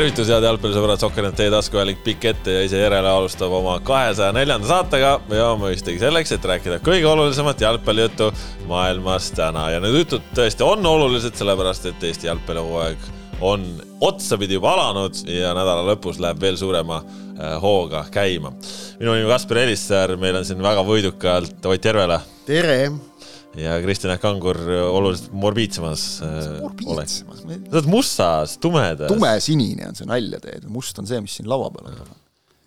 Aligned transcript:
tervitus, 0.00 0.30
head 0.32 0.44
jalgpallisõbrad, 0.46 1.00
Sokkernet 1.02 1.34
teie 1.36 1.50
taskuhääling 1.52 1.98
pikk 2.00 2.24
ette 2.30 2.52
ja 2.54 2.60
ise 2.64 2.78
järele 2.80 3.08
alustab 3.10 3.52
oma 3.52 3.74
kahesaja 3.84 4.32
neljanda 4.32 4.64
saatega 4.70 5.10
ja 5.36 5.48
mõistagi 5.60 6.00
selleks, 6.00 6.32
et 6.32 6.46
rääkida 6.48 6.78
kõige 6.80 7.04
olulisemat 7.10 7.60
jalgpallijuttu 7.60 8.30
maailmas 8.70 9.28
täna 9.36 9.66
ja 9.74 9.82
need 9.84 9.98
jutud 9.98 10.24
tõesti 10.38 10.64
on 10.64 10.88
olulised, 10.88 11.36
sellepärast 11.36 11.90
et 11.90 12.08
Eesti 12.08 12.30
jalgpallihooaeg 12.30 13.04
on 13.44 13.68
otsapidi 14.00 14.56
juba 14.56 14.72
alanud 14.72 15.20
ja 15.28 15.52
nädala 15.58 15.84
lõpus 15.92 16.22
läheb 16.22 16.40
veel 16.40 16.56
suurema 16.56 17.02
äh, 17.02 17.60
hooga 17.60 18.06
käima. 18.14 18.54
minu 19.02 19.18
nimi 19.18 19.28
Kaspar 19.28 19.66
Elissaar, 19.66 20.16
meil 20.16 20.40
on 20.40 20.48
siin 20.48 20.64
väga 20.64 20.86
võidukalt 20.86 21.72
Ott 21.74 21.92
Järvela. 21.92 22.22
tere 22.48 23.09
ja 23.58 23.76
Kristjan 23.82 24.18
Kangur 24.22 24.58
oluliselt 24.70 25.32
morbiidsemas 25.34 26.04
äh, 26.22 26.48
morbiidsemas? 26.60 27.42
sa 27.42 27.76
oled 27.76 27.88
mustas, 27.90 28.56
tumedas. 28.62 29.10
tumesinine 29.10 29.88
on 29.90 29.98
see, 29.98 30.08
nalja 30.08 30.40
teed, 30.42 30.66
must 30.70 30.98
on 31.02 31.08
see, 31.10 31.20
mis 31.24 31.38
siin 31.38 31.48
laua 31.50 31.70
peal 31.74 31.90
on. 31.90 32.12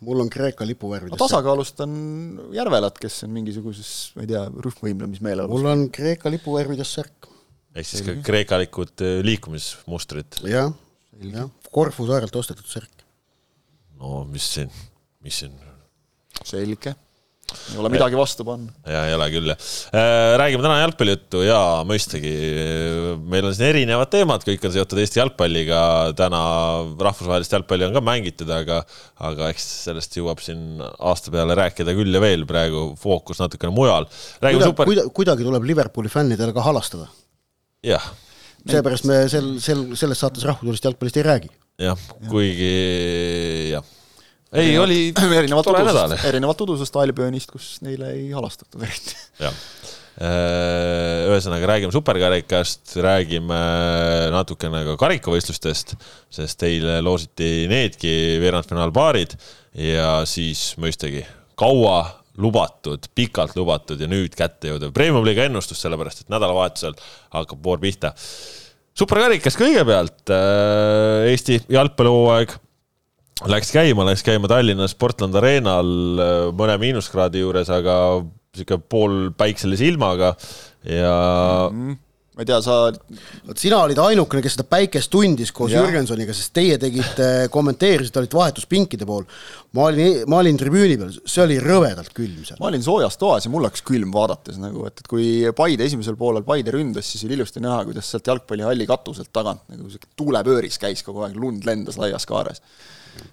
mul 0.03 0.23
on 0.25 0.31
Kreeka 0.33 0.67
lipuvärvides. 0.67 1.19
tasakaalustan 1.21 1.93
Järvelat, 2.55 2.99
kes 2.99 3.21
on 3.27 3.35
mingisuguses, 3.37 3.93
ma 4.17 4.25
ei 4.25 4.33
tea, 4.33 4.43
rühmvõimlemismeeleolus. 4.67 5.55
mul 5.55 5.71
on 5.71 5.85
Kreeka 5.93 6.31
lipuvärvides 6.33 6.95
särk. 6.99 7.29
ehk 7.75 7.87
siis 7.87 8.03
ka 8.05 8.17
kreekalikud 8.25 9.05
äh, 9.05 9.21
liikumismustrid. 9.25 10.41
jah, 10.49 10.73
jah, 11.31 11.51
Korfu 11.73 12.09
saarelt 12.09 12.35
ostetud 12.35 12.67
särk. 12.67 13.07
no 14.01 14.25
mis 14.27 14.51
siin, 14.57 14.73
mis 15.23 15.39
siin 15.45 15.55
selge 16.43 16.97
ei 17.73 17.79
ole 17.81 17.91
midagi 17.93 18.17
vastu 18.17 18.45
panna. 18.47 18.71
ja 18.89 19.03
ei 19.09 19.15
ole 19.15 19.27
küll 19.33 19.51
jah. 19.51 19.67
Äh, 19.93 20.33
räägime 20.41 20.65
täna 20.65 20.79
jalgpallijuttu 20.81 21.43
ja 21.45 21.59
mõistagi 21.87 22.33
meil 23.29 23.47
on 23.47 23.55
siin 23.55 23.69
erinevad 23.69 24.11
teemad, 24.13 24.43
kõik 24.47 24.67
on 24.67 24.73
seotud 24.75 25.01
Eesti 25.03 25.21
jalgpalliga. 25.21 25.79
täna 26.17 26.41
rahvusvahelist 27.07 27.55
jalgpalli 27.55 27.87
on 27.87 27.95
ka 27.97 28.03
mängitud, 28.05 28.51
aga, 28.53 28.81
aga 29.29 29.49
eks 29.53 29.65
sellest 29.87 30.19
jõuab 30.19 30.43
siin 30.43 30.83
aasta 30.83 31.33
peale 31.33 31.57
rääkida 31.59 31.95
küll 31.97 32.13
ja 32.13 32.21
veel. 32.23 32.45
praegu 32.49 32.85
fookus 32.99 33.41
natukene 33.43 33.73
mujal. 33.75 34.07
Kuida, 34.41 34.69
super... 34.69 34.89
kuida, 34.89 35.07
kuidagi 35.13 35.47
tuleb 35.47 35.65
Liverpooli 35.71 36.11
fännidele 36.11 36.55
ka 36.55 36.65
halastada. 36.65 37.09
jah. 37.83 38.13
seepärast 38.69 39.09
me 39.09 39.25
sel, 39.31 39.57
sel, 39.63 39.89
selles 39.99 40.23
saates 40.23 40.45
rahvusvahelisest 40.47 40.91
jalgpallist 40.91 41.19
ei 41.19 41.27
räägi. 41.31 41.51
jah, 41.81 42.07
kuigi 42.29 42.71
jah 43.73 43.91
ei, 44.53 44.77
oli 44.77 44.99
erinevalt 45.13 45.69
udusest, 45.71 46.25
erinevalt 46.29 46.63
udusest 46.65 47.01
Albionist, 47.01 47.51
kus 47.51 47.67
neile 47.85 48.13
ei 48.13 48.31
halastatud 48.35 48.83
eriti. 48.85 49.17
jah, 49.41 49.59
äh, 50.21 51.27
ühesõnaga 51.31 51.69
räägime 51.73 51.95
superkarikast, 51.95 52.95
räägime 53.03 53.61
natukene 54.33 54.83
ka 54.89 54.97
karikavõistlustest, 55.05 55.95
sest 56.33 56.67
eile 56.69 56.99
loositi 57.05 57.69
needki 57.71 58.13
veerandfinaalpaarid 58.43 59.37
ja 59.89 60.19
siis 60.29 60.73
mõistagi 60.81 61.25
kaua 61.59 62.03
lubatud, 62.41 63.09
pikalt 63.13 63.55
lubatud 63.57 64.01
ja 64.01 64.09
nüüd 64.09 64.33
kätte 64.37 64.71
jõudev 64.71 64.93
Premium-liiga 64.95 65.45
ennustus, 65.49 65.81
sellepärast 65.83 66.23
et 66.23 66.33
nädalavahetusel 66.33 66.95
hakkab 67.35 67.65
voor 67.65 67.81
pihta. 67.81 68.13
superkarikas 68.97 69.57
kõigepealt, 69.57 70.29
äh, 70.29 71.29
Eesti 71.31 71.59
jalgpallihooaeg 71.69 72.57
läks 73.49 73.73
käima, 73.73 74.05
läks 74.07 74.23
käima 74.25 74.49
Tallinnas 74.51 74.95
Portland 74.95 75.35
Arenal 75.39 75.91
äh, 76.21 76.47
mõne 76.55 76.77
miinuskraadi 76.81 77.43
juures, 77.43 77.71
aga 77.73 77.97
sihuke 78.53 78.79
poolpäikselise 78.89 79.89
ilmaga 79.89 80.35
ja 80.85 81.13
mm. 81.71 81.77
-hmm 81.77 82.01
ma 82.33 82.41
ei 82.41 82.47
tea, 82.49 82.57
sa, 82.65 82.75
vot 83.45 83.59
sina 83.61 83.79
olid 83.85 83.99
ainukene, 84.01 84.41
kes 84.41 84.55
seda 84.55 84.63
päikest 84.65 85.11
tundis 85.13 85.51
koos 85.53 85.69
ja. 85.69 85.83
Jürgensoniga, 85.83 86.33
sest 86.33 86.49
teie 86.55 86.79
tegite, 86.81 87.27
kommenteerisite, 87.53 88.23
olite 88.23 88.39
vahetuspinkide 88.39 89.05
pool. 89.05 89.27
ma 89.77 89.85
olin, 89.91 90.23
ma 90.29 90.39
olin 90.41 90.57
tribüüni 90.57 90.97
peal, 90.97 91.13
see 91.29 91.43
oli 91.43 91.59
rõvedalt 91.61 92.09
külm 92.17 92.41
seal. 92.47 92.57
ma 92.61 92.71
olin 92.71 92.85
soojas 92.85 93.19
toas 93.21 93.45
ja 93.45 93.53
mul 93.53 93.67
hakkas 93.69 93.85
külm 93.85 94.09
vaadates 94.15 94.57
nagu, 94.61 94.87
et, 94.89 94.97
et 95.03 95.11
kui 95.11 95.27
Paide 95.53 95.85
esimesel 95.85 96.17
poolel 96.17 96.45
Paide 96.47 96.73
ründas, 96.73 97.05
siis 97.13 97.21
oli 97.27 97.37
ilusti 97.37 97.61
näha, 97.61 97.83
kuidas 97.91 98.09
sealt 98.09 98.33
jalgpallihalli 98.33 98.89
katuselt 98.89 99.29
tagant 99.29 99.61
nagu 99.69 99.93
sihuke 99.93 100.09
tuulepööris 100.17 100.81
käis 100.81 101.05
kogu 101.05 101.27
aeg, 101.27 101.37
lund 101.37 101.69
lendas 101.69 102.01
laias 102.01 102.25
kaares 102.25 102.65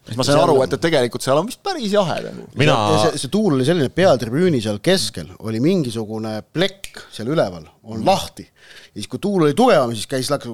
siis 0.06 0.18
ma 0.18 0.26
sain 0.26 0.40
aru, 0.40 0.56
et, 0.64 0.74
et 0.76 0.82
tegelikult 0.82 1.24
seal 1.24 1.38
on 1.40 1.48
vist 1.48 1.62
päris 1.64 1.92
jahe 1.94 2.16
nagu. 2.26 2.46
mina. 2.60 2.76
see, 3.04 3.20
see 3.24 3.32
tuul 3.32 3.56
oli 3.58 3.66
selline, 3.68 3.90
peatribüüni 3.94 4.62
seal 4.64 4.80
keskel 4.84 5.28
oli 5.38 5.62
mingisugune 5.64 6.40
plekk 6.54 7.04
seal 7.14 7.30
üleval, 7.32 7.64
on 7.84 8.04
lahti. 8.06 8.46
ja 8.46 8.96
siis, 8.98 9.10
kui 9.10 9.22
tuul 9.22 9.48
oli 9.48 9.56
tugevam, 9.58 9.94
siis 9.96 10.08
käis 10.10 10.30
läks 10.32 10.48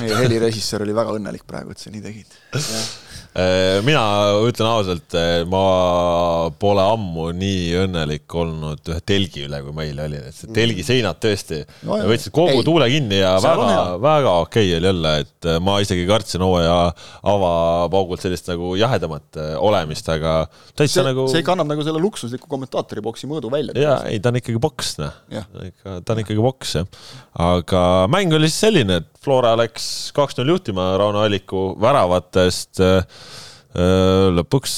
meie 0.00 0.14
helirežissöör 0.18 0.84
oli 0.86 0.94
väga 0.96 1.16
õnnelik 1.18 1.44
praegu, 1.48 1.74
et 1.74 1.80
sa 1.82 1.90
nii 1.92 2.04
tegid 2.04 2.38
mina 3.34 4.02
ütlen 4.46 4.68
ausalt, 4.68 5.14
äh, 5.18 5.40
ma 5.50 6.50
pole 6.62 6.82
ammu 6.86 7.32
nii 7.34 7.72
õnnelik 7.82 8.30
olnud 8.30 8.90
ühe 8.92 9.00
telgi 9.02 9.42
üle, 9.48 9.58
kui 9.64 9.74
meil 9.74 9.98
oli, 10.04 10.20
et 10.30 10.36
see 10.36 10.52
telgi 10.54 10.84
seinad 10.86 11.18
tõesti 11.22 11.58
no, 11.88 11.98
võtsid 12.06 12.30
kogu 12.34 12.60
ei, 12.60 12.66
tuule 12.66 12.86
kinni 12.92 13.18
ja 13.18 13.32
väga, 13.42 13.72
väga 14.04 14.36
okei 14.44 14.68
okay 14.68 14.78
oli 14.78 14.90
jälle, 14.92 15.14
et 15.24 15.48
äh, 15.50 15.58
ma 15.66 15.80
isegi 15.82 16.06
kartsin 16.06 16.44
hooaja 16.46 16.76
avapaugult 17.32 18.22
sellist 18.22 18.52
nagu 18.52 18.76
jahedamat 18.78 19.40
olemist, 19.58 20.12
aga 20.14 20.36
täitsa 20.78 21.00
see, 21.00 21.08
nagu. 21.08 21.26
see 21.34 21.42
kannab 21.46 21.72
nagu 21.72 21.82
selle 21.86 22.02
luksusliku 22.04 22.46
kommentaatori 22.54 23.02
boksi 23.02 23.26
mõõdu 23.30 23.50
välja. 23.50 23.74
jaa, 23.74 23.98
ei 24.12 24.22
ta 24.22 24.30
on 24.30 24.38
ikkagi 24.38 24.62
boks, 24.62 24.94
noh. 25.02 25.18
ikka, 25.34 25.98
ta 26.06 26.14
on 26.14 26.22
ikkagi 26.22 26.38
boks, 26.38 26.78
jah. 26.78 27.02
aga 27.50 27.82
mäng 28.14 28.38
oli 28.38 28.46
siis 28.46 28.62
selline, 28.68 29.02
et 29.02 29.10
Flora 29.24 29.54
läks 29.56 30.12
kaks-null 30.14 30.54
juhtima 30.54 30.92
Rauno 31.00 31.22
Alliku 31.24 31.70
väravatest 31.80 32.82
lõpuks, 33.74 34.74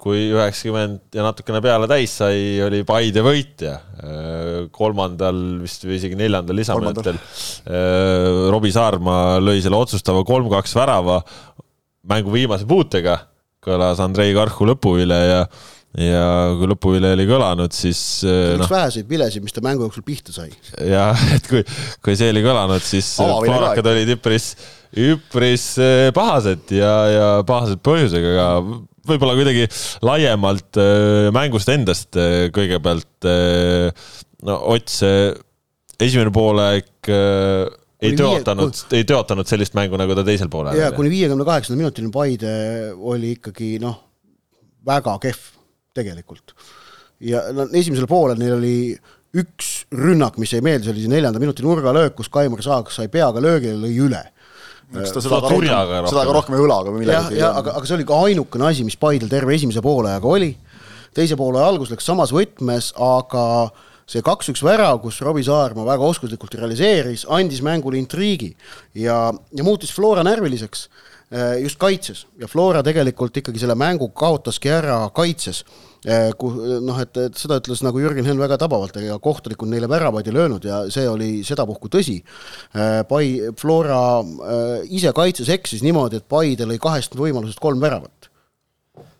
kui 0.00 0.30
üheksakümmend 0.32 1.12
ja 1.12 1.24
natukene 1.26 1.60
peale 1.64 1.88
täis 1.90 2.14
sai, 2.22 2.56
oli 2.64 2.80
Paide 2.88 3.20
võitja. 3.24 3.74
kolmandal 4.72 5.60
vist 5.60 5.84
või 5.84 5.98
isegi 5.98 6.16
neljandal 6.16 6.56
lisaminutil 6.56 7.18
Robbie 8.54 8.72
Saarma 8.72 9.18
lõi 9.44 9.60
selle 9.60 9.76
otsustava 9.76 10.24
kolm-kaks 10.24 10.72
värava 10.78 11.20
mängu 12.08 12.32
viimase 12.32 12.64
puutega, 12.64 13.18
kõlas 13.60 14.00
Andrei 14.00 14.32
Karhu 14.36 14.72
lõpuüle 14.72 15.20
ja 15.20 15.44
ja 15.98 16.54
kui 16.54 16.68
lõpuüle 16.70 17.08
oli 17.16 17.24
kõlanud, 17.26 17.74
siis 17.74 18.00
üks 18.22 18.60
noh, 18.62 18.70
väheseid 18.70 19.08
vilesid, 19.10 19.42
mis 19.42 19.54
ta 19.56 19.62
mängu 19.64 19.82
jooksul 19.88 20.04
pihta 20.06 20.32
sai. 20.34 20.52
jah, 20.86 21.18
et 21.34 21.48
kui, 21.50 21.64
kui 22.04 22.14
see 22.18 22.30
oli 22.30 22.44
kõlanud, 22.44 22.84
siis 22.86 23.08
florakad 23.18 23.90
olid 23.90 24.14
üpris 24.14 24.52
üpris 24.96 25.64
eh, 25.78 26.08
pahased 26.14 26.72
ja, 26.74 26.94
ja 27.10 27.26
pahased 27.46 27.82
põhjusega, 27.86 28.32
aga 28.34 28.78
võib-olla 29.10 29.36
kuidagi 29.38 29.66
laiemalt 30.06 30.80
eh, 30.82 31.28
mängust 31.34 31.70
endast 31.70 32.18
eh, 32.18 32.48
kõigepealt. 32.54 33.28
no 34.48 34.56
Ots, 34.72 35.02
esimene 36.00 36.32
poolek 36.34 37.10
ei 38.00 38.16
tõotanud, 38.16 38.82
ei 38.96 39.06
tõotanud 39.06 39.48
sellist 39.48 39.76
mängu, 39.76 39.98
nagu 40.00 40.16
ta 40.16 40.24
teisel 40.26 40.50
poolel 40.50 40.72
oli. 40.72 40.82
ja 40.82 40.90
kuni 40.96 41.12
viiekümne 41.12 41.46
kaheksanda 41.46 41.78
minutini 41.78 42.10
Paide 42.14 42.52
oli 42.96 43.34
ikkagi 43.36 43.76
noh, 43.82 43.98
väga 44.86 45.18
kehv 45.22 45.46
tegelikult. 45.94 46.56
ja 47.22 47.44
no 47.54 47.68
esimesel 47.76 48.08
poolel 48.10 48.40
neil 48.40 48.56
oli 48.56 48.74
üks 49.38 49.84
rünnak, 49.94 50.40
mis 50.42 50.50
jäi 50.50 50.64
meelde, 50.64 50.88
see 50.88 50.96
oli 50.96 51.04
see 51.04 51.12
neljanda 51.12 51.38
minuti 51.38 51.62
nurgalöök, 51.62 52.16
kus 52.18 52.32
Kaimar 52.32 52.64
Saag 52.64 52.90
sai 52.90 53.06
peaga 53.12 53.38
löögi 53.44 53.70
ja 53.70 53.78
lõi 53.78 53.92
üle 54.08 54.24
eks 54.98 55.12
ta 55.14 55.22
seda 55.22 55.38
ka 55.42 55.52
rohkem, 55.52 56.08
seda 56.10 56.24
ka 56.26 56.34
rohkem 56.34 56.56
õlaga 56.58 56.90
või 56.90 57.04
millegi. 57.04 57.38
jah, 57.38 57.54
aga, 57.60 57.76
aga 57.78 57.86
see 57.86 57.98
oli 57.98 58.08
ka 58.08 58.18
ainukene 58.26 58.66
asi, 58.70 58.86
mis 58.86 58.98
Paidel 59.00 59.30
terve 59.30 59.54
esimese 59.54 59.82
poolajaga 59.84 60.26
oli. 60.30 60.50
teise 61.14 61.38
poole 61.38 61.62
algus 61.62 61.92
läks 61.92 62.06
samas 62.06 62.34
võtmes, 62.34 62.90
aga 62.98 63.44
see 64.10 64.24
kaks-üks 64.26 64.64
värav, 64.66 64.98
kus 65.04 65.20
Robbie 65.22 65.46
Saarma 65.46 65.84
väga 65.86 66.06
oskuslikult 66.06 66.56
realiseeris, 66.58 67.26
andis 67.30 67.62
mängule 67.62 68.00
intriigi 68.00 68.50
ja, 68.98 69.28
ja 69.30 69.66
muutis 69.66 69.92
Flora 69.94 70.24
närviliseks 70.26 70.88
eh, 71.30 71.60
just 71.62 71.78
kaitses 71.78 72.24
ja 72.40 72.50
Flora 72.50 72.82
tegelikult 72.86 73.38
ikkagi 73.38 73.62
selle 73.62 73.78
mängu 73.78 74.10
kaotaski 74.10 74.72
ära 74.74 75.04
kaitses 75.14 75.62
Eh, 76.00 76.30
kuhu 76.40 76.78
noh, 76.80 76.96
et, 77.02 77.12
et 77.20 77.36
seda 77.36 77.58
ütles 77.60 77.82
nagu 77.84 78.00
Jürgen 78.00 78.24
Henn 78.24 78.40
väga 78.40 78.56
tabavalt, 78.62 78.94
ega 78.96 79.18
kohtunikud 79.20 79.68
neile 79.68 79.88
väravaid 79.90 80.30
ei 80.30 80.32
löönud 80.32 80.64
ja 80.64 80.78
see 80.92 81.04
oli 81.08 81.28
sedapuhku 81.44 81.90
tõsi. 81.92 82.16
Eh, 82.72 83.02
Pai-, 83.08 83.50
Flora 83.60 83.98
eh, 84.24 84.86
ise 84.96 85.12
kaitses 85.16 85.50
eksis 85.52 85.84
niimoodi, 85.84 86.22
et 86.22 86.28
Paide 86.30 86.64
lõi 86.68 86.80
kahest 86.80 87.18
võimalusest 87.20 87.60
kolm 87.60 87.84
väravat. 87.84 88.30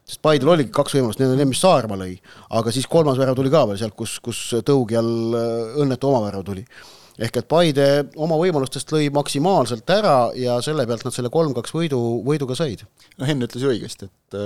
sest 0.09 0.23
Paidel 0.25 0.49
oligi 0.55 0.73
kaks 0.73 0.97
võimalust, 0.97 1.21
need 1.21 1.35
on 1.35 1.37
need, 1.37 1.51
mis 1.53 1.61
Saarma 1.61 2.01
lõi, 2.01 2.17
aga 2.57 2.73
siis 2.73 2.89
kolmas 2.89 3.21
värav 3.21 3.37
tuli 3.37 3.53
ka 3.53 3.67
veel 3.69 3.79
sealt, 3.79 3.95
kus, 3.95 4.17
kus 4.25 4.41
Tõugi 4.65 4.97
all 4.99 5.37
õnnetu 5.85 6.09
oma 6.09 6.25
värav 6.25 6.49
tuli 6.49 6.65
ehk 7.21 7.37
et 7.41 7.49
Paide 7.51 7.87
oma 8.21 8.39
võimalustest 8.41 8.93
lõi 8.95 9.11
maksimaalselt 9.13 9.93
ära 9.93 10.31
ja 10.39 10.57
selle 10.65 10.87
pealt 10.89 11.05
nad 11.07 11.15
selle 11.15 11.31
kolm-kaks 11.33 11.75
võidu, 11.77 12.01
võidu 12.27 12.49
ka 12.49 12.57
said. 12.59 12.87
no 13.21 13.29
Henn 13.29 13.45
ütles 13.47 13.65
ju 13.65 13.73
õigesti, 13.73 14.09
et, 14.09 14.39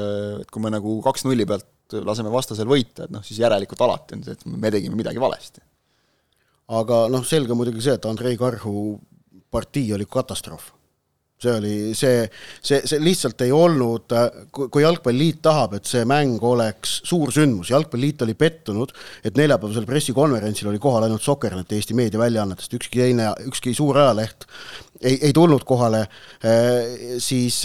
et 0.42 0.50
kui 0.50 0.64
me 0.64 0.72
nagu 0.74 0.98
kaks-nulli 1.04 1.46
pealt 1.48 1.98
laseme 2.04 2.32
vastasel 2.32 2.68
võita, 2.68 3.06
et 3.06 3.14
noh, 3.14 3.22
siis 3.26 3.38
järelikult 3.42 3.84
alati 3.86 4.18
on 4.18 4.24
see, 4.26 4.34
et 4.34 4.46
me 4.50 4.72
tegime 4.74 4.98
midagi 4.98 5.22
valesti. 5.22 5.62
aga 6.74 7.04
noh, 7.12 7.26
selge 7.28 7.54
muidugi 7.54 7.84
see, 7.84 7.98
et 7.98 8.08
Andrei 8.10 8.38
Karhu 8.40 8.96
partii 9.54 9.92
oli 9.94 10.08
katastroof. 10.10 10.72
See 11.44 11.54
oli 11.60 11.74
see, 11.98 12.24
see, 12.64 12.80
see 12.88 13.02
lihtsalt 13.02 13.44
ei 13.46 13.52
olnud, 13.54 14.14
kui 14.54 14.84
Jalgpalliliit 14.84 15.42
tahab, 15.44 15.76
et 15.78 15.88
see 15.88 16.04
mäng 16.08 16.42
oleks 16.44 16.98
suur 17.08 17.32
sündmus, 17.34 17.72
Jalgpalliliit 17.74 18.24
oli 18.26 18.36
pettunud, 18.38 18.94
et 19.24 19.36
neljapäevasel 19.38 19.86
pressikonverentsil 19.88 20.72
oli 20.72 20.82
kohal 20.82 21.08
ainult 21.08 21.24
Sokernet 21.24 21.72
Eesti 21.76 21.96
meediaväljaannetest, 21.98 22.80
ükski 22.80 23.04
teine, 23.04 23.30
ükski 23.48 23.76
suur 23.76 24.00
ajaleht 24.02 24.48
ei, 25.04 25.18
ei 25.20 25.32
tulnud 25.32 25.64
kohale, 25.68 26.06
siis 27.18 27.62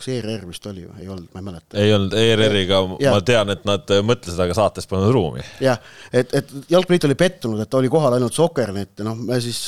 kas 0.00 0.10
ERR 0.14 0.46
vist 0.48 0.66
oli 0.70 0.86
või, 0.86 1.04
ei 1.04 1.10
olnud, 1.12 1.28
ma 1.34 1.42
ei 1.42 1.46
mäleta. 1.46 1.78
ei 1.80 1.94
olnud, 1.94 2.16
ERR-iga 2.16 2.80
ma 2.90 3.20
tean, 3.26 3.52
et 3.54 3.66
nad 3.68 3.94
mõtlesid, 4.06 4.40
aga 4.42 4.56
saates 4.56 4.88
polnud 4.90 5.12
ruumi. 5.14 5.44
jah, 5.62 5.80
et, 6.12 6.32
et 6.34 6.54
Jalgpalliliit 6.72 7.08
oli 7.10 7.18
pettunud, 7.20 7.60
et 7.62 7.78
oli 7.78 7.92
kohal 7.92 8.16
ainult 8.16 8.36
Sokernet 8.36 9.02
ja 9.02 9.06
noh, 9.06 9.18
me 9.18 9.40
siis 9.44 9.60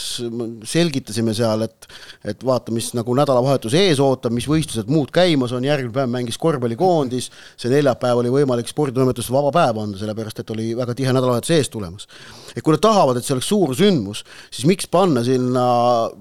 selgitasime 0.72 1.34
seal, 1.36 1.66
et 1.68 1.88
et 2.28 2.44
vaata, 2.46 2.72
mis 2.74 2.92
nagu 2.96 3.14
nädalavahetus 3.18 3.74
ees 3.78 4.00
ootab, 4.02 4.34
mis 4.34 4.46
võistlused 4.48 4.90
muud 4.92 5.10
käimas 5.14 5.52
on, 5.56 5.64
järgmine 5.66 5.94
päev 5.94 6.10
mängis 6.12 6.38
korvpallikoondis, 6.40 7.28
see 7.58 7.72
neljapäev 7.72 8.20
oli 8.22 8.30
võimalik 8.32 8.70
sporditoimetuses 8.70 9.32
vaba 9.34 9.50
päev 9.54 9.80
anda, 9.82 9.98
sellepärast 10.00 10.42
et 10.42 10.52
oli 10.54 10.70
väga 10.78 10.94
tihe 10.98 11.14
nädalavahetus 11.14 11.54
ees 11.56 11.72
tulemas. 11.72 12.06
et 12.54 12.62
kui 12.62 12.74
nad 12.74 12.82
tahavad, 12.84 13.18
et 13.18 13.26
see 13.26 13.34
oleks 13.34 13.48
suur 13.50 13.74
sündmus, 13.76 14.22
siis 14.50 14.68
miks 14.68 14.88
panna 14.92 15.24
sinna 15.26 15.64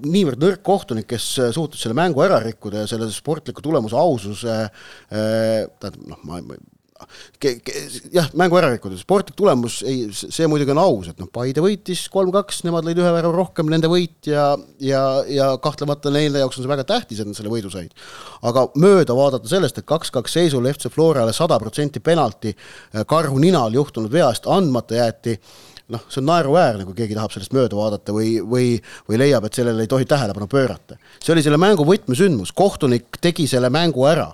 niivõrd 0.02 0.42
nõrk 0.42 0.62
kohtunik, 0.66 1.06
kes 1.12 1.28
suutis 1.54 1.82
selle 1.84 1.96
mängu 1.98 2.22
ära 2.24 2.40
rikkuda 2.42 2.84
ja 2.84 2.90
selle 2.90 3.10
sportliku 3.12 3.62
tulemuse 3.64 3.96
aususe 4.02 4.60
äh, 4.66 5.66
tähendab 5.80 6.06
noh, 6.12 6.22
ma, 6.28 6.42
ma 6.46 6.60
jah, 8.12 8.28
mängu 8.38 8.58
ära 8.58 8.70
rikkuda, 8.72 8.96
sportlik 9.00 9.36
tulemus 9.38 9.80
ei, 9.88 10.04
see 10.12 10.46
muidugi 10.50 10.74
on 10.74 10.80
aus, 10.82 11.10
et 11.10 11.20
noh, 11.20 11.28
Paide 11.32 11.62
võitis 11.64 12.04
kolm-kaks, 12.12 12.62
nemad 12.66 12.86
lõid 12.86 13.00
ühe 13.02 13.12
värava 13.14 13.34
rohkem, 13.36 13.70
nende 13.72 13.90
võit 13.90 14.28
ja, 14.30 14.52
ja, 14.82 15.02
ja 15.30 15.48
kahtlemata 15.62 16.12
neile 16.14 16.42
jaoks 16.42 16.58
on 16.58 16.66
see 16.66 16.72
väga 16.72 16.86
tähtis, 16.88 17.22
et 17.22 17.28
nad 17.28 17.38
selle 17.38 17.52
võidu 17.52 17.72
said. 17.72 17.94
aga 18.46 18.66
mööda 18.80 19.16
vaadata 19.16 19.50
sellest, 19.50 19.80
et 19.80 19.88
kaks-kaks 19.88 20.38
seisul 20.38 20.68
FC 20.70 20.92
Florale 20.92 21.34
sada 21.36 21.58
protsenti 21.62 22.02
penalti 22.04 22.54
äh, 22.54 23.04
karhu 23.08 23.40
ninal 23.42 23.74
juhtunud 23.74 24.12
veast 24.12 24.48
andmata 24.50 25.00
jäeti 25.00 25.38
noh, 25.90 26.02
see 26.08 26.20
on 26.22 26.28
naeruväärne, 26.28 26.84
kui 26.86 26.96
keegi 26.96 27.16
tahab 27.16 27.32
sellest 27.34 27.54
mööda 27.56 27.76
vaadata 27.76 28.14
või, 28.14 28.36
või, 28.46 28.66
või 29.08 29.18
leiab, 29.20 29.46
et 29.46 29.58
sellele 29.58 29.84
ei 29.84 29.90
tohi 29.90 30.06
tähelepanu 30.08 30.46
pöörata. 30.50 30.98
see 31.18 31.32
oli 31.34 31.42
selle 31.44 31.58
mängu 31.60 31.84
võtmesündmus, 31.86 32.52
kohtunik 32.56 33.18
tegi 33.22 33.48
selle 33.50 33.70
mängu 33.72 34.06
ära. 34.08 34.28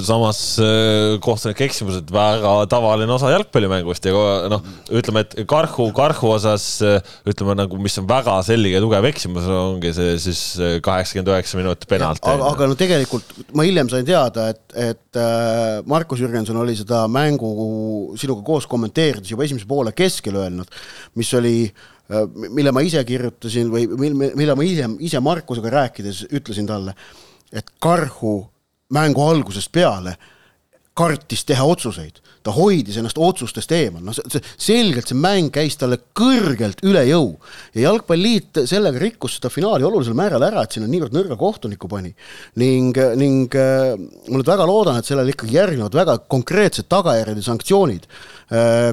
samas 0.00 0.40
äh, 0.62 1.18
kohtunike 1.22 1.66
eksimused 1.68 2.10
väga 2.12 2.54
tavaline 2.72 3.12
osa 3.12 3.30
jalgpallimängust 3.34 4.08
ja 4.08 4.24
noh, 4.52 4.64
ütleme, 4.90 5.26
et 5.26 5.36
Karhu, 5.48 5.90
Karhu 5.96 6.32
osas 6.36 6.68
äh, 6.84 6.98
ütleme 7.28 7.56
nagu, 7.58 7.78
mis 7.82 7.98
on 8.00 8.08
väga 8.08 8.38
selge 8.46 8.72
ja 8.72 8.82
tugev 8.84 9.08
eksimus, 9.10 9.48
ongi 9.50 9.92
see 9.96 10.16
siis 10.22 10.42
äh, 10.60 10.78
kaheksakümmend 10.84 11.32
üheksa 11.34 11.60
minutit 11.60 11.88
penalti. 11.90 12.24
aga, 12.32 12.52
aga 12.54 12.70
no 12.72 12.78
tegelikult 12.78 13.52
ma 13.56 13.66
hiljem 13.68 13.92
sain 13.92 14.06
teada, 14.08 14.48
et, 14.54 14.64
et 14.76 15.20
Markus 15.88 16.20
Jürgenson 16.20 16.56
oli 16.60 16.74
seda 16.76 17.04
mängu 17.08 17.52
sinuga 18.20 18.44
koos 18.46 18.66
kommenteerides 18.70 19.30
juba 19.32 19.46
esimese 19.46 19.68
poole 19.68 19.92
keskel 19.96 20.36
öelnud, 20.40 20.70
mis 21.14 21.32
oli 21.34 21.56
äh, 21.66 22.26
mille 22.48 22.72
ma 22.72 22.84
ise 22.84 23.04
kirjutasin 23.04 23.72
või 23.72 23.86
mille 24.14 24.54
ma 24.54 24.66
ise, 24.66 24.88
ise 24.98 25.20
Markusega 25.20 25.72
rääkides 25.80 26.26
ütlesin 26.30 26.68
talle, 26.68 26.96
et 27.52 27.70
Karhu 27.80 28.38
mängu 28.94 29.22
algusest 29.26 29.72
peale 29.74 30.16
kartis 30.96 31.42
teha 31.44 31.64
otsuseid, 31.68 32.22
ta 32.40 32.52
hoidis 32.56 32.96
ennast 32.96 33.18
otsustest 33.20 33.72
eemal, 33.76 34.00
noh, 34.06 34.16
see 34.16 34.40
selgelt 34.68 35.10
see 35.10 35.18
mäng 35.18 35.50
käis 35.52 35.76
talle 35.76 35.98
kõrgelt 36.16 36.80
üle 36.88 37.02
jõu. 37.10 37.34
Ja 37.76 37.90
Jalgpalliliit 37.90 38.62
sellega 38.70 39.02
rikkus 39.02 39.36
seda 39.36 39.50
finaali 39.52 39.84
olulisel 39.84 40.16
määral 40.16 40.46
ära, 40.46 40.64
et 40.64 40.76
sinna 40.76 40.88
niivõrd 40.88 41.12
nõrga 41.12 41.36
kohtuniku 41.40 41.90
pani. 41.92 42.14
ning, 42.56 42.96
ning 43.20 43.58
äh, 43.60 43.92
ma 43.98 44.38
nüüd 44.38 44.48
väga 44.48 44.68
loodan, 44.68 44.96
et 44.96 45.10
sellele 45.10 45.34
ikkagi 45.34 45.58
järgnevad 45.58 46.00
väga 46.00 46.16
konkreetsed 46.32 46.88
tagajärjed 46.88 47.42
ja 47.42 47.48
sanktsioonid 47.50 48.08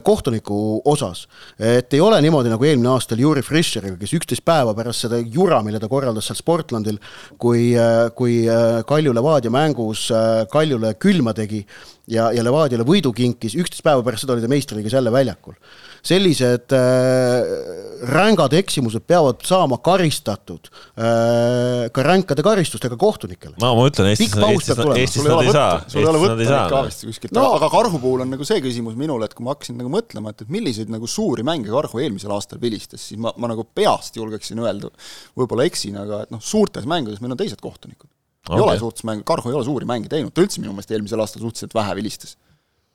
kohtuniku 0.04 0.82
osas. 0.90 1.28
et 1.60 1.94
ei 1.94 2.02
ole 2.02 2.18
niimoodi, 2.22 2.50
nagu 2.50 2.66
eelmine 2.66 2.90
aasta 2.90 3.14
oli 3.14 3.22
Juri 3.22 3.42
Fischeriga, 3.46 3.98
kes 4.00 4.14
üksteist 4.18 4.46
päeva 4.46 4.74
pärast 4.74 5.06
seda 5.06 5.20
jura, 5.22 5.62
mille 5.62 5.80
ta 5.80 5.90
korraldas 5.92 6.26
seal 6.30 6.40
Sportlandil, 6.40 6.98
kui, 7.38 7.74
äh, 7.78 8.10
kui 8.18 8.44
äh, 8.50 8.82
Kalju 8.88 9.14
Levadia 9.14 9.54
mängus 9.54 10.08
Kaljule 10.52 10.96
külma 10.98 11.34
tegi 11.38 11.64
ja, 12.12 12.30
ja 12.36 12.44
Levadiale 12.44 12.86
võidu 12.88 13.14
kinkis, 13.16 13.56
üksteist 13.60 13.86
päeva 13.86 14.04
pärast 14.06 14.26
seda 14.26 14.36
oli 14.36 14.44
ta 14.44 14.52
meistriliigas 14.52 14.98
jälle 14.98 15.14
väljakul 15.14 15.56
sellised 16.04 16.74
äh, 16.76 18.10
rängad 18.12 18.54
eksimused 18.60 19.06
peavad 19.08 19.44
saama 19.48 19.78
karistatud 19.84 20.68
äh, 21.00 21.88
ka 21.96 22.04
ränkade 22.04 22.44
karistustega 22.44 22.98
kohtunikele. 23.00 23.56
no 23.62 23.72
ma 23.78 23.86
ütlen, 23.88 24.10
Eestis, 24.12 24.36
Eestis, 24.36 24.82
Eestis 25.00 25.24
nad 25.24 25.46
ei 25.46 25.54
saa. 25.56 25.78
sul 25.88 26.02
ei 26.04 26.10
ole 26.12 26.24
võtta 26.26 26.40
neid 26.42 26.74
kaariste 26.74 27.08
kuskilt 27.08 27.38
no., 27.38 27.46
aga 27.56 27.70
Karhu 27.72 28.02
puhul 28.04 28.26
on 28.26 28.36
nagu 28.36 28.48
see 28.48 28.60
küsimus 28.66 28.98
minul, 29.00 29.24
et 29.24 29.36
kui 29.38 29.48
ma 29.48 29.56
hakkasin 29.56 29.80
nagu 29.80 29.92
mõtlema, 29.94 30.34
et, 30.36 30.44
et 30.44 30.52
milliseid 30.52 30.92
nagu 30.92 31.08
suuri 31.08 31.48
mänge 31.48 31.72
Karhu 31.72 32.04
eelmisel 32.04 32.36
aastal 32.36 32.60
vilistas, 32.64 33.06
siis 33.08 33.22
ma, 33.24 33.32
ma 33.40 33.54
nagu 33.54 33.64
peast 33.72 34.20
julgeksin 34.20 34.60
öelda, 34.66 34.92
võib-olla 35.40 35.70
eksin, 35.72 35.96
aga 36.04 36.26
et 36.28 36.36
noh, 36.36 36.44
suurtes 36.44 36.90
mängudes 36.90 37.24
meil 37.24 37.38
on 37.38 37.40
teised 37.40 37.64
kohtunikud 37.64 38.12
okay.. 38.48 38.58
ei 38.58 38.66
ole 38.66 38.76
suhteliselt 38.80 39.10
mänge, 39.10 39.26
Karhu 39.28 39.52
ei 39.52 39.58
ole 39.60 39.68
suuri 39.68 39.90
mänge 39.90 40.12
teinud, 40.12 40.34
ta 40.36 40.44
üldse 40.44 40.62
minu 40.62 40.76
meelest 40.76 40.94
eelmisel 40.94 41.24
aastal 41.24 41.44
suhteliselt 41.46 41.76
vähe 41.78 41.96
vilistas. 42.00 42.38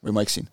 või 0.04 0.14
ma 0.16 0.24
eksin? 0.26 0.48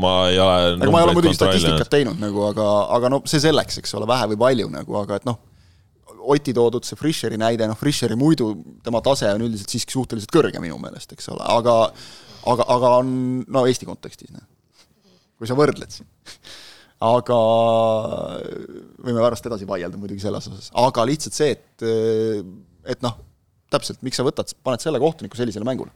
ma 0.00 0.14
ei 0.30 0.40
ole 0.42 0.72
aga 0.74 0.90
ma 0.90 1.02
ei 1.02 1.08
ole 1.08 1.14
muidugi 1.18 1.38
statistikat 1.38 1.92
teinud 1.92 2.18
nagu, 2.22 2.42
aga, 2.48 2.66
aga 2.96 3.12
no 3.12 3.22
see 3.30 3.42
selleks, 3.42 3.78
eks 3.82 3.94
ole, 3.98 4.08
vähe 4.10 4.32
või 4.32 4.40
palju 4.46 4.72
nagu, 4.72 4.98
aga 5.04 5.20
et 5.20 5.28
noh, 5.30 5.46
Oti 6.30 6.52
toodud 6.52 6.84
see 6.84 6.98
Fischeri 7.00 7.38
näide, 7.40 7.64
noh 7.64 7.78
Fischeri 7.80 8.16
muidu, 8.18 8.50
tema 8.84 9.00
tase 9.00 9.30
on 9.32 9.40
üldiselt 9.46 9.72
siiski 9.72 9.94
suhteliselt 9.94 10.32
kõrge 10.34 10.60
minu 10.60 10.76
meelest, 10.82 11.14
eks 11.14 11.30
ole, 11.32 11.46
aga 11.48 11.76
aga, 12.50 12.66
aga 12.74 12.90
on 13.00 13.12
no 13.48 13.64
Eesti 13.68 13.88
kontekstis, 13.88 14.32
noh. 14.34 14.44
kui 15.38 15.48
sa 15.48 15.56
võrdled 15.58 15.94
siin. 15.94 16.08
aga 17.00 17.38
võime 19.00 19.22
pärast 19.22 19.46
edasi 19.48 19.68
vaielda 19.68 19.96
muidugi 20.00 20.20
selles 20.20 20.50
osas, 20.50 20.68
aga 20.76 21.06
lihtsalt 21.08 21.36
see, 21.36 21.54
et 21.56 21.86
et 22.90 23.06
noh, 23.06 23.16
täpselt, 23.72 24.00
miks 24.06 24.20
sa 24.20 24.26
võtad, 24.26 24.52
paned 24.66 24.82
selle 24.82 25.00
kohtuniku 25.02 25.38
sellisele 25.38 25.66
mängule. 25.66 25.92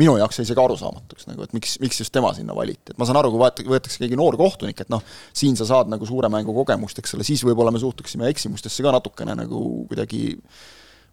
Minu 0.00 0.14
jaoks 0.16 0.38
jäi 0.40 0.46
see 0.48 0.56
ka 0.56 0.62
arusaamatuks 0.64 1.26
nagu, 1.28 1.44
et 1.44 1.52
miks, 1.52 1.74
miks 1.82 1.98
just 2.00 2.12
tema 2.14 2.30
sinna 2.32 2.54
valiti, 2.56 2.94
et 2.94 3.00
ma 3.00 3.04
saan 3.04 3.18
aru, 3.20 3.34
kui 3.34 3.68
võetakse 3.68 4.00
keegi 4.00 4.16
noor 4.16 4.38
kohtunik, 4.40 4.78
et 4.80 4.92
noh, 4.92 5.02
siin 5.36 5.58
sa 5.58 5.66
saad 5.68 5.90
nagu 5.92 6.08
suure 6.08 6.30
mängu 6.32 6.54
kogemust, 6.56 7.02
eks 7.02 7.12
ole, 7.18 7.26
siis 7.28 7.42
võib-olla 7.44 7.74
me 7.74 7.82
suhtuksime 7.82 8.30
eksimustesse 8.32 8.86
ka 8.86 8.94
natukene 8.94 9.36
nagu 9.36 9.60
kuidagi 9.90 10.30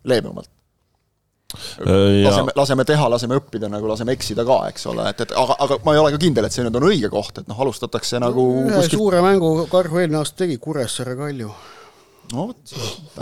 leebemalt. 0.08 0.48
Äh, 1.82 2.22
laseme, 2.24 2.54
laseme 2.56 2.86
teha, 2.88 3.10
laseme 3.12 3.36
õppida, 3.42 3.68
nagu 3.74 3.90
laseme 3.90 4.14
eksida 4.16 4.46
ka, 4.48 4.62
eks 4.72 4.88
ole, 4.94 5.10
et, 5.12 5.26
et 5.26 5.36
aga, 5.44 5.58
aga 5.66 5.80
ma 5.84 5.98
ei 5.98 6.00
ole 6.06 6.14
ka 6.16 6.22
kindel, 6.22 6.48
et 6.48 6.56
see 6.56 6.64
nüüd 6.64 6.80
on 6.80 6.88
õige 6.88 7.12
koht, 7.12 7.42
et 7.42 7.52
noh, 7.52 7.60
alustatakse 7.66 8.22
nagu 8.24 8.48
ühe 8.62 8.78
kuskil... 8.78 9.02
suure 9.02 9.20
mängu 9.26 9.66
Karhu 9.68 10.00
eelmine 10.00 10.22
aasta 10.22 10.46
tegi, 10.46 10.56
Kuressaare 10.62 11.18
Kalju 11.20 11.52
no 12.34 12.48
vot. 12.50 12.74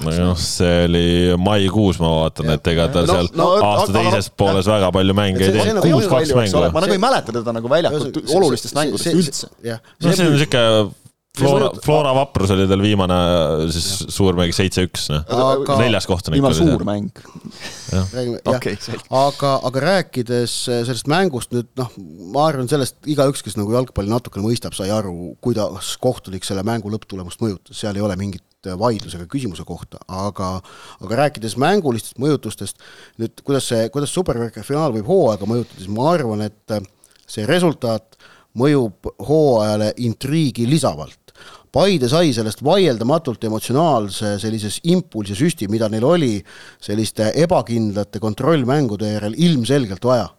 noh, 0.03 0.35
see 0.41 0.83
oli 0.87 1.05
maikuus, 1.41 2.01
ma 2.03 2.11
vaatan, 2.19 2.51
et 2.57 2.71
ega 2.73 2.87
ta 2.93 3.03
no, 3.05 3.15
seal 3.15 3.31
no, 3.39 3.49
aasta 3.69 3.95
teises 3.95 4.31
no, 4.31 4.37
pooles 4.43 4.69
väga 4.73 4.91
palju 4.95 5.17
mänge 5.17 5.47
ei 5.47 5.55
teinud, 5.55 5.81
kuus-kaks 5.85 6.35
mängu. 6.37 6.63
ma 6.75 6.85
nagu 6.85 6.95
ei 6.97 7.03
mäleta 7.07 7.35
teda 7.39 7.57
nagu 7.57 7.71
väljakult 7.71 8.21
olulistest 8.35 8.77
mängudest 8.77 9.13
üldse. 9.13 9.51
no 9.63 10.15
see 10.15 10.27
on 10.27 10.33
niisugune 10.35 10.95
Flora, 11.37 11.69
Flora 11.83 12.11
vaprus 12.15 12.51
oli 12.53 12.65
tal 12.69 12.81
viimane 12.81 13.17
siis 13.73 13.87
ja. 14.01 14.07
suur 14.13 14.37
mäng 14.37 14.53
seitse-üks, 14.55 15.07
noh. 15.13 15.75
neljas 15.77 16.07
kohtunik. 16.09 16.39
viimane 16.39 16.57
suur 16.57 16.85
mäng. 16.87 17.11
Okay, 18.49 18.73
aga, 19.13 19.51
aga 19.69 19.83
rääkides 19.83 20.55
sellest 20.65 21.09
mängust 21.11 21.53
nüüd 21.53 21.69
noh, 21.77 21.93
ma 22.33 22.47
arvan 22.49 22.69
sellest 22.71 22.97
igaüks, 23.09 23.45
kes 23.45 23.57
nagu 23.59 23.75
jalgpalli 23.75 24.11
natukene 24.11 24.47
mõistab, 24.47 24.75
sai 24.77 24.89
aru, 24.93 25.35
kuidas 25.43 25.93
kohtunik 26.01 26.47
selle 26.47 26.65
mängu 26.67 26.91
lõpptulemust 26.93 27.43
mõjutas, 27.43 27.77
seal 27.83 27.97
ei 27.99 28.05
ole 28.05 28.17
mingit 28.19 28.46
vaidlusega 28.65 29.27
küsimuse 29.29 29.63
kohta, 29.67 29.99
aga 30.07 30.57
aga 31.03 31.19
rääkides 31.21 31.57
mängulistest 31.61 32.17
mõjutustest, 32.21 32.81
nüüd 33.21 33.43
kuidas 33.45 33.69
see, 33.69 33.89
kuidas 33.93 34.13
superkarika 34.13 34.63
finaal 34.65 34.95
võib 34.95 35.07
hooaega 35.09 35.49
mõjutada, 35.49 35.77
siis 35.81 35.93
ma 35.93 36.09
arvan, 36.13 36.41
et 36.47 36.77
see 37.27 37.45
resultaat 37.47 38.17
mõjub 38.57 39.11
hooajale 39.27 39.91
intriigi 40.01 40.65
lisavalt. 40.69 41.19
Paide 41.71 42.07
sai 42.09 42.31
sellest 42.33 42.63
vaieldamatult 42.65 43.43
emotsionaalse 43.45 44.37
sellises 44.41 44.79
impulsisüsti, 44.89 45.67
mida 45.69 45.89
neil 45.91 46.07
oli 46.07 46.33
selliste 46.81 47.29
ebakindlate 47.43 48.21
kontrollmängude 48.23 49.11
järel 49.13 49.37
ilmselgelt 49.37 50.07
vaja 50.07 50.31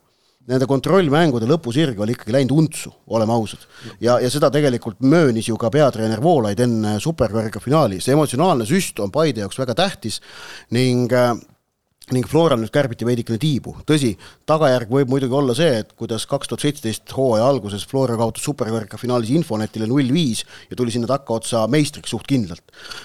nende 0.48 0.66
kontrollmängude 0.68 1.48
lõpusirg 1.48 1.98
oli 2.00 2.14
ikkagi 2.16 2.34
läinud 2.34 2.54
untsu, 2.56 2.92
oleme 3.14 3.34
ausad. 3.36 3.66
ja, 4.00 4.18
ja 4.22 4.30
seda 4.32 4.50
tegelikult 4.54 5.00
möönis 5.04 5.50
ju 5.50 5.58
ka 5.60 5.70
peatreener 5.72 6.22
Voolaid 6.24 6.60
enne 6.64 6.96
superkarika 7.02 7.60
finaali, 7.60 8.00
see 8.00 8.16
emotsionaalne 8.16 8.66
süst 8.68 9.00
on 9.04 9.12
Paide 9.12 9.44
jaoks 9.44 9.60
väga 9.60 9.76
tähtis 9.78 10.20
ning 10.74 11.12
äh, 11.12 11.34
ning 12.14 12.26
Floral 12.28 12.60
nüüd 12.60 12.72
kärbiti 12.74 13.06
veidikene 13.06 13.38
tiibu, 13.42 13.74
tõsi, 13.88 14.14
tagajärg 14.48 14.90
võib 14.92 15.12
muidugi 15.12 15.36
olla 15.38 15.56
see, 15.56 15.80
et 15.82 15.92
kuidas 15.98 16.26
kaks 16.30 16.50
tuhat 16.50 16.64
seitseteist 16.64 17.14
hooaja 17.16 17.46
alguses 17.48 17.86
Flora 17.88 18.16
kaotas 18.20 18.46
superkarika 18.48 19.00
finaalis 19.00 19.32
Infonetile 19.36 19.88
null 19.90 20.12
viis 20.14 20.44
ja 20.70 20.78
tuli 20.78 20.94
sinna 20.94 21.10
takkaotsa 21.10 21.66
meistriks 21.70 22.14
suht 22.14 22.26
kindlalt. 22.28 22.64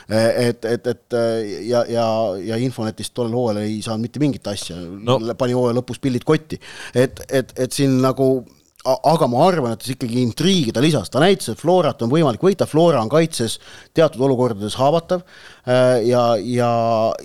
et, 0.10 0.66
et, 0.66 0.88
et 0.88 1.20
ja, 1.68 1.86
ja, 1.90 2.08
ja 2.54 2.60
Infonetist 2.64 3.14
tollel 3.14 3.38
hooajal 3.38 3.64
ei 3.64 3.80
saanud 3.86 4.08
mitte 4.08 4.24
mingit 4.24 4.48
asja 4.48 4.80
no., 4.80 5.20
pani 5.38 5.56
hooaja 5.58 5.78
lõpus 5.80 6.02
pillid 6.04 6.26
kotti. 6.28 6.60
et, 6.96 7.24
et, 7.30 7.56
et 7.60 7.72
siin 7.72 8.02
nagu 8.04 8.34
aga 8.84 9.28
ma 9.32 9.46
arvan, 9.48 9.76
et 9.76 9.86
ikkagi 9.94 10.20
intriigi 10.20 10.74
ta 10.76 10.82
lisas, 10.84 11.08
ta 11.12 11.22
näitas, 11.24 11.54
et 11.54 11.60
Florat 11.60 12.02
on 12.04 12.12
võimalik 12.12 12.44
võita, 12.44 12.68
Flora 12.68 13.00
on 13.00 13.12
kaitses 13.12 13.56
teatud 13.96 14.22
olukordades 14.28 14.76
haavatav 14.80 15.24
ja, 16.04 16.24
ja, 16.38 16.72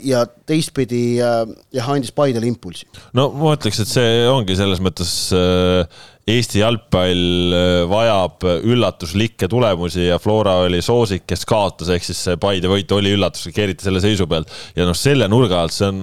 ja 0.04 0.26
teistpidi 0.46 1.18
äh, 1.22 1.42
jah, 1.74 1.88
andis 1.90 2.14
Paidele 2.14 2.46
impulsi. 2.46 2.86
no 3.16 3.30
ma 3.34 3.56
ütleks, 3.56 3.82
et 3.82 3.90
see 3.90 4.22
ongi 4.30 4.56
selles 4.58 4.82
mõttes 4.84 5.16
äh, 5.34 5.82
Eesti 6.28 6.60
jalgpall 6.60 7.54
äh, 7.56 7.82
vajab 7.88 8.44
üllatuslikke 8.68 9.48
tulemusi 9.48 10.10
ja 10.10 10.18
Flora 10.20 10.58
oli 10.66 10.82
soosik, 10.84 11.24
kes 11.28 11.46
kaotas, 11.48 11.88
ehk 11.94 12.04
siis 12.04 12.20
see 12.26 12.36
Paide 12.40 12.68
võit 12.68 12.92
oli 12.92 13.14
üllatuslik, 13.16 13.56
eriti 13.64 13.86
selle 13.86 14.02
seisu 14.04 14.28
pealt. 14.28 14.52
ja 14.76 14.84
noh, 14.88 14.96
selle 14.98 15.28
nurga 15.30 15.62
alt 15.62 15.74
see 15.74 15.88
on, 15.88 16.02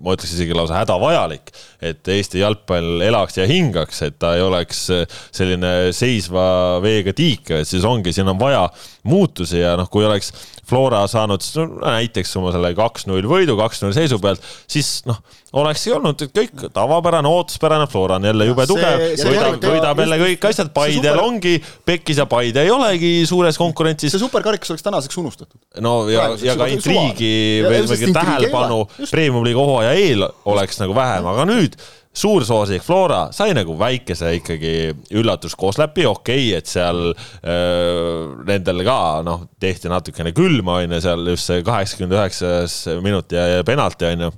ma 0.00 0.16
ütleks 0.16 0.32
isegi 0.32 0.56
lausa 0.56 0.78
hädavajalik, 0.80 1.52
et 1.84 2.08
Eesti 2.16 2.40
jalgpall 2.40 3.04
elaks 3.04 3.36
ja 3.36 3.46
hingaks, 3.50 4.00
et 4.08 4.18
ta 4.22 4.32
ei 4.38 4.44
oleks 4.46 4.86
äh, 4.96 5.04
selline 5.28 5.92
seisva 5.96 6.80
veega 6.84 7.12
tiik, 7.16 7.52
et 7.60 7.68
siis 7.68 7.84
ongi, 7.84 8.16
siin 8.16 8.32
on 8.32 8.40
vaja 8.40 8.64
muutusi 9.06 9.60
ja 9.60 9.76
noh, 9.78 9.92
kui 9.92 10.08
oleks 10.08 10.32
Flora 10.66 11.04
saanud 11.10 11.44
näiteks 11.82 12.32
oma 12.40 12.50
selle 12.54 12.72
kaks-null 12.74 13.28
võidu, 13.30 13.54
kaks-null 13.60 13.94
seisu 13.94 14.18
pealt, 14.22 14.42
siis 14.70 15.00
noh, 15.06 15.20
olekski 15.62 15.92
olnud 15.96 16.22
kõik 16.36 16.66
tavapärane, 16.74 17.30
ootuspärane, 17.30 17.88
Flora 17.90 18.20
on 18.20 18.28
jälle 18.28 18.48
jube 18.48 18.66
tugev, 18.68 19.04
võidab, 19.20 19.58
võidab 19.62 20.02
jälle 20.04 20.20
kõik 20.22 20.48
asjad, 20.50 20.72
Paidel 20.76 21.20
ongi 21.22 21.56
pekkis 21.88 22.22
ja 22.22 22.28
Paide 22.30 22.64
ei 22.66 22.72
olegi 22.72 23.12
suures 23.28 23.58
konkurentsis. 23.60 24.14
see 24.14 24.22
superkarikas 24.22 24.74
oleks 24.74 24.86
tänaseks 24.86 25.20
unustatud. 25.22 25.60
no 25.80 25.98
ja, 26.12 26.30
ja 26.42 26.56
ka 26.58 26.70
intriigi 26.72 27.62
või 27.66 28.12
tähelepanu 28.12 28.82
premium-liiga 29.10 29.68
hooaja 29.70 29.94
eel 29.96 30.26
oleks 30.44 30.82
nagu 30.82 30.96
vähem, 30.96 31.30
aga 31.32 31.48
nüüd 31.48 31.78
suursoosik 32.16 32.84
Flora 32.84 33.26
sai 33.36 33.52
nagu 33.56 33.74
väikese 33.78 34.32
ikkagi 34.38 34.72
üllatuskoosläpi, 35.12 36.06
okei 36.08 36.48
okay,, 36.48 36.56
et 36.56 36.70
seal 36.70 37.10
öö, 37.12 38.30
nendel 38.48 38.80
ka 38.86 38.98
noh, 39.26 39.46
tehti 39.60 39.92
natukene 39.92 40.32
külma, 40.36 40.80
on 40.80 40.96
ju, 40.96 41.02
seal 41.04 41.28
just 41.34 41.50
see 41.50 41.64
kaheksakümmend 41.66 42.16
üheksas 42.16 42.78
minut 43.04 43.36
ja, 43.36 43.46
ja 43.58 43.66
penalti, 43.68 44.08
on 44.08 44.28
ju 44.28 44.32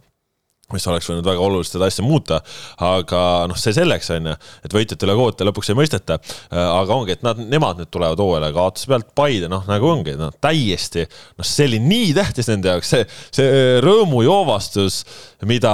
mis 0.75 0.85
oleks 0.91 1.07
võinud 1.09 1.25
väga 1.25 1.41
oluliselt 1.41 1.79
seda 1.79 1.89
asja 1.89 2.05
muuta, 2.05 2.43
aga 2.85 3.21
noh, 3.49 3.57
see 3.57 3.73
selleks 3.77 4.11
on 4.13 4.29
ju, 4.29 4.35
et 4.67 4.75
võitjate 4.77 5.07
üle 5.07 5.15
kvoote 5.17 5.47
lõpuks 5.49 5.73
ei 5.73 5.79
mõisteta. 5.79 6.19
aga 6.53 6.93
ongi, 6.93 7.17
et 7.17 7.25
nad, 7.25 7.41
nemad 7.41 7.81
nüüd 7.81 7.91
tulevad 7.95 8.21
hooajale 8.21 8.53
kaotuse 8.57 8.91
pealt 8.91 9.15
Paide, 9.17 9.49
noh 9.49 9.65
nagu 9.69 9.89
ongi, 9.89 10.13
noh 10.19 10.35
täiesti, 10.45 11.07
noh, 11.39 11.49
see 11.49 11.71
oli 11.71 11.81
nii 11.81 12.13
tähtis 12.19 12.51
nende 12.53 12.75
jaoks, 12.75 12.93
see, 12.93 13.09
see 13.39 13.81
rõõmujoovastus, 13.85 15.01
mida, 15.49 15.73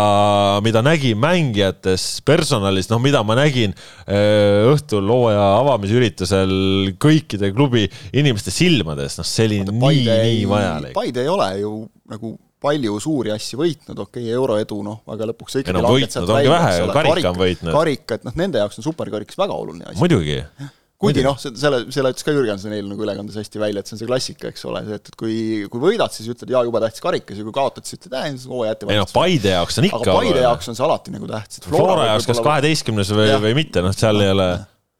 mida 0.64 0.84
nägin 0.86 1.18
mängijates, 1.18 2.06
personalis, 2.26 2.90
noh, 2.92 3.02
mida 3.02 3.24
ma 3.26 3.38
nägin 3.38 3.74
äh, 3.74 4.62
õhtul 4.70 5.10
hooaja 5.10 5.50
avamisüritusel 5.58 6.56
kõikide 7.02 7.50
klubi 7.56 7.88
inimeste 8.14 8.54
silmades, 8.54 9.18
noh, 9.18 9.26
see 9.26 9.50
oli 9.50 9.62
nii, 9.66 10.06
nii 10.06 10.50
vajalik. 10.54 10.94
Paide 10.94 11.26
ei 11.26 11.34
ole 11.34 11.50
ju 11.64 11.76
nagu 12.14 12.36
palju 12.64 13.00
suuri 13.02 13.34
asju 13.34 13.60
võitnud, 13.60 13.98
okei 14.06 14.24
okay,, 14.24 14.36
euroedu 14.36 14.80
noh, 14.86 15.02
aga 15.14 15.28
lõpuks 15.32 15.56
sa 15.56 15.64
ikkagi 15.64 15.82
no, 15.82 15.90
võitnud 15.94 16.32
ongi 16.36 16.54
vähe, 16.54 16.86
karika 16.94 17.34
on 17.34 17.42
võitnud. 17.42 17.74
karika, 17.74 18.18
et 18.18 18.24
noh, 18.28 18.38
nende 18.40 18.62
jaoks 18.62 18.80
on 18.80 18.86
superkarikas 18.86 19.38
väga 19.40 19.58
oluline 19.60 19.90
asi. 19.90 20.00
muidugi. 20.00 20.38
kuigi 21.04 21.24
noh, 21.26 21.36
selle, 21.36 21.82
selle 21.92 22.12
ütles 22.14 22.24
ka 22.24 22.32
Jürgenson 22.32 22.72
eile 22.72 22.88
nagu 22.88 23.04
ülekandes 23.04 23.36
hästi 23.36 23.60
välja, 23.60 23.82
et 23.82 23.90
see 23.90 23.96
on 23.96 24.00
see 24.00 24.08
klassika, 24.08 24.52
eks 24.52 24.64
ole, 24.70 24.84
et, 24.96 25.10
et 25.12 25.18
kui, 25.20 25.36
kui 25.70 25.82
võidad, 25.82 26.14
siis 26.14 26.30
ütled, 26.32 26.52
jaa, 26.54 26.64
jube 26.64 26.80
tähtis 26.84 27.04
karikas 27.04 27.40
ja 27.40 27.46
kui 27.46 27.56
kaotad, 27.56 27.84
siis 27.88 28.00
ütled, 28.00 28.16
äh, 28.20 28.30
hooaja 28.48 28.76
ette. 28.76 28.88
ei 28.88 29.00
noh, 29.02 29.10
Paide 29.12 29.56
jaoks 29.58 29.82
on 29.82 29.90
ikka. 29.90 30.00
aga 30.00 30.18
Paide 30.20 30.46
jaoks 30.46 30.70
on 30.72 30.78
see 30.78 30.86
alati 30.86 31.16
nagu 31.16 31.28
tähtis. 31.28 31.64
Flora 31.68 32.12
jaoks 32.12 32.30
kas 32.30 32.40
kaheteistkümnes 32.46 33.12
või, 33.18 33.34
või 33.44 33.58
mitte, 33.60 33.84
noh, 33.84 33.92
seal 33.96 34.24
ei 34.24 34.32
ole 34.32 34.48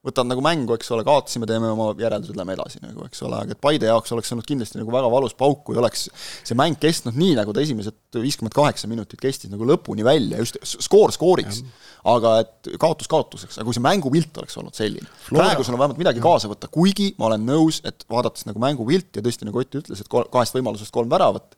võtad 0.05 0.29
nagu 0.29 0.43
mängu, 0.45 0.75
eks 0.77 0.91
ole, 0.93 1.05
kaotasime, 1.07 1.47
teeme 1.49 1.71
oma 1.73 1.91
järeldused, 1.97 2.37
lähme 2.37 2.57
edasi 2.57 2.81
nagu, 2.83 3.07
eks 3.09 3.23
ole, 3.25 3.39
aga 3.41 3.55
et 3.57 3.61
Paide 3.65 3.89
jaoks 3.89 4.13
oleks 4.13 4.33
olnud 4.35 4.47
kindlasti 4.49 4.81
nagu 4.81 4.93
väga 4.93 5.09
valus 5.13 5.33
pauk, 5.39 5.63
kui 5.69 5.79
oleks 5.81 6.07
see 6.45 6.57
mäng 6.59 6.77
kestnud 6.81 7.17
nii, 7.17 7.33
nagu 7.39 7.55
ta 7.57 7.63
esimesed 7.65 8.19
viiskümmend 8.21 8.55
kaheksa 8.57 8.91
minutit 8.91 9.23
kestis 9.23 9.53
nagu 9.53 9.65
lõpuni 9.69 10.05
välja, 10.07 10.43
just 10.43 10.61
skoor 10.85 11.15
skooriks. 11.15 11.63
aga 12.05 12.35
et 12.43 12.69
kaotus 12.81 13.09
kaotuseks, 13.09 13.57
aga 13.57 13.65
kui 13.65 13.77
see 13.77 13.85
mängupilt 13.85 14.43
oleks 14.43 14.59
olnud 14.61 14.77
selline. 14.77 15.09
praegu 15.31 15.65
sul 15.65 15.73
on 15.73 15.81
vähemalt 15.81 16.03
midagi 16.03 16.21
kaasa 16.25 16.51
võtta, 16.53 16.69
kuigi 16.69 17.15
ma 17.19 17.31
olen 17.31 17.47
nõus, 17.49 17.81
et 17.89 18.05
vaadates 18.11 18.45
nagu 18.45 18.61
mängupilti 18.61 19.21
ja 19.21 19.25
tõesti, 19.25 19.49
nagu 19.49 19.63
Ott 19.65 19.79
ütles, 19.81 20.01
et 20.03 20.11
kahest 20.13 20.53
võimalusest 20.53 20.93
kolm 20.93 21.09
väravat, 21.09 21.55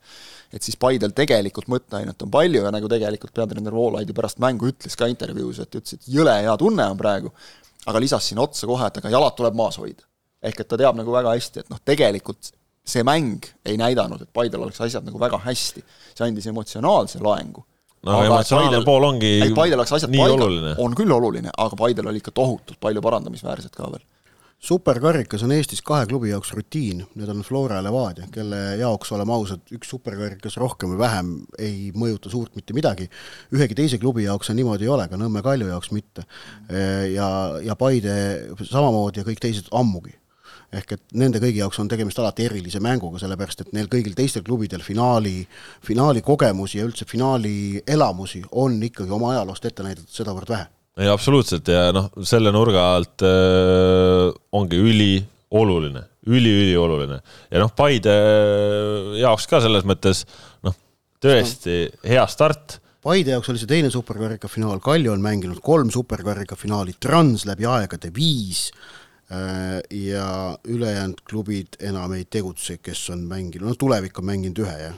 et 0.54 0.62
siis 0.62 0.78
Paidel 0.78 1.10
tegelikult 1.16 1.66
mõtteainet 1.72 2.22
on 2.22 2.30
palju 2.30 2.62
ja 2.62 2.70
nagu 2.70 2.86
tegelikult 2.90 3.34
peatreener 3.34 3.74
Voolaid 3.74 4.12
ju 4.12 4.14
pärast 4.14 4.38
mängu 4.38 4.70
ütles 4.70 4.94
ka 4.94 5.08
intervjuus, 5.10 5.58
et 5.64 5.80
ütles, 5.80 5.98
et 5.98 6.10
jõle 6.14 6.36
hea 6.44 6.54
tunne 6.60 6.86
on 6.92 7.00
praegu 7.00 7.32
aga 7.86 8.02
lisas 8.02 8.28
sinna 8.28 8.44
otsa 8.46 8.68
kohe, 8.68 8.88
et 8.90 9.00
aga 9.00 9.12
jalad 9.12 9.36
tuleb 9.38 9.56
maas 9.58 9.78
hoida. 9.80 10.04
ehk 10.42 10.60
et 10.60 10.68
ta 10.68 10.78
teab 10.78 10.98
nagu 10.98 11.12
väga 11.12 11.32
hästi, 11.34 11.64
et 11.64 11.70
noh, 11.72 11.80
tegelikult 11.84 12.52
see 12.86 13.02
mäng 13.06 13.46
ei 13.66 13.78
näidanud, 13.80 14.20
et 14.22 14.30
Paidel 14.32 14.62
oleks 14.62 14.80
asjad 14.84 15.06
nagu 15.06 15.18
väga 15.18 15.40
hästi. 15.46 15.82
see 16.14 16.26
andis 16.26 16.46
emotsionaalse 16.46 17.22
loengu. 17.22 17.64
no 18.02 18.18
aga 18.18 18.26
emotsionaalne 18.26 18.70
Paidel, 18.70 18.84
pool 18.84 19.08
ongi 19.10 19.54
Paidel 19.54 19.80
oleks 19.80 19.96
asjad 19.98 20.12
paigal, 20.12 20.76
on 20.78 20.94
küll 20.98 21.12
oluline, 21.12 21.50
aga 21.56 21.76
Paidel 21.76 22.12
oli 22.12 22.22
ikka 22.22 22.34
tohutult 22.34 22.80
palju 22.80 23.02
parandamisväärset 23.02 23.74
ka 23.74 23.90
veel 23.90 24.04
superkarikas 24.58 25.42
on 25.44 25.52
Eestis 25.52 25.82
kahe 25.84 26.06
klubi 26.08 26.30
jaoks 26.30 26.52
rutiin, 26.56 27.04
need 27.14 27.28
on 27.28 27.42
Flora 27.46 27.80
ja 27.80 27.84
Levadia, 27.84 28.26
kelle 28.32 28.60
jaoks, 28.80 29.12
oleme 29.12 29.34
ausad, 29.36 29.64
üks 29.76 29.90
superkarikas 29.92 30.56
rohkem 30.60 30.94
või 30.94 31.00
vähem 31.02 31.32
ei 31.58 31.90
mõjuta 31.94 32.32
suurt 32.32 32.56
mitte 32.56 32.74
midagi. 32.76 33.08
ühegi 33.54 33.76
teise 33.76 33.98
klubi 34.02 34.24
jaoks 34.24 34.50
see 34.50 34.56
niimoodi 34.58 34.88
ei 34.88 34.92
ole, 34.92 35.08
ka 35.08 35.20
Nõmme 35.20 35.42
Kalju 35.44 35.68
jaoks 35.68 35.92
mitte. 35.92 36.24
ja, 37.12 37.28
ja 37.62 37.76
Paide 37.76 38.14
samamoodi 38.62 39.20
ja 39.20 39.28
kõik 39.28 39.42
teised 39.44 39.68
ammugi 39.72 40.16
ehk 40.76 40.96
et 40.96 41.02
nende 41.14 41.38
kõigi 41.40 41.60
jaoks 41.62 41.78
on 41.78 41.88
tegemist 41.88 42.18
alati 42.18 42.46
erilise 42.48 42.80
mänguga, 42.82 43.20
sellepärast 43.22 43.62
et 43.62 43.74
neil 43.76 43.86
kõigil 43.92 44.16
teistel 44.18 44.42
klubidel 44.46 44.82
finaali, 44.82 45.46
finaali 45.86 46.24
kogemusi 46.26 46.80
ja 46.80 46.86
üldse 46.88 47.06
finaali 47.08 47.82
elamusi 47.86 48.42
on 48.50 48.80
ikkagi 48.82 49.14
oma 49.14 49.36
ajaloost 49.36 49.70
ette 49.70 49.86
näidatud 49.86 50.10
sedavõrd 50.10 50.50
vähe 50.50 50.66
ei, 50.96 51.08
absoluutselt. 51.12 51.68
Ja 51.68 51.90
noh, 51.94 52.08
selle 52.26 52.52
nurga 52.54 52.88
alt 52.96 53.24
äh, 53.26 54.30
ongi 54.56 54.80
ülioluline, 54.80 56.02
üliülioluline. 56.26 57.20
Ja 57.52 57.62
noh, 57.62 57.72
Paide 57.76 58.16
äh, 58.16 59.14
jaoks 59.20 59.48
ka 59.50 59.60
selles 59.64 59.86
mõttes 59.88 60.24
noh, 60.66 60.76
tõesti 61.22 61.86
hea 62.06 62.26
start. 62.32 62.78
Paide 63.06 63.36
jaoks 63.36 63.52
oli 63.52 63.60
see 63.60 63.70
teine 63.70 63.90
superkarika 63.92 64.48
finaal, 64.50 64.80
Kalju 64.82 65.12
on 65.12 65.22
mänginud 65.22 65.60
kolm 65.62 65.92
superkarika 65.94 66.56
finaali, 66.58 66.96
Trans 66.98 67.44
läbi 67.46 67.68
aegade 67.70 68.10
viis 68.14 68.70
äh, 69.30 69.78
ja 69.94 70.56
ülejäänud 70.66 71.20
klubid 71.28 71.78
enam 71.86 72.16
ei 72.16 72.24
tegutse, 72.24 72.80
kes 72.82 73.04
on 73.14 73.22
mänginud, 73.28 73.68
no 73.68 73.76
Tulevik 73.78 74.18
on 74.18 74.26
mänginud 74.32 74.64
ühe, 74.64 74.78
jah. 74.88 74.96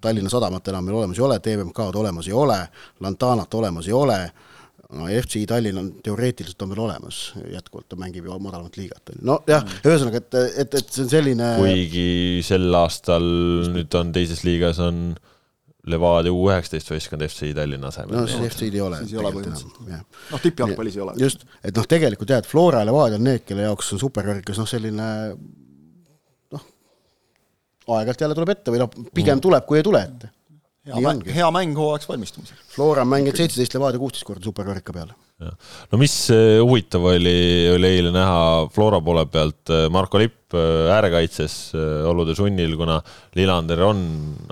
Tallinna 0.00 0.30
Sadamat 0.32 0.68
enam 0.70 0.86
meil 0.86 1.00
olemas 1.00 1.18
ei 1.18 1.24
ole, 1.26 1.40
TVMK-d 1.44 1.98
olemas 2.00 2.28
ei 2.30 2.36
ole, 2.36 2.60
Lantanat 3.04 3.58
olemas 3.58 3.88
ei 3.90 3.96
ole 3.96 4.20
no 4.96 5.08
FC 5.20 5.44
Tallinn 5.48 5.78
on 5.78 5.88
teoreetiliselt 6.04 6.62
on 6.64 6.72
veel 6.72 6.84
olemas, 6.86 7.18
jätkuvalt 7.52 7.88
ta 7.90 7.98
mängib 8.00 8.26
ju 8.26 8.38
madalamat 8.42 8.78
liigat, 8.80 9.02
on 9.12 9.18
ju, 9.18 9.26
nojah 9.30 9.64
mm., 9.64 9.82
ühesõnaga, 9.86 10.22
et, 10.22 10.38
et, 10.64 10.78
et 10.80 10.94
see 10.94 11.04
on 11.04 11.10
selline 11.12 11.50
kuigi 11.60 12.06
sel 12.46 12.66
aastal 12.78 13.26
nüüd 13.74 14.00
on 14.00 14.14
teises 14.16 14.42
liigas 14.46 14.80
on 14.82 15.12
Levadia 15.90 16.32
U 16.34 16.42
üheksateist 16.50 16.90
võistkond 16.92 17.24
FC 17.24 17.54
Tallinna 17.56 17.88
asemel. 17.88 18.18
no 18.18 18.26
siis 18.28 18.50
FC-d 18.50 18.76
ei 18.76 18.82
ole. 18.84 18.98
siis 19.04 19.14
ei 19.14 19.22
ole 19.22 19.30
põhimõtteliselt. 19.36 20.18
noh, 20.34 20.42
tippjalgpallis 20.42 20.98
ei 20.98 21.04
ole. 21.06 21.14
just, 21.22 21.46
et 21.64 21.76
noh, 21.76 21.86
tegelikult 21.88 22.34
jah, 22.34 22.42
et 22.42 22.50
Flora 22.50 22.82
ja 22.82 22.90
Levadia 22.90 23.20
on 23.20 23.24
need, 23.30 23.46
kelle 23.48 23.64
jaoks 23.68 23.94
on 23.96 24.02
superkarikas 24.02 24.60
noh, 24.60 24.68
selline 24.68 25.06
noh, 26.56 26.66
aeg-ajalt 27.86 28.26
jälle 28.26 28.36
tuleb 28.36 28.52
ette 28.56 28.74
või 28.74 28.82
noh, 28.82 28.92
pigem 29.14 29.38
mm. 29.38 29.46
tuleb, 29.46 29.66
kui 29.70 29.80
ei 29.80 29.86
tule 29.86 30.04
ette 30.10 30.34
hea 30.88 31.00
mäng, 31.04 31.26
hea 31.28 31.48
mäng 31.52 31.76
hooajaks 31.76 32.08
valmistumisel. 32.08 32.60
Flora 32.72 33.04
on 33.04 33.10
mänginud 33.12 33.36
seitseteist 33.36 33.74
Levadia 33.76 34.00
kuusteist 34.00 34.24
korda 34.28 34.46
superkarika 34.46 34.94
peale. 34.96 35.16
no 35.40 35.98
mis 36.00 36.14
äh, 36.32 36.58
huvitav 36.60 37.04
oli, 37.08 37.68
oli 37.72 37.88
eile 37.96 38.10
näha 38.12 38.68
Flora 38.72 38.98
poole 39.04 39.24
pealt, 39.32 39.72
äh, 39.72 39.86
Marko 39.92 40.20
Lipp 40.20 40.52
äh, 40.52 40.90
äärekaitses 40.92 41.54
olude 42.08 42.34
sunnil, 42.36 42.74
kuna 42.76 42.98
Lillander 43.36 43.80
on, 43.86 44.02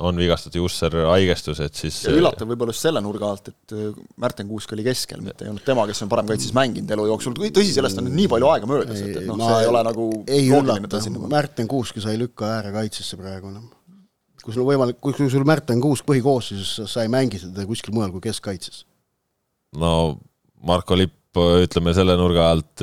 on 0.00 0.20
vigastatud, 0.20 0.60
Jusser 0.62 0.96
haigestus, 1.10 1.60
et 1.64 1.76
siis 1.76 2.00
ja 2.08 2.16
üllatav 2.16 2.48
võib-olla 2.48 2.76
just 2.76 2.88
selle 2.88 3.04
nurga 3.04 3.32
alt, 3.32 3.52
et 3.52 3.76
Märten 4.20 4.48
Kuusk 4.48 4.72
oli 4.76 4.84
keskel, 4.88 5.24
mitte 5.24 5.44
ei 5.44 5.52
olnud 5.52 5.64
tema, 5.64 5.84
kes 5.88 6.04
on 6.04 6.12
parem 6.12 6.28
kaitses 6.28 6.56
mänginud 6.56 6.96
elu 6.96 7.08
jooksul, 7.12 7.36
tõsi, 7.36 7.72
sellest 7.76 8.00
on 8.00 8.08
nüüd 8.08 8.20
nii 8.22 8.32
palju 8.36 8.52
aega 8.52 8.72
möödas, 8.72 9.00
et, 9.04 9.16
et 9.20 9.28
noh, 9.28 9.40
see 9.44 9.64
ei 9.64 9.72
ole 9.72 9.84
nagu 9.92 10.12
ei 10.24 10.52
üllata, 10.60 11.04
Märten 11.28 11.68
Kuusk 11.68 12.00
sai 12.04 12.16
lükka 12.20 12.48
äärekaitsesse 12.58 13.20
praegu, 13.20 13.52
noh 13.52 13.74
kui 14.48 14.56
sul 14.56 14.64
on 14.64 14.70
võimalik, 14.70 14.96
kui 15.04 15.28
sul 15.28 15.44
Märten 15.44 15.82
Kuusk 15.84 16.06
põhikoosseisus, 16.08 16.88
sa 16.88 17.04
ei 17.04 17.12
mängi 17.12 17.36
seda 17.42 17.66
kuskil 17.68 17.92
mujal 17.92 18.14
kui 18.14 18.24
keskkaitses. 18.24 18.86
no 19.76 19.90
Marko 20.64 20.96
Lipp, 20.96 21.12
ütleme 21.36 21.92
selle 21.94 22.16
nurga 22.18 22.46
alt, 22.54 22.80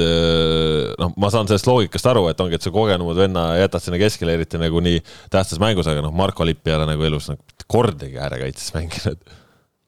noh, 1.01 1.15
ma 1.17 1.31
saan 1.33 1.49
sellest 1.49 1.65
loogikast 1.67 2.05
aru, 2.11 2.27
et 2.29 2.43
ongi, 2.43 2.59
et 2.59 2.63
sa 2.63 2.71
kogenumad 2.71 3.17
venna 3.17 3.47
jätad 3.57 3.83
sinna 3.83 3.97
keskele, 3.99 4.35
eriti 4.37 4.61
nagu 4.61 4.83
nii 4.85 5.01
tähtsas 5.33 5.59
mängus, 5.59 5.89
aga 5.89 6.05
noh, 6.05 6.13
Marko 6.15 6.45
Lipp 6.45 6.69
ei 6.69 6.77
ole 6.77 6.85
nagu 6.91 7.09
elus 7.09 7.31
nagu 7.31 7.65
kordagi 7.65 8.21
äärekaitses 8.21 8.69
mänginud. 8.77 9.25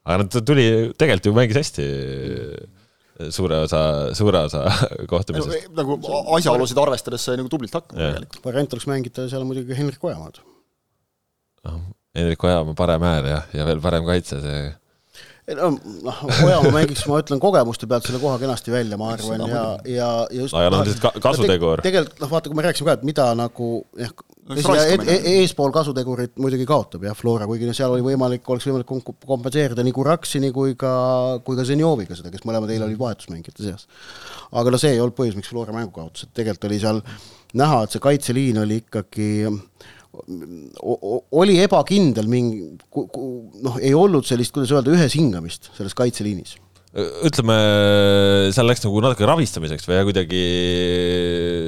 aga 0.02 0.18
noh, 0.24 0.32
ta 0.34 0.42
tuli, 0.50 0.66
tegelikult 0.98 1.30
ju 1.30 1.38
mängis 1.38 1.62
hästi 1.62 1.88
suure 3.34 3.62
osa, 3.70 3.80
suure 4.18 4.44
osa 4.50 4.66
kohtumisest. 5.14 5.72
nagu 5.78 6.02
asjaolusid 6.38 6.82
arvestades 6.82 7.30
sai 7.30 7.38
nagu 7.40 7.54
tublilt 7.54 7.78
hakkama 7.78 8.02
tegelikult. 8.02 8.44
variant 8.46 8.78
oleks 8.78 8.90
mängida 8.90 9.30
seal 9.32 9.46
muidugi 9.48 9.78
Henrik 9.78 10.04
Ojamaad. 10.04 10.42
Noh, 11.68 11.80
Henrik 12.18 12.44
Ojamaa 12.44 12.78
parem 12.78 13.08
äär 13.08 13.32
ja, 13.32 13.40
ja 13.54 13.68
veel 13.68 13.82
parem 13.84 14.08
kaitse, 14.08 14.42
see 14.44 14.68
no 15.56 15.70
noh, 16.04 16.24
Ojamaa 16.44 16.74
mängiks, 16.76 17.06
ma 17.08 17.22
ütlen, 17.24 17.40
kogemuste 17.44 17.88
pealt 17.90 18.08
selle 18.08 18.20
koha 18.24 18.40
kenasti 18.42 18.74
välja, 18.74 19.00
ma 19.00 19.14
arvan, 19.14 19.46
ja, 19.48 19.62
ja, 19.88 20.08
ja 20.32 20.42
just 20.42 20.56
aga 20.58 20.72
noh, 20.74 20.88
lihtsalt 20.88 21.22
kasutegur. 21.24 21.84
tegelikult 21.86 22.24
noh, 22.24 22.32
vaata, 22.34 22.52
kui 22.52 22.60
me 22.60 22.66
rääkisime 22.66 22.90
ka, 22.90 22.98
et 23.00 23.06
mida 23.08 23.30
nagu 23.38 23.70
jah, 24.00 24.12
eespool 24.48 25.72
kasutegurit 25.76 26.36
muidugi 26.40 26.68
kaotab 26.68 27.04
jah, 27.08 27.16
Flora, 27.18 27.48
kuigi 27.50 27.72
seal 27.76 27.96
oli 27.96 28.04
võimalik, 28.06 28.44
oleks 28.52 28.68
võimalik 28.68 29.16
kompenseerida 29.28 29.84
nii 29.84 29.96
Kuraksini 29.96 30.52
kui 30.56 30.76
ka, 30.80 30.92
kui 31.48 31.60
ka 31.60 31.68
Zenjoviga 31.68 32.16
seda, 32.16 32.32
kes 32.34 32.44
mõlemad 32.48 32.72
eile 32.72 32.88
olid 32.88 33.00
vahetusmängijate 33.00 33.64
seas. 33.64 33.88
aga 34.52 34.72
no 34.72 34.80
see 34.80 34.96
ei 34.96 35.04
olnud 35.04 35.16
põhjus, 35.16 35.40
miks 35.40 35.52
Flora 35.52 35.76
mängu 35.76 35.96
kaotas, 35.96 36.28
et 36.28 36.36
tegelikult 36.36 36.70
oli 36.72 36.80
seal 36.84 37.04
näha, 37.60 37.84
et 37.84 37.96
see 37.96 38.04
kaitseliin 38.04 38.64
oli 38.64 38.82
ikkagi 38.84 39.30
oli 41.38 41.58
ebakindel 41.64 42.30
mingi, 42.32 42.64
noh, 43.64 43.78
ei 43.82 43.94
olnud 43.98 44.28
sellist, 44.28 44.54
kuidas 44.56 44.74
öelda, 44.76 44.96
üheshingamist 44.96 45.72
selles 45.78 45.98
kaitseliinis 45.98 46.58
ütleme, 46.98 47.56
seal 48.56 48.66
läks 48.66 48.82
nagu 48.86 49.02
natuke 49.04 49.28
ravistamiseks 49.28 49.86
või 49.90 50.00
kuidagi 50.08 50.44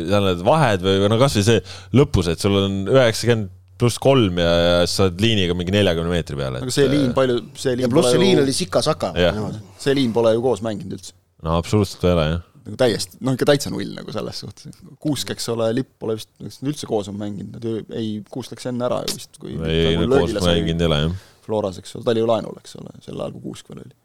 seal 0.10 0.26
need 0.26 0.44
vahed 0.48 0.86
või 0.86 1.12
no 1.12 1.20
kasvõi 1.22 1.46
see 1.46 1.64
lõpus, 2.00 2.32
et 2.32 2.42
sul 2.42 2.58
on 2.58 2.80
üheksakümmend 2.90 3.56
pluss 3.80 4.00
kolm 4.02 4.40
ja, 4.42 4.50
ja 4.50 4.76
sa 4.90 5.06
oled 5.06 5.22
liiniga 5.24 5.56
mingi 5.56 5.72
neljakümne 5.76 6.12
meetri 6.12 6.36
peal. 6.40 6.58
aga 6.60 6.74
see 6.74 6.90
liin 6.92 7.14
palju, 7.16 7.40
see 7.60 7.78
liin 7.78 7.86
ja 7.86 7.92
pluss 7.92 8.12
see 8.12 8.22
liin 8.22 8.36
ju... 8.36 8.44
oli 8.44 8.56
sika-saka. 8.56 9.14
see 9.80 9.96
liin 9.96 10.16
pole 10.16 10.34
ju 10.36 10.44
koos 10.44 10.64
mänginud 10.66 10.98
üldse. 10.98 11.14
no 11.46 11.60
absoluutselt 11.62 12.04
ei 12.10 12.16
ole, 12.16 12.26
jah 12.34 12.49
nagu 12.70 12.80
täiesti, 12.80 13.20
noh 13.26 13.38
ikka 13.38 13.48
täitsa 13.50 13.72
null 13.74 13.96
nagu 13.98 14.14
selles 14.16 14.44
suhtes. 14.44 14.82
Kuusk, 15.04 15.34
eks 15.36 15.50
ole, 15.54 15.72
Lipp 15.76 15.96
pole 16.02 16.18
vist, 16.20 16.32
kas 16.40 16.62
nad 16.62 16.72
üldse 16.74 16.90
koos 16.90 17.10
on 17.12 17.18
mänginud, 17.20 17.58
nad 17.58 17.66
ju, 17.66 17.82
ei, 17.96 18.20
Kuusk 18.32 18.56
läks 18.56 18.70
enne 18.72 18.88
ära 18.88 19.02
ju 19.08 19.18
vist, 19.18 19.42
kui 19.42 19.58
ei, 19.58 19.98
nad 20.00 20.14
koos 20.16 20.38
mänginud 20.38 20.86
ei 20.86 20.92
ole, 20.92 21.02
jah. 21.08 21.26
Floras, 21.50 21.80
eks 21.82 21.98
ole, 21.98 22.06
ta 22.06 22.14
oli 22.14 22.22
ju 22.22 22.30
laenul, 22.30 22.62
eks 22.62 22.78
ole, 22.78 22.94
sel 23.06 23.18
ajal, 23.18 23.36
kui 23.36 23.50
Kuusk 23.50 23.74
veel 23.74 23.84
oli 23.86 23.99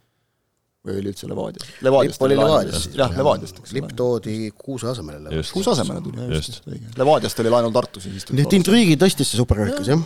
või 0.84 0.98
oli 1.00 1.10
üldse 1.10 1.28
Levadias? 1.28 1.68
Levadiast 1.84 2.22
oli 2.26 2.36
Levadias. 2.36 2.86
jah, 2.92 3.12
Levadiast, 3.16 3.60
eks 3.60 3.72
ole. 3.72 3.78
Lipp 3.78 3.94
toodi 3.96 4.34
Kuuse 4.58 4.90
asemele. 4.90 5.32
Kuuse 5.52 5.72
asemele 5.72 6.02
tuli, 6.04 6.26
just, 6.34 6.50
just, 6.52 6.68
õige. 6.68 6.90
Levadiast 7.00 7.40
oli 7.40 7.52
laenul 7.54 7.72
Tartus 7.74 8.08
ja 8.08 8.12
siis 8.12 8.28
tuli 8.28 8.40
nii 8.40 8.48
et 8.48 8.56
intriigi 8.58 8.98
tõstis 9.00 9.32
see 9.32 9.40
superkarikas, 9.40 9.88
jah? 9.88 10.04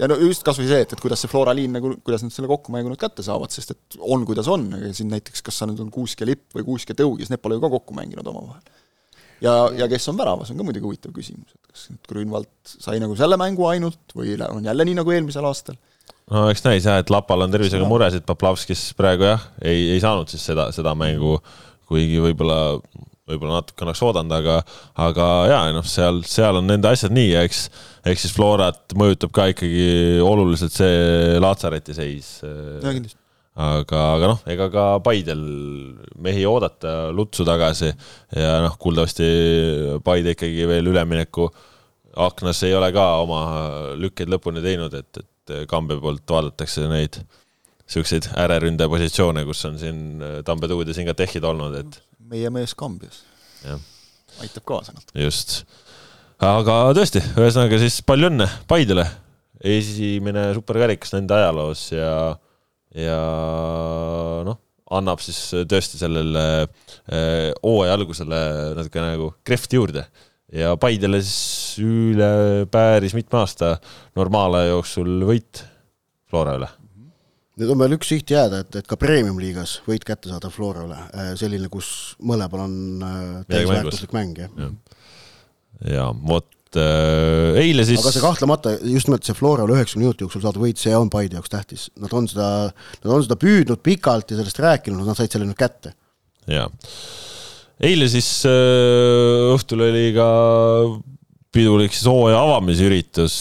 ja 0.00 0.10
no 0.10 0.18
just 0.24 0.42
kas 0.46 0.58
või 0.58 0.66
see, 0.70 0.82
et, 0.86 0.96
et 0.96 1.04
kuidas 1.04 1.22
see 1.22 1.30
Flora 1.30 1.54
liin 1.56 1.78
nagu, 1.78 1.92
kuidas 2.02 2.24
nad 2.26 2.34
selle 2.34 2.50
kokkumängu 2.50 2.90
nüüd 2.90 3.00
kätte 3.00 3.24
saavad, 3.26 3.54
sest 3.54 3.76
et 3.76 4.00
on, 4.00 4.26
kuidas 4.28 4.50
on, 4.50 4.66
aga 4.80 4.90
siin 4.96 5.12
näiteks 5.14 5.46
kas 5.46 5.62
sa 5.62 5.70
nüüd 5.70 5.82
on 5.84 5.92
Kuusk 5.94 6.24
ja 6.24 6.28
Lipp 6.30 6.58
või 6.58 6.66
Kuusk 6.72 6.90
ja 6.90 6.98
Tõugis, 6.98 7.30
need 7.30 7.42
pole 7.42 7.58
ju 7.58 7.62
ka 7.62 7.70
kokku 7.76 7.94
mänginud 7.94 8.26
omavahel. 8.32 8.82
ja, 9.46 9.54
ja 9.78 9.88
kes 9.90 10.10
on 10.10 10.18
väravas, 10.18 10.50
on 10.50 10.58
ka 10.58 10.66
muidugi 10.66 10.88
huvitav 10.88 11.14
küsimus, 11.14 11.54
et 11.54 11.70
kas 11.70 11.86
nüüd 11.94 12.10
Grünwald 12.10 12.74
sai 12.74 12.98
nagu 13.02 13.14
selle 13.18 13.38
mängu 13.38 13.70
ainult 13.70 14.18
või 14.18 14.34
on 14.50 14.66
jälle 14.66 14.90
nii 14.90 14.98
nagu 15.04 15.14
eelmisel 15.14 15.46
aastal 15.46 15.78
no 16.30 16.46
eks 16.50 16.64
näis 16.66 16.86
jah, 16.86 17.00
et 17.02 17.12
Lapal 17.12 17.46
on 17.46 17.52
tervisega 17.52 17.86
muresid, 17.88 18.24
Poplavskis 18.28 18.90
praegu 18.98 19.26
jah, 19.28 19.46
ei, 19.62 19.90
ei 19.94 20.02
saanud 20.02 20.30
siis 20.30 20.44
seda, 20.50 20.68
seda 20.74 20.94
mängu, 20.98 21.38
kuigi 21.90 22.20
võib-olla, 22.22 22.78
võib-olla 23.30 23.60
natuke 23.60 23.86
oleks 23.86 24.02
oodanud, 24.06 24.34
aga, 24.38 24.58
aga 25.06 25.30
ja 25.50 25.62
noh, 25.74 25.86
seal, 25.86 26.22
seal 26.28 26.60
on 26.60 26.68
nende 26.70 26.90
asjad 26.90 27.14
nii 27.14 27.32
ja 27.32 27.46
eks, 27.46 27.64
eks 28.12 28.26
siis 28.26 28.36
Florat 28.36 28.94
mõjutab 28.98 29.34
ka 29.36 29.48
ikkagi 29.52 30.20
oluliselt 30.24 30.74
see 30.76 31.40
Laatsareti 31.42 31.96
seis. 31.96 32.36
aga, 33.60 34.04
aga 34.16 34.30
noh, 34.34 34.44
ega 34.50 34.70
ka 34.72 34.84
Paidel 35.04 35.42
mehi 36.22 36.46
oodata, 36.48 37.10
Lutsu 37.14 37.44
tagasi 37.48 37.90
ja 37.90 38.60
noh, 38.64 38.78
kuuldavasti 38.80 39.26
Paide 40.06 40.36
ikkagi 40.36 40.70
veel 40.70 40.92
ülemineku 40.92 41.50
aknas 42.20 42.62
ei 42.66 42.74
ole 42.74 42.88
ka 42.94 43.04
oma 43.22 43.42
lükkeid 43.98 44.30
lõpuni 44.32 44.62
teinud, 44.64 44.94
et, 44.98 45.20
et 45.20 45.29
et 45.40 45.68
Kambe 45.70 45.96
poolt 46.00 46.26
vaadatakse 46.28 46.86
neid 46.90 47.20
siukseid 47.90 48.28
ääreründaja 48.38 48.90
positsioone, 48.90 49.44
kus 49.48 49.64
on 49.68 49.78
siin 49.80 50.22
äh, 50.22 50.38
Tambetuud 50.46 50.88
ja 50.88 50.96
Singatehhid 50.96 51.46
olnud, 51.46 51.76
et. 51.80 52.00
meie 52.30 52.50
mees 52.54 52.74
Kambjas. 52.78 53.24
aitab 54.40 54.66
kaasa 54.68 54.94
natuke. 54.94 55.18
just. 55.24 55.62
aga 56.38 56.78
tõesti, 56.96 57.22
ühesõnaga 57.34 57.80
siis 57.82 58.00
palju 58.06 58.30
õnne 58.30 58.46
Paidele. 58.70 59.08
esimene 59.60 60.50
superkarikas 60.56 61.16
nende 61.16 61.36
ajaloos 61.36 61.84
ja, 61.92 62.12
ja 62.96 63.18
noh, 64.46 64.60
annab 64.90 65.20
siis 65.24 65.42
tõesti 65.68 66.00
sellele 66.00 66.46
äh, 66.62 67.50
hooaja 67.58 67.98
algusele 67.98 68.40
natuke 68.78 69.04
nagu 69.04 69.32
krehvti 69.46 69.80
juurde 69.80 70.06
ja 70.56 70.74
Paidele 70.80 71.20
siis 71.24 71.78
üle 71.84 72.66
päris 72.70 73.14
mitme 73.16 73.40
aasta 73.42 73.76
normaalaja 74.18 74.72
jooksul 74.74 75.24
võit 75.28 75.64
Flora 76.30 76.56
üle. 76.58 76.68
nüüd 77.60 77.74
on 77.74 77.82
veel 77.82 77.96
üks 77.98 78.10
siht 78.12 78.30
jääda, 78.32 78.62
et, 78.64 78.80
et 78.80 78.88
ka 78.88 78.98
premium-liigas 78.98 79.80
võit 79.88 80.04
kätte 80.06 80.30
saada 80.32 80.50
Flora 80.52 80.86
üle, 80.86 81.00
äh, 81.14 81.34
selline, 81.38 81.70
kus 81.72 82.16
mõlemal 82.18 82.64
on 82.66 82.78
äh, 83.04 83.20
täisväärtuslik 83.50 84.16
mäng, 84.16 84.38
jah 84.42 84.50
ja. 84.58 84.70
ja 85.96 86.08
vot 86.10 86.80
äh, 86.80 87.60
eile 87.62 87.86
siis 87.86 88.02
aga 88.02 88.14
see 88.14 88.24
kahtlemata, 88.24 88.74
just 88.90 89.10
nimelt 89.10 89.26
see 89.26 89.38
Flora 89.38 89.66
üle 89.68 89.78
üheksakümne 89.78 90.08
minuti 90.08 90.26
jooksul 90.26 90.46
saada 90.46 90.62
võit, 90.62 90.82
see 90.82 90.94
on 90.96 91.12
Paide 91.12 91.38
jaoks 91.38 91.52
tähtis. 91.52 91.88
Nad 92.00 92.14
on 92.16 92.26
seda, 92.30 92.50
nad 93.04 93.16
on 93.16 93.26
seda 93.26 93.38
püüdnud 93.38 93.82
pikalt 93.86 94.32
ja 94.32 94.40
sellest 94.40 94.62
rääkinud, 94.62 95.06
nad 95.06 95.18
said 95.18 95.30
selle 95.30 95.46
nüüd 95.46 95.58
kätte. 95.60 95.94
jaa 96.50 96.66
eile 97.84 98.08
siis 98.12 98.28
äh, 98.48 99.50
õhtul 99.54 99.86
oli 99.88 100.10
ka 100.16 100.28
pidulik 101.54 101.94
siis 101.96 102.08
hooaja 102.08 102.40
avamisüritus, 102.44 103.36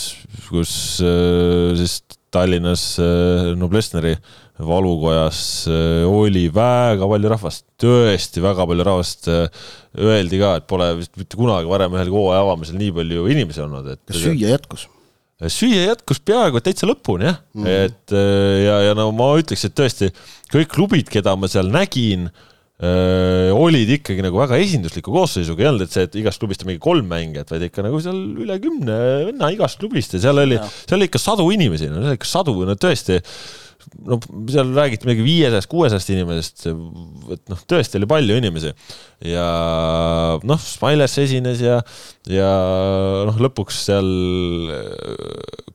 kus 0.47 0.73
äh, 1.04 1.75
siis 1.80 2.02
Tallinnas 2.34 2.84
äh, 3.02 3.52
Noblessneri 3.60 4.15
valukojas 4.60 5.69
oli 6.04 6.49
väga 6.52 7.08
palju 7.08 7.30
rahvast, 7.32 7.63
tõesti 7.80 8.41
väga 8.43 8.65
palju 8.67 8.84
rahvast. 8.84 9.30
Öeldi 9.95 10.41
ka, 10.41 10.49
et 10.60 10.65
pole 10.67 10.89
vist 10.97 11.13
mitte 11.15 11.39
kunagi 11.39 11.69
varem 11.71 11.95
ühelgi 11.95 12.12
hooaja 12.12 12.41
avamisel 12.43 12.75
nii 12.75 12.91
palju 12.97 13.23
inimesi 13.32 13.63
olnud, 13.63 13.88
et. 13.95 14.02
kas 14.04 14.19
süüa 14.19 14.52
jätkus? 14.52 14.84
süüa 15.39 15.86
jätkus 15.86 16.19
peaaegu 16.28 16.60
täitsa 16.60 16.89
lõpuni 16.89 17.30
jah 17.30 17.38
mm, 17.39 17.63
-hmm. 17.63 17.86
et 17.88 18.15
ja, 18.65 18.75
ja 18.89 18.97
no 18.99 19.08
ma 19.15 19.30
ütleks, 19.39 19.63
et 19.63 19.78
tõesti 19.80 20.12
kõik 20.52 20.73
klubid, 20.75 21.08
keda 21.08 21.38
ma 21.39 21.47
seal 21.47 21.71
nägin 21.71 22.28
Öö, 22.79 23.51
olid 23.59 23.89
ikkagi 23.91 24.23
nagu 24.23 24.39
väga 24.39 24.55
esindusliku 24.63 25.11
koosseisuga, 25.11 25.65
ei 25.65 25.67
olnud, 25.67 25.83
et 25.83 25.91
see, 25.91 26.05
et 26.07 26.13
igast 26.21 26.39
klubist 26.39 26.61
on 26.63 26.69
mingi 26.69 26.79
kolm 26.79 27.09
mängijat, 27.11 27.49
vaid 27.51 27.65
ikka 27.67 27.83
nagu 27.83 27.99
seal 27.99 28.19
üle 28.39 28.55
kümne 28.63 28.99
venna 29.27 29.49
igast 29.51 29.81
klubist 29.81 30.13
ja 30.15 30.21
seal 30.23 30.39
oli, 30.45 30.55
seal 30.85 30.95
oli 30.95 31.09
ikka 31.09 31.19
sadu 31.19 31.49
inimesi, 31.51 31.89
no 31.91 32.05
seal 32.05 32.15
ikka 32.15 32.29
sadu, 32.29 32.53
no 32.63 32.77
tõesti, 32.79 33.17
no 34.07 34.15
seal 34.47 34.71
räägiti 34.77 35.09
midagi 35.09 35.25
viiesajast, 35.25 35.67
kuuesajast 35.73 36.11
inimesest, 36.15 36.63
et 37.35 37.51
noh, 37.51 37.63
tõesti 37.67 37.99
oli 37.99 38.07
palju 38.13 38.37
inimesi. 38.39 38.71
ja 39.27 39.47
noh, 40.47 40.61
Smiles 40.63 41.17
esines 41.19 41.59
ja, 41.65 41.81
ja 42.31 42.51
noh, 43.27 43.41
lõpuks 43.43 43.81
seal 43.89 44.07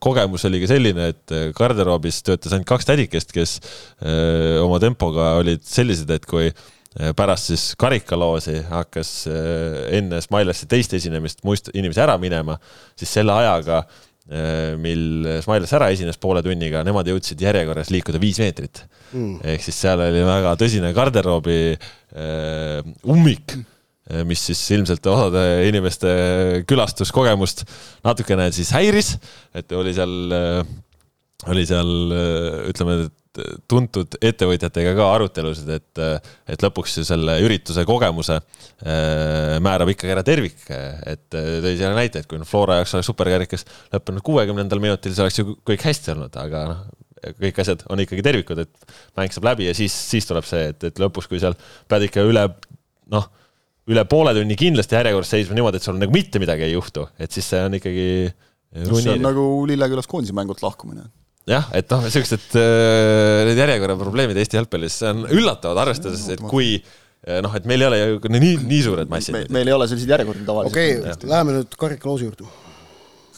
kogemus 0.00 0.48
oli 0.48 0.62
ka 0.64 0.70
selline, 0.72 1.10
et 1.12 1.36
garderoobis 1.60 2.22
töötas 2.24 2.56
ainult 2.56 2.70
kaks 2.72 2.88
tädikest, 2.88 3.36
kes 3.36 3.58
öö, 4.00 4.62
oma 4.64 4.80
tempoga 4.80 5.34
olid 5.42 5.68
sellised, 5.68 6.08
et 6.16 6.24
kui 6.24 6.48
pärast 6.94 7.50
siis 7.50 7.66
karikaloosi 7.78 8.60
hakkas 8.70 9.12
äh, 9.26 9.78
enne 9.98 10.20
Smilesi 10.22 10.68
teist 10.70 10.94
esinemist 10.94 11.42
muist 11.46 11.72
inimesi 11.74 12.02
ära 12.04 12.14
minema, 12.22 12.54
siis 12.98 13.10
selle 13.16 13.34
ajaga, 13.34 13.80
äh, 14.30 14.74
mil 14.80 15.26
Smiles 15.42 15.74
ära 15.74 15.90
esines 15.94 16.20
poole 16.22 16.42
tunniga, 16.46 16.84
nemad 16.86 17.10
jõudsid 17.10 17.42
järjekorras 17.42 17.90
liikuda 17.94 18.22
viis 18.22 18.38
meetrit. 18.42 18.84
Mm.. 19.14 19.38
ehk 19.46 19.62
siis 19.62 19.76
seal 19.78 20.00
oli 20.02 20.22
väga 20.26 20.56
tõsine 20.58 20.90
garderoobi 20.94 21.76
ummik 23.10 23.54
mis 24.26 24.42
siis 24.50 24.60
ilmselt 24.74 25.06
osade 25.08 25.42
inimeste 25.68 26.10
külastuskogemust 26.68 27.62
natukene 28.04 28.50
siis 28.54 28.72
häiris, 28.74 29.14
et 29.56 29.70
oli 29.74 29.94
seal, 29.96 30.12
oli 31.50 31.64
seal 31.66 31.92
ütleme, 32.70 32.98
tuntud 33.70 34.16
ettevõtjatega 34.22 34.94
ka 34.98 35.06
arutelusid, 35.16 35.70
et, 35.74 36.02
et 36.50 36.64
lõpuks 36.64 36.98
ju 37.00 37.04
selle 37.06 37.36
ürituse 37.44 37.84
kogemuse 37.88 38.36
äh, 38.38 39.56
määrab 39.64 39.90
ikkagi 39.94 40.14
ära 40.14 40.24
tervik, 40.26 40.66
et 40.70 41.26
tõi 41.32 41.74
selle 41.74 41.94
näite, 41.96 42.22
et 42.22 42.30
kui 42.30 42.38
noh, 42.40 42.48
Flora 42.48 42.80
jaoks 42.80 42.94
oleks 42.98 43.10
superkarikas 43.10 43.66
lõppenud 43.94 44.24
kuuekümnendal 44.26 44.82
minutil, 44.82 45.14
siis 45.14 45.24
oleks 45.24 45.40
ju 45.40 45.56
kõik 45.66 45.86
hästi 45.88 46.14
olnud, 46.14 46.38
aga 46.44 46.66
noh, 46.70 46.84
kõik 47.40 47.58
asjad 47.62 47.82
on 47.90 48.02
ikkagi 48.04 48.24
tervikud, 48.24 48.60
et 48.64 48.94
mäng 49.18 49.32
saab 49.34 49.48
läbi 49.50 49.68
ja 49.70 49.74
siis, 49.76 49.94
siis 50.12 50.28
tuleb 50.28 50.46
see, 50.46 50.68
et, 50.74 50.90
et 50.90 51.02
lõpus, 51.02 51.26
kui 51.30 51.40
seal 51.42 51.56
pead 51.90 52.06
ikka 52.06 52.24
üle 52.28 52.46
noh, 53.12 53.28
üle 53.90 54.04
poole 54.08 54.32
tunni 54.36 54.56
kindlasti 54.56 54.96
järjekorras 54.96 55.34
seisma 55.34 55.56
niimoodi, 55.58 55.80
et 55.80 55.86
sul 55.86 55.98
nagu 55.98 56.14
mitte 56.14 56.40
midagi 56.42 56.68
ei 56.68 56.76
juhtu, 56.76 57.08
et 57.20 57.32
siis 57.34 57.48
see 57.50 57.66
on 57.66 57.78
ikkagi 57.80 58.06
see 58.74 59.12
on 59.12 59.22
nagu 59.22 59.44
Lillekülas 59.70 60.08
koondise 60.10 60.34
mängult 60.36 60.62
lahkumine 60.64 61.06
jah, 61.50 61.70
et 61.76 61.90
noh, 61.92 62.04
siuksed 62.12 62.56
äh, 62.58 63.44
need 63.48 63.60
järjekorra 63.60 63.96
probleemid 64.00 64.38
Eesti 64.40 64.58
jalgpallis, 64.60 64.98
see 65.00 65.10
on 65.12 65.24
üllatavad, 65.28 65.82
arvestades, 65.84 66.24
et 66.34 66.42
kui 66.48 66.76
äh, 66.78 67.40
noh, 67.44 67.54
et 67.56 67.68
meil 67.68 67.84
ei 67.84 67.90
ole 67.90 68.00
ju 68.00 68.32
nii, 68.32 68.54
nii 68.64 68.84
suured 68.86 69.12
massid 69.12 69.36
me,. 69.36 69.44
meil 69.58 69.70
ei 69.70 69.76
ole 69.76 69.88
selliseid 69.90 70.14
järjekordi 70.16 70.46
tavaliselt. 70.48 70.72
okei 70.72 70.96
okay,, 71.02 71.30
läheme 71.34 71.58
nüüd 71.58 71.76
karikaloosi 71.80 72.28
juurde. 72.28 72.48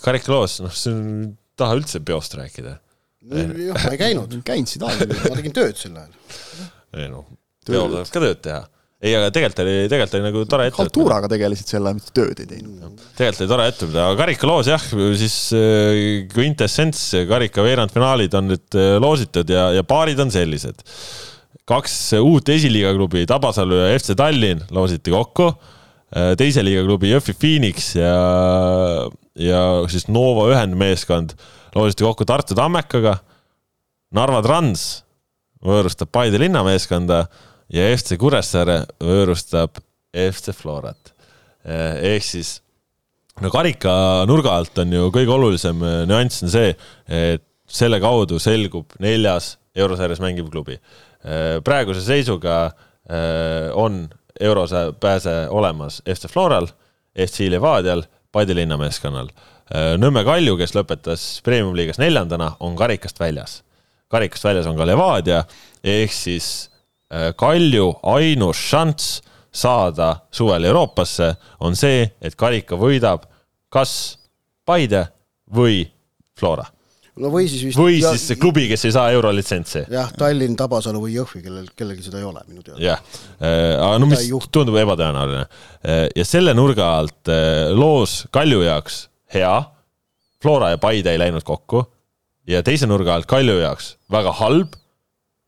karikaloos, 0.04 0.60
noh, 0.64 0.76
see 0.76 0.94
on, 0.94 1.10
taha 1.58 1.80
üldse 1.80 2.02
peost 2.06 2.38
rääkida. 2.38 2.78
jah, 3.32 3.74
ma 3.82 3.96
ei 3.96 4.00
käinud. 4.04 4.38
käinud 4.46 4.70
siin 4.70 4.86
aeg-ajalt. 4.86 5.26
ma 5.26 5.42
tegin 5.42 5.58
tööd 5.58 5.82
sel 5.82 5.98
ajal. 5.98 6.16
ei 7.02 7.10
noh, 7.10 7.28
peol 7.66 7.90
tuleb 7.90 8.14
ka 8.14 8.22
tööd 8.22 8.42
teha 8.46 8.64
ei, 9.06 9.14
aga 9.16 9.30
tegelikult 9.34 9.62
oli, 9.62 9.74
tegelikult 9.90 10.16
oli 10.16 10.26
nagu 10.26 10.42
tore 10.46 10.66
ettevõtmine. 10.66 10.88
haltuuraga 10.88 11.30
tegelesid 11.30 11.70
selle, 11.70 11.92
mitte 11.96 12.12
tööd 12.16 12.42
ei 12.42 12.48
teinud. 12.50 13.04
tegelikult 13.18 13.44
oli 13.44 13.52
tore 13.52 13.68
ettevõtmine, 13.70 14.02
aga 14.02 14.18
karikaloos 14.22 14.70
jah, 14.70 14.88
siis 15.20 15.36
äh, 15.56 16.00
Quintessence 16.32 17.22
karika 17.30 17.64
veerandfinaalid 17.66 18.34
on 18.38 18.50
nüüd 18.52 18.78
äh, 18.78 18.96
loositud 19.02 19.52
ja, 19.52 19.68
ja 19.76 19.86
paarid 19.86 20.20
on 20.22 20.34
sellised. 20.34 20.82
kaks 21.66 21.96
uut 22.20 22.50
esiliiga 22.52 22.92
klubi, 22.98 23.24
Tabasalu 23.26 23.80
ja 23.82 23.94
FC 23.96 24.18
Tallinn 24.18 24.66
loositi 24.74 25.14
kokku. 25.14 25.50
Äh, 26.16 26.34
teise 26.38 26.62
liiga 26.66 26.84
klubi 26.86 27.10
Jõhvi 27.10 27.34
Phoenix 27.38 27.94
ja, 27.98 28.12
ja 29.38 29.62
siis 29.90 30.06
Nova 30.10 30.50
ühendmeeskond 30.52 31.34
loositi 31.76 32.06
kokku 32.06 32.26
Tartu 32.28 32.58
Tammekaga. 32.58 33.18
Narva 34.14 34.38
Trans 34.44 34.86
võõrustab 35.66 36.12
Paide 36.14 36.38
linnameeskonda 36.40 37.24
ja 37.72 37.88
FC 37.96 38.18
Kuressaare 38.20 38.84
võõrustab 39.02 39.80
FC 40.16 40.54
Florat. 40.54 41.12
ehk 41.66 42.22
siis 42.22 42.60
no 43.42 43.50
karika 43.50 44.24
nurga 44.26 44.54
alt 44.56 44.78
on 44.78 44.92
ju 44.92 45.10
kõige 45.10 45.34
olulisem 45.34 45.82
nüanss 46.06 46.44
on 46.46 46.52
see, 46.52 46.76
et 47.08 47.42
selle 47.66 47.98
kaudu 48.00 48.38
selgub 48.42 48.94
neljas 49.02 49.56
eurosarjas 49.76 50.22
mängiv 50.22 50.50
klubi. 50.50 50.78
praeguse 51.64 52.00
seisuga 52.06 52.70
eh, 53.10 53.70
on 53.74 54.06
eurose 54.40 54.92
pääse 55.00 55.48
olemas 55.50 56.02
FC 56.06 56.28
Floral, 56.30 56.68
FC 57.16 57.48
Levadial, 57.50 58.04
Paide 58.32 58.54
linnameeskonnal. 58.54 59.30
Eh, 59.72 59.94
Nõmme 59.98 60.22
Kalju, 60.24 60.58
kes 60.60 60.74
lõpetas 60.76 61.24
premium-liigas 61.42 61.98
neljandana, 61.98 62.52
on 62.60 62.76
karikast 62.76 63.20
väljas. 63.20 63.62
karikast 64.08 64.44
väljas 64.44 64.66
on 64.66 64.76
ka 64.76 64.86
Levadia, 64.86 65.44
ehk 65.82 66.12
siis 66.12 66.70
Kalju 67.36 67.90
ainus 68.02 68.58
šanss 68.66 69.20
saada 69.56 70.16
suvel 70.34 70.64
Euroopasse 70.68 71.32
on 71.64 71.76
see, 71.78 72.04
et 72.20 72.34
karika 72.38 72.78
võidab 72.78 73.26
kas 73.72 73.92
Paide 74.66 75.04
või 75.54 75.84
Flora. 76.36 76.66
no 77.16 77.30
või 77.32 77.46
siis 77.48 77.62
vist 77.64 77.78
või 77.78 78.00
siis 78.02 78.26
see 78.28 78.38
klubi, 78.40 78.66
kes 78.68 78.84
ei 78.88 78.94
saa 78.96 79.12
eurolitsentsi. 79.14 79.84
jah, 79.92 80.10
Tallinn, 80.18 80.56
Tabasalu 80.58 81.04
või 81.06 81.14
Jõhvi, 81.14 81.42
kellel, 81.44 81.68
kellelgi 81.76 82.04
seda 82.08 82.20
ei 82.20 82.26
ole 82.28 82.42
minu 82.48 82.64
teada. 82.66 82.80
jah, 82.82 83.04
äh, 83.38 83.76
aga 83.78 84.00
no 84.02 84.10
mis 84.10 84.26
tundub 84.52 84.76
ebatõenäoline. 84.82 85.46
Äh, 85.86 86.06
ja 86.16 86.26
selle 86.28 86.54
nurga 86.58 86.90
alt 86.98 87.32
loos 87.72 88.24
Kalju 88.34 88.64
jaoks 88.66 89.06
hea, 89.34 89.54
Flora 90.42 90.74
ja 90.74 90.82
Paide 90.82 91.14
ei 91.14 91.22
läinud 91.22 91.46
kokku 91.46 91.86
ja 92.46 92.62
teise 92.66 92.90
nurga 92.90 93.14
alt 93.14 93.30
Kalju 93.30 93.60
jaoks 93.62 93.94
väga 94.12 94.34
halb 94.42 94.76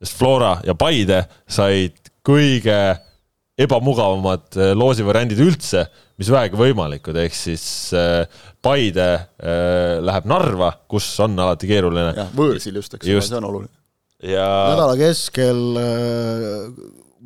sest 0.02 0.18
Flora 0.18 0.58
ja 0.66 0.74
Paide 0.78 1.24
said 1.50 1.96
kõige 2.26 2.78
ebamugavamad 3.58 4.54
äh, 4.58 4.70
loosivariandid 4.78 5.40
üldse, 5.42 5.86
mis 6.20 6.30
vähegi 6.30 6.58
võimalikud, 6.58 7.18
ehk 7.18 7.34
siis 7.34 7.64
äh, 7.96 8.22
Paide 8.62 9.08
äh, 9.14 9.98
läheb 10.04 10.28
Narva, 10.30 10.70
kus 10.90 11.08
on 11.24 11.34
alati 11.42 11.70
keeruline. 11.70 12.12
jah, 12.16 12.30
võõrsil 12.38 12.78
just, 12.78 12.94
eks 12.94 13.10
ole, 13.10 13.24
see 13.26 13.40
on 13.40 13.50
oluline. 13.50 13.74
ja 14.22 14.46
nädala 14.74 14.94
keskel 15.00 15.82
äh, 15.82 16.70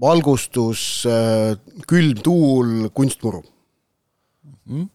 valgustus 0.02 1.04
külm 1.88 2.24
tuul, 2.24 2.74
kunstmuru 2.96 3.44
mm 4.64 4.88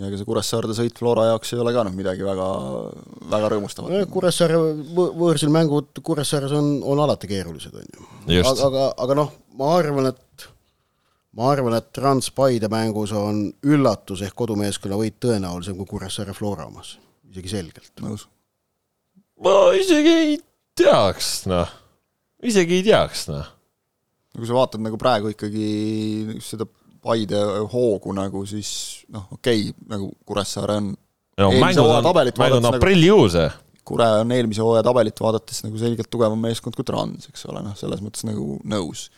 ja 0.00 0.08
ega 0.08 0.18
see 0.18 0.28
Kuressaarde 0.28 0.76
sõit 0.76 0.96
Flora 0.96 1.26
jaoks 1.28 1.52
ei 1.52 1.60
ole 1.60 1.74
ka 1.76 1.84
noh, 1.84 1.94
midagi 1.96 2.24
väga, 2.24 2.46
väga 3.32 3.50
rõõmustavat. 3.52 4.08
Kuressaare 4.12 4.56
võõrsil 4.96 5.52
mängud 5.52 6.00
Kuressaares 6.06 6.54
on, 6.56 6.78
on 6.88 7.02
alati 7.04 7.28
keerulised, 7.30 7.76
on 7.76 7.92
ju. 7.92 8.08
aga, 8.40 8.56
aga, 8.68 8.86
aga 9.04 9.18
noh, 9.20 9.34
ma 9.60 9.74
arvan, 9.76 10.10
et 10.12 10.48
ma 11.36 11.50
arvan, 11.52 11.76
et 11.78 11.92
Trans-Paide 11.96 12.70
mängus 12.72 13.12
on 13.16 13.44
üllatus 13.68 14.24
ehk 14.26 14.36
kodumeeskonna 14.40 14.98
võit 14.98 15.20
tõenäolisem 15.22 15.76
kui 15.78 15.92
Kuressaare 15.92 16.34
Flora 16.36 16.66
omas, 16.70 16.96
isegi 17.30 17.52
selgelt. 17.52 17.92
nõus. 18.02 18.26
ma 19.44 19.56
isegi 19.76 20.16
ei 20.24 20.36
teaks, 20.80 21.32
noh, 21.50 21.70
isegi 22.46 22.80
ei 22.80 22.88
teaks, 22.88 23.28
noh. 23.30 23.54
no 24.32 24.40
kui 24.40 24.48
sa 24.48 24.56
vaatad 24.56 24.82
nagu 24.82 24.98
praegu 25.00 25.34
ikkagi 25.34 26.40
seda 26.44 26.66
Paide 27.00 27.40
hoogu 27.72 28.12
nagu 28.16 28.44
siis 28.48 28.70
noh, 29.08 29.28
okei 29.36 29.70
okay,, 29.70 29.88
nagu 29.88 30.10
Kuressaare 30.28 30.76
on 30.80 30.92
mängud 31.40 31.80
on, 31.86 32.12
mängud 32.38 32.60
on 32.60 32.70
aprillikuus 32.74 33.36
nagu,. 33.38 33.66
Kure 33.90 34.06
on 34.20 34.32
eelmise 34.36 34.62
hooaja 34.62 34.84
tabelit 34.86 35.18
vaadates 35.18 35.64
nagu 35.64 35.78
selgelt 35.80 36.10
tugevam 36.12 36.38
meeskond 36.38 36.76
kui 36.76 36.86
Trans, 36.86 37.26
eks 37.32 37.46
ole, 37.50 37.62
noh, 37.64 37.74
selles 37.78 38.02
mõttes 38.04 38.22
nagu 38.28 38.60
nõus. 38.68 39.08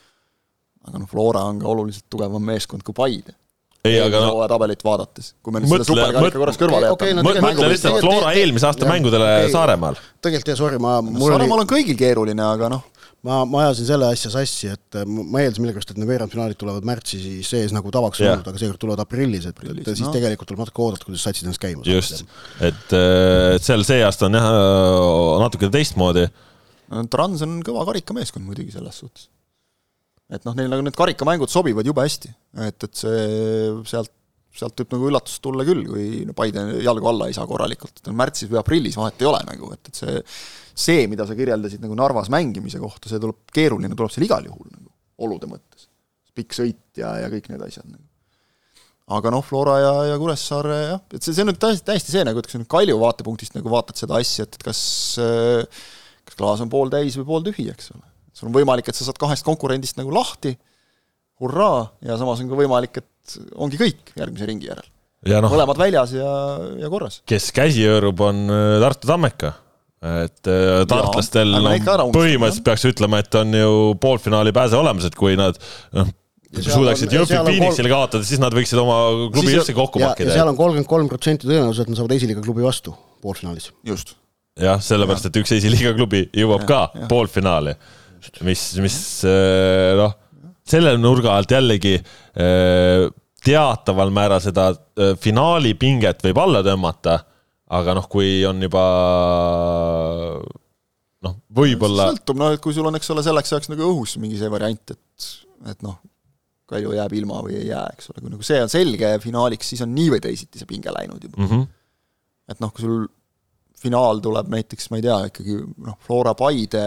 aga 0.86 1.02
noh, 1.02 1.08
Flora 1.10 1.42
on 1.50 1.58
ka 1.60 1.68
oluliselt 1.68 2.06
tugevam 2.10 2.44
meeskond 2.46 2.86
kui 2.86 2.96
Paide 2.96 3.34
ei, 3.82 3.98
aga 3.98 4.20
no 4.22 4.46
tabelit 4.50 4.82
vaadates, 4.86 5.32
kui 5.42 5.54
me 5.54 5.62
nüüd 5.62 5.72
mõtle, 5.72 5.86
selle 5.88 6.04
superkarika 6.04 6.38
korraks 6.38 6.58
kõrvale 6.60 6.86
jätame 6.86 6.94
okay, 6.94 7.16
no,. 7.18 7.24
mõtle 7.42 7.70
lihtsalt 7.72 7.98
Flora 7.98 8.30
eelmise 8.38 8.68
aasta 8.68 8.86
jah, 8.86 8.92
mängudele 8.94 9.30
okay. 9.40 9.50
Saaremaal. 9.50 9.98
tegelikult 10.22 10.52
jah, 10.52 10.58
sorry, 10.60 10.78
ma 10.82 11.00
no, 11.02 11.18
Saaremaal 11.18 11.56
oli... 11.58 11.64
on 11.66 11.70
kõigil 11.72 11.98
keeruline, 11.98 12.44
aga 12.46 12.70
noh, 12.76 12.84
ma, 13.26 13.42
ma 13.48 13.64
ajasin 13.64 13.88
selle 13.88 14.08
asja 14.12 14.32
sassi, 14.34 14.70
et 14.72 14.98
äh, 14.98 15.06
ma 15.06 15.42
eeldasin 15.42 15.64
millegipärast, 15.64 15.92
et 15.94 16.00
need 16.00 16.10
veerandfinaalid 16.10 16.58
tulevad 16.60 16.86
märtsi 16.88 17.20
sees 17.46 17.74
nagu 17.74 17.92
tavaks 17.94 18.22
olnud, 18.22 18.48
aga 18.50 18.62
seekord 18.62 18.80
tulevad 18.82 19.02
aprillis, 19.04 19.46
et, 19.50 19.60
et 19.72 19.92
siis 19.92 20.06
no. 20.06 20.14
tegelikult 20.14 20.50
tuleb 20.50 20.64
natuke 20.64 20.84
oodata, 20.86 21.08
kuidas 21.08 21.26
satsid 21.28 21.46
ennast 21.46 21.62
käima 21.62 21.84
saavad. 21.84 21.98
just, 21.98 22.24
et, 22.60 22.96
äh, 22.98 23.50
et 23.58 23.66
seal 23.66 23.84
see 23.88 24.02
aasta 24.06 24.28
on 24.30 24.40
jah 24.40 24.48
natuke 25.42 25.70
teistmoodi. 25.72 26.26
Trans 27.12 27.40
on 27.46 27.60
kõva 27.64 27.86
karikameeskond 27.88 28.44
muidugi 28.44 28.74
selles 28.74 28.98
suhtes. 29.00 29.30
et 30.32 30.42
noh, 30.48 30.56
neil 30.56 30.70
nagu 30.72 30.84
need 30.84 30.96
karikamängud 30.96 31.52
sobivad 31.52 31.86
jube 31.86 32.04
hästi, 32.04 32.32
et, 32.66 32.88
et 32.88 33.04
see 33.04 33.22
sealt 33.88 34.12
sealt 34.56 34.82
võib 34.82 34.96
nagu 34.96 35.08
üllatust 35.10 35.42
tulla 35.44 35.64
küll, 35.66 35.84
kui 35.88 36.24
no 36.28 36.34
Paide 36.36 36.64
jalgu 36.84 37.08
alla 37.08 37.28
ei 37.30 37.36
saa 37.36 37.46
korralikult, 37.48 38.02
et 38.02 38.10
märtsis 38.16 38.50
või 38.50 38.60
aprillis 38.60 38.98
vahet 39.00 39.22
ei 39.22 39.30
ole 39.30 39.40
nagu, 39.48 39.70
et, 39.76 39.88
et 39.88 40.02
see 40.02 40.18
see, 40.72 41.06
mida 41.10 41.26
sa 41.28 41.36
kirjeldasid 41.36 41.82
nagu 41.84 41.96
Narvas 41.98 42.30
mängimise 42.32 42.80
kohta, 42.80 43.10
see 43.10 43.20
tuleb, 43.20 43.42
keeruline 43.52 43.92
tuleb 43.96 44.12
seal 44.12 44.26
igal 44.26 44.46
juhul 44.48 44.70
nagu 44.70 44.88
olude 45.26 45.48
mõttes. 45.50 45.88
pikk 46.32 46.56
sõit 46.56 46.96
ja, 46.96 47.12
ja 47.20 47.28
kõik 47.32 47.50
need 47.52 47.60
asjad 47.60 47.84
nagu. 47.84 48.04
aga 49.12 49.32
noh, 49.34 49.44
Flora 49.44 49.76
ja, 49.82 49.92
ja 50.12 50.20
Kuressaare 50.20 50.78
jah, 50.80 51.02
et 51.12 51.20
see, 51.20 51.34
see 51.34 51.44
on 51.44 51.52
nüüd 51.52 51.60
täiesti, 51.60 51.84
täiesti 51.90 52.14
see 52.14 52.24
nagu, 52.24 52.40
et 52.40 52.48
kui 52.48 52.56
sa 52.56 52.62
nüüd 52.62 52.72
Kalju 52.72 52.96
vaatepunktist 53.02 53.58
nagu 53.58 53.72
vaatad 53.72 54.00
seda 54.00 54.16
asja, 54.20 54.48
et, 54.48 54.56
et 54.56 54.66
kas 54.70 54.80
kas 56.22 56.38
klaas 56.38 56.62
on 56.64 56.70
pooltäis 56.72 57.18
või 57.20 57.28
pooltühi, 57.28 57.68
eks 57.72 57.92
ole. 57.92 58.06
sul 58.32 58.48
on 58.48 58.56
võimalik, 58.56 58.88
et 58.88 58.96
sa 58.96 59.06
saad 59.06 59.20
kahest 59.20 59.44
konkurendist 59.46 59.98
nagu 60.00 60.12
lahti, 60.14 60.54
hurraa, 61.42 61.90
ja 62.06 62.16
samas 62.20 62.40
on 62.40 62.48
ka 62.48 62.58
võimalik, 62.58 63.02
et 63.02 63.08
ongi 63.54 63.80
kõik 63.80 64.14
järgmise 64.18 64.48
ringi 64.48 64.70
järel. 64.70 64.88
No, 65.22 65.52
mõlemad 65.52 65.78
väljas 65.78 66.16
ja, 66.16 66.30
ja 66.82 66.88
korras. 66.90 67.20
kes 67.30 67.52
käsi 67.54 67.84
hõõrub, 67.86 68.24
on 68.26 68.48
äh, 68.50 68.78
Tartu 68.82 69.06
Tammeka 69.10 69.52
et 70.02 70.48
äh, 70.50 70.80
tartlastel 70.90 71.52
no, 71.54 71.76
põhimõtteliselt 72.10 72.64
peaks 72.66 72.88
ütlema, 72.90 73.20
et 73.22 73.36
on 73.38 73.54
ju 73.54 73.76
poolfinaali 74.02 74.50
pääse 74.54 74.74
olemas, 74.74 75.06
et 75.06 75.14
kui 75.14 75.36
nad 75.38 75.58
noh, 75.94 76.10
suudaksid 76.52 77.14
Jõhvi 77.14 77.38
Phoenixile 77.38 77.86
kol... 77.86 77.94
kaotada, 77.94 78.26
siis 78.26 78.42
nad 78.42 78.54
võiksid 78.56 78.80
oma 78.82 78.96
klubi 79.32 79.54
üldse 79.54 79.76
kokku 79.76 80.02
pakkida. 80.02 80.34
seal 80.34 80.50
on 80.50 80.58
kolmkümmend 80.58 80.90
kolm 80.90 81.10
protsenti 81.10 81.46
tõenäosus, 81.46 81.84
et 81.84 81.92
nad 81.92 82.00
saavad 82.00 82.16
esiliiga 82.18 82.42
klubi 82.42 82.66
vastu 82.66 82.96
poolfinaalis. 83.22 83.70
just. 83.86 84.16
jah, 84.58 84.82
sellepärast, 84.82 85.30
et 85.30 85.38
üks 85.38 85.54
esiliiga 85.54 85.94
klubi 85.96 86.24
jõuab 86.34 86.66
ja, 86.66 86.70
ka 86.72 86.80
ja. 86.98 87.08
poolfinaali, 87.12 87.76
mis, 88.48 88.66
mis 88.82 88.98
äh, 89.30 89.94
noh, 90.02 90.18
selle 90.72 90.96
nurga 91.00 91.36
alt 91.36 91.52
jällegi 91.52 91.98
äh, 91.98 93.10
teataval 93.42 94.12
määral 94.14 94.40
seda 94.42 94.70
finaali 95.18 95.72
pinget 95.74 96.20
võib 96.22 96.38
alla 96.38 96.60
tõmmata 96.62 97.16
aga 97.72 97.94
noh, 97.96 98.08
kui 98.10 98.42
on 98.48 98.60
juba 98.62 98.84
noh, 101.24 101.36
võib-olla. 101.56 102.10
sõltub, 102.12 102.40
noh, 102.40 102.54
et 102.56 102.62
kui 102.62 102.74
sul 102.76 102.88
on, 102.88 102.98
eks 102.98 103.12
ole, 103.14 103.24
selleks 103.24 103.54
ajaks 103.54 103.70
nagu 103.72 103.86
õhus 103.86 104.16
mingi 104.22 104.40
see 104.40 104.50
variant, 104.52 104.94
et, 104.94 105.28
et 105.72 105.86
noh, 105.86 106.00
Kalju 106.72 106.94
jääb 106.94 107.12
ilma 107.18 107.42
või 107.44 107.56
ei 107.58 107.66
jää, 107.68 107.84
eks 107.92 108.08
ole, 108.12 108.22
kui 108.22 108.30
nagu 108.32 108.46
see 108.46 108.60
on 108.64 108.70
selge 108.72 109.08
finaaliks, 109.20 109.72
siis 109.72 109.82
on 109.84 109.90
nii 109.92 110.12
või 110.14 110.22
teisiti 110.24 110.60
see 110.60 110.68
pinge 110.70 110.92
läinud 110.94 111.26
juba 111.26 111.40
mm. 111.42 111.48
-hmm. 111.50 111.66
et 112.54 112.62
noh, 112.64 112.72
kui 112.72 112.84
sul 112.86 113.02
finaal 113.82 114.22
tuleb 114.24 114.48
näiteks, 114.52 114.88
ma 114.88 115.00
ei 115.00 115.04
tea, 115.04 115.18
ikkagi 115.28 115.58
noh, 115.88 115.98
Flora 116.06 116.32
Paide. 116.38 116.86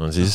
no 0.00 0.10
siis 0.12 0.34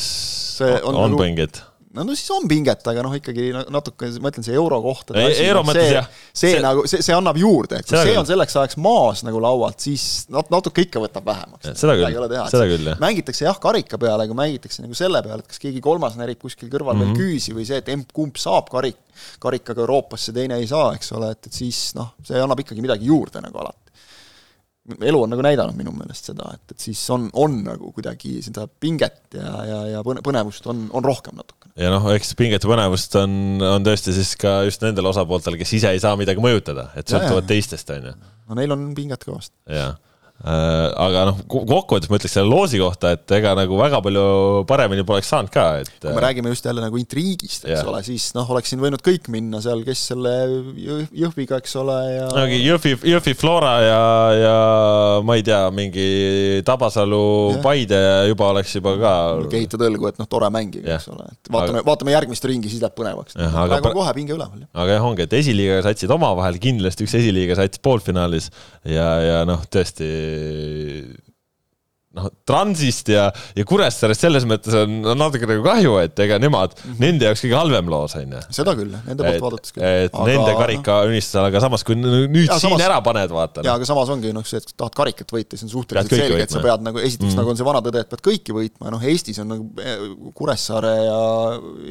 see 0.58 0.80
on, 0.82 0.96
on 0.96 1.14
nagu, 1.14 1.22
pinget 1.22 1.62
no, 2.00 2.06
no 2.08 2.16
siis 2.18 2.30
on 2.34 2.48
pinget, 2.50 2.86
aga 2.92 3.04
noh, 3.06 3.14
ikkagi 3.18 3.50
natuke, 3.72 4.10
ma 4.24 4.32
ütlen, 4.32 4.46
see 4.46 4.56
euro 4.58 4.80
kohta. 4.84 5.16
euro 5.20 5.64
mõttes 5.68 5.92
jah. 5.94 6.08
see, 6.32 6.56
nagu, 6.64 6.86
see, 6.90 7.04
see 7.06 7.16
annab 7.16 7.40
juurde, 7.40 7.82
et 7.82 7.88
kui 7.88 7.98
see, 7.98 8.14
see 8.14 8.22
on 8.22 8.30
selleks 8.30 8.56
ajaks 8.62 8.80
maas 8.82 9.24
nagu 9.28 9.42
laualt, 9.44 9.80
siis 9.84 10.06
nat-, 10.34 10.52
natuke 10.54 10.86
ikka 10.88 11.04
võtab 11.04 11.28
vähemaks. 11.30 11.74
seda 11.80 11.98
küll, 12.00 12.38
seda 12.54 12.70
küll, 12.72 12.90
jah. 12.94 13.02
mängitakse 13.04 13.46
jah, 13.48 13.60
karika 13.62 14.00
peale, 14.02 14.28
aga 14.28 14.40
mängitakse 14.42 14.86
nagu 14.86 14.98
selle 14.98 15.22
peale, 15.26 15.44
et 15.44 15.52
kas 15.52 15.62
keegi 15.62 15.84
kolmas 15.84 16.18
närib 16.20 16.42
kuskil 16.42 16.72
kõrval 16.72 16.96
mm 16.98 17.04
-hmm. 17.04 17.20
veel 17.20 17.30
mhm. 17.30 17.38
küüsi 17.38 17.56
või 17.58 17.68
see, 17.70 17.82
et 17.84 17.94
emb-kumb 17.94 18.40
saab 18.40 18.72
karik, 18.72 19.00
karikaga 19.44 19.84
Euroopasse, 19.84 20.34
teine 20.36 20.60
ei 20.62 20.68
saa, 20.68 20.94
eks 20.96 21.12
ole, 21.18 21.34
et, 21.36 21.52
et 21.52 21.54
siis 21.54 21.90
noh, 21.98 22.14
see 22.24 22.40
annab 22.40 22.64
ikkagi 22.64 22.84
midagi 22.84 23.10
juurde 23.12 23.44
nagu 23.44 23.60
alati 23.60 23.79
elu 24.98 25.22
on 25.24 25.34
nagu 25.34 25.46
näidanud 25.46 25.78
minu 25.78 25.94
meelest 25.96 26.32
seda, 26.32 26.52
et, 26.58 26.74
et 26.74 26.90
siis 26.90 27.02
on, 27.14 27.28
on 27.38 27.60
nagu 27.66 27.92
kuidagi 27.96 28.40
seda 28.46 28.66
pinget 28.68 29.38
ja, 29.38 29.54
ja, 29.68 29.80
ja 29.96 30.04
põnevust 30.04 30.68
on, 30.72 30.88
on 30.96 31.06
rohkem 31.06 31.38
natukene. 31.40 31.74
ja 31.80 31.94
noh, 31.94 32.10
eks 32.16 32.36
pinget 32.40 32.66
ja 32.66 32.72
põnevust 32.72 33.16
on, 33.22 33.32
on 33.66 33.86
tõesti 33.86 34.16
siis 34.16 34.36
ka 34.40 34.60
just 34.68 34.84
nendel 34.86 35.12
osapooltel, 35.12 35.60
kes 35.60 35.78
ise 35.80 35.94
ei 35.96 36.04
saa 36.04 36.18
midagi 36.20 36.44
mõjutada, 36.44 36.90
et 37.00 37.10
sõltuvad 37.10 37.50
teistest, 37.50 37.96
on 37.96 38.12
ju. 38.12 38.16
no 38.50 38.60
neil 38.60 38.78
on 38.78 38.92
pinget 38.98 39.26
kõvasti. 39.28 39.56
jah 39.74 39.98
aga 40.40 41.26
noh, 41.28 41.40
kokkuvõttes 41.52 42.08
ma 42.08 42.16
ütleks 42.16 42.38
selle 42.38 42.48
loosi 42.48 42.80
kohta, 42.80 43.12
et 43.18 43.32
ega 43.36 43.52
nagu 43.60 43.76
väga 43.76 44.00
palju 44.04 44.22
paremini 44.70 45.04
poleks 45.08 45.28
saanud 45.34 45.52
ka, 45.52 45.66
et. 45.82 45.92
kui 46.00 46.14
me 46.16 46.24
räägime 46.24 46.54
just 46.54 46.68
jälle 46.70 46.80
nagu 46.80 47.00
intriigist, 47.00 47.66
eks 47.66 47.74
yeah. 47.74 47.90
ole, 47.92 48.00
siis 48.08 48.30
noh, 48.38 48.48
oleks 48.56 48.72
siin 48.72 48.80
võinud 48.80 49.04
kõik 49.04 49.28
minna 49.34 49.60
seal, 49.64 49.84
kes 49.84 50.06
selle 50.14 50.32
Jõhviga, 50.80 51.60
eks 51.60 51.76
ole, 51.82 51.98
ja. 52.14 52.30
no 52.32 52.46
Jõhvi, 52.48 52.96
Jõhvi 53.12 53.34
Flora 53.36 53.74
ja, 53.84 54.00
ja 54.38 54.56
ma 55.28 55.36
ei 55.36 55.44
tea, 55.44 55.60
mingi 55.76 56.08
Tabasalu 56.68 57.20
yeah., 57.26 57.60
Paide 57.66 58.00
juba 58.32 58.54
oleks 58.54 58.78
juba 58.80 58.96
ka. 59.02 59.14
kehitad 59.52 59.84
õlgu, 59.90 60.08
et 60.14 60.24
noh, 60.24 60.30
tore 60.32 60.48
mängida 60.56 60.88
yeah., 60.88 61.04
eks 61.04 61.12
ole, 61.12 61.28
et 61.36 61.52
vaatame 61.52 61.82
aga..., 61.82 61.88
vaatame 61.92 62.16
järgmist 62.16 62.48
ringi, 62.48 62.72
siis 62.72 62.86
läheb 62.86 62.96
põnevaks. 62.96 63.36
praegu 63.36 63.92
on 63.92 64.00
kohe 64.00 64.16
pinge 64.16 64.38
üleval. 64.38 64.64
aga 64.72 64.96
jah, 64.96 65.10
ongi, 65.12 65.28
et 65.28 65.38
esiliiga 65.42 65.84
satsid 65.84 66.16
omavahel 66.16 66.64
kindlasti 66.64 67.04
üks 67.04 67.20
esiliiga 67.20 67.60
sats 67.60 67.84
poolfinaalis 67.84 68.48
ja, 68.88 69.12
ja 69.26 69.44
noh, 69.50 69.68
tõesti 69.68 70.08
noh, 72.18 72.30
Transist 72.48 73.10
ja, 73.14 73.28
ja 73.56 73.66
Kuressaarest 73.68 74.24
selles 74.26 74.46
mõttes 74.50 74.74
on, 74.78 75.00
on 75.12 75.20
natuke 75.20 75.48
nagu 75.50 75.64
kahju, 75.66 75.96
et 76.02 76.22
ega 76.26 76.40
nemad 76.42 76.74
mm, 76.74 76.86
-hmm. 76.86 77.02
nende 77.04 77.28
jaoks 77.28 77.44
kõige 77.46 77.58
halvem 77.58 77.92
loos, 77.92 78.16
on 78.18 78.36
ju. 78.36 78.42
seda 78.56 78.74
küll, 78.78 78.96
nende 79.06 79.26
poolt 79.26 79.44
vaadates 79.46 79.76
küll. 79.76 79.86
et 79.86 80.14
aga, 80.14 80.28
nende 80.32 80.56
karika 80.58 80.96
no. 80.98 81.12
unistusel, 81.14 81.50
aga 81.52 81.64
samas, 81.66 81.86
kui 81.88 81.98
nüüd 82.00 82.48
ja, 82.48 82.58
siin 82.58 82.74
samas, 82.74 82.86
ära 82.88 83.00
paned, 83.06 83.34
vaata. 83.36 83.66
jaa, 83.68 83.76
aga 83.78 83.90
samas 83.90 84.14
ongi 84.16 84.34
noh, 84.36 84.48
see, 84.48 84.62
et 84.62 84.74
tahad 84.74 84.98
karikat 84.98 85.36
võita, 85.36 85.60
siis 85.60 85.68
on 85.70 85.76
suhteliselt 85.76 86.16
selge, 86.16 86.48
et 86.48 86.56
sa 86.56 86.64
pead 86.66 86.88
nagu, 86.88 87.02
esiteks 87.02 87.28
mm 87.28 87.30
-hmm. 87.30 87.44
nagu 87.44 87.54
on 87.54 87.62
see 87.62 87.70
vana 87.70 87.84
tõde, 87.86 88.06
et 88.06 88.16
pead 88.16 88.26
kõiki 88.32 88.58
võitma 88.58 88.90
ja 88.90 88.96
noh, 88.98 89.06
Eestis 89.14 89.42
on 89.44 89.54
nagu 89.54 89.70
eh, 89.84 90.08
Kuressaare 90.34 90.96
ja, 91.06 91.22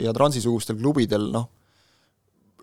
ja 0.08 0.16
Transi-sugustel 0.16 0.78
klubidel 0.82 1.30
noh, 1.34 1.50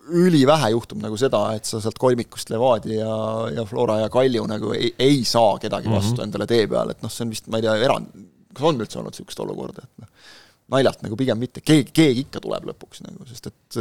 ülivähe 0.06 0.70
juhtub 0.74 1.02
nagu 1.02 1.18
seda, 1.20 1.42
et 1.58 1.68
sa 1.68 1.80
sealt 1.82 1.98
kolmikust 2.02 2.52
Levadia 2.54 3.00
ja, 3.00 3.18
ja 3.58 3.66
Flora 3.70 4.00
ja 4.04 4.10
Kalju 4.14 4.46
nagu 4.50 4.74
ei, 4.78 4.92
ei 5.02 5.24
saa 5.28 5.58
kedagi 5.62 5.90
vastu 5.90 6.14
mm 6.14 6.18
-hmm. 6.18 6.24
endale 6.28 6.48
tee 6.48 6.68
peale, 6.68 6.96
et 6.96 7.04
noh, 7.04 7.12
see 7.12 7.26
on 7.26 7.34
vist, 7.34 7.48
ma 7.48 7.62
ei 7.62 7.66
tea, 7.66 7.76
erand, 7.88 8.12
kas 8.54 8.68
on 8.70 8.82
üldse 8.82 9.00
olnud 9.00 9.16
niisugust 9.16 9.40
olukorda, 9.46 9.86
et 9.86 10.04
noh, 10.04 10.34
naljalt 10.76 11.02
nagu 11.06 11.18
pigem 11.18 11.40
mitte, 11.42 11.62
keegi, 11.62 11.92
keegi 11.94 12.26
ikka 12.28 12.42
tuleb 12.42 12.70
lõpuks 12.72 13.02
nagu, 13.06 13.26
sest 13.30 13.50
et 13.52 13.80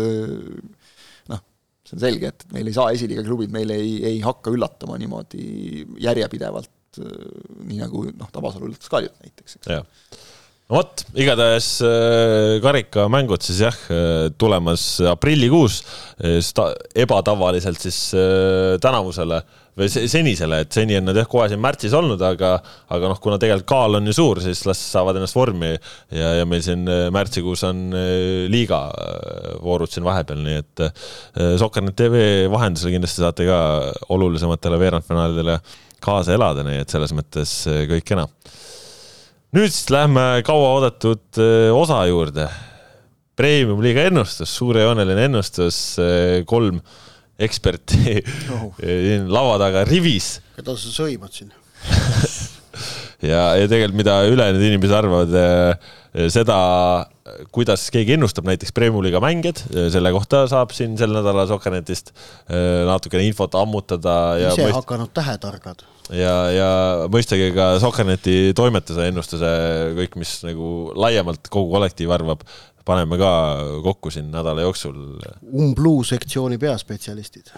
noh, 1.32 1.42
see 1.84 1.96
on 1.96 2.04
selge, 2.06 2.32
et 2.32 2.46
meil 2.52 2.70
ei 2.72 2.76
saa 2.76 2.92
esiliiga 2.96 3.24
klubid, 3.26 3.52
meil 3.52 3.70
ei, 3.70 3.98
ei 4.12 4.20
hakka 4.24 4.52
üllatama 4.54 4.98
niimoodi 5.00 5.84
järjepidevalt, 6.04 6.70
nii 7.64 7.80
nagu 7.80 8.06
noh, 8.12 8.30
Tabasalu 8.32 8.70
üllatas 8.70 8.88
Kaljut 8.92 9.20
näiteks, 9.20 9.58
eks 9.60 9.72
vot, 10.72 11.02
igatahes 11.20 11.66
äh, 11.84 12.54
karikamängud 12.64 13.42
siis 13.44 13.58
jah, 13.66 13.76
äh, 13.92 14.30
tulemas 14.40 14.96
aprillikuus, 15.10 15.82
äh, 16.24 16.38
ebatavaliselt 17.04 17.82
siis 17.84 17.98
tänavusele 18.80 19.42
või 19.74 19.90
senisele, 19.90 20.60
et 20.62 20.72
seni 20.72 20.94
on 20.96 21.08
nad 21.08 21.18
jah, 21.18 21.26
kohe 21.28 21.48
siin 21.50 21.60
märtsis 21.60 21.92
olnud, 21.98 22.20
aga, 22.22 22.54
aga 22.94 23.10
noh, 23.10 23.18
kuna 23.20 23.40
tegelikult 23.42 23.68
kaal 23.68 23.98
on 23.98 24.06
ju 24.06 24.14
suur, 24.14 24.40
siis 24.40 24.62
las 24.68 24.80
saavad 24.92 25.18
ennast 25.18 25.34
vormi 25.34 25.72
ja, 25.74 26.28
ja 26.38 26.46
meil 26.46 26.62
siin 26.64 26.86
märtsikuus 27.12 27.66
on 27.66 27.88
liiga 28.52 28.84
voorud 29.64 29.90
siin 29.90 30.06
vahepeal, 30.06 30.44
nii 30.46 30.60
et 30.62 30.84
Soccernet 31.58 31.98
tv 31.98 32.22
vahendusel 32.54 32.94
kindlasti 32.94 33.24
saate 33.26 33.48
ka 33.50 33.58
olulisematele 34.14 34.78
veerandfinaalidele 34.78 35.58
kaasa 36.04 36.38
elada, 36.38 36.62
nii 36.62 36.84
et 36.84 36.94
selles 36.94 37.16
mõttes 37.18 37.58
kõik 37.90 38.06
kena 38.14 38.28
nüüd 39.54 39.70
siis 39.70 39.86
lähme 39.94 40.42
kauaoodatud 40.46 41.38
äh, 41.38 41.70
osa 41.74 42.02
juurde. 42.10 42.48
Premium-liiga 43.38 44.06
ennustus, 44.10 44.52
suurejooneline 44.58 45.28
ennustus, 45.28 45.78
äh, 46.02 46.42
kolm 46.46 46.80
eksperti 47.38 48.20
oh. 48.54 48.68
laua 49.36 49.58
taga 49.62 49.82
rivis. 49.88 50.36
keda 50.54 50.76
sa 50.78 50.92
sõimad 50.94 51.34
siin 51.34 51.50
ja, 53.32 53.56
ja 53.58 53.66
tegelikult, 53.66 53.98
mida 53.98 54.20
ülejäänud 54.30 54.62
inimesed 54.68 54.94
arvavad 54.94 55.34
äh, 55.38 55.90
seda, 56.30 56.58
kuidas 57.54 57.88
keegi 57.94 58.14
ennustab 58.14 58.46
näiteks 58.46 58.70
Premium-liiga 58.74 59.18
mängijad, 59.22 59.64
selle 59.90 60.14
kohta 60.14 60.44
saab 60.50 60.70
siin 60.76 60.94
sel 60.98 61.10
nädalal 61.14 61.50
Sokkernetist 61.50 62.12
natukene 62.86 63.26
infot 63.26 63.58
ammutada. 63.58 64.14
ise 64.44 64.62
mõist... 64.62 64.78
hakanud 64.78 65.10
tähetargad 65.18 65.82
ja, 66.12 66.34
ja 66.52 66.70
mõistagi 67.12 67.50
ka 67.56 67.74
Soccerneti 67.82 68.52
toimetuse 68.56 69.08
ennustuse, 69.08 69.50
kõik, 70.00 70.18
mis 70.20 70.36
nagu 70.46 70.70
laiemalt 70.98 71.48
kogu 71.52 71.72
kollektiiv 71.72 72.12
arvab, 72.16 72.44
paneme 72.84 73.16
ka 73.20 73.30
kokku 73.84 74.12
siin 74.12 74.28
nädala 74.32 74.66
jooksul. 74.66 74.98
Umbluu 75.52 76.04
sektsiooni 76.04 76.60
peaspetsialistid. 76.60 77.54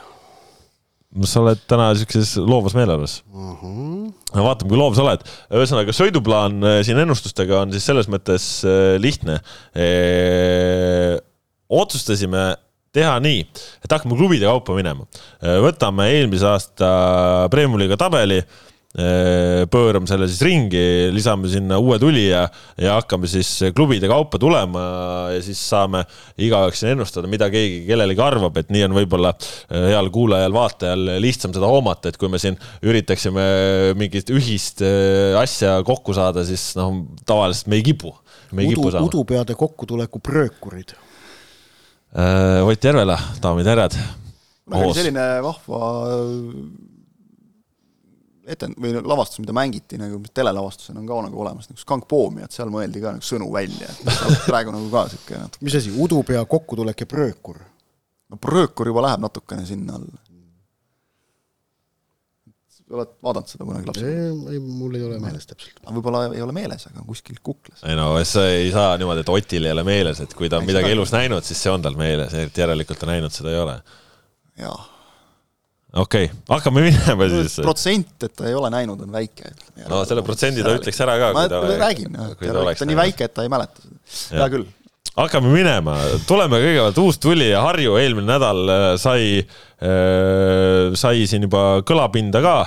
no 1.17 1.25
sa 1.25 1.41
oled 1.41 1.61
täna 1.71 1.87
siukses 1.97 2.35
loovas 2.37 2.75
meeleolus 2.77 3.23
uh. 3.33 3.53
-huh. 3.57 4.11
no 4.35 4.43
vaatame, 4.45 4.69
kui 4.69 4.77
loov 4.77 4.97
sa 4.99 5.05
oled. 5.05 5.23
ühesõnaga, 5.49 5.95
sõiduplaan 5.95 6.59
äh, 6.61 6.81
siin 6.85 6.99
ennustustega 6.99 7.63
on 7.63 7.73
siis 7.73 7.87
selles 7.87 8.11
mõttes 8.11 8.45
äh, 8.67 8.99
lihtne 9.01 9.39
e 9.73 11.17
otsustasime 11.69 12.43
teha 12.97 13.17
nii, 13.23 13.43
et 13.85 13.93
hakkame 13.93 14.17
klubide 14.19 14.49
kaupa 14.49 14.77
minema. 14.77 15.09
võtame 15.65 16.09
eelmise 16.15 16.49
aasta 16.49 16.89
Premium-liiga 17.53 17.99
tabeli, 18.01 18.41
pöörame 18.97 20.09
selle 20.09 20.25
siis 20.31 20.41
ringi, 20.47 21.11
lisame 21.13 21.51
sinna 21.53 21.77
uue 21.83 21.99
tulija 22.01 22.47
ja 22.81 22.95
hakkame 22.97 23.29
siis 23.29 23.51
klubide 23.77 24.09
kaupa 24.09 24.41
tulema 24.41 24.85
ja 25.35 25.43
siis 25.45 25.61
saame 25.61 26.01
igaüks 26.41 26.81
ennustada, 26.89 27.29
mida 27.29 27.51
keegi 27.53 27.83
kellelegi 27.91 28.25
arvab, 28.25 28.57
et 28.57 28.73
nii 28.73 28.87
on 28.89 28.97
võib-olla 28.97 29.35
heal 29.69 30.09
kuulajal-vaatajal 30.15 31.17
lihtsam 31.21 31.53
seda 31.57 31.69
hoomata, 31.69 32.09
et 32.09 32.21
kui 32.21 32.33
me 32.33 32.41
siin 32.41 32.57
üritaksime 32.87 33.47
mingit 34.01 34.33
ühist 34.33 34.81
asja 35.43 35.77
kokku 35.85 36.17
saada, 36.17 36.47
siis 36.49 36.71
noh, 36.81 37.03
tavaliselt 37.29 37.69
me 37.69 37.83
ei 37.83 37.91
kipu. 37.93 38.15
udu, 38.57 38.89
udupeade 39.05 39.59
kokkutuleku 39.59 40.25
pröökurid 40.25 40.97
Äh, 40.97 41.06
Ott 42.17 42.85
Järvela, 42.85 43.19
daamid 43.43 43.67
ja 43.67 43.75
härrad. 43.75 43.97
selline 44.97 45.25
vahva 45.45 45.81
äh, 46.09 46.95
etend- 48.55 48.79
või 48.81 48.95
lavastus, 48.97 49.43
mida 49.43 49.55
mängiti 49.57 49.99
nagu 50.01 50.21
telelavastusena 50.35 51.03
on 51.03 51.09
ka 51.11 51.21
nagu 51.27 51.41
olemas, 51.43 51.69
nagu 51.71 51.83
Skankpoomi, 51.83 52.45
et 52.47 52.57
seal 52.57 52.71
mõeldi 52.73 53.03
ka 53.03 53.17
nagu 53.17 53.27
sõnu 53.27 53.51
välja, 53.53 53.91
et 53.91 54.47
praegu 54.47 54.75
nagu 54.75 54.91
ka 54.93 55.07
sihuke 55.13 55.41
natuke. 55.43 55.65
mis 55.67 55.77
asi, 55.81 55.93
udupea 55.93 56.45
kokkutulek 56.49 57.05
ja 57.05 57.11
pröökur? 57.11 57.61
no 58.31 58.41
pröökur 58.43 58.91
juba 58.91 59.05
läheb 59.07 59.23
natukene 59.23 59.67
sinna 59.67 59.99
alla 59.99 60.26
oled 62.95 63.13
vaadanud 63.25 63.51
seda 63.51 63.67
kunagi 63.67 63.89
lapsena? 63.89 64.25
ei, 64.53 64.59
mul 64.63 64.97
ei 64.99 65.05
ole 65.07 65.19
meeles 65.23 65.49
täpselt. 65.51 65.79
võib-olla 65.97 66.23
ei 66.31 66.43
ole 66.45 66.55
meeles, 66.55 66.87
aga 66.91 67.05
kuskil 67.07 67.39
kuklas. 67.43 67.83
ei 67.87 67.97
no 67.99 68.09
sa 68.29 68.45
ei 68.53 68.69
saa 68.75 68.97
niimoodi, 69.01 69.25
et 69.25 69.33
Otil 69.33 69.67
ei 69.67 69.75
ole 69.75 69.87
meeles, 69.87 70.21
et 70.23 70.35
kui 70.39 70.51
ta 70.53 70.61
on 70.61 70.69
midagi 70.69 70.93
elus 70.95 71.15
näinud, 71.15 71.47
siis 71.47 71.63
see 71.67 71.73
on 71.73 71.83
tal 71.83 71.99
meeles, 71.99 72.35
et 72.39 72.63
järelikult 72.63 73.03
ta 73.03 73.11
näinud 73.11 73.35
seda 73.35 73.55
ei 73.55 73.61
ole. 73.65 73.77
jaa. 74.63 74.79
okei 76.05 76.31
okay., 76.31 76.43
hakkame 76.55 76.87
minema 76.87 77.29
siis. 77.35 77.59
protsent, 77.67 78.17
et 78.23 78.39
ta 78.39 78.47
ei 78.51 78.55
ole 78.59 78.71
näinud, 78.75 79.03
on 79.09 79.19
väike. 79.19 79.51
no 79.91 80.05
selle 80.07 80.23
protsendi 80.27 80.67
ta 80.67 80.77
ütleks 80.79 81.03
ära 81.07 81.19
ka. 81.25 81.35
ma 81.37 81.47
ta, 81.51 81.63
räägin, 81.87 82.15
ta 82.15 82.67
on 82.71 82.93
nii 82.93 83.03
väike, 83.03 83.31
et 83.31 83.35
ta 83.35 83.47
ei 83.47 83.53
mäleta 83.53 83.83
seda. 83.83 84.45
hea 84.45 84.51
küll 84.55 84.71
hakkame 85.17 85.53
minema, 85.53 85.97
tuleme 86.29 86.61
kõigepealt 86.63 86.99
uus 87.03 87.21
tuli 87.23 87.51
ja 87.51 87.63
Harju 87.65 87.97
eelmine 88.01 88.29
nädal 88.29 88.73
äh, 88.73 88.87
sai, 89.01 89.41
äh, 89.43 90.97
sai 90.99 91.25
siin 91.29 91.49
juba 91.49 91.83
kõlapinda 91.87 92.43
ka. 92.45 92.59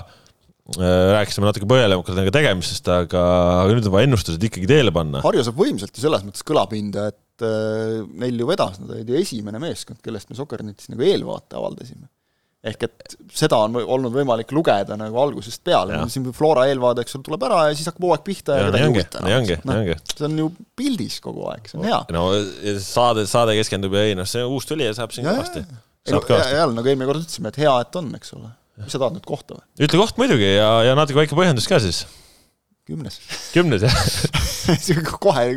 Rääkisime 0.69 1.47
natuke 1.47 1.65
põhjalikumalt 1.65 2.11
nendega 2.13 2.33
tegemisest, 2.35 2.85
aga, 2.93 3.21
aga 3.63 3.73
nüüd 3.73 3.87
on 3.89 3.93
vaja 3.95 4.05
ennustused 4.05 4.43
ikkagi 4.45 4.67
teele 4.69 4.93
panna. 4.93 5.23
Harju 5.23 5.41
saab 5.47 5.57
võimsalt 5.57 5.97
ju 5.97 6.03
selles 6.03 6.21
mõttes 6.27 6.45
kõlapinda, 6.45 7.07
et 7.09 7.45
äh, 7.47 8.03
neil 8.21 8.37
ju 8.37 8.45
vedas, 8.51 8.77
nad 8.77 8.93
olid 8.93 9.09
ju 9.09 9.17
esimene 9.17 9.61
meeskond, 9.63 9.97
kellest 10.05 10.29
me 10.29 10.37
Soker-netis 10.37 10.91
nagu 10.93 11.07
eelvaate 11.07 11.57
avaldasime 11.57 12.05
ehk 12.59 12.81
et 12.89 13.13
seda 13.31 13.61
on 13.63 13.77
olnud 13.79 14.11
võimalik 14.11 14.49
lugeda 14.51 14.97
nagu 14.99 15.15
algusest 15.21 15.61
peale, 15.63 15.95
siin 16.11 16.25
Flora 16.35 16.65
eelvaade, 16.67 17.05
eks 17.05 17.15
ole, 17.15 17.25
tuleb 17.29 17.45
ära 17.47 17.59
ja 17.69 17.75
siis 17.77 17.87
hakkab 17.87 18.07
hooaeg 18.09 18.25
pihta 18.25 18.57
ja, 18.57 18.65
ja 18.65 18.67
kedagi 18.67 18.83
ei 18.83 18.91
huvita 18.91 19.21
enam. 19.23 19.45
No, 19.69 19.99
see 20.11 20.25
on 20.27 20.41
ju 20.41 20.49
pildis 20.79 21.19
kogu 21.23 21.47
aeg, 21.53 21.69
see 21.71 21.79
on 21.79 21.87
hea. 21.87 21.99
no 22.15 22.25
saade, 22.83 23.23
saade 23.31 23.55
keskendub 23.61 23.95
ja 23.95 24.03
ei 24.09 24.17
noh, 24.19 24.27
see 24.27 24.43
uus 24.43 24.67
tulija 24.67 24.91
saab 24.97 25.15
siin 25.15 25.29
kõvasti. 25.29 25.63
jälle, 26.09 26.75
nagu 26.75 26.91
eelmine 26.91 27.07
kord 27.07 27.23
ütlesime, 27.23 27.53
et 27.53 27.61
hea, 27.63 27.75
et 27.85 27.99
on, 28.01 28.11
eks 28.19 28.35
ole. 28.35 28.51
mis 28.83 28.91
sa 28.91 28.99
tahad 28.99 29.15
nüüd 29.15 29.29
kohta 29.29 29.55
või? 29.55 29.63
ütle 29.87 30.03
koht 30.03 30.19
muidugi 30.19 30.51
ja, 30.57 30.73
ja 30.89 30.99
natuke 30.99 31.21
väike 31.21 31.39
põhjendus 31.39 31.69
ka 31.71 31.79
siis. 31.83 32.03
kümnes. 32.89 33.21
kümnes, 33.55 33.87
jah 33.87 35.07
kohe, 35.23 35.47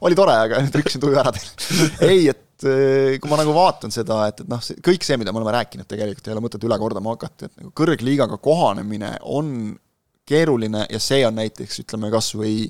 oli 0.00 0.16
tore, 0.16 0.40
aga 0.48 0.64
trükkisin 0.72 1.04
tuju 1.04 1.20
ära 1.20 1.36
teile. 1.36 1.92
ei, 2.08 2.30
et 2.32 2.45
Eh, 2.64 3.18
kui 3.20 3.28
ma 3.28 3.36
nagu 3.36 3.52
vaatan 3.52 3.92
seda, 3.92 4.22
et, 4.30 4.40
et 4.40 4.48
noh, 4.48 4.62
kõik 4.84 5.04
see, 5.04 5.18
mida 5.20 5.32
me 5.32 5.42
oleme 5.42 5.52
rääkinud, 5.58 5.84
tegelikult 5.90 6.28
ei 6.28 6.32
ole 6.32 6.42
mõtet 6.46 6.62
üle 6.64 6.78
kordama 6.80 7.12
hakata, 7.12 7.50
et 7.50 7.58
nagu 7.60 7.72
kõrgliigaga 7.76 8.38
kohanemine 8.40 9.10
on 9.28 9.50
keeruline 10.26 10.86
ja 10.88 11.00
see 11.02 11.20
on 11.28 11.36
näiteks, 11.36 11.82
ütleme 11.84 12.08
kas 12.14 12.30
või 12.38 12.64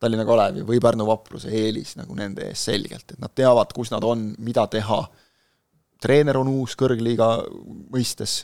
Tallinna 0.00 0.24
Kalevi 0.24 0.64
või 0.64 0.80
Pärnu 0.80 1.04
Vapruse 1.04 1.52
eelis 1.52 1.92
nagu 1.98 2.16
nende 2.16 2.48
ees 2.48 2.64
selgelt, 2.70 3.04
et 3.12 3.20
nad 3.20 3.34
teavad, 3.36 3.74
kus 3.76 3.92
nad 3.92 4.06
on, 4.06 4.30
mida 4.40 4.64
teha, 4.72 5.02
treener 6.00 6.40
on 6.40 6.48
uus 6.54 6.78
kõrgliiga 6.78 7.28
mõistes, 7.92 8.40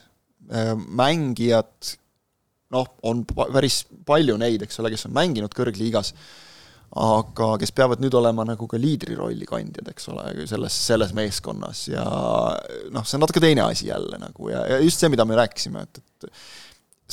eh, 0.53 0.75
mängijad 0.77 1.95
noh, 2.75 2.91
on 3.09 3.25
päris 3.25 3.87
palju 4.05 4.37
neid, 4.41 4.67
eks 4.67 4.83
ole, 4.83 4.93
kes 4.93 5.09
on 5.09 5.17
mänginud 5.17 5.57
kõrgliigas 5.57 6.13
aga 6.95 7.49
kes 7.59 7.73
peavad 7.75 8.03
nüüd 8.03 8.15
olema 8.15 8.45
nagu 8.47 8.69
ka 8.71 8.79
liidri 8.79 9.17
rolli 9.19 9.47
kandjad, 9.49 9.89
eks 9.91 10.07
ole, 10.13 10.29
selles, 10.51 10.77
selles 10.91 11.15
meeskonnas 11.17 11.89
ja 11.91 12.05
noh, 12.95 13.03
see 13.03 13.19
on 13.19 13.25
natuke 13.25 13.43
teine 13.43 13.65
asi 13.67 13.89
jälle 13.89 14.21
nagu 14.23 14.51
ja, 14.53 14.63
ja 14.71 14.79
just 14.83 15.03
see, 15.03 15.11
mida 15.11 15.27
me 15.27 15.39
rääkisime, 15.39 15.83
et, 15.89 15.99
et 15.99 16.29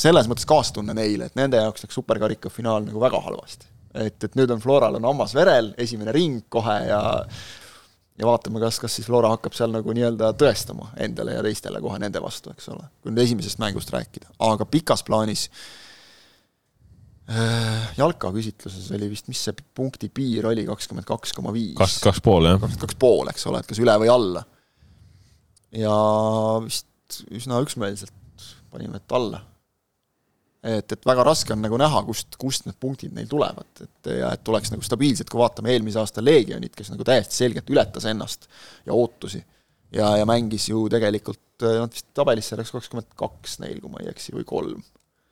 selles 0.05 0.29
mõttes 0.29 0.45
kaastunne 0.49 0.93
neile, 0.97 1.31
et 1.31 1.39
nende 1.39 1.59
jaoks 1.63 1.87
läks 1.87 1.97
superkarika 1.97 2.53
finaal 2.53 2.85
nagu 2.85 3.01
väga 3.01 3.23
halvasti. 3.25 3.71
et, 4.05 4.21
et 4.23 4.37
nüüd 4.37 4.53
on 4.53 4.61
Floral 4.61 5.01
on 5.01 5.09
hammas 5.09 5.33
verel, 5.35 5.73
esimene 5.81 6.13
ring 6.15 6.45
kohe 6.49 6.77
ja 6.85 7.01
ja 8.21 8.27
vaatame, 8.27 8.61
kas, 8.61 8.77
kas 8.77 8.93
siis 8.93 9.07
Flora 9.09 9.31
hakkab 9.33 9.55
seal 9.57 9.71
nagu 9.73 9.93
nii-öelda 9.97 10.35
tõestama 10.37 10.91
endale 11.01 11.39
ja 11.39 11.41
teistele 11.41 11.81
kohe 11.81 11.97
nende 11.97 12.21
vastu, 12.21 12.53
eks 12.53 12.69
ole, 12.69 12.85
kui 13.01 13.09
nüüd 13.09 13.23
esimesest 13.25 13.57
mängust 13.63 13.89
rääkida, 13.89 14.29
aga 14.45 14.67
pikas 14.69 15.01
plaanis 15.07 15.47
äh, 15.47 15.90
Äh, 17.31 17.91
jalka 17.95 18.31
küsitluses 18.33 18.89
oli 18.95 19.07
vist, 19.11 19.29
mis 19.31 19.39
see 19.45 19.53
punkti 19.77 20.09
piir 20.11 20.49
oli, 20.49 20.65
kakskümmend 20.67 21.07
kaks 21.07 21.35
koma 21.37 21.53
viis? 21.55 21.77
kaks, 21.79 21.99
kaks 22.03 22.19
pool, 22.25 22.47
jah. 22.49 22.57
kakskümmend 22.59 22.81
kaks 22.81 22.97
pool, 22.99 23.29
eks 23.31 23.45
ole, 23.47 23.61
et 23.61 23.69
kas 23.69 23.79
üle 23.79 23.93
või 24.01 24.09
alla. 24.11 24.41
ja 25.79 25.93
vist 26.65 27.21
üsna 27.31 27.61
üksmeelselt 27.63 28.47
panime, 28.73 28.99
et 28.99 29.15
alla. 29.15 29.39
et, 30.73 30.91
et 30.97 31.07
väga 31.07 31.23
raske 31.29 31.55
on 31.55 31.63
nagu 31.63 31.79
näha, 31.79 32.03
kust, 32.09 32.35
kust 32.41 32.67
need 32.67 32.79
punktid 32.81 33.15
neil 33.15 33.29
tulevad, 33.31 33.69
et 33.85 34.11
ja 34.17 34.33
et 34.35 34.43
tuleks 34.47 34.73
nagu 34.73 34.83
stabiilselt, 34.83 35.31
kui 35.31 35.39
vaatame 35.39 35.71
eelmise 35.75 36.01
aasta 36.01 36.25
Legionit, 36.25 36.75
kes 36.75 36.91
nagu 36.91 37.07
täiesti 37.07 37.37
selgelt 37.45 37.69
ületas 37.71 38.09
ennast 38.11 38.49
ja 38.89 38.97
ootusi 38.97 39.39
ja, 39.93 40.17
ja 40.19 40.27
mängis 40.27 40.67
ju 40.73 40.87
tegelikult, 40.91 41.45
nad 41.63 41.93
vist 41.93 42.09
tabelisse 42.17 42.59
läks 42.59 42.73
kakskümmend 42.75 43.13
kaks 43.15 43.61
neil, 43.63 43.79
kui 43.79 43.93
ma 43.93 44.03
ei 44.03 44.11
eksi, 44.11 44.35
või 44.35 44.43
kolm 44.49 44.81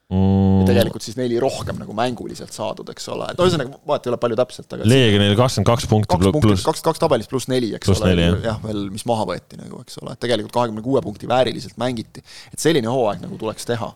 mm.. 0.10 0.62
ja 0.62 0.68
tegelikult 0.70 1.06
siis 1.06 1.18
neli 1.20 1.38
rohkem 1.42 1.78
nagu 1.82 1.94
mänguliselt 1.98 2.54
saadud, 2.56 2.90
eks 2.94 3.08
ole, 3.14 3.30
et 3.32 3.40
no 3.40 3.48
ühesõnaga, 3.48 3.80
vahet 3.90 4.08
ei 4.08 4.14
ole 4.14 4.20
palju 4.22 4.40
täpselt, 4.40 4.76
aga 4.76 4.90
Leegionil 4.90 5.36
kakskümmend 5.38 5.70
kaks 5.70 5.88
punkti 5.92 6.32
pluss 6.46 6.66
kaks, 6.68 6.84
kaks 6.86 7.04
tabelis 7.04 7.30
pluss 7.32 7.50
neli, 7.52 7.72
eks 7.78 7.90
plus 7.90 8.02
ole, 8.06 8.16
jah, 8.46 8.60
veel, 8.64 8.88
mis 8.94 9.06
maha 9.10 9.28
võeti 9.30 9.60
nagu, 9.60 9.84
eks 9.86 10.02
ole, 10.04 10.16
et 10.16 10.24
tegelikult 10.26 10.56
kahekümne 10.56 10.86
kuue 10.86 11.04
punkti 11.06 11.30
vääriliselt 11.30 11.78
mängiti. 11.82 12.26
et 12.54 12.60
selline 12.62 12.90
hooaeg 12.92 13.24
nagu 13.26 13.40
tuleks 13.42 13.70
teha. 13.70 13.92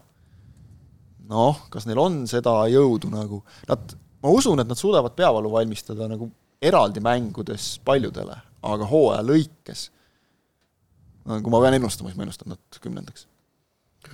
noh, 1.33 1.65
kas 1.73 1.89
neil 1.89 2.01
on 2.03 2.23
seda 2.29 2.55
jõudu 2.71 3.09
nagu, 3.13 3.41
nad, 3.69 3.97
ma 4.23 4.37
usun, 4.37 4.61
et 4.61 4.69
nad 4.69 4.79
suudavad 4.79 5.17
peavalu 5.17 5.51
valmistada 5.53 6.07
nagu 6.11 6.29
eraldi 6.63 7.01
mängudes 7.03 7.73
paljudele, 7.83 8.37
aga 8.63 8.87
hooaja 8.87 9.25
lõikes 9.25 9.89
no 11.27 11.41
kui 11.43 11.51
ma 11.51 11.59
pean 11.63 11.77
ennustama, 11.79 12.11
siis 12.11 12.19
ma 12.19 12.27
ennustan 12.27 12.53
nad 12.53 12.81
kümnendaks. 12.83 13.27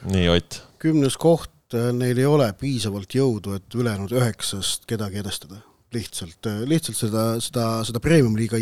nii, 0.08 0.28
Ott? 0.32 0.62
kümnes 0.82 1.18
koht 1.20 1.52
Äh, 1.70 1.92
neil 1.94 2.18
ei 2.18 2.26
ole 2.26 2.48
piisavalt 2.58 3.14
jõudu, 3.14 3.54
et 3.60 3.76
ülejäänud 3.78 4.14
üheksast 4.18 4.88
kedagi 4.90 5.22
edestada. 5.22 5.66
lihtsalt, 5.94 6.46
äh, 6.46 6.62
lihtsalt 6.70 6.98
seda, 6.98 7.22
seda, 7.42 7.64
seda 7.82 8.00
premium-liiga 8.00 8.58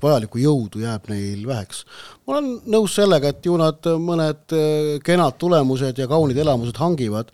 vajalikku 0.00 0.40
jõudu 0.40 0.80
jääb 0.80 1.08
neil 1.08 1.46
väheks. 1.46 1.84
ma 2.26 2.34
olen 2.34 2.60
nõus 2.66 2.94
sellega, 2.96 3.28
et 3.28 3.44
ju 3.46 3.56
nad 3.56 3.80
mõned 3.80 4.52
äh, 4.52 5.00
kenad 5.04 5.38
tulemused 5.40 5.96
ja 5.96 6.08
kaunid 6.08 6.36
elamused 6.36 6.76
hangivad, 6.76 7.32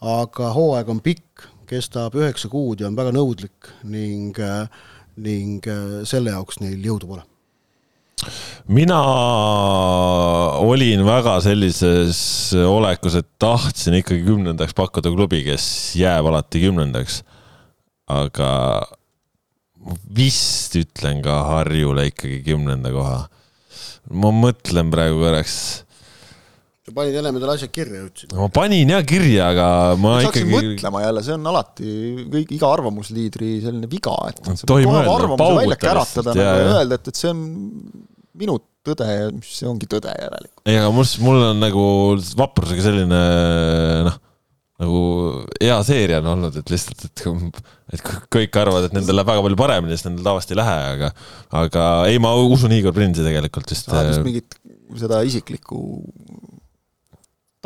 aga 0.00 0.52
hooaeg 0.56 0.88
on 0.88 1.00
pikk, 1.00 1.48
kestab 1.68 2.16
üheksa 2.16 2.48
kuud 2.48 2.80
ja 2.80 2.88
on 2.88 2.96
väga 2.96 3.12
nõudlik 3.12 3.72
ning, 3.84 4.36
ning 5.16 5.68
selle 6.04 6.32
jaoks 6.32 6.60
neil 6.64 6.80
jõudu 6.80 7.12
pole 7.12 7.28
mina 8.66 8.98
olin 10.64 11.04
väga 11.06 11.36
sellises 11.44 12.18
olekus, 12.66 13.18
et 13.20 13.28
tahtsin 13.38 13.98
ikkagi 14.00 14.24
kümnendaks 14.26 14.74
pakkuda 14.76 15.12
klubi, 15.14 15.42
kes 15.46 15.66
jääb 16.00 16.26
alati 16.30 16.62
kümnendaks. 16.66 17.22
aga 18.06 18.86
vist 20.14 20.76
ütlen 20.78 21.22
ka 21.22 21.40
Harjule 21.50 22.06
ikkagi 22.10 22.42
kümnenda 22.46 22.92
koha. 22.94 23.26
ma 24.10 24.30
mõtlen 24.30 24.90
praegu 24.90 25.20
korraks 25.20 25.85
sa 26.86 26.94
panid 26.94 27.16
ennem 27.18 27.34
endale 27.34 27.56
asjad 27.56 27.72
kirja, 27.74 28.04
ütlesid. 28.06 28.34
ma 28.38 28.46
panin 28.54 28.92
jah 28.94 29.02
kirja, 29.06 29.48
aga 29.50 29.68
ma, 29.98 30.12
ma 30.20 30.28
ikkagi. 30.28 30.46
mõtlema 30.52 31.02
jälle, 31.02 31.22
see 31.26 31.34
on 31.34 31.50
alati 31.50 31.94
kõik, 32.30 32.52
iga 32.54 32.70
arvamusliidri 32.76 33.50
selline 33.64 33.90
viga, 33.90 34.14
et. 34.30 34.38
tohib 34.62 34.92
mõelda, 34.92 35.32
paugutada 35.34 35.96
lihtsalt 35.98 36.30
ja, 36.38 36.44
ja 36.46 36.68
öelda, 36.76 37.00
et, 37.00 37.10
et 37.10 37.18
see 37.18 37.32
on 37.32 37.40
minu 38.38 38.60
tõde 38.86 39.08
ja 39.10 39.26
see 39.42 39.66
ongi 39.66 39.88
tõde 39.90 40.14
järelikult. 40.14 40.62
ei, 40.62 40.78
aga 40.78 40.92
mul, 40.94 41.10
mul 41.26 41.42
on 41.48 41.58
nagu 41.64 41.88
vaprusega 42.38 42.86
selline 42.86 43.22
noh, 44.06 44.20
nagu 44.84 45.00
hea 45.58 45.78
seeria 45.88 46.20
on 46.22 46.30
olnud, 46.36 46.60
et 46.60 46.70
lihtsalt, 46.70 47.08
et, 47.08 47.24
et 47.96 48.10
kõik 48.30 48.60
arvavad, 48.62 48.86
et 48.86 48.94
nendel 48.94 49.18
läheb 49.18 49.32
väga 49.32 49.42
palju 49.48 49.58
paremini, 49.58 49.96
siis 49.96 50.06
nendel 50.06 50.28
tavaliselt 50.28 50.54
ei 50.54 50.60
lähe, 50.60 50.76
aga, 50.92 51.10
aga 51.64 51.88
ei, 52.12 52.22
ma 52.22 52.36
usun 52.46 52.78
Igor 52.78 52.94
Prinsi 52.94 53.26
tegelikult, 53.26 53.74
sest. 53.74 53.90
vist 53.90 54.22
mingit 54.22 54.60
seda 55.00 55.24
isiklikku 55.26 55.80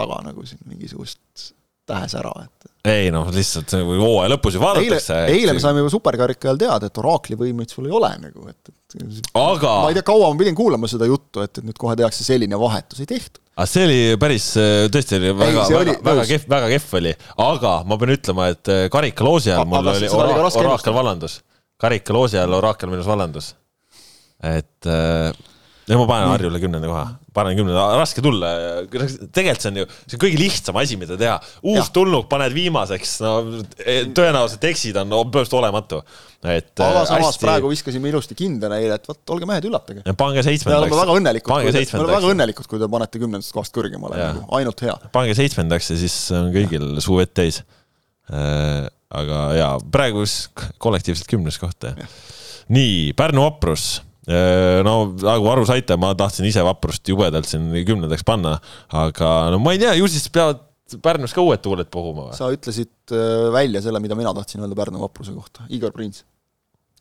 taga 0.01 0.21
nagu 0.27 0.47
siin 0.49 0.63
mingisugust 0.67 1.53
tähesära, 1.91 2.33
et. 2.45 2.71
ei 2.91 3.11
noh, 3.15 3.29
lihtsalt 3.35 3.75
hooaja 3.83 4.31
lõpus 4.35 4.57
ju 4.57 4.63
vaadatakse. 4.63 5.17
eile, 5.25 5.39
eile 5.39 5.57
me 5.57 5.63
saime 5.63 5.83
juba 5.83 5.93
superkarika 5.93 6.49
ajal 6.49 6.61
teada, 6.61 6.91
et 6.91 7.01
oraakli 7.03 7.39
võimeid 7.41 7.73
sul 7.73 7.89
ei 7.89 7.95
ole 7.97 8.11
nagu, 8.23 8.47
et, 8.51 8.71
et 8.71 9.31
aga 9.39 9.75
ma 9.85 9.91
ei 9.91 9.99
tea, 9.99 10.07
kaua 10.07 10.31
ma 10.31 10.41
pidin 10.41 10.59
kuulama 10.59 10.91
seda 10.91 11.09
juttu, 11.11 11.43
et, 11.45 11.53
et 11.59 11.67
nüüd 11.67 11.79
kohe 11.81 11.97
tehakse 11.99 12.27
selline 12.27 12.59
vahetus, 12.61 13.03
ei 13.03 13.11
tehtud. 13.11 13.43
aga 13.57 13.69
see 13.73 13.87
oli 13.89 14.01
päris, 14.23 14.49
tõesti 14.95 15.19
oli 15.19 15.35
väga, 15.43 15.67
väga, 15.77 15.97
väga 16.11 16.27
kehv, 16.33 16.49
väga 16.55 16.73
kehv 16.75 16.99
oli, 17.03 17.15
aga 17.47 17.77
ma 17.91 18.01
pean 18.03 18.17
ütlema, 18.17 18.51
et 18.55 18.73
äh, 18.73 18.83
karikaloosi 18.93 19.55
ajal 19.55 19.71
mul 19.71 19.95
oli 19.95 20.13
oraakel 20.65 20.97
vallandus. 20.97 21.41
karikaloosi 21.81 22.41
ajal 22.41 22.59
oraakel 22.61 22.93
minus 22.93 23.11
vallandus. 23.11 23.55
et 24.47 24.89
äh, 24.89 25.33
ei, 25.91 25.99
ma 25.99 26.07
panen 26.07 26.31
Harjule 26.31 26.61
kümnenda 26.63 26.89
koha, 26.89 27.03
panen 27.35 27.57
kümnenda, 27.59 27.85
raske 27.99 28.23
tulla. 28.23 28.51
tegelikult 29.35 29.65
see 29.65 29.71
on 29.73 29.79
ju, 29.81 29.87
see 30.05 30.17
on 30.17 30.23
kõige 30.23 30.39
lihtsam 30.39 30.79
asi, 30.79 30.99
mida 31.01 31.17
teha. 31.19 31.37
uus 31.65 31.83
ja. 31.83 31.87
tulnuk 31.95 32.29
paned 32.31 32.55
viimaseks, 32.55 33.15
no 33.25 33.33
e, 33.83 33.97
tõenäoliselt 34.15 34.67
eksid 34.71 35.01
on 35.01 35.11
põhimõtteliselt 35.11 35.57
olematu. 35.59 36.03
et. 36.45 36.71
aga 36.77 37.03
äh, 37.03 37.09
samas 37.11 37.33
hästi... 37.33 37.45
praegu 37.47 37.73
viskasime 37.73 38.13
ilusti 38.13 38.37
kinda 38.39 38.71
neile, 38.73 39.01
et 39.01 39.11
vot, 39.11 39.21
olge 39.35 39.49
mehed, 39.51 39.67
üllatage. 39.71 40.05
pange 40.21 40.45
seitsmendaks. 40.47 40.71
me 40.71 40.79
oleme 40.85 41.01
väga 41.03 41.17
õnnelikud, 41.19 41.55
me 41.57 42.05
oleme 42.05 42.17
väga 42.17 42.33
õnnelikud, 42.35 42.71
kui 42.71 42.83
te 42.83 42.91
panete 42.97 43.23
kümnendast 43.23 43.57
kohast 43.57 43.75
kõrgemale, 43.77 44.21
nagu 44.21 44.47
ainult 44.61 44.85
hea. 44.87 44.95
pange 45.15 45.35
seitsmendaks 45.39 45.91
ja 45.95 45.99
siis 46.05 46.21
on 46.37 46.53
kõigil 46.55 46.93
suu 47.03 47.19
vett 47.19 47.35
täis. 47.41 47.65
Äh, 48.31 48.87
aga 49.11 49.41
jaa, 49.59 49.73
praegu 49.91 50.23
kollektiivselt 50.79 51.27
kümnes 51.33 51.59
koht, 51.59 51.89
nii, 52.71 53.11
Pärnu 53.19 53.43
vaprus 53.43 53.97
no 54.87 54.95
nagu 55.19 55.53
aru 55.53 55.67
saite, 55.69 55.97
ma 56.01 56.13
tahtsin 56.19 56.49
ise 56.49 56.65
vaprust 56.67 57.09
jubedalt 57.09 57.49
siin 57.51 57.71
kümnendaks 57.87 58.25
panna, 58.27 58.57
aga 58.95 59.31
no 59.55 59.61
ma 59.63 59.75
ei 59.75 59.83
tea, 59.83 59.95
ju 59.99 60.11
siis 60.11 60.29
peavad 60.33 60.67
Pärnus 60.99 61.31
ka 61.31 61.43
uued 61.47 61.61
tuuled 61.63 61.87
puhuma 61.93 62.25
või? 62.29 62.35
sa 62.35 62.49
ütlesid 62.51 63.15
äh, 63.15 63.47
välja 63.55 63.83
selle, 63.85 64.01
mida 64.03 64.17
mina 64.19 64.33
tahtsin 64.35 64.63
öelda 64.65 64.79
Pärnu 64.79 65.03
vapruse 65.03 65.35
kohta, 65.37 65.67
Igor 65.71 65.95
Prins. 65.95 66.25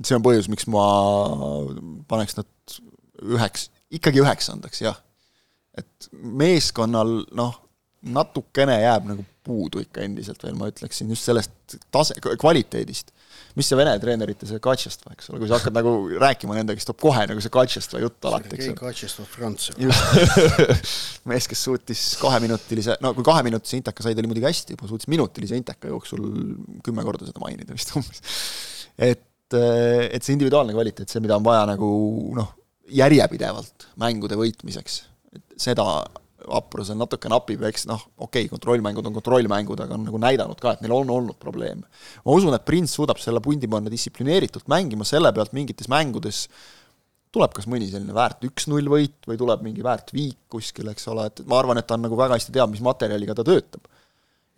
see 0.04 0.18
on 0.18 0.26
põhjus, 0.26 0.50
miks 0.52 0.68
ma 0.70 0.86
paneks 2.10 2.38
nad 2.38 2.78
üheks, 3.26 3.70
ikkagi 3.94 4.22
üheksandaks, 4.22 4.84
jah. 4.86 5.00
et 5.78 6.10
meeskonnal 6.14 7.24
noh, 7.36 7.58
natukene 8.14 8.78
jääb 8.84 9.10
nagu 9.10 9.26
puudu 9.46 9.82
ikka 9.84 10.04
endiselt 10.06 10.44
veel, 10.46 10.56
ma 10.60 10.70
ütleksin, 10.70 11.10
just 11.12 11.26
sellest 11.28 11.80
tase, 11.94 12.16
kvaliteedist. 12.22 13.12
Mis 13.58 13.70
see 13.70 13.78
Vene 13.80 13.94
treenerite, 14.02 14.48
see 14.50 14.62
Katšestva, 14.64 15.14
eks 15.16 15.32
ole, 15.32 15.40
kui 15.42 15.50
sa 15.50 15.58
hakkad 15.58 15.76
nagu 15.76 15.94
rääkima 16.22 16.58
nendega, 16.58 16.80
siis 16.80 16.90
tuleb 16.90 17.00
kohe 17.02 17.26
nagu 17.32 17.44
see 17.44 17.54
Katšestva 17.54 18.02
jutt 18.04 18.28
alati, 18.30 18.52
eks 18.56 18.70
ole. 18.72 18.78
Katšestva 18.80 19.26
Franz. 19.30 19.70
mees, 21.32 21.50
kes 21.50 21.66
suutis 21.68 22.04
kaheminutilise, 22.22 23.00
no 23.04 23.14
kui 23.18 23.26
kaheminutise 23.28 23.80
inteka 23.80 24.06
sai, 24.06 24.16
ta 24.16 24.24
oli 24.24 24.32
muidugi 24.32 24.50
hästi 24.50 24.78
juba, 24.78 24.90
suutis 24.92 25.10
minutilise 25.12 25.60
inteka 25.60 25.92
jooksul 25.92 26.24
kümme 26.86 27.06
korda 27.08 27.30
seda 27.30 27.42
mainida 27.44 27.76
vist 27.76 27.96
umbes. 27.98 28.24
et, 29.10 29.26
et 29.58 30.22
see 30.22 30.36
individuaalne 30.38 30.76
kvaliteet, 30.78 31.10
see, 31.10 31.24
mida 31.24 31.40
on 31.40 31.46
vaja 31.46 31.66
nagu 31.72 31.90
noh, 32.38 32.56
järjepidevalt 32.94 33.90
mängude 34.02 34.38
võitmiseks, 34.40 35.04
et 35.36 35.46
seda 35.70 35.86
vaprusel 36.50 36.98
natuke 37.00 37.30
napib, 37.32 37.64
eks 37.70 37.86
noh, 37.90 38.02
okei 38.18 38.46
okay,, 38.46 38.50
kontrollmängud 38.52 39.06
on 39.06 39.16
kontrollmängud, 39.20 39.86
aga 39.86 39.96
on 39.98 40.08
nagu 40.10 40.22
näidanud 40.22 40.60
ka, 40.62 40.76
et 40.76 40.84
neil 40.84 40.96
on 40.96 41.14
olnud 41.14 41.38
probleeme. 41.42 41.86
ma 42.26 42.36
usun, 42.36 42.56
et 42.58 42.66
Prints 42.66 42.98
suudab 42.98 43.22
selle 43.22 43.42
pundi 43.46 43.70
panna 43.72 43.92
distsiplineeritult 43.94 44.68
mängima, 44.72 45.08
selle 45.08 45.32
pealt 45.36 45.56
mingites 45.58 45.90
mängudes 45.92 46.48
tuleb 47.36 47.54
kas 47.54 47.68
mõni 47.70 47.90
selline 47.92 48.14
väärt 48.16 48.44
üks-null 48.48 48.90
võit 48.90 49.30
või 49.30 49.38
tuleb 49.38 49.62
mingi 49.66 49.86
väärt 49.86 50.14
viik 50.16 50.48
kuskil, 50.50 50.90
eks 50.94 51.08
ole, 51.12 51.28
et 51.30 51.44
ma 51.50 51.60
arvan, 51.62 51.78
et 51.78 51.88
ta 51.88 51.98
on 51.98 52.08
nagu 52.08 52.18
väga 52.18 52.38
hästi 52.40 52.56
teab, 52.56 52.74
mis 52.74 52.84
materjaliga 52.86 53.38
ta 53.38 53.46
töötab. 53.46 53.86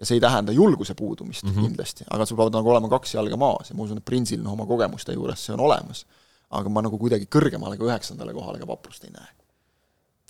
ja 0.02 0.08
see 0.08 0.18
ei 0.18 0.24
tähenda 0.24 0.52
julguse 0.56 0.96
puudumist 0.98 1.44
mm 1.44 1.52
-hmm. 1.52 1.68
kindlasti, 1.68 2.06
aga 2.10 2.26
sul 2.26 2.38
peavad 2.38 2.56
nagu 2.56 2.70
olema 2.70 2.89
kaks 2.89 3.14
jalga 3.14 3.38
maas 3.38 3.70
ja 3.70 3.76
ma 3.76 3.84
usun, 3.84 3.98
et 3.98 4.06
Prinsil 4.06 4.42
noh, 4.42 4.54
oma 4.54 4.66
kogemuste 4.66 5.14
juures 5.14 5.46
see 5.46 5.54
on 5.54 5.60
olemas. 5.60 6.06
aga 6.50 6.70
ma 6.70 6.82
nagu 6.82 6.98
kuidagi 6.98 7.28
kõrgemale 7.36 7.78
kui 7.78 7.88
üheksandale 7.88 8.34
kohale 8.34 8.60
ka 8.60 8.68
vaprust 8.68 9.04
ei 9.04 9.12
näe 9.12 9.41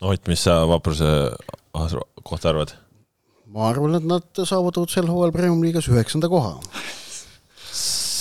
Ott, 0.02 0.28
mis 0.28 0.42
sa 0.42 0.64
Vapruse 0.66 1.10
kohta 2.26 2.50
arvad? 2.50 2.74
ma 3.52 3.68
arvan, 3.68 3.98
et 4.00 4.08
nad 4.08 4.44
saavutavad 4.48 4.92
sel 4.92 5.10
hooajal 5.12 5.34
Premium-liigas 5.36 5.90
üheksanda 5.92 6.30
koha. 6.32 6.56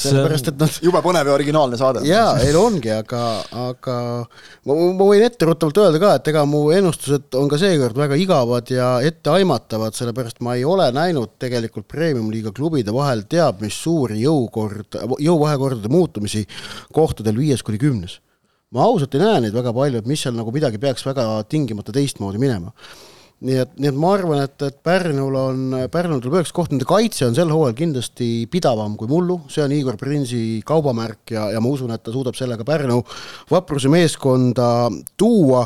sellepärast, 0.01 0.49
et 0.49 0.61
nad 0.61 0.76
jube 0.81 1.01
põnev 1.05 1.28
ja 1.28 1.35
originaalne 1.37 1.78
saade. 1.78 2.03
jaa, 2.09 2.33
ei 2.43 2.55
no 2.57 2.64
ongi, 2.70 2.91
aga, 2.95 3.20
aga 3.68 3.97
ma, 4.66 4.74
ma 4.74 5.07
võin 5.07 5.24
etteruttavalt 5.26 5.81
öelda 5.83 6.01
ka, 6.03 6.14
et 6.18 6.31
ega 6.33 6.45
mu 6.49 6.62
ennustused 6.74 7.37
on 7.39 7.51
ka 7.53 7.61
seekord 7.61 8.01
väga 8.01 8.18
igavad 8.20 8.72
ja 8.74 8.89
etteaimatavad, 9.07 9.97
sellepärast 9.97 10.41
ma 10.45 10.57
ei 10.59 10.64
ole 10.68 10.89
näinud 10.97 11.37
tegelikult 11.41 11.89
Premium-liiga 11.93 12.53
klubide 12.57 12.97
vahel 12.97 13.26
teab 13.31 13.62
mis 13.64 13.76
suuri 13.76 14.22
jõukord, 14.24 14.99
jõuvahekordade 15.20 15.93
muutumisi 15.93 16.47
kohtadel 16.97 17.39
viies 17.41 17.62
kuni 17.64 17.81
kümnes 17.81 18.18
ma 18.74 18.86
ausalt 18.86 19.14
ei 19.16 19.22
näe 19.22 19.46
neid 19.46 19.54
väga 19.56 19.72
palju, 19.74 20.00
et 20.00 20.10
mis 20.10 20.20
seal 20.22 20.36
nagu 20.36 20.52
midagi 20.54 20.78
peaks 20.82 21.02
väga 21.06 21.26
tingimata 21.50 21.94
teistmoodi 21.94 22.38
minema. 22.42 22.70
nii 23.40 23.56
et, 23.56 23.70
nii 23.80 23.88
et 23.88 23.96
ma 23.96 24.10
arvan, 24.12 24.42
et, 24.44 24.62
et 24.66 24.76
Pärnul 24.84 25.36
on, 25.40 25.62
Pärnul 25.90 26.20
tuleb 26.20 26.36
üheks 26.36 26.52
koht, 26.52 26.74
nende 26.74 26.84
kaitse 26.84 27.24
on 27.24 27.34
sel 27.38 27.48
hooajal 27.48 27.72
kindlasti 27.78 28.28
pidavam 28.52 28.98
kui 29.00 29.08
mullu, 29.08 29.38
see 29.48 29.64
on 29.64 29.72
Igor 29.72 29.96
Prinsi 29.96 30.60
kaubamärk 30.68 31.32
ja, 31.32 31.46
ja 31.54 31.64
ma 31.64 31.72
usun, 31.72 31.94
et 31.96 32.04
ta 32.04 32.12
suudab 32.12 32.36
sellega 32.36 32.68
Pärnu 32.68 33.00
vapruse 33.48 33.88
meeskonda 33.90 34.68
tuua, 35.16 35.64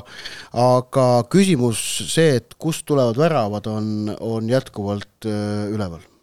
aga 0.55 1.11
küsimus 1.35 1.83
see, 2.15 2.39
et 2.39 2.55
kust 2.63 2.87
tulevad 2.87 3.19
väravad, 3.19 3.67
on, 3.75 4.17
on 4.23 4.55
jätkuvalt 4.55 5.27
öö, 5.27 5.71
üleval 5.75 5.99
Äh, 6.05 6.14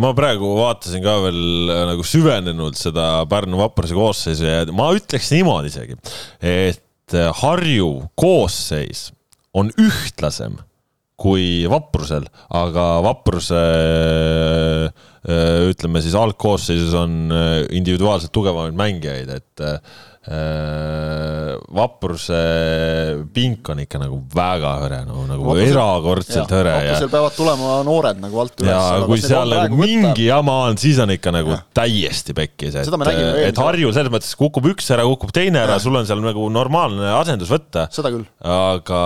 ma 0.00 0.10
praegu 0.16 0.54
vaatasin 0.58 1.02
ka 1.04 1.18
veel 1.28 1.70
äh, 1.70 1.82
nagu 1.92 2.06
süvenenult 2.06 2.78
seda 2.78 3.22
Pärnu 3.30 3.60
vapruse 3.60 3.94
koosseisu 3.94 4.48
ja 4.48 4.62
ma 4.74 4.90
ütleks 4.96 5.30
niimoodi 5.34 5.70
isegi, 5.70 5.98
et 6.42 7.14
äh, 7.14 7.30
Harju 7.42 8.08
koosseis 8.18 9.10
on 9.54 9.70
ühtlasem 9.78 10.58
kui 11.14 11.62
vaprusel, 11.70 12.24
aga 12.50 12.84
vapruse 13.04 13.60
ütleme 15.70 16.00
siis 16.02 16.16
algkoosseisus 16.18 16.90
on 16.98 17.30
individuaalselt 17.70 18.32
tugevamaid 18.34 18.74
mängijaid, 18.76 19.30
et 19.30 19.62
Äh, 19.62 19.78
vapruse 21.74 22.38
pink 23.34 23.68
on 23.68 23.82
ikka 23.82 23.98
nagu 24.00 24.16
väga 24.32 24.70
hõre, 24.80 25.00
no 25.04 25.24
nagu 25.28 25.44
vaprusel, 25.44 25.74
erakordselt 25.74 26.38
jah, 26.40 26.48
hõre. 26.48 26.72
vaprusel 26.78 27.06
ja... 27.06 27.10
peavad 27.12 27.36
tulema 27.36 27.74
noored 27.84 28.22
nagu 28.22 28.40
alt 28.40 28.64
üles. 28.64 28.72
ja 28.72 29.04
kui 29.04 29.20
seal 29.20 29.52
nagu 29.52 29.78
mingi 29.78 30.06
võtta... 30.06 30.24
jama 30.30 30.56
on, 30.70 30.80
siis 30.80 31.00
on 31.04 31.12
ikka 31.12 31.34
nagu 31.34 31.52
ja. 31.52 31.60
täiesti 31.76 32.36
pekkis, 32.36 32.78
et, 32.80 32.98
et 33.44 33.60
Harjul 33.60 33.92
selles 33.96 34.12
mõttes 34.14 34.32
kukub 34.40 34.70
üks 34.72 34.88
ära, 34.96 35.04
kukub 35.12 35.34
teine 35.36 35.60
ära, 35.66 35.76
sul 35.82 36.00
on 36.00 36.08
seal 36.08 36.24
nagu 36.24 36.48
normaalne 36.52 37.12
asendus 37.18 37.52
võtta. 37.52 37.88
seda 37.94 38.12
küll. 38.14 38.24
aga 38.40 39.00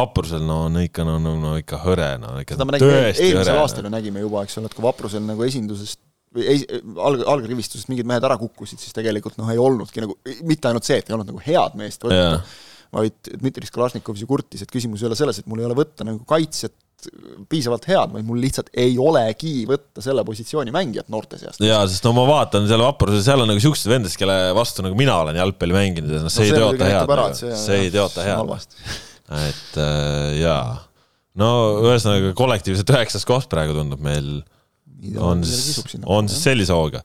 vaprusel 0.00 0.44
no 0.44 0.66
on 0.68 0.82
ikka 0.84 1.08
no, 1.08 1.16
no, 1.22 1.38
no 1.40 1.56
ikka 1.60 1.80
hõre, 1.86 2.14
no 2.20 2.36
ikka 2.42 2.58
seda 2.58 2.68
me 2.68 2.76
nägime, 2.76 3.14
eelmisel 3.14 3.62
aastal 3.64 3.88
ju 3.88 3.94
nägime 3.96 4.24
juba, 4.26 4.44
eks 4.44 4.60
ole, 4.60 4.68
et 4.68 4.76
kui 4.76 4.84
vaprusel 4.84 5.24
nagu 5.24 5.48
esindusest 5.48 6.02
või 6.34 6.46
ei, 6.50 6.62
alg-, 6.94 7.24
algrivistusest 7.30 7.90
mingid 7.90 8.08
mehed 8.10 8.26
ära 8.26 8.38
kukkusid, 8.40 8.82
siis 8.82 8.96
tegelikult 8.96 9.38
noh, 9.40 9.50
ei 9.52 9.60
olnudki 9.60 10.04
nagu, 10.04 10.16
mitte 10.46 10.70
ainult 10.70 10.86
see, 10.86 11.00
et 11.00 11.10
ei 11.10 11.16
olnud 11.16 11.30
nagu 11.30 11.42
head 11.44 11.76
meest 11.80 12.06
võtta 12.06 12.38
vaid 12.94 13.30
Dmitri 13.40 13.66
Skolašnikov 13.66 14.18
ju 14.18 14.28
kurtis, 14.30 14.62
et 14.64 14.70
küsimus 14.70 15.02
ei 15.02 15.08
ole 15.08 15.18
selles, 15.18 15.40
et 15.40 15.46
mul 15.50 15.62
ei 15.62 15.68
ole 15.68 15.76
võtta 15.78 16.06
nagu 16.06 16.20
kaitsjat 16.28 16.76
piisavalt 17.50 17.84
head, 17.90 18.12
vaid 18.14 18.24
mul 18.24 18.38
lihtsalt 18.40 18.70
ei 18.80 18.94
olegi 19.00 19.66
võtta 19.68 20.00
selle 20.04 20.24
positsiooni 20.24 20.72
mängijat 20.72 21.10
noorte 21.12 21.36
seast. 21.40 21.60
jaa, 21.64 21.82
sest 21.90 22.06
no 22.06 22.14
ma 22.16 22.24
vaatan 22.28 22.68
seal 22.70 22.84
vapruse, 22.84 23.20
seal 23.26 23.44
on 23.44 23.50
nagu 23.50 23.60
siukseid 23.60 23.92
vendasid, 23.92 24.20
kelle 24.22 24.38
vastu 24.56 24.84
nagu 24.86 24.96
mina 24.98 25.18
olen 25.24 25.36
jalgpalli 25.36 25.76
mänginud 25.76 26.14
ja 26.14 26.22
noh, 26.24 26.32
see 26.32 26.48
no, 26.48 26.70
ei 26.70 26.78
teota 26.78 26.88
head, 26.88 27.36
see, 27.40 27.58
see 27.60 27.82
ei 27.82 27.92
teota 27.92 28.24
head. 28.24 28.72
et 29.42 29.78
äh, 29.84 30.30
jaa, 30.40 30.64
no 31.40 31.50
ühesõnaga 31.84 32.32
kollektiivselt 32.38 32.94
üheksas 32.94 33.28
koht 33.28 33.50
praegu 33.52 33.76
tundub 33.76 34.00
meil 34.04 34.38
on, 35.18 35.42
on 36.04 36.28
siis 36.30 36.44
sellise 36.46 36.74
hooga. 36.74 37.02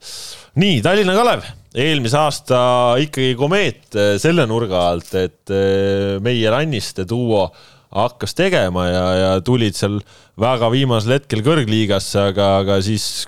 nii, 0.59 0.79
Tallinna 0.85 1.15
Kalev, 1.17 1.43
eelmise 1.75 2.17
aasta 2.19 2.61
ikkagi 3.01 3.35
komeet 3.39 3.97
eh, 3.97 4.13
selle 4.21 4.45
nurga 4.49 4.87
alt, 4.91 5.11
et 5.19 5.53
eh, 5.53 6.17
meie 6.23 6.53
Ranniste 6.53 7.05
duo 7.09 7.47
hakkas 7.89 8.35
tegema 8.37 8.85
ja, 8.87 9.05
ja 9.17 9.31
tulid 9.45 9.77
seal 9.77 9.97
väga 10.39 10.69
viimasel 10.73 11.17
hetkel 11.17 11.41
kõrgliigasse, 11.45 12.29
aga, 12.31 12.51
aga 12.63 12.77
siis 12.85 13.25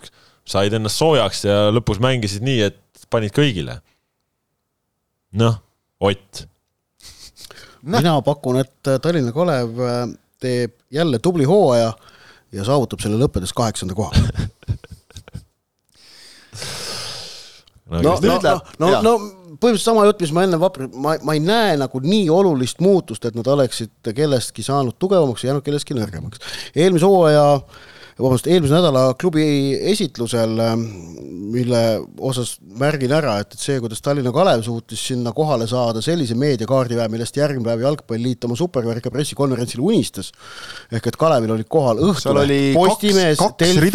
said 0.48 0.74
ennast 0.78 1.02
soojaks 1.02 1.46
ja 1.48 1.58
lõpus 1.74 2.02
mängisid 2.04 2.46
nii, 2.46 2.70
et 2.70 3.10
panid 3.12 3.34
kõigile. 3.36 3.80
noh, 5.38 5.60
Ott. 6.02 6.48
mina 7.84 8.16
pakun, 8.26 8.58
et 8.62 8.94
Tallinna 9.02 9.34
Kalev 9.36 9.84
eh, 9.86 10.08
teeb 10.42 10.80
jälle 10.92 11.20
tubli 11.22 11.46
hooaja 11.46 11.92
ja 12.52 12.66
saavutab 12.68 13.04
selle 13.04 13.20
lõppedes 13.22 13.54
kaheksanda 13.56 13.96
koha 13.96 14.12
no, 17.92 18.16
no, 18.24 18.39
no, 18.39 18.56
no, 18.80 18.89
no, 19.04 19.14
põhimõtteliselt 19.62 19.86
sama 19.86 20.08
jutt, 20.08 20.22
mis 20.24 20.34
ma 20.36 20.46
enne 20.48 20.60
vapri, 20.62 20.88
ma, 20.96 21.18
ma 21.28 21.36
ei 21.38 21.44
näe 21.44 21.78
nagu 21.82 22.02
nii 22.04 22.28
olulist 22.34 22.82
muutust, 22.84 23.26
et 23.28 23.38
nad 23.38 23.48
oleksid 23.52 24.12
kellestki 24.16 24.64
saanud 24.66 24.96
tugevamaks 25.02 25.44
ja 25.44 25.52
jäänud 25.52 25.66
kellestki 25.66 25.98
nõrgemaks. 25.98 26.42
eelmise 26.76 27.10
hooaja 27.10 27.48
äh, 27.60 27.82
vabandust, 28.20 28.47
eelmise 28.51 28.76
nädala 28.76 29.03
klubi 29.20 29.45
esitlusel, 29.91 30.57
mille 31.51 31.82
osas 32.20 32.55
märgin 32.80 33.14
ära, 33.16 33.38
et, 33.43 33.55
et 33.55 33.64
see, 33.64 33.80
kuidas 33.84 34.03
Tallinna 34.03 34.34
Kalev 34.36 34.64
suutis 34.66 35.01
sinna 35.12 35.34
kohale 35.36 35.68
saada 35.70 36.03
sellise 36.03 36.38
meediakaardiväe, 36.39 37.07
millest 37.12 37.38
järgmine 37.38 37.68
päev 37.68 37.86
Jalgpalliliit 37.86 38.47
oma 38.47 38.57
superkarika 38.59 39.12
pressikonverentsil 39.14 39.84
unistas, 39.84 40.32
ehk 40.91 41.12
et 41.12 41.20
Kalevil 41.20 41.55
olid 41.57 41.70
kohal 41.72 42.01
Õhtuleht, 42.12 42.74
Postimees, 42.78 43.43
Delfi, 43.59 43.91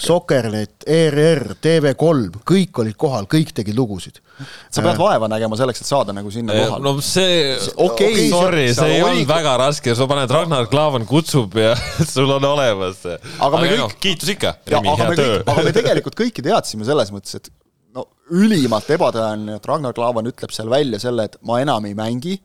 Sokernet, 0.00 0.86
ERR, 0.86 1.56
TV3, 1.64 2.44
kõik 2.44 2.84
olid 2.84 3.00
kohal, 3.00 3.28
kõik 3.30 3.54
tegid 3.56 3.76
lugusid. 3.78 4.23
Sa 4.70 4.82
pead 4.84 4.98
vaeva 4.98 5.28
nägema 5.30 5.58
selleks, 5.58 5.82
et 5.84 5.88
saada 5.88 6.14
nagu 6.16 6.30
sinna 6.34 6.56
kohale. 6.56 6.84
no 6.84 6.94
see, 7.04 7.56
okei 7.74 8.12
okay, 8.12 8.28
sorry, 8.32 8.64
see 8.76 8.96
ei 8.96 9.02
olnud 9.06 9.28
väga 9.30 9.56
raske, 9.60 9.94
sa 9.96 10.08
paned 10.10 10.32
Ragnar 10.34 10.68
Klavan 10.72 11.06
kutsub 11.08 11.58
ja 11.60 11.74
sul 12.14 12.30
on 12.34 12.48
olemas 12.48 13.02
see 13.04 13.18
aga 13.18 13.60
me 13.60 13.68
kõik 13.72 13.82
no,. 13.84 13.90
kiitus 14.06 14.32
ikka, 14.34 14.56
Remi, 14.74 14.96
hea 15.02 15.12
töö. 15.20 15.36
aga 15.44 15.66
me 15.66 15.74
tegelikult 15.76 16.18
kõiki 16.18 16.44
teadsime 16.44 16.88
selles 16.88 17.12
mõttes, 17.14 17.38
et 17.38 17.52
no 17.94 18.08
ülimalt 18.34 18.90
ebatõenäoline, 18.96 19.60
et 19.60 19.70
Ragnar 19.70 19.94
Klavan 19.96 20.30
ütleb 20.30 20.54
seal 20.54 20.72
välja 20.72 21.02
selle, 21.02 21.28
et 21.30 21.38
ma 21.46 21.60
enam 21.64 21.86
ei 21.90 21.96
mängi 21.98 22.38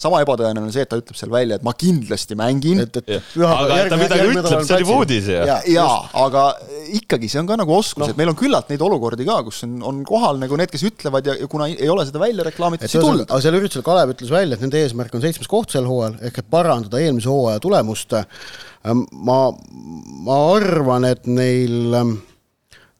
sama 0.00 0.20
ebatõenäoline 0.24 0.66
on 0.66 0.72
see, 0.74 0.82
et 0.84 0.90
ta 0.90 0.98
ütleb 0.98 1.16
seal 1.18 1.30
välja, 1.32 1.58
et 1.58 1.64
ma 1.66 1.72
kindlasti 1.78 2.36
mängin. 2.38 2.82
aga 2.82 3.78
et 3.78 3.92
ta 3.92 3.98
midagi 4.00 4.26
ütleb, 4.32 4.64
see 4.66 4.78
oli 4.80 4.88
uudis 4.96 5.28
ju. 5.30 5.38
jaa 5.48 5.60
ja, 5.70 5.86
aga 6.24 6.44
ikkagi 6.98 7.30
see 7.30 7.40
on 7.42 7.48
ka 7.50 7.58
nagu 7.60 7.76
oskus 7.76 8.02
no., 8.02 8.10
et 8.10 8.18
meil 8.18 8.32
on 8.32 8.38
küllalt 8.38 8.72
neid 8.72 8.82
olukordi 8.84 9.26
ka, 9.28 9.38
kus 9.46 9.62
on, 9.68 9.78
on 9.86 10.02
kohal 10.08 10.40
nagu 10.42 10.58
need, 10.60 10.72
kes 10.72 10.84
ütlevad 10.90 11.30
ja, 11.30 11.38
ja 11.40 11.48
kuna 11.50 11.70
ei 11.70 11.90
ole 11.90 12.06
seda 12.08 12.22
välja 12.22 12.46
reklaamitud, 12.50 12.88
siis 12.90 13.00
ei 13.00 13.06
tulnud. 13.06 13.26
aga 13.30 13.40
seal 13.46 13.58
üritusel 13.60 13.86
Kalev 13.86 14.14
ütles 14.16 14.34
välja, 14.34 14.58
et 14.58 14.66
nende 14.66 14.82
eesmärk 14.82 15.14
on 15.14 15.24
seitsmes 15.24 15.50
koht 15.50 15.74
sel 15.74 15.88
hooajal, 15.88 16.18
ehk 16.28 16.42
et 16.42 16.50
parandada 16.50 17.00
eelmise 17.00 17.30
hooaja 17.30 17.62
tulemust. 17.62 18.18
ma, 18.84 19.40
ma 20.26 20.38
arvan, 20.58 21.06
et 21.08 21.28
neil 21.30 21.94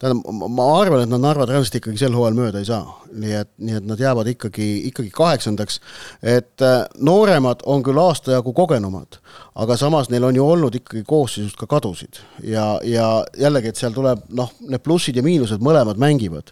tähendab, 0.02 0.50
ma 0.50 0.66
arvan, 0.80 1.04
et 1.04 1.10
nad 1.10 1.22
Narva 1.22 1.46
Transist 1.48 1.78
ikkagi 1.78 2.00
sel 2.00 2.14
hooajal 2.16 2.36
mööda 2.38 2.62
ei 2.62 2.68
saa. 2.68 2.84
nii 3.14 3.34
et, 3.38 3.50
nii 3.62 3.76
et 3.78 3.86
nad 3.86 4.00
jäävad 4.00 4.28
ikkagi, 4.34 4.68
ikkagi 4.90 5.10
kaheksandaks. 5.14 5.80
et 6.22 6.62
äh, 6.62 6.84
nooremad 6.98 7.62
on 7.66 7.82
küll 7.86 8.00
aasta 8.02 8.34
jagu 8.34 8.52
kogenumad, 8.52 9.20
aga 9.54 9.76
samas 9.76 10.10
neil 10.10 10.24
on 10.24 10.36
ju 10.36 10.46
olnud 10.46 10.74
ikkagi 10.74 11.04
koosseisust 11.06 11.58
ka 11.60 11.66
kadusid 11.70 12.22
ja, 12.42 12.80
ja 12.82 13.24
jällegi, 13.38 13.70
et 13.70 13.80
seal 13.80 13.94
tuleb 13.94 14.26
noh, 14.34 14.50
need 14.60 14.82
plussid 14.82 15.16
ja 15.16 15.22
miinused 15.22 15.62
mõlemad 15.62 16.00
mängivad 16.00 16.50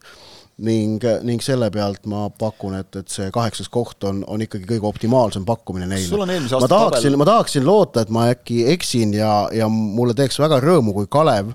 ning, 0.63 1.03
ning 1.27 1.43
selle 1.43 1.71
pealt 1.75 2.07
ma 2.11 2.27
pakun, 2.31 2.77
et, 2.79 2.95
et 3.01 3.11
see 3.11 3.31
kaheksas 3.35 3.71
koht 3.73 4.05
on, 4.09 4.23
on 4.31 4.43
ikkagi 4.45 4.69
kõige 4.69 4.87
optimaalsem 4.89 5.47
pakkumine 5.49 5.89
neile. 5.91 6.27
ma 6.61 6.69
tahaksin 6.71 7.19
ma 7.19 7.29
tahaksin 7.29 7.67
loota, 7.67 8.05
et 8.05 8.13
ma 8.13 8.29
äkki 8.33 8.67
eksin 8.75 9.17
ja, 9.17 9.33
ja 9.55 9.69
mulle 9.73 10.15
teeks 10.19 10.39
väga 10.43 10.61
rõõmu, 10.63 10.95
kui 10.97 11.11
Kalev 11.11 11.55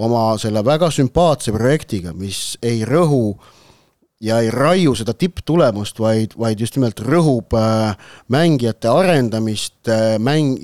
oma 0.00 0.24
selle 0.40 0.62
väga 0.64 0.90
sümpaatse 0.94 1.52
projektiga, 1.52 2.14
mis 2.16 2.56
ei 2.64 2.84
rõhu 2.88 3.24
äh, 3.34 3.59
ja 4.20 4.36
ei 4.44 4.50
raiu 4.52 4.92
seda 4.98 5.14
tipptulemust, 5.16 5.96
vaid, 6.00 6.34
vaid 6.38 6.60
just 6.60 6.74
nimelt 6.76 6.98
rõhub 7.00 7.54
äh, 7.56 7.94
mängijate 8.28 8.90
arendamist 8.92 9.88
äh,, 9.88 10.18
mäng, 10.20 10.58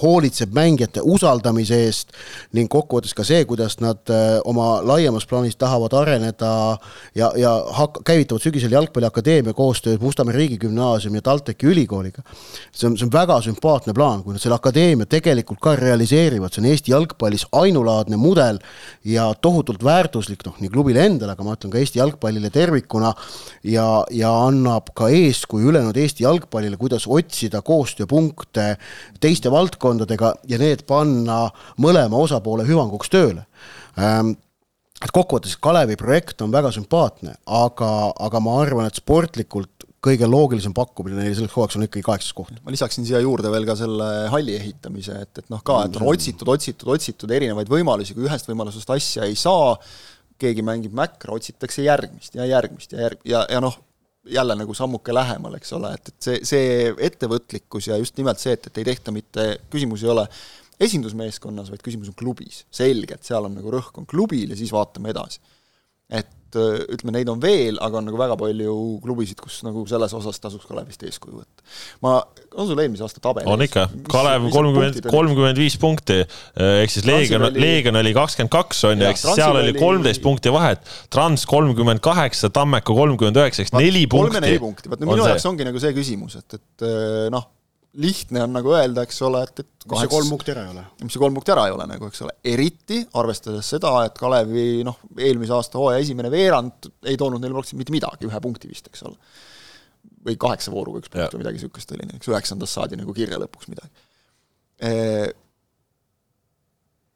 hoolitseb 0.00 0.50
mängijate 0.56 1.04
usaldamise 1.06 1.78
eest 1.86 2.10
ning 2.56 2.66
kokkuvõttes 2.70 3.14
ka 3.14 3.22
see, 3.26 3.44
kuidas 3.46 3.78
nad 3.78 4.10
äh, 4.10 4.40
oma 4.50 4.80
laiemas 4.82 5.28
plaanis 5.30 5.54
tahavad 5.60 5.94
areneda 6.00 6.50
ja, 7.14 7.30
ja 7.38 7.52
hak-, 7.78 8.02
käivitavad 8.06 8.42
sügisel 8.42 8.74
Jalgpalliakadeemia 8.74 9.54
koostöös 9.54 10.00
Mustamäe 10.02 10.34
riigigümnaasiumi 10.34 11.22
ja 11.22 11.28
TalTechi 11.30 11.70
ülikooliga. 11.70 12.26
see 12.74 12.90
on, 12.90 12.98
see 12.98 13.06
on 13.06 13.14
väga 13.14 13.38
sümpaatne 13.46 13.94
plaan, 13.94 14.24
kui 14.26 14.34
nad 14.34 14.42
selle 14.42 14.58
akadeemia 14.58 15.06
tegelikult 15.06 15.62
ka 15.62 15.76
realiseerivad, 15.78 16.50
see 16.50 16.64
on 16.64 16.70
Eesti 16.72 16.96
jalgpallis 16.96 17.46
ainulaadne 17.54 18.18
mudel 18.18 18.58
ja 19.06 19.30
tohutult 19.38 19.84
väärtuslik, 19.86 20.42
noh, 20.46 20.58
nii 20.58 20.74
klubile 20.74 21.06
endale, 21.06 21.38
aga 21.38 21.46
ma 21.46 21.54
ütlen 21.54 21.70
ka 21.70 21.78
Eesti 21.78 22.02
jalgpalli 22.02 22.39
jalgpallile 22.40 22.50
tervikuna 22.50 23.12
ja, 23.64 24.04
ja 24.10 24.30
annab 24.46 24.92
ka 24.94 25.08
eeskuju 25.08 25.70
ülejäänud 25.70 25.96
Eesti 25.96 26.24
jalgpallile, 26.24 26.76
kuidas 26.76 27.06
otsida 27.06 27.62
koostööpunkte 27.62 28.76
teiste 29.20 29.50
valdkondadega 29.50 30.34
ja 30.48 30.58
need 30.58 30.86
panna 30.86 31.50
mõlema 31.78 32.16
osapoole 32.16 32.64
hüvanguks 32.64 33.10
tööle 33.10 33.44
ähm, 33.98 34.36
et 35.00 35.12
kokkuvõttes 35.12 35.56
Kalevi 35.60 35.96
projekt 35.96 36.40
on 36.42 36.52
väga 36.52 36.70
sümpaatne, 36.72 37.34
aga, 37.46 38.12
aga 38.20 38.40
ma 38.40 38.58
arvan, 38.60 38.86
et 38.86 39.00
sportlikult 39.00 39.86
kõige 40.00 40.24
loogilisem 40.28 40.72
pakkumine 40.72 41.18
neile 41.18 41.34
selleks 41.36 41.56
hooajaks 41.56 41.76
on 41.76 41.84
ikkagi 41.84 42.04
kaheksas 42.04 42.32
koht. 42.32 42.54
ma 42.64 42.72
lisaksin 42.72 43.04
siia 43.04 43.20
juurde 43.20 43.50
veel 43.52 43.66
ka 43.68 43.76
selle 43.76 44.06
halli 44.32 44.54
ehitamise, 44.56 45.16
et, 45.26 45.42
et 45.42 45.50
noh, 45.52 45.60
ka, 45.64 45.82
et 45.88 45.98
on 46.00 46.06
otsitud, 46.08 46.48
otsitud, 46.48 46.88
otsitud 46.94 47.32
erinevaid 47.36 47.68
võimalusi, 47.68 48.16
kui 48.16 48.24
ühest 48.28 48.48
võimalusest 48.48 48.92
asja 48.96 49.28
ei 49.28 49.36
saa, 49.36 49.74
keegi 50.40 50.64
mängib 50.66 50.96
mäkra, 50.96 51.36
otsitakse 51.36 51.84
järgmist 51.84 52.34
ja 52.38 52.46
järgmist 52.48 52.96
ja 52.96 53.06
järg- 53.08 53.28
ja, 53.28 53.44
ja 53.50 53.60
noh, 53.62 53.76
jälle 54.30 54.56
nagu 54.56 54.74
sammuke 54.74 55.14
lähemal, 55.14 55.54
eks 55.56 55.72
ole, 55.76 55.92
et, 55.96 56.08
et 56.12 56.26
see, 56.28 56.40
see 56.44 56.90
ettevõtlikkus 57.08 57.88
ja 57.88 57.96
just 58.00 58.16
nimelt 58.20 58.42
see, 58.42 58.56
et, 58.56 58.66
et 58.68 58.82
ei 58.82 58.88
tehta 58.90 59.14
mitte, 59.14 59.46
küsimus 59.72 60.04
ei 60.04 60.12
ole 60.12 60.26
esindusmeeskonnas, 60.80 61.70
vaid 61.72 61.82
küsimus 61.84 62.10
on 62.12 62.16
klubis. 62.16 62.64
selgelt, 62.72 63.24
seal 63.26 63.48
on 63.48 63.56
nagu 63.58 63.72
rõhk 63.72 63.96
on 64.00 64.08
klubil 64.08 64.52
ja 64.52 64.58
siis 64.58 64.72
vaatame 64.72 65.12
edasi. 65.12 65.40
Et 66.10 66.58
äh, 66.58 66.80
ütleme, 66.90 67.14
neid 67.14 67.28
on 67.30 67.40
veel, 67.42 67.78
aga 67.82 68.00
on 68.00 68.08
nagu 68.08 68.18
väga 68.18 68.36
palju 68.40 68.74
klubisid, 69.04 69.38
kus 69.42 69.60
nagu 69.66 69.84
selles 69.88 70.14
osas 70.16 70.40
tasuks 70.42 70.66
Kalevist 70.68 71.04
eeskuju 71.06 71.38
võtta. 71.40 71.66
ma, 72.04 72.16
on 72.58 72.70
sul 72.70 72.82
eelmise 72.82 73.06
aasta 73.06 73.22
tabel? 73.22 73.46
on 73.50 73.62
ikka, 73.64 73.86
Kalev 74.10 74.48
kolmkümmend, 74.54 75.00
kolmkümmend 75.06 75.62
viis 75.62 75.78
punkti, 75.80 76.18
ehk 76.66 76.94
siis 76.94 77.06
Leegion, 77.08 77.46
Leegion 77.54 78.00
oli 78.02 78.14
kakskümmend 78.16 78.54
kaks, 78.56 78.82
on 78.90 78.98
ju, 78.98 79.08
ehk 79.12 79.22
siis 79.22 79.38
seal 79.38 79.60
oli 79.62 79.76
kolmteist 79.78 80.24
punkti 80.24 80.52
vahet, 80.54 80.82
Trans 81.14 81.46
kolmkümmend 81.50 82.02
kaheksa, 82.04 82.50
Tammeka 82.54 82.96
kolmkümmend 82.96 83.38
üheksa, 83.40 83.64
ehk 83.64 83.78
neli 83.78 84.06
punkti. 84.10 84.34
kolme-neli 84.34 84.60
punkti, 84.62 84.92
vot 84.92 85.02
no 85.02 85.14
minu 85.14 85.30
jaoks 85.30 85.48
ongi 85.50 85.68
nagu 85.68 85.82
see 85.82 85.94
küsimus, 85.96 86.40
et, 86.42 86.58
et 86.58 86.88
äh, 86.90 87.30
noh 87.32 87.48
lihtne 87.98 88.42
on 88.44 88.52
nagu 88.54 88.70
öelda, 88.74 89.02
eks 89.06 89.18
ole, 89.26 89.42
et, 89.46 89.62
et 89.64 89.84
kaheks, 89.86 89.90
mis 89.90 90.04
see 90.04 90.12
kolm 90.12 90.28
punkti 90.30 90.52
ära 90.52 90.62
ei 90.66 90.72
ole. 90.74 90.84
mis 91.02 91.14
see 91.16 91.22
kolm 91.22 91.36
punkti 91.36 91.54
ära 91.54 91.64
ei 91.66 91.74
ole 91.74 91.86
nagu, 91.90 92.10
eks 92.10 92.22
ole, 92.26 92.36
eriti 92.52 93.00
arvestades 93.18 93.70
seda, 93.74 93.92
et 94.06 94.18
Kalevi 94.20 94.84
noh, 94.86 95.00
eelmise 95.18 95.56
aasta 95.56 95.80
hooaja 95.80 96.02
esimene 96.04 96.30
veerand 96.32 96.90
ei 97.10 97.18
toonud 97.20 97.42
neile 97.42 97.56
praktiliselt 97.56 97.82
mitte 97.82 97.96
midagi, 97.96 98.28
ühe 98.30 98.42
punkti 98.44 98.70
vist, 98.70 98.86
eks 98.92 99.02
ole. 99.10 99.18
või 100.26 100.36
kaheksa 100.40 100.72
vooruga 100.72 101.00
üks 101.00 101.10
punkt 101.10 101.34
või 101.34 101.42
midagi 101.42 101.58
niisugust 101.58 101.92
oli, 101.96 102.06
eks 102.14 102.30
üheksandast 102.30 102.78
saadi 102.78 102.98
nagu 103.00 103.14
kirja 103.16 103.40
lõpuks 103.42 103.70
midagi. 103.72 104.06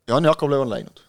ja 0.08 0.16
on 0.18 0.26
Jakob 0.26 0.50
Lev 0.50 0.66
on 0.66 0.72
läinud 0.74 1.04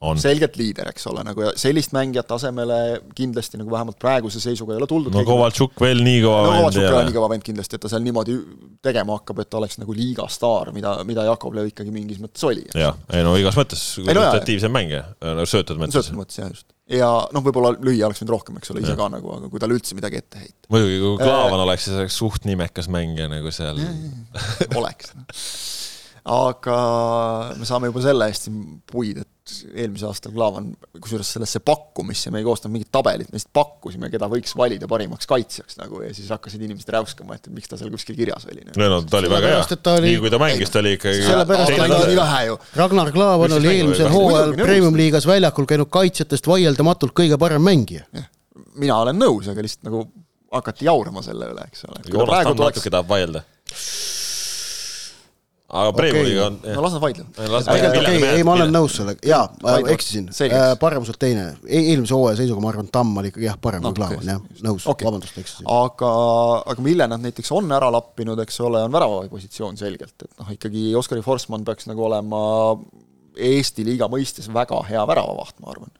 on. 0.00 0.18
selgelt 0.20 0.56
liider, 0.58 0.88
eks 0.92 1.06
ole, 1.10 1.22
nagu 1.26 1.42
ja 1.42 1.52
sellist 1.58 1.92
mängijat 1.96 2.30
asemele 2.36 2.78
kindlasti 3.18 3.58
nagu 3.58 3.72
vähemalt 3.72 3.98
praeguse 4.00 4.40
seisuga 4.42 4.74
ei 4.74 4.80
ole 4.82 4.88
tuldud. 4.90 5.14
no 5.14 5.24
Kovaltšuk 5.26 5.74
veel 5.82 6.02
nii 6.06 6.22
kõva 6.22 6.38
no, 6.38 6.46
vend. 6.46 6.60
Kovaltšuk 6.60 6.84
ei 6.84 6.92
ole 6.92 7.04
nii 7.08 7.16
kõva 7.16 7.30
vend 7.34 7.46
kindlasti, 7.48 7.78
et 7.78 7.84
ta 7.84 7.90
seal 7.92 8.04
niimoodi 8.06 8.38
tegema 8.84 9.18
hakkab, 9.18 9.42
et 9.42 9.50
ta 9.50 9.60
oleks 9.60 9.80
nagu 9.82 9.96
liiga 9.96 10.28
staar, 10.32 10.72
mida, 10.76 10.94
mida 11.08 11.26
Jakovlev 11.28 11.70
ikkagi 11.72 11.94
mingis 11.94 12.22
mõttes 12.22 12.46
oli. 12.46 12.66
jah, 12.78 12.98
ei 13.12 13.26
no 13.26 13.34
igas 13.40 13.58
mõttes 13.58 13.84
kvalitatiivsem 13.98 14.72
no, 14.72 14.78
mängija, 14.78 15.04
söötud 15.50 15.82
mõttes. 15.82 15.98
söötud 15.98 16.20
mõttes, 16.20 16.38
jah, 16.38 16.52
just. 16.54 16.68
ja 16.94 17.10
noh, 17.34 17.46
võib-olla 17.48 17.74
lüüa 17.74 18.06
oleks 18.06 18.22
võinud 18.22 18.36
rohkem, 18.36 18.62
eks 18.62 18.74
ole, 18.74 18.84
ise 18.86 18.94
ja. 18.94 19.00
ka 19.00 19.10
nagu, 19.18 19.34
aga 19.34 19.50
kui 19.50 19.62
tal 19.62 19.74
üldse 19.74 19.98
midagi 19.98 20.22
ette 20.22 20.44
heita. 20.44 20.70
muidugi, 20.70 21.02
kui 21.02 21.18
Klaavan 21.24 21.58
äh, 21.58 21.66
oleks, 21.66 21.88
siis 21.88 21.98
oleks 21.98 22.22
suht 22.22 22.46
nimekas 22.46 22.90
mängija 22.92 23.26
nagu 23.32 23.50
seal. 23.54 23.82
oleks 24.78 25.10
aga 26.28 26.78
me 27.56 27.66
saame 27.68 27.88
juba 27.90 28.02
selle 28.04 28.28
eest 28.28 28.48
siin 28.48 28.62
puid, 28.88 29.20
et 29.22 29.52
eelmisel 29.80 30.10
aastal 30.10 30.34
Klaavan, 30.34 30.66
kusjuures 31.00 31.30
sellesse 31.36 31.60
pakkumisse 31.64 32.32
me 32.32 32.42
ei 32.42 32.46
koostanud 32.46 32.74
mingit 32.74 32.90
tabelit, 32.92 33.30
me 33.32 33.38
lihtsalt 33.38 33.54
pakkusime, 33.56 34.10
keda 34.12 34.28
võiks 34.30 34.52
valida 34.58 34.88
parimaks 34.90 35.28
kaitsjaks 35.30 35.78
nagu 35.80 36.02
ja 36.04 36.10
siis 36.16 36.28
hakkasid 36.34 36.66
inimesed 36.66 36.92
räuskama, 36.92 37.38
et 37.38 37.48
miks 37.54 37.70
ta 37.70 37.78
seal 37.80 37.92
kuskil 37.94 38.18
kirjas 38.18 38.44
oli. 38.50 38.66
No, 38.76 38.90
no 38.92 39.00
ta 39.08 39.22
oli 39.22 39.32
väga 39.32 39.54
hea, 39.54 39.96
nii 40.04 40.20
kui 40.20 40.32
ta 40.34 40.42
mängis, 40.42 40.72
ta 40.74 40.82
oli 40.82 40.94
ikkagi 40.98 41.24
sellepärast, 41.24 41.72
et 41.72 41.94
ta 41.94 42.00
oli 42.02 42.20
vähe 42.20 42.44
ju. 42.50 42.60
Ragnar 42.82 43.12
Klavan 43.16 43.56
oli 43.58 43.72
eelmisel 43.72 44.12
hooajal 44.12 44.54
Premium-liigas 44.60 45.28
väljakul 45.28 45.68
käinud 45.70 45.92
kaitsjatest 45.96 46.50
vaieldamatult 46.50 47.16
kõige 47.16 47.40
parem 47.40 47.64
mängija. 47.64 48.04
mina 48.78 49.00
olen 49.00 49.16
nõus, 49.18 49.48
aga 49.48 49.64
lihtsalt 49.64 49.88
nagu 49.88 50.04
hakati 50.52 50.86
jaurama 50.88 51.24
selle 51.24 51.48
üle, 51.54 51.64
eks 51.72 51.88
ole. 51.88 52.04
Jonas 52.12 52.44
Tamm 52.46 52.64
natuke 52.68 52.92
tahab 52.92 53.08
vaielda 53.08 53.44
aga 55.68 55.92
Premiumiga 55.92 56.46
on. 56.46 56.58
no 56.74 56.82
las 56.82 56.94
nad 56.94 57.02
vaidlevad. 57.02 57.34
ei, 58.32 58.44
ma 58.46 58.54
olen 58.54 58.72
nõus 58.72 58.94
sellega, 58.96 59.20
jaa, 59.28 59.42
ma 59.62 59.74
eksisin, 59.92 60.30
äh, 60.48 60.70
paremuselt 60.80 61.20
teine. 61.20 61.50
E, 61.66 61.82
eelmise 61.92 62.16
hooaja 62.16 62.38
seisuga 62.40 62.64
ma 62.64 62.72
arvan, 62.72 62.88
Tamm 62.92 63.20
oli 63.20 63.32
ikkagi 63.32 63.48
jah, 63.50 63.58
parem 63.60 63.84
kui 63.84 63.98
Klaavan, 63.98 64.24
jah, 64.32 64.40
nõus. 64.64 64.88
Okay., 64.88 65.08
vabandust, 65.08 65.36
eksisin. 65.42 65.68
aga, 65.72 66.12
aga 66.72 66.84
mille 66.84 67.08
nad 67.12 67.24
näiteks 67.24 67.52
on 67.58 67.68
ära 67.76 67.92
lappinud, 67.92 68.40
eks 68.46 68.60
ole, 68.64 68.82
on 68.88 68.96
väravavahi 68.96 69.32
positsioon 69.32 69.76
selgelt, 69.80 70.16
et 70.24 70.40
noh, 70.40 70.54
ikkagi 70.56 70.88
Oskari 70.98 71.24
Forsman 71.26 71.68
peaks 71.68 71.90
nagu 71.90 72.08
olema 72.08 72.42
Eesti 73.38 73.84
liiga 73.86 74.08
mõistes 74.10 74.48
väga 74.50 74.80
hea 74.88 75.04
väravavaht, 75.06 75.60
ma 75.60 75.74
arvan 75.76 75.92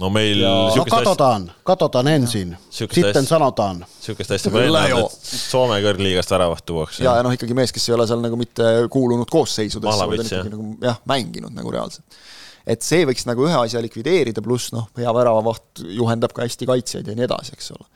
no 0.00 0.10
meil 0.12 0.40
ja... 0.42 0.50
no 0.76 0.84
katsotaan, 0.90 1.46
katsotaan 1.66 2.08
ensin, 2.08 2.56
sitten 2.70 3.26
sanotaan. 3.26 3.84
niisugust 3.84 4.34
asja 4.36 4.52
pole 4.52 4.66
enne 4.68 4.94
olnud, 4.96 5.16
et 5.16 5.40
Soome 5.40 5.80
kõrgliigast 5.84 6.32
väravat 6.34 6.64
tuuakse. 6.66 7.04
ja, 7.04 7.18
ja 7.18 7.26
noh, 7.26 7.34
ikkagi 7.36 7.56
mees, 7.56 7.74
kes 7.76 7.88
ei 7.90 7.96
ole 7.96 8.06
seal 8.08 8.22
nagu 8.24 8.38
mitte 8.40 8.70
kuulunud 8.92 9.30
koosseisudesse, 9.30 10.08
vaid 10.12 10.24
on 10.24 10.30
ikkagi 10.30 10.54
nagu 10.54 10.70
jah, 10.86 11.02
mänginud 11.10 11.54
nagu 11.56 11.74
reaalselt. 11.74 12.22
et 12.66 12.86
see 12.86 13.04
võiks 13.08 13.28
nagu 13.28 13.44
ühe 13.48 13.60
asja 13.60 13.82
likvideerida, 13.84 14.44
pluss 14.44 14.72
noh, 14.76 14.88
hea 14.98 15.14
väravavaht 15.20 15.84
juhendab 16.00 16.34
ka 16.36 16.46
hästi 16.48 16.68
kaitsjaid 16.70 17.12
ja 17.12 17.18
nii 17.18 17.28
edasi, 17.28 17.56
eks 17.58 17.70
ole. 17.76 17.86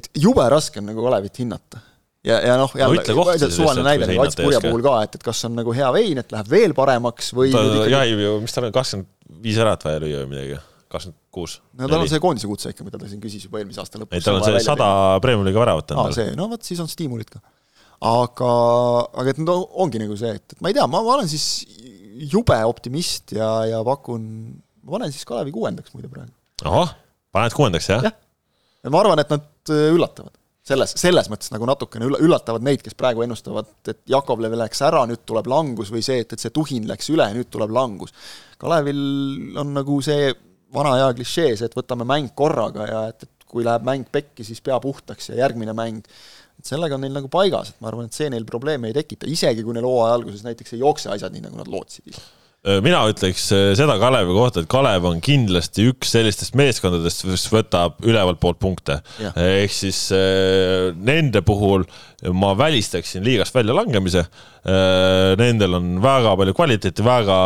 et 0.00 0.10
jube 0.16 0.48
raske 0.52 0.80
on 0.80 0.90
nagu 0.92 1.04
Kalevit 1.04 1.44
hinnata 1.44 1.84
ja, 2.24 2.40
ja 2.40 2.56
noh, 2.60 2.72
jälle 2.76 3.04
no, 3.16 3.52
suvaline 3.52 3.86
näide 3.86 4.08
nagu 4.08 4.24
Ats 4.24 4.40
Purje 4.40 4.64
puhul 4.64 4.84
ka, 4.84 4.96
et, 5.04 5.20
et 5.20 5.28
kas 5.30 5.44
on 5.48 5.56
nagu 5.60 5.76
hea 5.76 5.92
vein, 5.96 6.24
et 6.24 6.32
läheb 6.32 6.50
veel 6.52 6.76
paremaks 6.76 7.32
või 7.36 7.52
ta 7.52 7.88
jäi 7.92 8.16
ju, 8.16 8.34
mis 8.44 8.56
tal 8.56 8.68
on, 8.68 8.76
kakskümmend 8.76 9.40
viis 9.40 9.60
ärat 9.62 9.84
vaja 9.86 10.02
lüüa 10.02 10.24
või 10.24 10.34
midagi 10.34 10.58
kakskümmend 10.90 11.18
kuus. 11.34 11.58
no 11.78 11.88
tal 11.88 12.02
on 12.02 12.10
see 12.10 12.22
koondise 12.22 12.50
kutse 12.50 12.72
ikka, 12.72 12.86
mida 12.86 12.98
ta 13.00 13.08
siin 13.10 13.22
küsis 13.22 13.46
juba 13.46 13.60
eelmise 13.60 13.82
aasta 13.82 14.00
lõpus. 14.00 14.18
ei, 14.18 14.24
tal 14.26 14.40
on 14.40 14.46
see 14.46 14.62
sada 14.64 14.88
Premiumi-liiga 15.22 15.62
väravat 15.62 15.94
endal. 15.94 16.10
aa, 16.10 16.16
see, 16.16 16.32
no 16.38 16.48
vot, 16.50 16.64
siis 16.66 16.80
on 16.82 16.90
stiimulid 16.90 17.30
ka. 17.30 17.42
aga, 18.10 18.50
aga 19.22 19.34
et 19.34 19.42
no 19.44 19.60
ongi 19.84 20.02
nagu 20.02 20.18
see, 20.18 20.34
et, 20.40 20.56
et 20.56 20.64
ma 20.64 20.72
ei 20.72 20.78
tea, 20.78 20.88
ma, 20.90 21.04
ma 21.06 21.14
olen 21.18 21.30
siis 21.30 21.46
jube 22.30 22.58
optimist 22.66 23.36
ja, 23.36 23.52
ja 23.70 23.84
pakun, 23.86 24.26
ma 24.82 24.96
panen 24.96 25.14
siis 25.14 25.28
Kalevi 25.28 25.54
kuuendaks 25.54 25.94
muide 25.94 26.10
praegu. 26.12 26.34
ahah, 26.66 26.96
paned 27.34 27.56
kuuendaks, 27.56 27.90
jah? 27.92 28.10
jah. 28.10 28.18
ja 28.84 28.92
ma 28.92 29.04
arvan, 29.04 29.22
et 29.22 29.32
nad 29.32 29.72
äh, 29.72 29.88
üllatavad 29.94 30.34
selles, 30.70 30.92
selles 30.98 31.30
mõttes 31.32 31.50
nagu 31.54 31.66
natukene 31.68 32.06
üllatavad 32.20 32.64
neid, 32.66 32.82
kes 32.84 32.94
praegu 32.98 33.24
ennustavad, 33.24 33.70
et 33.90 34.02
Jakovlev 34.10 34.54
läks 34.60 34.82
ära, 34.86 35.02
nüüd 35.08 35.22
tuleb 35.26 35.48
langus 35.50 35.90
või 35.94 36.02
see, 36.04 36.20
et, 36.24 36.34
et 36.34 36.42
see 36.42 36.52
tuhin 36.54 36.86
läks 36.90 37.10
üle, 37.14 37.26
nüüd 37.34 37.48
tuleb 37.50 37.72
langus. 37.74 38.12
Kalevil 38.60 39.00
on 39.60 39.72
nagu 39.78 39.98
see 40.04 40.28
vana 40.74 40.96
hea 40.98 41.12
klišee, 41.18 41.54
see, 41.58 41.70
et 41.70 41.78
võtame 41.78 42.06
mäng 42.08 42.32
korraga 42.36 42.88
ja 42.88 43.04
et, 43.12 43.26
et 43.26 43.48
kui 43.50 43.66
läheb 43.66 43.86
mäng 43.86 44.06
pekki, 44.12 44.46
siis 44.46 44.62
pea 44.64 44.78
puhtaks 44.82 45.32
ja 45.32 45.40
järgmine 45.42 45.74
mäng, 45.76 46.04
et 46.60 46.68
sellega 46.68 46.96
on 46.96 47.04
neil 47.04 47.16
nagu 47.16 47.30
paigas, 47.32 47.72
et 47.72 47.80
ma 47.82 47.90
arvan, 47.90 48.10
et 48.10 48.16
see 48.16 48.30
neil 48.32 48.46
probleeme 48.48 48.90
ei 48.90 48.96
tekita, 48.96 49.28
isegi 49.30 49.64
kui 49.66 49.74
neil 49.76 49.88
hooaja 49.88 50.20
alguses 50.20 50.44
näiteks 50.46 50.76
ei 50.76 50.84
jookse 50.84 51.10
asjad 51.14 51.34
nii, 51.34 51.48
nagu 51.48 51.58
nad 51.58 51.70
lootsid 51.70 52.14
mina 52.84 53.00
ütleks 53.08 53.46
äh, 53.56 53.70
seda 53.78 53.94
Kalevi 54.00 54.34
kohta, 54.36 54.60
et 54.60 54.68
Kalev 54.68 55.06
on 55.08 55.22
kindlasti 55.24 55.86
üks 55.88 56.12
sellistest 56.12 56.56
meeskondadest, 56.60 57.24
mis 57.24 57.46
võtab 57.48 57.96
ülevalt 58.04 58.40
poolt 58.42 58.60
punkte. 58.60 58.98
ehk 59.32 59.72
siis 59.72 60.10
äh, 60.12 60.90
nende 60.92 61.40
puhul 61.46 61.86
ma 62.36 62.52
välistaksin 62.58 63.24
liigast 63.24 63.56
väljalangemise. 63.56 64.26
Äh, 64.60 65.32
nendel 65.40 65.78
on 65.78 65.86
väga 66.04 66.34
palju 66.36 66.54
kvaliteeti, 66.58 67.04
väga 67.06 67.38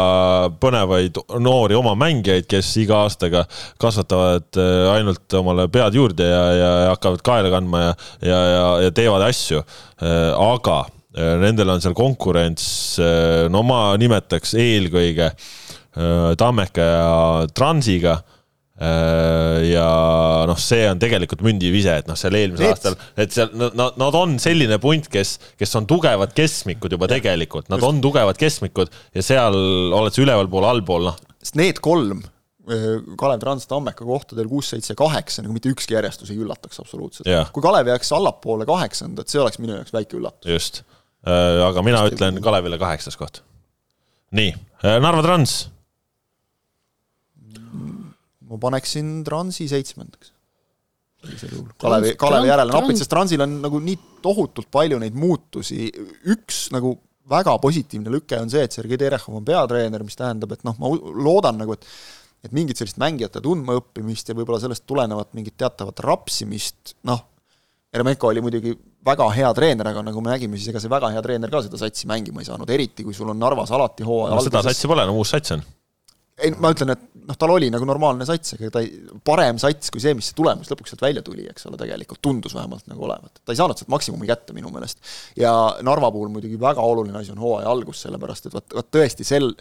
põnevaid 0.58 1.20
noori 1.38 1.78
oma 1.78 1.94
mängijaid, 1.94 2.48
kes 2.50 2.72
iga 2.82 3.04
aastaga 3.04 3.44
kasvatavad 3.78 4.58
ainult 4.96 5.38
omale 5.38 5.68
pead 5.70 5.94
juurde 5.94 6.26
ja, 6.26 6.42
ja 6.58 6.74
hakkavad 6.90 7.22
kaela 7.22 7.54
kandma 7.54 7.84
ja, 7.84 7.94
ja, 8.18 8.42
ja, 8.56 8.66
ja 8.88 8.98
teevad 8.98 9.28
asju. 9.28 9.62
aga 10.02 10.82
Äh, 10.84 10.93
nendel 11.14 11.70
on 11.74 11.82
seal 11.82 11.94
konkurents, 11.96 12.66
äh, 13.02 13.46
no 13.52 13.62
ma 13.66 13.94
nimetaks 14.00 14.56
eelkõige 14.58 15.30
äh, 15.30 16.30
Tammeka 16.40 16.86
ja 16.90 17.10
Transiga 17.54 18.20
ja 18.74 19.84
noh, 20.50 20.58
see 20.58 20.82
on 20.90 20.98
tegelikult 20.98 21.44
mündivise, 21.46 21.92
et 22.02 22.08
noh, 22.10 22.16
seal 22.18 22.34
eelmisel 22.34 22.66
Need. 22.66 22.72
aastal, 22.74 22.96
et 23.22 23.30
seal 23.30 23.52
nad, 23.54 23.94
nad 24.00 24.16
on 24.18 24.34
selline 24.42 24.80
punt, 24.82 25.06
kes, 25.12 25.36
kes 25.54 25.78
on 25.78 25.86
tugevad 25.86 26.34
keskmikud 26.34 26.96
juba 26.96 27.06
tegelikult, 27.08 27.68
nad 27.70 27.78
Just. 27.78 27.86
on 27.86 28.02
tugevad 28.02 28.40
keskmikud 28.40 28.90
ja 29.14 29.22
seal 29.22 29.54
oled 29.94 30.18
sa 30.18 30.24
ülevalpool, 30.26 30.66
allpool, 30.66 31.06
noh. 31.06 31.20
sest 31.38 31.54
need 31.60 31.78
kolm 31.86 32.24
Kalev 33.20 33.40
Trans 33.42 33.68
Tammeka 33.68 34.06
kohtadel 34.08 34.48
kuus, 34.48 34.70
seitse, 34.72 34.96
kaheksa, 34.96 35.44
nagu 35.44 35.54
mitte 35.54 35.68
ükski 35.70 35.94
järjestus 35.94 36.32
ei 36.32 36.38
üllataks 36.40 36.80
absoluutselt. 36.80 37.28
kui 37.54 37.62
Kalev 37.64 37.90
jääks 37.92 38.10
allapoole 38.16 38.66
kaheksandat, 38.68 39.28
see 39.30 39.42
oleks 39.42 39.60
minu 39.62 39.76
jaoks 39.76 39.92
väike 39.94 40.18
üllatus. 40.18 40.82
Äh, 41.24 41.60
aga 41.64 41.82
mina 41.84 42.02
Just 42.04 42.18
ütlen 42.18 42.40
Kalevile 42.44 42.78
kaheksas 42.80 43.16
koht. 43.16 43.42
nii, 44.36 44.52
äh, 44.84 44.98
Narva 45.00 45.22
Trans. 45.24 45.70
ma 48.44 48.58
paneksin 48.60 49.24
Transi 49.24 49.68
seitsmendaks. 49.68 50.32
Kalevi, 51.80 52.12
Kalevi 52.20 52.50
järele 52.50 52.72
napid, 52.74 52.98
sest 53.00 53.08
Transil 53.10 53.40
on 53.40 53.54
nagu 53.62 53.80
nii 53.80 53.96
tohutult 54.22 54.68
palju 54.70 54.98
neid 55.00 55.16
muutusi, 55.16 55.86
üks 56.28 56.66
nagu 56.74 56.92
väga 57.30 57.54
positiivne 57.62 58.12
lüke 58.12 58.36
on 58.36 58.52
see, 58.52 58.66
et 58.66 58.76
Sergei 58.76 59.00
Terehov 59.00 59.38
on 59.38 59.46
peatreener, 59.46 60.04
mis 60.04 60.18
tähendab, 60.20 60.52
et 60.52 60.64
noh, 60.68 60.76
ma 60.76 60.92
loodan 60.92 61.62
nagu, 61.62 61.78
et 61.78 61.88
et 62.44 62.52
mingit 62.52 62.76
sellist 62.76 62.98
mängijate 63.00 63.40
tundmaõppimist 63.40 64.28
ja 64.28 64.34
võib-olla 64.36 64.58
sellest 64.60 64.84
tulenevat 64.84 65.30
mingit 65.32 65.56
teatavat 65.56 66.02
rapsimist, 66.04 66.92
noh, 67.08 67.22
Eremenko 67.94 68.28
oli 68.28 68.42
muidugi 68.44 68.74
väga 69.04 69.28
hea 69.36 69.52
treener, 69.56 69.90
aga 69.92 70.02
nagu 70.06 70.22
me 70.24 70.32
nägime, 70.32 70.58
siis 70.58 70.72
ega 70.72 70.82
see 70.82 70.92
väga 70.92 71.10
hea 71.14 71.22
treener 71.24 71.52
ka 71.52 71.62
seda 71.64 71.80
satsi 71.80 72.08
mängima 72.10 72.42
ei 72.42 72.48
saanud, 72.48 72.70
eriti 72.72 73.06
kui 73.06 73.16
sul 73.16 73.32
on 73.32 73.40
Narvas 73.40 73.72
alati 73.74 74.06
hooaja 74.06 74.32
no, 74.32 74.38
alguses 74.40 74.52
seda 74.52 74.62
satsi 74.68 74.90
pole, 74.90 75.06
no 75.08 75.16
uus 75.20 75.34
sats 75.34 75.54
on. 75.56 75.64
ei, 76.40 76.52
ma 76.58 76.72
ütlen, 76.74 76.94
et 76.94 77.04
noh, 77.28 77.38
tal 77.40 77.54
oli 77.54 77.70
nagu 77.72 77.86
normaalne 77.88 78.26
sats, 78.28 78.56
ega 78.56 78.72
ta 78.74 78.82
ei, 78.84 78.90
parem 79.26 79.60
sats 79.62 79.92
kui 79.92 80.02
see, 80.02 80.16
mis 80.16 80.30
see 80.30 80.38
tulemus 80.38 80.72
lõpuks 80.72 80.94
sealt 80.94 81.04
välja 81.04 81.24
tuli, 81.26 81.46
eks 81.50 81.68
ole, 81.70 81.78
tegelikult 81.80 82.22
tundus 82.24 82.56
vähemalt 82.56 82.88
nagu 82.90 83.06
olevat. 83.08 83.42
ta 83.44 83.54
ei 83.54 83.60
saanud 83.60 83.80
sealt 83.80 83.92
maksimumi 83.92 84.28
kätte 84.30 84.56
minu 84.56 84.72
meelest. 84.74 85.02
ja 85.40 85.52
Narva 85.84 86.12
puhul 86.14 86.32
muidugi 86.32 86.60
väga 86.60 86.84
oluline 86.84 87.20
asi 87.20 87.34
on 87.34 87.42
hooaja 87.44 87.70
algus, 87.70 88.02
sellepärast 88.06 88.48
et 88.48 88.56
vot, 88.56 88.68
vot 88.80 88.92
tõesti 88.98 89.26
sel 89.28 89.52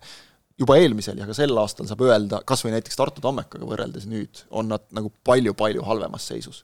juba 0.60 0.78
eelmisel 0.80 1.18
ja 1.20 1.28
ka 1.28 1.36
sel 1.36 1.58
aastal 1.58 1.90
saab 1.90 2.04
öelda, 2.06 2.44
kas 2.48 2.64
või 2.64 2.78
näiteks 2.78 3.00
Tartu 3.00 3.24
Tammekaga 3.24 3.68
võrreldes 3.68 4.06
nüüd, 4.08 4.46
on 4.54 4.70
nad 4.72 4.86
nagu 4.96 5.12
palju-palju 5.26 5.84
halvemas 5.88 6.30
seisus 6.32 6.64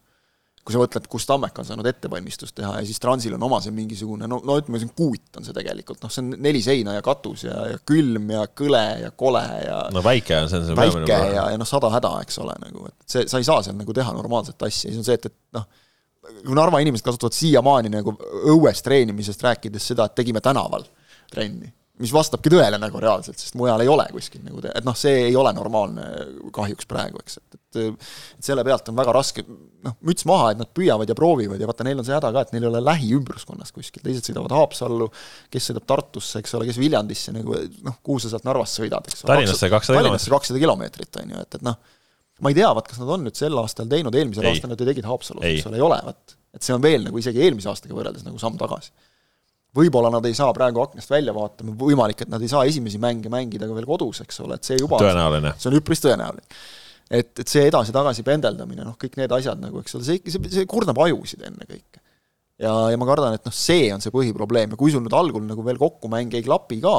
kui 0.70 0.76
sa 0.76 0.82
mõtled, 0.84 1.08
kus 1.10 1.26
Tammek 1.26 1.58
on 1.58 1.66
saanud 1.66 1.88
ettevalmistust 1.90 2.54
teha 2.60 2.76
ja 2.78 2.86
siis 2.86 3.02
Transil 3.02 3.34
on 3.34 3.46
oma 3.48 3.58
see 3.64 3.74
mingisugune 3.74 4.28
no, 4.30 4.38
no 4.46 4.58
ütleme, 4.62 4.78
see 4.78 4.86
on 4.86 4.94
kuut 4.94 5.40
on 5.40 5.48
see 5.48 5.56
tegelikult, 5.56 5.98
noh, 6.04 6.12
see 6.14 6.22
on 6.22 6.36
neli 6.46 6.62
seina 6.62 6.94
ja 6.94 7.02
katus 7.06 7.48
ja, 7.48 7.56
ja 7.72 7.80
külm 7.90 8.30
ja 8.36 8.44
kõle 8.62 8.84
ja 9.02 9.10
kole 9.18 9.42
ja 9.64 9.80
no 9.96 10.04
väike 10.06 10.38
on, 10.44 10.52
see 10.52 10.62
see 10.68 10.78
väike 10.78 11.10
ja, 11.10 11.48
ja 11.56 11.58
noh, 11.58 11.70
sada 11.70 11.90
häda, 11.96 12.14
eks 12.22 12.38
ole, 12.44 12.54
nagu, 12.62 12.86
et 12.92 13.16
see, 13.16 13.26
sa 13.32 13.42
ei 13.42 13.48
saa 13.50 13.66
seal 13.66 13.80
nagu 13.80 13.98
teha 13.98 14.14
normaalset 14.14 14.70
asja, 14.70 14.92
siis 14.92 15.02
on 15.02 15.08
see, 15.10 15.18
et, 15.18 15.26
et 15.32 15.58
noh, 15.58 15.66
kui 16.44 16.54
Narva 16.54 16.84
inimesed 16.86 17.08
kasutavad 17.10 17.34
siiamaani 17.34 17.90
nagu 17.96 18.14
õues 18.54 18.86
treenimisest 18.86 19.42
rääkides 19.48 19.90
seda, 19.94 20.06
et 20.06 20.18
tegime 20.22 20.44
tänaval 20.46 20.86
trenni 21.34 21.74
mis 22.00 22.14
vastabki 22.16 22.52
tõele 22.52 22.80
nagu 22.80 23.02
reaalselt, 23.02 23.40
sest 23.42 23.58
mujal 23.60 23.82
ei 23.84 23.90
ole 23.92 24.06
kuskil 24.14 24.44
nagu, 24.46 24.62
et 24.72 24.86
noh, 24.88 24.96
see 24.98 25.26
ei 25.28 25.36
ole 25.36 25.52
normaalne 25.56 26.06
kahjuks 26.56 26.88
praegu, 26.90 27.20
eks, 27.24 27.40
et, 27.42 27.58
et 27.58 27.60
et 27.80 28.46
selle 28.46 28.64
pealt 28.66 28.88
on 28.90 28.98
väga 28.98 29.14
raske, 29.14 29.44
noh, 29.86 29.96
müts 30.08 30.26
maha, 30.30 30.54
et 30.54 30.62
nad 30.62 30.72
püüavad 30.76 31.10
ja 31.12 31.16
proovivad 31.18 31.62
ja 31.62 31.68
vaata, 31.70 31.86
neil 31.86 32.00
on 32.02 32.08
see 32.08 32.16
häda 32.16 32.32
ka, 32.34 32.46
et 32.46 32.54
neil 32.56 32.66
ei 32.66 32.70
ole 32.72 32.82
lähiümbruskonnas 32.86 33.74
kuskil, 33.76 34.02
teised 34.06 34.26
sõidavad 34.30 34.56
Haapsallu, 34.56 35.10
kes 35.54 35.70
sõidab 35.70 35.86
Tartusse, 35.90 36.42
eks 36.42 36.56
ole, 36.58 36.70
kes 36.70 36.80
Viljandisse 36.82 37.36
nagu 37.36 37.60
noh, 37.86 38.00
kuhu 38.06 38.24
sa 38.24 38.32
sealt 38.34 38.48
Narvast 38.48 38.80
sõidad, 38.80 39.06
eks. 39.12 39.26
Tallinnasse 39.28 39.70
kakssada. 39.72 40.00
Tallinnasse 40.00 40.34
kakssada 40.34 40.64
kilomeetrit, 40.64 41.22
on 41.22 41.36
ju, 41.36 41.44
et, 41.46 41.60
et 41.60 41.68
noh, 41.68 41.78
ma 42.40 42.54
ei 42.54 42.58
tea, 42.58 42.72
vaat 42.80 42.90
kas 42.90 43.04
nad 43.04 43.14
on 43.18 43.28
nüüd 43.28 43.38
sel 43.38 43.62
aastal 43.62 43.92
teinud, 43.92 44.16
eelmisel 44.16 44.48
ei. 44.48 44.56
aastal 44.56 44.74
nad 44.74 44.82
ju 44.82 44.90
tegid 44.90 45.08
Haapsalus, 45.10 45.46
eks 45.52 45.70
ole, 45.70 45.78
ei 45.78 45.86
ole, 45.86 46.02
vaat. 46.10 46.38
et 46.56 46.66
see 46.66 46.74
on 46.74 46.84
veel 46.84 47.06
nagu 47.06 47.22
isegi 47.22 47.46
eelmise 47.46 47.70
aastaga 47.72 47.98
võrreldes 47.98 48.26
nagu 48.26 48.42
samm 48.42 48.58
tagasi 48.58 48.96
võib-olla 49.76 50.12
nad 50.14 50.26
ei 50.26 50.36
saa 50.38 50.52
praegu 50.56 50.82
aknast 50.84 51.12
välja 51.12 51.34
vaatama, 51.36 51.76
võimalik, 51.78 52.24
et 52.26 52.32
nad 52.32 52.42
ei 52.42 52.52
saa 52.52 52.66
esimesi 52.70 53.00
mänge 53.02 53.32
mängida 53.32 53.70
ka 53.70 53.78
veel 53.78 53.88
kodus, 53.90 54.24
eks 54.26 54.42
ole, 54.46 54.58
et 54.58 54.68
see 54.68 54.80
juba 54.80 55.02
tõenäoline. 55.02 55.54
see 55.62 55.70
on 55.72 55.78
üpris 55.80 56.04
tõenäoline. 56.04 56.60
et, 57.10 57.32
et 57.42 57.48
see 57.48 57.66
edasi-tagasi 57.70 58.26
pendeldamine, 58.26 58.86
noh, 58.88 58.98
kõik 59.00 59.18
need 59.20 59.34
asjad 59.40 59.62
nagu, 59.62 59.84
eks 59.84 59.98
ole, 59.98 60.08
see, 60.08 60.22
see, 60.26 60.54
see 60.58 60.70
kurnab 60.70 60.98
ajusid 61.06 61.46
ennekõike. 61.52 62.02
ja, 62.66 62.76
ja 62.94 63.02
ma 63.02 63.10
kardan, 63.10 63.38
et 63.38 63.46
noh, 63.46 63.56
see 63.56 63.90
on 63.94 64.04
see 64.04 64.14
põhiprobleem 64.14 64.74
ja 64.74 64.80
kui 64.80 64.94
sul 64.94 65.06
nüüd 65.06 65.18
algul 65.18 65.46
nagu 65.46 65.66
veel 65.66 65.82
kokkumäng 65.82 66.34
ei 66.38 66.46
klapi 66.46 66.82
ka, 66.84 66.96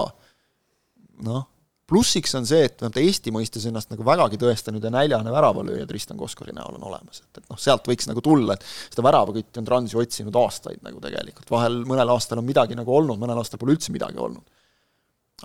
noh, 1.26 1.46
plussiks 1.90 2.34
on 2.38 2.46
see, 2.48 2.62
et 2.68 2.82
nad 2.84 2.96
Eesti 3.02 3.32
mõistes 3.34 3.66
ennast 3.68 3.90
nagu 3.92 4.04
vägagi 4.06 4.38
tõestanud 4.40 4.84
ja 4.84 4.92
näljane 4.94 5.32
väravalööja 5.34 5.88
Tristan 5.90 6.18
Koskori 6.20 6.54
näol 6.56 6.78
on 6.78 6.86
olemas, 6.90 7.22
et, 7.24 7.42
et 7.42 7.50
noh, 7.50 7.58
sealt 7.60 7.88
võiks 7.90 8.08
nagu 8.10 8.22
tulla, 8.24 8.56
et 8.56 8.66
seda 8.92 9.04
väravakütti 9.06 9.62
on 9.62 9.68
Trans 9.68 9.94
ju 9.94 10.02
otsinud 10.02 10.38
aastaid 10.40 10.84
nagu 10.86 11.02
tegelikult, 11.02 11.50
vahel 11.52 11.82
mõnel 11.88 12.14
aastal 12.14 12.42
on 12.42 12.48
midagi 12.48 12.78
nagu 12.78 12.94
olnud, 12.94 13.18
mõnel 13.20 13.42
aastal 13.42 13.60
pole 13.60 13.76
üldse 13.76 13.94
midagi 13.94 14.20
olnud. 14.22 14.46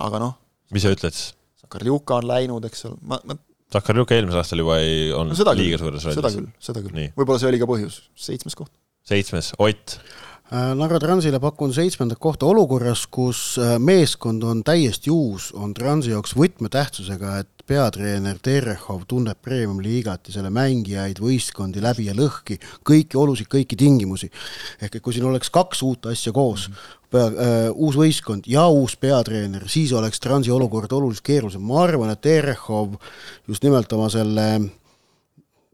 aga 0.06 0.22
noh. 0.22 0.38
mis 0.76 0.86
sa 0.86 0.94
ütled 0.96 1.18
siis? 1.18 1.34
Sakarjuka 1.66 2.20
on 2.22 2.30
läinud, 2.30 2.66
eks 2.70 2.86
ole, 2.92 3.00
ma, 3.10 3.20
ma 3.26 3.40
Sakarjuka 3.74 4.14
eelmisel 4.16 4.44
aastal 4.44 4.62
juba 4.62 4.78
ei 4.84 5.10
olnud 5.16 5.40
no, 5.40 5.56
liiga 5.58 5.82
suures 5.82 6.06
rollis. 6.06 6.20
seda 6.22 6.32
küll, 6.36 6.52
seda 6.62 6.86
küll. 6.86 7.10
võib-olla 7.18 7.42
see 7.42 7.50
oli 7.50 7.62
ka 7.62 7.68
põhjus, 7.70 7.98
seitsmes 8.28 8.58
koht. 8.60 8.72
seitsmes, 9.10 9.52
Ott 9.58 9.98
Narva 10.54 11.00
Transile 11.02 11.40
pakun 11.42 11.72
seitsmendat 11.74 12.20
kohta 12.22 12.46
olukorras, 12.46 13.08
kus 13.10 13.56
äh, 13.58 13.80
meeskond 13.82 14.44
on 14.46 14.60
täiesti 14.64 15.10
uus, 15.10 15.48
on 15.58 15.74
Transi 15.74 16.12
jaoks 16.12 16.36
võtmetähtsusega, 16.38 17.32
et 17.42 17.66
peatreener 17.66 18.38
Terehov 18.46 19.08
tunneb 19.10 19.42
premium-liigat 19.42 20.30
ja 20.30 20.36
selle 20.36 20.52
mängijaid, 20.54 21.18
võistkondi 21.18 21.82
läbi 21.82 22.06
ja 22.12 22.14
lõhki, 22.14 22.60
kõiki 22.86 23.18
olusid, 23.18 23.50
kõiki 23.50 23.74
tingimusi. 23.74 24.30
ehk 24.82 24.96
et 24.96 25.02
kui 25.02 25.18
siin 25.18 25.26
oleks 25.26 25.50
kaks 25.50 25.82
uut 25.82 26.06
asja 26.06 26.32
koos 26.32 26.70
mm, 26.70 26.76
-hmm. 26.76 27.10
pea, 27.10 27.26
äh, 27.26 27.70
uus 27.74 27.98
võistkond 27.98 28.46
ja 28.46 28.68
uus 28.68 28.96
peatreener, 28.96 29.66
siis 29.68 29.94
oleks 29.94 30.20
Transi 30.20 30.52
olukord 30.52 30.92
oluliselt 30.92 31.26
keerulisem, 31.26 31.62
ma 31.62 31.84
arvan, 31.84 32.10
et 32.14 32.22
Terehov 32.22 32.94
just 33.48 33.64
nimelt 33.64 33.94
oma 33.94 34.10
selle 34.10 34.62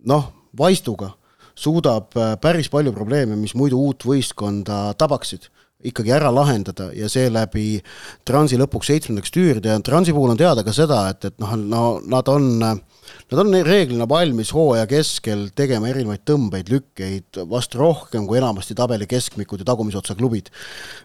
noh, 0.06 0.32
vaistuga 0.58 1.12
suudab 1.56 2.16
äh, 2.18 2.36
päris 2.42 2.70
palju 2.72 2.94
probleeme, 2.96 3.38
mis 3.40 3.56
muidu 3.58 3.80
uut 3.82 4.06
võistkonda 4.08 4.92
tabaksid, 5.00 5.50
ikkagi 5.88 6.14
ära 6.14 6.30
lahendada 6.34 6.92
ja 6.96 7.10
seeläbi 7.10 7.82
Transi 8.28 8.60
lõpuks 8.60 8.92
seitsmendaks 8.92 9.34
tüürida 9.34 9.74
ja 9.74 9.84
Transi 9.86 10.14
puhul 10.16 10.34
on 10.34 10.40
teada 10.40 10.66
ka 10.66 10.74
seda, 10.76 11.04
et, 11.12 11.26
et 11.32 11.38
noh, 11.42 11.56
no 11.58 11.86
nad 12.12 12.30
on, 12.32 12.48
nad 12.62 13.42
on 13.44 13.58
reeglina 13.66 14.08
valmis 14.10 14.54
hooaja 14.56 14.88
keskel 14.90 15.48
tegema 15.58 15.90
erinevaid 15.90 16.26
tõmbeid, 16.28 16.70
lükkeid 16.72 17.42
vast 17.50 17.76
rohkem 17.80 18.28
kui 18.30 18.40
enamasti 18.42 18.78
tabeli 18.78 19.10
keskmikud 19.10 19.64
ja 19.64 19.72
tagumise 19.72 20.00
otsa 20.02 20.18
klubid. 20.18 20.52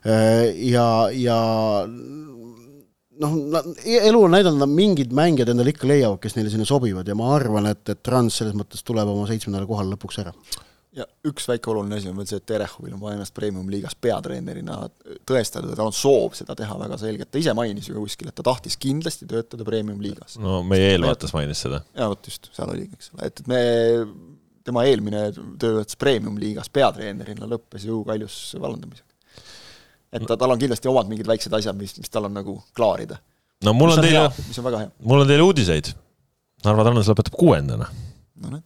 Äh, 0.04 0.52
ja, 0.68 0.86
ja 1.14 1.40
noh, 3.22 3.72
elu 3.84 4.22
on 4.22 4.34
näidanud, 4.34 4.60
nad 4.60 4.72
mingid 4.72 5.12
mängijad 5.16 5.50
endale 5.52 5.72
ikka 5.72 5.88
leiavad, 5.88 6.20
kes 6.22 6.36
neile 6.36 6.52
sinna 6.52 6.66
sobivad 6.68 7.08
ja 7.08 7.16
ma 7.18 7.32
arvan, 7.36 7.68
et, 7.72 7.82
et 7.92 8.02
Trans 8.04 8.40
selles 8.40 8.56
mõttes 8.58 8.84
tuleb 8.86 9.10
oma 9.12 9.26
seitsmendale 9.30 9.68
kohale 9.68 9.94
lõpuks 9.94 10.20
ära. 10.22 10.34
ja 10.96 11.04
üks 11.28 11.44
väike 11.48 11.68
oluline 11.68 11.98
asi 11.98 12.08
on 12.08 12.16
veel 12.16 12.28
see, 12.28 12.40
et 12.40 12.46
Terehovil 12.48 12.94
on 12.96 13.00
vaja 13.02 13.18
ennast 13.18 13.34
Premium-liigas 13.36 13.98
peatreenerina 14.00 14.78
tõestada 15.28 15.74
tal 15.76 15.90
on 15.90 15.96
soov 15.96 16.36
seda 16.38 16.56
teha 16.56 16.78
väga 16.80 16.96
selgelt, 17.00 17.30
ta 17.30 17.42
ise 17.42 17.52
mainis 17.56 17.90
ju 17.90 17.98
kuskil, 17.98 18.30
et 18.30 18.38
ta 18.38 18.46
tahtis 18.46 18.78
kindlasti 18.80 19.28
töötada 19.28 19.66
Premium-liigas. 19.68 20.38
no 20.40 20.62
meie 20.64 20.94
eelvaates 20.94 21.34
mainis 21.36 21.66
seda. 21.66 21.82
jaa, 21.96 22.08
vot 22.12 22.32
just, 22.32 22.48
seal 22.56 22.72
oligi, 22.72 22.96
eks 22.96 23.12
ole, 23.12 23.28
et, 23.28 23.44
et 23.44 23.52
me 23.52 23.60
tema 24.66 24.86
eelmine 24.88 25.28
tööõnnetus 25.36 26.00
Premium-liigas 26.00 26.72
peatreenerina 26.72 27.48
lõppes 27.50 27.84
ju 27.86 28.00
Kaljus 28.08 28.40
vallandamisega 28.60 29.05
et 30.12 30.26
ta, 30.26 30.36
tal 30.36 30.54
on 30.54 30.60
kindlasti 30.60 30.90
omad 30.90 31.10
mingid 31.10 31.28
väiksed 31.28 31.54
asjad, 31.56 31.76
mis, 31.78 31.96
mis 31.98 32.12
tal 32.12 32.28
on 32.28 32.36
nagu 32.36 32.56
klaarida. 32.76 33.18
no 33.64 33.74
mul 33.76 33.94
on, 33.94 33.98
on 33.98 34.06
teile, 34.06 34.86
mul 35.02 35.24
on 35.24 35.30
teile 35.30 35.46
uudiseid. 35.46 35.92
Narva 36.64 36.86
Trans 36.86 37.08
lõpetab 37.12 37.36
kuuendana 37.38 37.86
no,. 38.42 38.60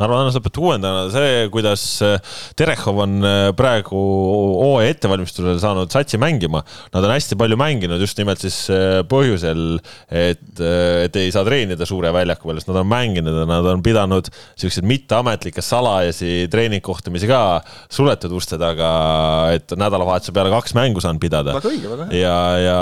Narva 0.00 0.16
Trans 0.20 0.36
lõpetab 0.38 0.62
kuuendana, 0.64 1.02
see, 1.12 1.48
kuidas 1.52 1.82
äh, 2.04 2.36
Terehov 2.56 3.02
on 3.04 3.18
äh, 3.26 3.50
praegu 3.56 3.98
hooaja 3.98 4.94
ettevalmistusel 4.94 5.58
saanud 5.60 5.92
satsi 5.92 6.20
mängima, 6.20 6.62
nad 6.94 7.04
on 7.04 7.12
hästi 7.12 7.36
palju 7.40 7.58
mänginud 7.60 8.00
just 8.00 8.16
nimelt 8.20 8.40
siis 8.40 8.56
äh, 8.72 9.00
põhjusel, 9.10 9.80
et, 10.08 10.62
et 10.62 11.18
ei 11.20 11.32
saa 11.34 11.44
treenida 11.44 11.88
suure 11.88 12.12
väljaku 12.16 12.48
peal, 12.48 12.60
sest 12.62 12.70
nad 12.72 12.80
on 12.80 12.88
mänginud 12.88 13.42
ja 13.42 13.46
nad 13.50 13.68
on 13.74 13.84
pidanud 13.84 14.30
siukseid 14.60 14.88
mitteametlikke 14.88 15.64
salajasi 15.64 16.48
treeningkohtumisi 16.52 17.28
ka 17.28 17.42
suletud 17.92 18.32
uste 18.36 18.56
taga, 18.60 18.90
et 19.56 19.76
nädalavahetuse 19.76 20.32
peale 20.36 20.54
kaks 20.54 20.76
mängu 20.78 21.04
saanud 21.04 21.20
pidada. 21.20 21.58
ja, 22.16 22.36
ja 22.64 22.80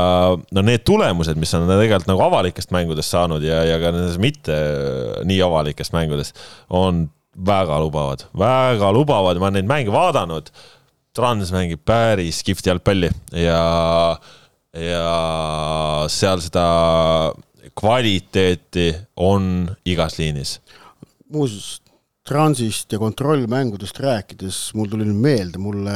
no 0.55 0.67
need 0.67 0.87
tulemused, 0.87 1.39
mis 1.41 1.55
on 1.59 1.67
tegelikult 1.67 2.09
nagu 2.13 2.27
avalikest 2.29 2.71
mängudest 2.75 3.11
saanud 3.11 3.43
ja, 3.43 3.65
ja 3.67 3.83
ka 3.83 3.93
nendes 3.95 4.19
mitte 4.23 4.55
nii 5.27 5.43
avalikest 5.43 5.95
mängudest, 5.97 6.39
on 6.71 7.08
väga 7.47 7.79
lubavad, 7.81 8.25
väga 8.37 8.91
lubavad, 8.95 9.39
ma 9.39 9.49
olen 9.49 9.61
neid 9.61 9.71
mänge 9.71 9.95
vaadanud. 9.95 10.51
Trans 11.17 11.51
mängib 11.55 11.83
päris 11.89 12.43
kihvti 12.47 12.71
jalgpalli 12.71 13.09
ja, 13.35 13.63
ja 14.77 15.05
seal 16.13 16.43
seda 16.45 16.67
kvaliteeti 17.79 18.93
on 19.25 19.67
igas 19.89 20.19
liinis. 20.19 20.59
muuseas, 21.33 21.79
Transist 22.29 22.93
ja 22.93 22.99
kontrollmängudest 23.01 23.97
rääkides, 24.05 24.57
mul 24.77 24.91
tuli 24.93 25.07
nüüd 25.09 25.17
meelde, 25.17 25.61
mulle 25.65 25.95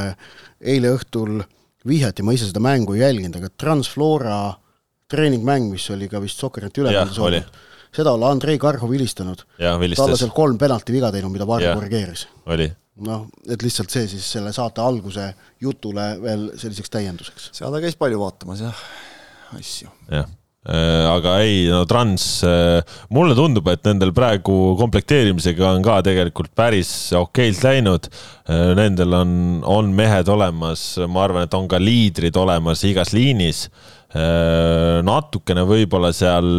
eile 0.65 0.95
õhtul 0.97 1.43
vihjati, 1.85 2.25
ma 2.25 2.33
ise 2.33 2.49
seda 2.49 2.63
mängu 2.65 2.97
ei 2.97 3.03
jälginud, 3.03 3.37
aga 3.37 3.51
Transflora 3.61 4.39
treeningmäng, 5.13 5.69
mis 5.75 5.91
oli 5.93 6.09
ka 6.09 6.23
vist 6.25 6.41
Sokkerneti 6.41 6.81
ülekandis 6.81 7.21
olnud 7.21 7.51
seda 7.93 8.15
olla 8.17 8.33
Andrei 8.33 8.59
Karhov 8.59 8.91
vilistanud. 8.93 9.45
talle 9.59 10.19
seal 10.19 10.35
kolm 10.35 10.59
penaltiviga 10.61 11.13
teinud, 11.15 11.33
mida 11.35 11.49
Varro 11.49 11.75
korrigeeris. 11.77 12.27
oli. 12.47 12.71
noh, 13.07 13.25
et 13.49 13.63
lihtsalt 13.65 13.93
see 13.93 14.05
siis 14.11 14.27
selle 14.37 14.53
saate 14.53 14.83
alguse 14.85 15.33
jutule 15.61 16.13
veel 16.23 16.51
selliseks 16.61 16.93
täienduseks. 16.93 17.51
seal 17.57 17.73
ta 17.73 17.81
käis 17.83 17.99
palju 18.01 18.21
vaatamas 18.21 18.63
jah, 18.65 18.87
asju. 19.59 19.93
jah 20.13 20.29
äh, 20.69 21.07
aga 21.11 21.39
ei, 21.45 21.65
no 21.73 21.85
Trans, 21.89 22.27
äh, 22.49 22.99
mulle 23.13 23.37
tundub, 23.37 23.69
et 23.73 23.85
nendel 23.89 24.13
praegu 24.17 24.77
komplekteerimisega 24.81 25.73
on 25.73 25.85
ka 25.85 25.99
tegelikult 26.07 26.53
päris 26.57 26.93
okeilt 27.19 27.65
läinud. 27.67 28.07
Äh, 28.47 28.71
nendel 28.79 29.17
on, 29.19 29.33
on 29.69 29.91
mehed 29.97 30.29
olemas, 30.33 30.85
ma 31.09 31.27
arvan, 31.27 31.49
et 31.49 31.57
on 31.59 31.67
ka 31.69 31.81
liidrid 31.83 32.37
olemas 32.41 32.85
igas 32.89 33.13
liinis. 33.17 33.69
natukene 34.13 35.63
võib-olla 35.65 36.11
seal 36.13 36.51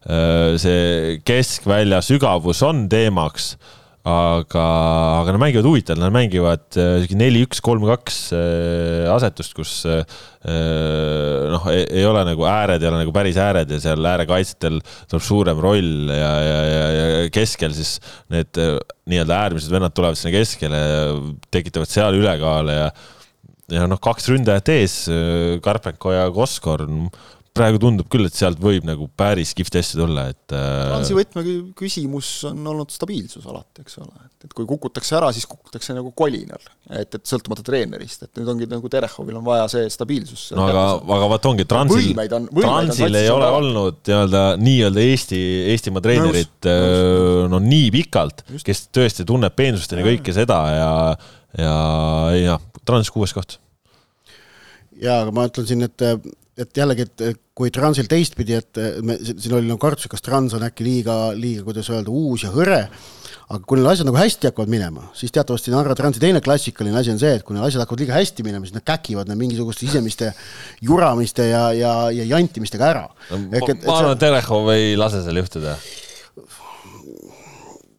see 0.00 1.18
keskvälja 1.28 2.00
sügavus 2.00 2.62
on 2.64 2.86
teemaks, 2.88 3.52
aga, 4.08 4.62
aga 5.20 5.34
nad 5.34 5.42
mängivad 5.42 5.66
huvitavalt, 5.68 6.00
nad 6.00 6.14
mängivad 6.14 6.62
äh, 6.80 6.94
sihuke 7.02 7.18
neli-üks, 7.20 7.60
kolm-kaks 7.64 8.20
äh, 8.32 9.10
asetust, 9.12 9.52
kus 9.58 9.74
noh, 9.84 11.66
ei 11.68 12.04
ole 12.08 12.22
nagu 12.24 12.46
ääred 12.48 12.80
ei 12.80 12.88
ole 12.88 13.02
nagu 13.02 13.12
päris 13.12 13.36
ääred 13.36 13.68
ja 13.68 13.80
seal 13.82 14.06
äärekaitsjatel 14.08 14.78
tuleb 14.80 15.24
suurem 15.26 15.60
roll 15.60 16.08
ja, 16.08 16.30
ja, 16.40 16.60
ja, 16.64 16.86
ja 16.96 17.18
keskel 17.34 17.76
siis 17.76 17.98
need 18.32 18.56
nii-öelda 18.56 19.36
äärmised 19.36 19.74
vennad 19.74 19.92
tulevad 19.92 20.16
sinna 20.16 20.32
keskele, 20.32 20.80
tekitavad 21.52 21.92
seal 21.92 22.16
ülekaale 22.16 22.78
ja 22.78 22.92
ja 23.70 23.84
noh, 23.86 24.00
kaks 24.02 24.30
ründajat 24.32 24.72
ees, 24.72 24.94
Karpenko 25.62 26.10
ja 26.16 26.24
Koskor 26.34 26.88
praegu 27.60 27.80
tundub 27.82 28.08
küll, 28.10 28.26
et 28.28 28.36
sealt 28.36 28.60
võib 28.62 28.86
nagu 28.88 29.06
päris 29.18 29.52
kihvti 29.56 29.80
asju 29.80 30.00
tulla, 30.00 30.26
et 30.32 30.52
Transi 30.52 31.12
äh, 31.12 31.18
võtmeküsimus 31.18 32.30
on 32.50 32.70
olnud 32.72 32.92
stabiilsus 32.94 33.46
alati, 33.50 33.84
eks 33.84 33.98
ole, 34.00 34.24
et, 34.24 34.46
et 34.48 34.54
kui 34.56 34.68
kukutakse 34.68 35.16
ära, 35.18 35.30
siis 35.36 35.46
kukutakse 35.50 35.96
nagu 35.96 36.12
kolinal. 36.16 36.62
et, 36.88 37.12
et 37.14 37.28
sõltumata 37.28 37.64
treenerist, 37.66 38.24
et 38.26 38.40
nüüd 38.40 38.50
ongi 38.54 38.68
nagu 38.70 38.90
Terehovil 38.92 39.38
on 39.40 39.46
vaja 39.46 39.68
see 39.72 39.90
stabiilsus. 39.92 40.48
no 40.56 40.66
aga, 40.70 40.84
aga 41.18 41.30
vaat 41.34 41.48
ongi, 41.52 41.66
Transil, 41.70 42.10
Transil 42.56 43.20
ei 43.20 43.30
ole 43.32 43.52
olnud 43.60 44.02
nii-öelda, 44.08 44.44
nii-öelda 44.60 45.06
Eesti, 45.10 45.40
Eestimaa 45.74 46.04
treenerit 46.04 46.70
no, 46.70 47.48
no 47.56 47.62
nii 47.64 47.90
pikalt, 47.94 48.44
kes 48.66 48.86
tõesti 48.94 49.28
tunneb 49.28 49.56
peensusteni 49.58 50.06
kõike 50.06 50.34
seda 50.36 50.60
ja, 50.74 50.92
ja, 51.60 51.74
ja 52.38 52.60
Trans 52.86 53.12
kuues 53.12 53.34
koht. 53.36 53.58
Jaa, 55.00 55.22
aga 55.22 55.32
ma 55.32 55.46
ütlen 55.48 55.66
siin, 55.68 55.84
et 55.86 56.02
et 56.60 56.76
jällegi, 56.76 57.06
et 57.06 57.22
kui 57.60 57.72
Transil 57.74 58.08
teistpidi, 58.08 58.56
et 58.56 58.78
me, 59.04 59.18
siin 59.20 59.52
oli 59.58 59.68
nagu 59.68 59.80
kartus, 59.82 60.08
kas 60.08 60.24
Trans 60.24 60.54
on 60.56 60.64
äkki 60.64 60.86
liiga, 60.86 61.16
liiga, 61.36 61.64
kuidas 61.66 61.90
öelda, 61.92 62.12
uus 62.12 62.46
ja 62.46 62.52
hõre, 62.54 62.86
aga 63.50 63.60
kui 63.68 63.76
need 63.76 63.90
asjad 63.90 64.08
nagu 64.08 64.16
hästi 64.16 64.48
hakkavad 64.48 64.72
minema, 64.72 65.08
siis 65.18 65.34
teatavasti 65.34 65.74
Narva 65.74 65.96
Transi 65.98 66.22
teine 66.22 66.40
klassikaline 66.44 66.96
asi 66.96 67.12
on 67.12 67.20
see, 67.20 67.34
et 67.36 67.44
kui 67.44 67.56
need 67.56 67.66
asjad 67.66 67.84
hakkavad 67.84 68.04
liiga 68.04 68.16
hästi 68.16 68.46
minema, 68.46 68.64
siis 68.64 68.78
nad 68.78 68.86
käkivad 68.88 69.28
need 69.28 69.42
mingisuguste 69.42 69.84
sisemiste 69.84 70.30
juramiste 70.86 71.50
ja, 71.50 71.64
ja, 71.76 71.94
ja 72.14 72.28
jantimistega 72.32 72.92
ära. 72.94 73.08
ma 73.34 73.66
arvan, 73.98 74.14
et 74.14 74.22
Terehov 74.24 74.72
ei 74.76 74.94
lase 75.00 75.24
seal 75.26 75.42
juhtuda 75.42 75.76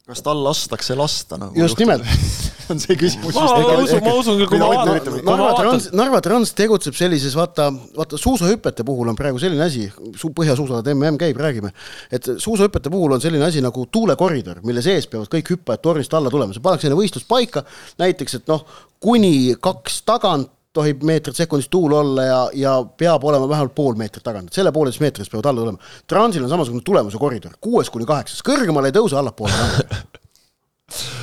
kas 0.09 0.23
tal 0.25 0.41
lastakse 0.43 0.95
lasta 0.97 1.37
nagu? 1.37 1.57
just 1.57 1.79
nimelt 1.81 2.05
on 2.71 2.79
see 2.79 2.95
küsimus. 2.99 3.35
ma 3.35 3.77
usun, 3.83 4.03
ma 4.05 4.13
usun 4.17 4.39
küll, 4.39 4.49
kui 4.51 4.61
ma 4.61 4.69
vaatan. 4.71 5.17
Narva 5.27 5.49
Trans, 5.57 5.87
Narva 5.97 6.21
Trans 6.23 6.53
tegutseb 6.57 6.95
sellises, 6.97 7.35
vaata, 7.37 7.67
vaata 7.97 8.19
suusahüpete 8.21 8.85
puhul 8.87 9.11
on 9.11 9.17
praegu 9.19 9.41
selline 9.41 9.65
asi, 9.65 9.87
põhjasuusad, 10.21 10.87
mm 10.93 11.19
käib, 11.21 11.41
räägime, 11.41 11.73
et 12.13 12.31
suusahüpete 12.41 12.93
puhul 12.93 13.17
on 13.17 13.23
selline 13.23 13.45
asi 13.45 13.63
nagu 13.63 13.85
tuulekoridor, 13.91 14.63
mille 14.67 14.83
sees 14.85 15.09
peavad 15.11 15.29
kõik 15.31 15.53
hüppajad 15.55 15.83
tornist 15.83 16.15
alla 16.17 16.31
tulema, 16.33 16.55
see 16.55 16.63
pannakse 16.63 16.89
enne 16.89 16.99
võistlust 16.99 17.27
paika, 17.29 17.65
näiteks 18.01 18.39
et 18.39 18.49
noh, 18.51 18.63
kuni 19.03 19.57
kaks 19.59 20.01
tagant 20.07 20.53
tohib 20.75 21.03
meetrit 21.07 21.35
sekundis 21.35 21.67
tuul 21.71 21.91
olla 21.95 22.23
ja, 22.25 22.39
ja 22.55 22.75
peab 22.97 23.23
olema 23.27 23.49
vähemalt 23.49 23.75
pool 23.75 23.97
meetrit 23.99 24.23
tagant, 24.23 24.53
selle 24.55 24.71
pooleteist 24.71 25.03
meetrist 25.03 25.31
peavad 25.33 25.51
alla 25.51 25.65
tulema. 25.65 25.91
Transil 26.07 26.45
on 26.45 26.51
samasugune 26.53 26.85
tulemuse 26.87 27.19
koridor, 27.19 27.57
kuues 27.61 27.91
kuni 27.91 28.07
kaheksas, 28.07 28.43
kõrgemale 28.47 28.91
ei 28.91 28.95
tõuse, 28.95 29.17
allapoole 29.19 29.51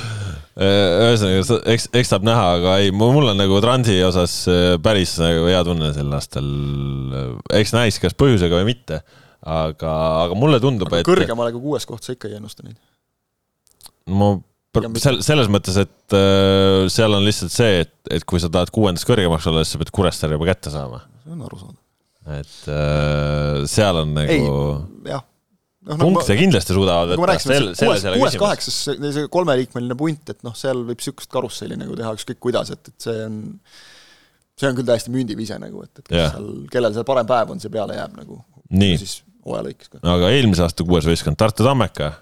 ühesõnaga, 0.59 1.59
eks, 1.71 1.87
eks 1.95 2.11
saab 2.11 2.25
näha, 2.27 2.45
aga 2.57 2.75
ei, 2.83 2.91
mul 2.91 3.31
on 3.31 3.39
nagu 3.39 3.61
Transi 3.63 3.95
osas 4.03 4.41
äh, 4.51 4.73
päris 4.83 5.15
nagu 5.21 5.47
hea 5.47 5.61
tunne 5.67 5.93
sel 5.95 6.11
aastal. 6.15 6.49
eks 7.55 7.73
näis, 7.75 7.99
kas 8.03 8.17
põhjusega 8.19 8.59
või 8.59 8.73
mitte, 8.73 9.01
aga, 9.39 9.95
aga 10.25 10.37
mulle 10.37 10.59
tundub, 10.63 10.91
et. 10.97 11.07
kõrgemale 11.07 11.53
kui 11.55 11.63
kuues 11.69 11.87
koht 11.89 12.03
sa 12.03 12.17
ikka 12.17 12.31
ei 12.31 12.37
ennusta 12.41 12.67
neid? 12.67 12.77
ma 14.09 14.33
sel-, 14.77 15.21
selles 15.25 15.49
mõttes, 15.51 15.77
et 15.81 16.17
äh, 16.17 16.85
seal 16.91 17.15
on 17.17 17.25
lihtsalt 17.25 17.53
see, 17.53 17.83
et, 17.85 17.95
et 18.13 18.25
kui 18.27 18.41
sa 18.41 18.51
tahad 18.53 18.71
kuuendast 18.73 19.07
kõrgemaks 19.09 19.47
olla, 19.49 19.65
siis 19.65 19.77
sa 19.77 19.81
pead 19.81 19.93
Kuressaare 19.95 20.37
juba 20.37 20.49
kätte 20.51 20.73
saama. 20.73 21.03
see 21.23 21.35
on 21.35 21.43
arusaadav. 21.47 21.81
et 22.39 22.71
äh, 22.75 23.65
seal 23.69 24.03
on 24.03 24.15
nagu. 24.17 24.53
jah 25.09 25.25
noh, 25.89 25.95
nagu 25.95 26.03
punkte 26.03 26.35
ma, 26.35 26.39
kindlasti 26.43 26.75
suudavad 26.75 27.13
võtta. 27.15 27.37
Sel, 27.43 27.71
kuues, 27.77 28.05
kuues 28.19 28.37
kaheksas, 28.41 28.79
see 28.99 29.29
kolmeliikmeline 29.31 29.97
punt, 29.99 30.33
et 30.33 30.43
noh, 30.45 30.55
seal 30.57 30.83
võib 30.83 30.99
niisugust 30.99 31.31
karusselli 31.33 31.79
nagu 31.79 31.97
teha 31.97 32.13
ükskõik 32.17 32.41
kuidas, 32.49 32.73
et, 32.75 32.91
et 32.91 33.07
see 33.07 33.25
on, 33.25 33.39
see 34.59 34.69
on 34.69 34.77
küll 34.77 34.89
täiesti 34.89 35.13
mündivise 35.13 35.57
nagu, 35.61 35.83
et, 35.87 36.03
et 36.03 36.15
yeah. 36.15 36.33
seal, 36.35 36.49
kellel 36.73 36.95
see 36.97 37.07
parem 37.07 37.29
päev 37.29 37.55
on, 37.55 37.63
see 37.63 37.73
peale 37.73 37.97
jääb 37.97 38.17
nagu. 38.19 38.41
siis 38.69 39.21
hooaja 39.47 39.69
lõikes 39.69 39.93
aga 39.97 40.33
eelmise 40.35 40.65
aasta 40.65 40.85
kuues 40.85 41.07
võistkond, 41.09 41.39
Tartu 41.39 41.65
Tammeka 41.65 42.13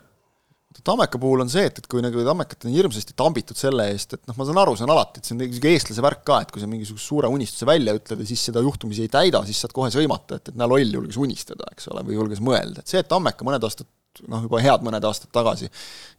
Tammeka 0.87 1.19
puhul 1.19 1.43
on 1.43 1.49
see, 1.51 1.65
et, 1.67 1.81
et 1.81 1.87
kui 1.91 2.03
nagu 2.03 2.23
Tammekat 2.23 2.65
on 2.67 2.71
hirmsasti 2.71 3.15
tambitud 3.19 3.59
selle 3.59 3.89
eest, 3.91 4.15
et 4.15 4.29
noh, 4.29 4.37
ma 4.37 4.47
saan 4.47 4.59
aru, 4.61 4.75
see 4.79 4.85
on 4.87 4.93
alati, 4.93 5.19
et 5.19 5.27
see 5.27 5.35
on 5.35 5.41
niisugune 5.41 5.73
eestlase 5.75 6.03
värk 6.05 6.23
ka, 6.27 6.39
et 6.45 6.53
kui 6.53 6.63
sa 6.63 6.69
mingisuguse 6.71 7.03
suure 7.03 7.31
unistuse 7.33 7.67
välja 7.67 7.95
ütled 7.97 8.23
ja 8.23 8.27
siis 8.29 8.45
seda 8.49 8.63
juhtumisi 8.63 9.03
ei 9.03 9.11
täida, 9.11 9.41
siis 9.47 9.59
saad 9.63 9.75
kohe 9.75 9.89
sõimata, 9.93 10.39
et, 10.39 10.51
et 10.51 10.59
näe, 10.59 10.69
loll 10.71 10.97
julges 10.99 11.19
unistada, 11.19 11.67
eks 11.75 11.89
ole, 11.91 12.03
või 12.07 12.19
julges 12.19 12.43
mõelda, 12.43 12.83
et 12.83 12.93
see, 12.93 13.01
et 13.03 13.09
Tammeka 13.11 13.47
mõned 13.47 13.67
aastad, 13.67 13.89
noh, 14.31 14.45
juba 14.47 14.61
head 14.63 14.85
mõned 14.87 15.07
aastad 15.09 15.33
tagasi 15.35 15.67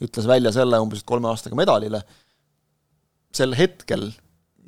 ütles 0.05 0.29
välja 0.29 0.53
selle 0.55 0.81
umbes, 0.85 1.05
kolme 1.09 1.31
aastaga 1.33 1.57
medalile, 1.59 2.03
sel 3.35 3.57
hetkel 3.57 4.11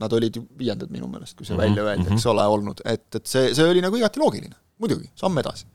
nad 0.00 0.16
olid 0.16 0.38
ju 0.38 0.46
viiendad 0.56 0.88
minu 0.92 1.10
meelest, 1.12 1.36
kui 1.36 1.44
see 1.44 1.52
mm 1.52 1.60
-hmm. 1.60 1.68
välja 1.68 1.84
öeldi, 1.90 2.08
eks 2.14 2.24
mhm. 2.24 2.32
ole, 2.32 2.46
olnud, 2.56 2.80
et, 2.84 3.04
et 3.14 3.26
see, 3.26 3.52
see 3.54 3.68
oli 3.68 3.84
nagu 3.84 4.00
igati 4.00 4.22
loogiline, 4.22 4.56
muidugi, 4.80 5.12
samm 5.20 5.36
edasi 5.44 5.68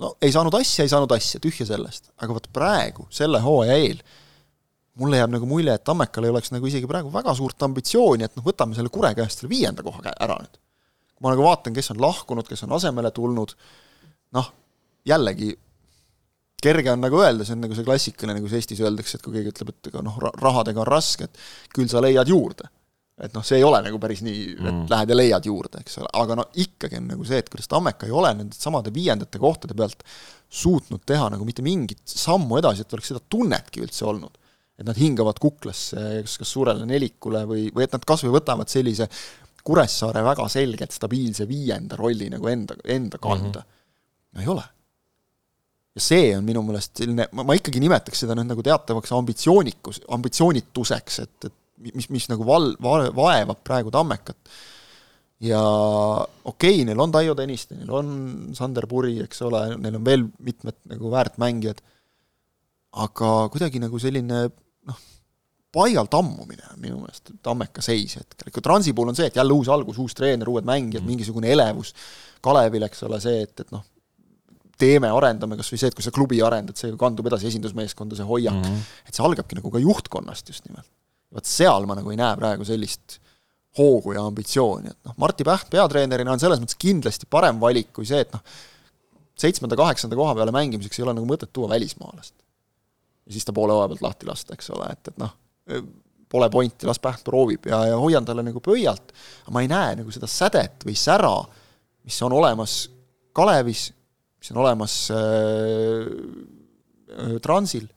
no 0.00 0.14
ei 0.22 0.32
saanud 0.32 0.54
asja, 0.56 0.86
ei 0.86 0.92
saanud 0.92 1.12
asja, 1.16 1.40
tühja 1.42 1.66
sellest. 1.68 2.10
aga 2.22 2.36
vot 2.36 2.48
praegu, 2.54 3.06
selle 3.12 3.40
hooaja 3.44 3.76
eel, 3.80 4.02
mulle 5.00 5.20
jääb 5.20 5.34
nagu 5.34 5.48
mulje, 5.48 5.74
et 5.74 5.84
Tammekal 5.84 6.28
ei 6.28 6.32
oleks 6.34 6.52
nagu 6.54 6.68
isegi 6.68 6.88
praegu 6.88 7.12
väga 7.12 7.34
suurt 7.36 7.68
ambitsiooni, 7.68 8.28
et 8.28 8.36
noh, 8.36 8.46
võtame 8.46 8.76
selle 8.76 8.92
Kure 8.92 9.14
käest 9.18 9.40
selle 9.40 9.52
viienda 9.52 9.84
koha 9.84 10.04
ära 10.12 10.38
nüüd. 10.40 10.60
kui 11.14 11.26
ma 11.26 11.34
nagu 11.34 11.46
vaatan, 11.46 11.76
kes 11.76 11.92
on 11.94 12.02
lahkunud, 12.02 12.48
kes 12.48 12.64
on 12.66 12.76
asemele 12.78 13.12
tulnud, 13.14 13.54
noh, 14.36 14.52
jällegi, 15.08 15.52
kerge 16.62 16.92
on 16.92 17.02
nagu 17.02 17.18
öelda, 17.20 17.46
see 17.46 17.56
on 17.56 17.64
nagu 17.66 17.76
see 17.76 17.86
klassikaline, 17.86 18.42
kus 18.44 18.54
Eestis 18.58 18.82
öeldakse, 18.84 19.18
et 19.18 19.24
kui 19.24 19.34
keegi 19.34 19.52
ütleb, 19.54 19.72
et 19.74 19.90
ega 19.90 20.04
noh, 20.04 20.20
rahadega 20.38 20.84
on 20.84 20.88
raske, 20.88 21.26
et 21.26 21.74
küll 21.74 21.90
sa 21.90 22.02
leiad 22.04 22.30
juurde 22.30 22.70
et 23.20 23.34
noh, 23.36 23.44
see 23.44 23.58
ei 23.60 23.64
ole 23.66 23.82
nagu 23.84 23.98
päris 24.00 24.22
nii, 24.24 24.44
et 24.54 24.62
mm. 24.62 24.84
lähed 24.90 25.12
ja 25.12 25.16
leiad 25.16 25.48
juurde, 25.48 25.82
eks 25.84 25.98
ole, 26.00 26.08
aga 26.22 26.36
no 26.38 26.46
ikkagi 26.62 26.96
on 26.98 27.10
nagu 27.12 27.26
see, 27.28 27.42
et 27.42 27.50
kuidas 27.52 27.68
Tammeka 27.68 28.08
ei 28.08 28.14
ole 28.16 28.30
nende 28.38 28.56
samade 28.56 28.92
viiendate 28.94 29.40
kohtade 29.42 29.76
pealt 29.76 30.00
suutnud 30.52 31.04
teha 31.08 31.28
nagu 31.32 31.44
mitte 31.48 31.64
mingit 31.64 32.00
sammu 32.08 32.58
edasi, 32.60 32.86
et 32.86 32.96
oleks 32.96 33.12
seda 33.12 33.20
tunnetki 33.34 33.84
üldse 33.84 34.08
olnud. 34.08 34.38
et 34.80 34.86
nad 34.88 34.96
hingavad 34.96 35.36
kuklasse 35.38 36.00
kas, 36.24 36.38
kas 36.40 36.50
suurele 36.56 36.86
nelikule 36.88 37.42
või, 37.46 37.66
või 37.76 37.84
et 37.84 37.92
nad 37.92 38.04
kas 38.08 38.24
või 38.24 38.32
võtavad 38.38 38.70
sellise 38.72 39.06
Kuressaare 39.62 40.24
väga 40.26 40.48
selgelt 40.50 40.90
stabiilse 40.90 41.44
viienda 41.46 41.94
rolli 41.94 42.26
nagu 42.32 42.48
enda, 42.50 42.74
enda 42.90 43.20
kanda 43.22 43.60
mm. 43.60 43.66
-hmm. 43.68 44.32
no 44.32 44.40
ei 44.40 44.48
ole. 44.48 44.64
ja 45.94 46.00
see 46.00 46.32
on 46.36 46.44
minu 46.44 46.64
meelest 46.66 46.96
selline, 46.96 47.28
ma, 47.36 47.44
ma 47.44 47.54
ikkagi 47.54 47.84
nimetaks 47.84 48.24
seda 48.24 48.34
nüüd 48.34 48.48
nagu 48.48 48.64
teatavaks 48.64 49.12
ambitsioonikus, 49.12 50.00
ambitsioonituseks, 50.16 51.18
et, 51.26 51.50
et 51.50 51.58
mis, 51.82 52.08
mis 52.12 52.28
nagu 52.30 52.46
val-, 52.46 52.74
va-, 52.82 53.10
vaevab 53.16 53.62
praegu 53.66 53.92
Tammekat 53.94 54.38
ja 55.42 55.60
okei 56.44 56.76
okay,, 56.78 56.84
neil 56.86 57.02
on 57.02 57.14
Taio 57.14 57.36
Tõniste, 57.38 57.76
neil 57.78 57.90
on 57.98 58.10
Sander 58.56 58.86
Puri, 58.90 59.16
eks 59.24 59.42
ole, 59.48 59.64
neil 59.82 59.98
on 59.98 60.04
veel 60.06 60.26
mitmed 60.38 60.78
nagu 60.92 61.10
väärt 61.12 61.40
mängijad, 61.42 61.82
aga 63.02 63.32
kuidagi 63.52 63.82
nagu 63.82 63.98
selline 64.02 64.44
noh, 64.46 65.00
paigalt 65.74 66.14
ammumine 66.14 66.66
on 66.70 66.82
minu 66.82 67.00
meelest 67.00 67.34
Tammeka 67.42 67.82
seis 67.84 68.18
hetkel, 68.20 68.52
ikka 68.52 68.62
Transi 68.64 68.94
puhul 68.94 69.10
on 69.10 69.18
see, 69.18 69.30
et 69.32 69.40
jälle 69.40 69.56
uus 69.56 69.70
algus, 69.72 69.98
uus 70.02 70.14
treener, 70.18 70.50
uued 70.52 70.68
mängijad 70.68 71.02
mm., 71.02 71.10
mingisugune 71.14 71.50
elevus, 71.54 71.94
Kalevil, 72.42 72.86
eks 72.86 73.04
ole, 73.08 73.18
see, 73.22 73.42
et, 73.46 73.64
et 73.64 73.74
noh, 73.74 73.82
teeme, 74.82 75.10
arendame 75.14 75.58
kas 75.58 75.70
või 75.72 75.80
see, 75.80 75.90
et 75.90 75.96
kui 75.98 76.06
sa 76.06 76.14
klubi 76.14 76.40
arendad, 76.44 76.78
see 76.78 76.94
kandub 76.98 77.28
edasi 77.30 77.50
esindusmeeskonda, 77.50 78.18
see 78.18 78.26
hoiak 78.26 78.56
mm, 78.56 78.66
-hmm. 78.66 78.98
et 79.08 79.16
see 79.16 79.26
algabki 79.26 79.58
nagu 79.58 79.70
ka 79.74 79.82
juhtkonnast 79.82 80.54
just 80.54 80.66
nimelt. 80.68 80.88
Vot 81.32 81.48
seal 81.48 81.88
ma 81.88 81.96
nagu 81.98 82.12
ei 82.12 82.20
näe 82.20 82.36
praegu 82.38 82.66
sellist 82.68 83.18
hoogu 83.78 84.12
ja 84.12 84.26
ambitsiooni, 84.28 84.92
et 84.92 85.08
noh, 85.08 85.16
Martti 85.22 85.46
Päht 85.48 85.70
peatreenerina 85.72 86.34
on 86.34 86.40
selles 86.42 86.60
mõttes 86.60 86.76
kindlasti 86.80 87.28
parem 87.30 87.60
valik 87.60 87.88
kui 87.96 88.04
see, 88.08 88.20
et 88.20 88.34
noh, 88.34 88.42
seitsmenda-kaheksanda 89.40 90.18
koha 90.18 90.34
peale 90.36 90.52
mängimiseks 90.52 91.00
ei 91.00 91.06
ole 91.06 91.14
nagu 91.16 91.28
mõtet 91.28 91.52
tuua 91.56 91.70
välismaalast. 91.72 92.34
ja 93.26 93.32
siis 93.32 93.46
ta 93.48 93.54
poole 93.56 93.72
hooaja 93.72 93.94
pealt 93.94 94.04
lahti 94.04 94.28
lasta, 94.28 94.58
eks 94.58 94.70
ole, 94.76 94.90
et, 94.92 95.08
et 95.08 95.22
noh, 95.22 95.32
pole 96.32 96.48
pointi, 96.52 96.88
las 96.88 97.00
Päht 97.02 97.24
proovib 97.24 97.68
ja, 97.68 97.82
ja 97.92 97.96
hoian 98.00 98.28
talle 98.28 98.44
nagu 98.44 98.60
pöialt, 98.64 99.12
aga 99.44 99.56
ma 99.56 99.64
ei 99.64 99.72
näe 99.72 99.96
nagu 100.02 100.12
seda 100.14 100.28
sädet 100.30 100.84
või 100.84 100.96
sära, 100.98 101.34
mis 102.04 102.20
on 102.26 102.36
olemas 102.36 102.76
Kalevis, 103.32 103.86
mis 104.36 104.52
on 104.52 104.60
olemas 104.64 104.96
äh, 105.16 106.08
äh 107.16 107.36
Transil, 107.40 107.88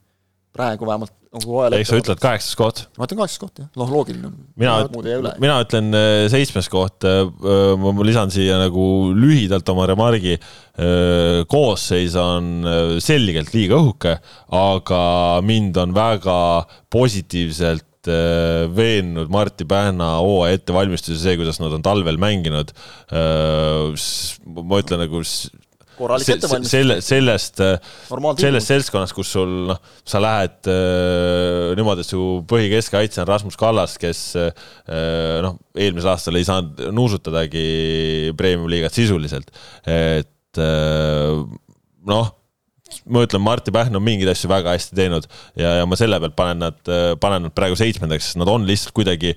praegu 0.56 0.88
vähemalt 0.88 1.14
nagu 1.36 1.56
hooajal 1.56 1.76
ehk 1.78 1.90
sa 1.90 2.00
ütled 2.00 2.22
kaheksas 2.22 2.58
koht? 2.60 2.82
ma 2.96 3.08
ütlen 3.08 3.20
kaheksas 3.20 3.42
koht, 3.42 3.60
jah, 3.62 3.70
noh, 3.80 3.92
loogiline. 3.92 4.32
mina, 4.60 4.76
mina 5.42 5.58
ütlen 5.64 5.98
äh, 5.98 6.28
seitsmes 6.32 6.70
koht, 6.72 7.06
äh, 7.08 7.26
ma 7.80 7.96
lisan 8.08 8.32
siia 8.34 8.60
nagu 8.62 8.86
lühidalt 9.16 9.68
oma 9.74 9.88
remargi. 9.92 10.38
Äh, 10.76 11.42
koosseis 11.52 12.16
on 12.20 12.68
selgelt 13.04 13.54
liiga 13.56 13.80
õhuke, 13.80 14.18
aga 14.56 15.02
mind 15.46 15.78
on 15.82 15.96
väga 15.96 16.40
positiivselt 16.94 17.86
veennud 18.06 19.32
Martti 19.34 19.66
Pähna 19.66 20.20
hooaja 20.22 20.60
ettevalmistuse, 20.60 21.18
see, 21.18 21.40
kuidas 21.40 21.58
nad 21.58 21.74
on 21.74 21.82
talvel 21.82 22.20
mänginud. 22.22 22.70
ma 23.10 24.78
ütlen 24.84 25.02
nagu 25.02 25.24
korralik 25.98 26.30
ettevalmistus. 26.36 26.74
selle, 26.76 27.00
sellest, 27.06 27.62
sellest 28.42 28.72
seltskonnast, 28.72 29.16
kus 29.18 29.34
sul 29.36 29.52
noh, 29.72 29.82
sa 30.08 30.22
lähed 30.24 30.70
äh, 30.72 31.74
niimoodi, 31.80 32.06
et 32.06 32.14
su 32.14 32.22
põhikeskkaitse 32.50 33.24
on 33.24 33.30
Rasmus 33.32 33.60
Kallas, 33.60 33.98
kes 34.02 34.24
äh, 34.40 34.54
noh, 35.46 35.60
eelmisel 35.78 36.14
aastal 36.14 36.40
ei 36.40 36.48
saanud 36.48 36.88
nuusutadagi 36.96 37.68
premium-liigat 38.40 38.96
sisuliselt, 38.96 39.54
et 39.84 40.62
äh, 40.62 41.46
noh 42.10 42.34
ma 43.10 43.24
ütlen, 43.26 43.42
Martti 43.44 43.74
Pähn 43.74 43.98
on 43.98 44.04
mingeid 44.06 44.30
asju 44.32 44.50
väga 44.50 44.76
hästi 44.76 44.96
teinud 44.98 45.26
ja, 45.58 45.80
ja 45.80 45.88
ma 45.90 45.98
selle 46.00 46.20
pealt 46.22 46.36
panen 46.38 46.62
nad, 46.62 46.78
panen 47.22 47.48
nad 47.48 47.56
praegu 47.58 47.78
seitsmendaks, 47.80 48.30
sest 48.30 48.40
nad 48.40 48.50
on 48.52 48.66
lihtsalt 48.68 48.94
kuidagi 48.96 49.34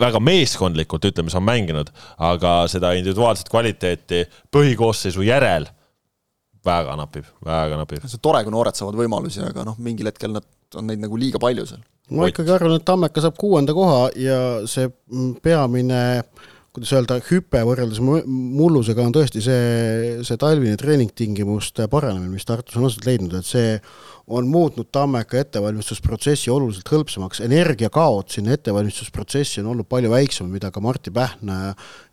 väga 0.00 0.20
meeskondlikult, 0.22 1.08
ütleme, 1.08 1.32
see 1.32 1.40
on 1.40 1.48
mänginud, 1.48 1.90
aga 2.30 2.54
seda 2.70 2.92
individuaalset 2.98 3.50
kvaliteeti 3.50 4.26
põhikoosseisu 4.54 5.24
järel 5.26 5.66
väga 6.66 6.96
napib, 7.00 7.28
väga 7.46 7.78
napib. 7.80 8.04
see 8.04 8.18
on 8.18 8.24
tore, 8.26 8.42
kui 8.44 8.54
noored 8.54 8.76
saavad 8.76 8.98
võimalusi, 9.00 9.42
aga 9.46 9.64
noh, 9.68 9.78
mingil 9.80 10.10
hetkel 10.10 10.34
nad, 10.36 10.46
on 10.76 10.86
neid 10.90 11.02
nagu 11.02 11.18
liiga 11.20 11.40
palju 11.42 11.66
seal. 11.68 11.82
ma 12.16 12.28
ikkagi 12.30 12.54
arvan, 12.54 12.76
et 12.78 12.86
Tammeka 12.88 13.24
saab 13.24 13.38
kuuenda 13.40 13.74
koha 13.76 14.08
ja 14.18 14.40
see 14.70 14.90
peamine 15.42 16.00
kuidas 16.70 16.92
öelda, 16.94 17.16
hüpe 17.26 17.60
võrreldes 17.66 17.98
mullusega 18.00 19.02
on 19.02 19.14
tõesti 19.14 19.42
see, 19.42 20.20
see 20.26 20.38
talvine 20.38 20.76
treeningtingimuste 20.78 21.88
paranemine, 21.90 22.30
mis 22.30 22.46
Tartus 22.46 22.76
on 22.78 22.86
aset 22.86 23.08
leidnud, 23.08 23.34
et 23.34 23.48
see 23.48 23.72
on 24.30 24.46
muutnud 24.46 24.86
Tammeka 24.94 25.40
ettevalmistusprotsessi 25.40 26.52
oluliselt 26.54 26.92
hõlpsamaks, 26.94 27.40
energiakaod 27.42 28.30
sinna 28.30 28.54
ettevalmistusprotsessi 28.54 29.64
on 29.64 29.72
olnud 29.72 29.88
palju 29.90 30.12
väiksem, 30.12 30.46
mida 30.54 30.70
ka 30.70 30.82
Martti 30.84 31.10
Pähn 31.14 31.50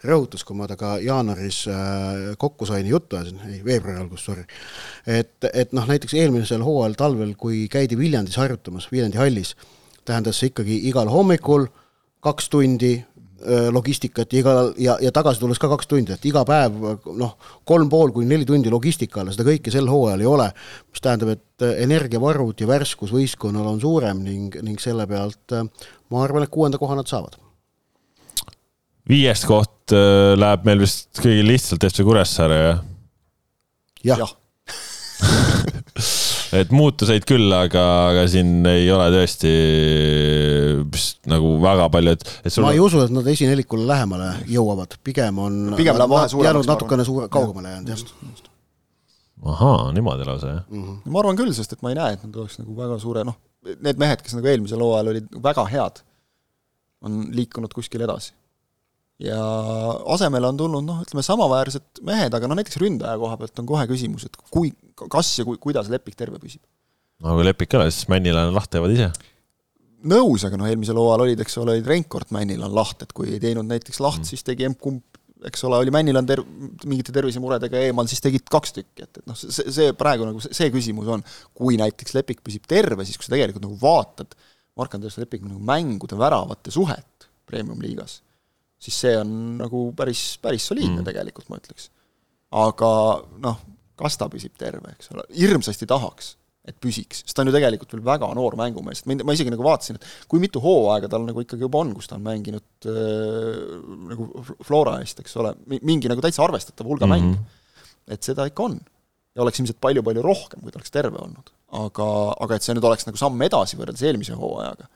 rõhutas, 0.01 0.41
kui 0.47 0.57
ma 0.57 0.65
temaga 0.65 0.95
jaanuaris 1.05 1.59
äh, 1.69 2.23
kokku 2.41 2.65
sain 2.65 2.87
ja 2.87 2.95
juttu 2.95 3.19
ajasin, 3.19 3.43
ei, 3.51 3.59
veebruari 3.65 4.01
algus, 4.01 4.25
sorry. 4.25 4.47
et, 5.05 5.37
et 5.53 5.75
noh, 5.77 5.85
näiteks 5.85 6.17
eelmisel 6.17 6.65
hooajal 6.65 6.97
talvel, 6.97 7.35
kui 7.37 7.67
käidi 7.69 7.99
Viljandis 7.99 8.39
harjutamas, 8.41 8.89
Viljandi 8.89 9.21
hallis, 9.21 9.53
tähendas 10.07 10.41
see 10.41 10.49
ikkagi 10.49 10.81
igal 10.89 11.13
hommikul 11.13 11.69
kaks 12.25 12.49
tundi 12.49 12.95
logistikat 13.71 14.33
ja 14.33 14.39
igal 14.41 14.71
ja, 14.81 14.97
ja 15.01 15.11
tagasi 15.13 15.41
tulles 15.41 15.59
ka 15.61 15.69
kaks 15.71 15.89
tundi, 15.89 16.15
et 16.15 16.25
iga 16.25 16.43
päev 16.47 16.77
noh, 17.19 17.35
kolm 17.67 17.89
pool 17.91 18.13
kuni 18.15 18.29
neli 18.31 18.47
tundi 18.49 18.71
logistikale, 18.73 19.33
seda 19.33 19.45
kõike 19.47 19.73
sel 19.73 19.89
hooajal 19.91 20.23
ei 20.23 20.29
ole, 20.29 20.47
mis 20.91 21.03
tähendab, 21.03 21.35
et 21.35 21.67
energiavarud 21.85 22.63
ja 22.63 22.69
värskus 22.69 23.13
võistkonnal 23.13 23.69
on 23.73 23.81
suurem 23.83 24.23
ning, 24.25 24.57
ning 24.65 24.81
selle 24.81 25.07
pealt 25.09 25.57
ma 25.57 26.23
arvan, 26.23 26.47
et 26.47 26.53
kuuenda 26.53 26.81
koha 26.81 26.97
nad 26.97 27.09
saavad. 27.09 27.37
viies 29.07 29.45
koht 29.47 29.93
läheb 29.93 30.65
meil 30.67 30.83
vist 30.83 31.21
kõigil 31.21 31.47
lihtsalt 31.53 31.85
FC 31.91 32.03
Kuressaare, 32.07 32.59
jah? 32.63 32.83
jah 34.13 34.25
ja. 34.25 34.33
Et 36.55 36.71
muutuseid 36.75 37.25
küll, 37.27 37.51
aga, 37.55 37.83
aga 38.11 38.25
siin 38.31 38.65
ei 38.69 38.87
ole 38.93 39.07
tõesti 39.13 39.51
vist 40.93 41.27
nagu 41.31 41.55
väga 41.63 41.87
palju, 41.93 42.15
et, 42.17 42.25
et 42.43 42.53
sul... 42.53 42.65
ma 42.65 42.73
ei 42.75 42.81
usu, 42.83 43.01
et 43.03 43.13
nad 43.13 43.27
esinelikule 43.31 43.87
lähemale 43.89 44.29
jõuavad, 44.51 44.97
pigem 45.05 45.41
on 45.43 45.59
pigem 45.79 45.99
läheb 45.99 46.13
vahe 46.13 46.29
suuremaks. 46.31 46.49
jäänud 46.49 46.71
natukene 46.71 47.07
suure, 47.07 47.29
kaugemale 47.33 47.75
jäänud, 47.75 47.93
just, 47.95 48.15
just. 48.29 48.51
ahaa, 49.55 49.91
niimoodi 49.97 50.27
lausa, 50.27 50.55
jah 50.55 50.65
mm? 50.69 50.83
-hmm. 50.83 51.13
ma 51.13 51.23
arvan 51.23 51.39
küll, 51.39 51.53
sest 51.57 51.77
et 51.77 51.85
ma 51.85 51.93
ei 51.93 51.99
näe, 51.99 52.17
et 52.17 52.25
nad 52.25 52.41
oleks 52.43 52.59
nagu 52.61 52.75
väga 52.77 52.99
suure, 53.03 53.25
noh, 53.27 53.39
need 53.75 53.99
mehed, 54.01 54.23
kes 54.23 54.37
nagu 54.37 54.53
eelmisel 54.53 54.83
hooajal 54.83 55.13
olid 55.13 55.39
väga 55.43 55.67
head, 55.73 56.03
on 57.05 57.25
liikunud 57.35 57.73
kuskile 57.75 58.07
edasi 58.07 58.33
ja 59.21 59.37
asemele 60.13 60.49
on 60.51 60.59
tulnud 60.59 60.85
noh, 60.85 61.01
ütleme 61.05 61.23
samaväärsed 61.25 62.03
mehed, 62.05 62.35
aga 62.37 62.49
noh, 62.49 62.57
näiteks 62.59 62.77
ründaja 62.81 63.17
koha 63.21 63.39
pealt 63.41 63.61
on 63.63 63.69
kohe 63.69 63.87
küsimus, 63.89 64.27
et 64.27 64.37
kui, 64.53 64.71
kas 65.09 65.31
ja 65.39 65.45
kui, 65.47 65.57
kuidas 65.61 65.89
Lepik 65.89 66.17
terve 66.19 66.37
püsib. 66.41 66.61
no 67.25 67.33
kui 67.37 67.47
Lepik 67.47 67.73
ei 67.73 67.81
ole, 67.81 67.89
siis 67.93 68.09
Männilane 68.13 68.53
lahti 68.53 68.77
jäävad 68.77 68.93
ise. 68.93 69.09
nõus, 70.07 70.45
aga 70.45 70.59
noh, 70.61 70.69
eelmisel 70.69 70.99
hooajal 71.01 71.25
olid, 71.25 71.41
eks 71.41 71.57
ole, 71.57 71.77
olid 71.77 71.89
Reinkord 71.89 72.33
Männilan 72.35 72.75
laht, 72.77 73.01
et 73.05 73.13
kui 73.17 73.31
ei 73.33 73.41
teinud 73.41 73.65
näiteks 73.69 74.01
laht 74.03 74.21
mm., 74.21 74.29
siis 74.29 74.45
tegi 74.45 74.67
emb-kumb, 74.69 75.01
eks 75.49 75.65
ole, 75.65 75.79
oli 75.81 75.93
Männilan 75.93 76.29
ter-, 76.29 76.43
mingite 76.85 77.15
tervisemuredega 77.15 77.81
eemal, 77.87 78.05
siis 78.09 78.21
tegid 78.21 78.45
kaks 78.53 78.77
tükki, 78.77 79.07
et, 79.07 79.17
et 79.17 79.25
noh, 79.25 79.37
see, 79.37 79.65
see 79.73 79.97
praegu 79.97 80.29
nagu 80.29 80.41
see, 80.45 80.53
see 80.61 80.69
küsimus 80.73 81.09
on, 81.17 81.25
kui 81.57 81.81
näiteks 81.81 82.13
Lepik 82.19 82.45
püsib 82.45 82.69
terve, 82.69 83.05
siis 83.09 83.17
kui 83.17 83.25
sa 83.25 83.33
tegelikult 83.33 83.65
nagu 83.65 83.81
vaatad 83.81 84.37
Mark-Andres 84.77 85.17
Lepiku 85.17 85.49
nagu 85.49 85.57
mängude 85.65 86.17
väravate 86.21 86.69
suhet 86.73 87.29
premium-liigas 87.49 88.19
siis 88.81 88.97
see 89.05 89.13
on 89.17 89.29
nagu 89.61 89.87
päris, 89.97 90.37
päris 90.41 90.67
soliidne 90.69 91.01
mm. 91.01 91.07
tegelikult, 91.07 91.49
ma 91.49 91.59
ütleks. 91.61 91.89
aga 92.57 92.89
noh, 93.43 93.61
kas 93.97 94.17
ta 94.19 94.27
püsib 94.31 94.53
terve, 94.59 94.93
eks 94.93 95.11
ole, 95.13 95.25
hirmsasti 95.35 95.87
tahaks, 95.89 96.35
et 96.67 96.75
püsiks, 96.83 97.23
sest 97.23 97.35
ta 97.35 97.43
on 97.43 97.49
ju 97.49 97.55
tegelikult 97.55 97.93
veel 97.95 98.03
väga 98.05 98.29
noor 98.35 98.57
mängumees, 98.59 99.01
et 99.01 99.23
ma 99.25 99.35
isegi 99.35 99.53
nagu 99.53 99.63
vaatasin, 99.65 99.97
et 99.97 100.27
kui 100.29 100.41
mitu 100.43 100.61
hooaega 100.63 101.09
tal 101.11 101.23
nagu 101.27 101.43
ikkagi 101.43 101.63
juba 101.63 101.81
on, 101.83 101.93
kus 101.95 102.09
ta 102.11 102.17
on 102.17 102.25
mänginud 102.25 102.89
äh, 102.91 103.61
nagu 104.11 104.27
Flora 104.67 104.97
eest, 105.01 105.23
eks 105.23 105.37
ole, 105.41 105.53
mingi 105.77 106.11
nagu 106.11 106.23
täitsa 106.23 106.43
arvestatav 106.45 106.89
hulga 106.89 107.07
mm 107.07 107.13
-hmm. 107.13 107.31
mänge. 107.31 107.39
et 108.07 108.23
seda 108.23 108.45
ikka 108.47 108.63
on. 108.63 108.79
ja 109.35 109.41
oleks 109.41 109.59
ilmselt 109.59 109.79
palju-palju 109.81 110.21
rohkem, 110.21 110.61
kui 110.61 110.71
ta 110.71 110.79
oleks 110.79 110.91
terve 110.91 111.17
olnud. 111.17 111.51
aga, 111.71 112.07
aga 112.39 112.55
et 112.55 112.63
see 112.63 112.75
nüüd 112.75 112.87
oleks 112.89 113.07
nagu 113.07 113.17
samm 113.17 113.41
edasi 113.41 113.77
võrreldes 113.77 114.03
eelmise 114.03 114.33
hooajaga, 114.33 114.87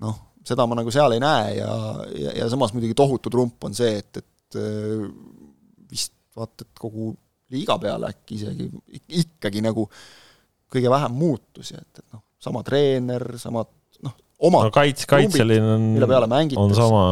noh, 0.00 0.20
seda 0.46 0.66
ma 0.68 0.78
nagu 0.78 0.92
seal 0.94 1.16
ei 1.16 1.22
näe 1.22 1.54
ja, 1.58 1.70
ja, 2.14 2.34
ja 2.42 2.50
samas 2.52 2.74
muidugi 2.74 2.96
tohutu 2.98 3.32
trump 3.32 3.64
on 3.66 3.74
see, 3.76 3.98
et, 4.02 4.22
et 4.22 4.58
äh, 4.60 5.06
vist 5.90 6.14
vaata, 6.36 6.66
et 6.66 6.82
kogu 6.82 7.12
liiga 7.54 7.78
peale 7.82 8.10
äkki 8.10 8.38
isegi 8.40 8.68
ikkagi 9.22 9.62
nagu 9.64 9.86
kõige 10.72 10.90
vähem 10.90 11.14
muutusi, 11.14 11.76
et, 11.78 12.02
et 12.02 12.14
noh, 12.14 12.22
sama 12.42 12.62
treener, 12.66 13.24
samad 13.40 13.70
noh, 14.04 14.14
omad 14.48 14.68
no 14.68 14.74
kaits-, 14.74 15.08
kaitseline 15.10 15.74
on, 15.76 15.90
on 16.62 16.74
sama. 16.76 17.02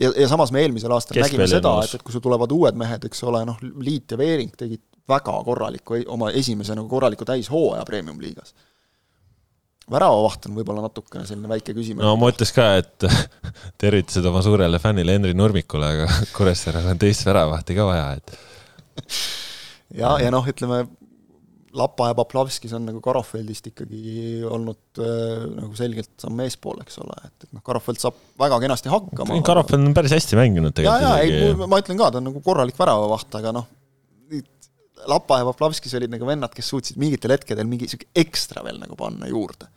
Ja, 0.00 0.12
ja 0.16 0.28
samas 0.28 0.52
me 0.52 0.62
eelmisel 0.64 0.92
aastal 0.94 1.20
nägime 1.20 1.48
seda, 1.50 1.74
et, 1.84 1.96
et 1.98 2.04
kui 2.04 2.14
sul 2.14 2.24
tulevad 2.24 2.52
uued 2.54 2.76
mehed, 2.80 3.04
eks 3.08 3.24
ole, 3.28 3.42
noh, 3.48 3.58
Liit 3.84 4.14
ja 4.14 4.20
Veering 4.20 4.52
tegid 4.56 4.84
väga 5.10 5.34
korraliku, 5.44 5.98
oma 6.12 6.30
esimese 6.36 6.76
nagu 6.76 6.88
korraliku 6.88 7.26
täishooaja 7.28 7.84
premium-liigas 7.88 8.54
väravavaht 9.90 10.48
on 10.48 10.56
võib-olla 10.58 10.84
natukene 10.86 11.26
selline 11.28 11.50
väike 11.50 11.74
küsimus. 11.76 12.04
no 12.04 12.14
ma 12.20 12.30
ütleks 12.32 12.54
ka, 12.56 12.68
et 12.80 13.08
tervitused 13.82 14.26
oma 14.30 14.44
suurele 14.46 14.80
fännile 14.82 15.18
Henri 15.18 15.34
Nurmikule, 15.36 15.92
aga 15.96 16.08
Kuressaarel 16.36 16.92
on 16.92 17.02
teist 17.02 17.26
väravahti 17.28 17.76
ka 17.78 17.88
vaja, 17.88 18.08
et. 18.20 18.34
ja, 19.96 20.16
ja 20.22 20.32
noh, 20.34 20.46
ütleme 20.50 20.84
Lapa 21.76 22.08
ja 22.08 22.14
Poplavskis 22.18 22.72
on 22.74 22.82
nagu 22.88 22.98
Karofeldist 23.04 23.68
ikkagi 23.70 24.40
olnud 24.42 24.98
äh, 24.98 25.44
nagu 25.54 25.70
selgelt 25.78 26.10
samm 26.18 26.40
eespool, 26.42 26.80
eks 26.82 26.98
ole, 26.98 27.14
et, 27.28 27.44
et 27.46 27.52
noh, 27.54 27.62
Karofeld 27.62 28.00
saab 28.02 28.16
väga 28.42 28.58
kenasti 28.64 28.90
hakkama. 28.90 29.38
Karofeld 29.46 29.86
on 29.86 29.94
päris 29.94 30.16
hästi 30.16 30.38
mänginud 30.38 30.74
tegelikult. 30.74 31.04
ja, 31.06 31.20
ja 31.22 31.44
ei, 31.46 31.54
ma 31.54 31.78
ütlen 31.78 32.00
ka, 32.00 32.10
ta 32.10 32.18
on 32.18 32.26
nagu 32.26 32.42
korralik 32.42 32.78
väravavaht, 32.80 33.38
aga 33.38 33.54
noh, 33.54 33.68
Lapa 35.08 35.38
ja 35.40 35.46
Poplavskis 35.48 35.94
olid 35.96 36.12
nagu 36.12 36.26
vennad, 36.28 36.52
kes 36.52 36.66
suutsid 36.72 36.98
mingitel 37.00 37.32
hetkedel 37.32 37.68
mingi 37.68 37.88
sihuke 37.88 38.10
ekstra 38.20 38.64
veel 38.66 38.80
nagu 38.82 38.98
panna 38.98 39.28
juurde. 39.30 39.70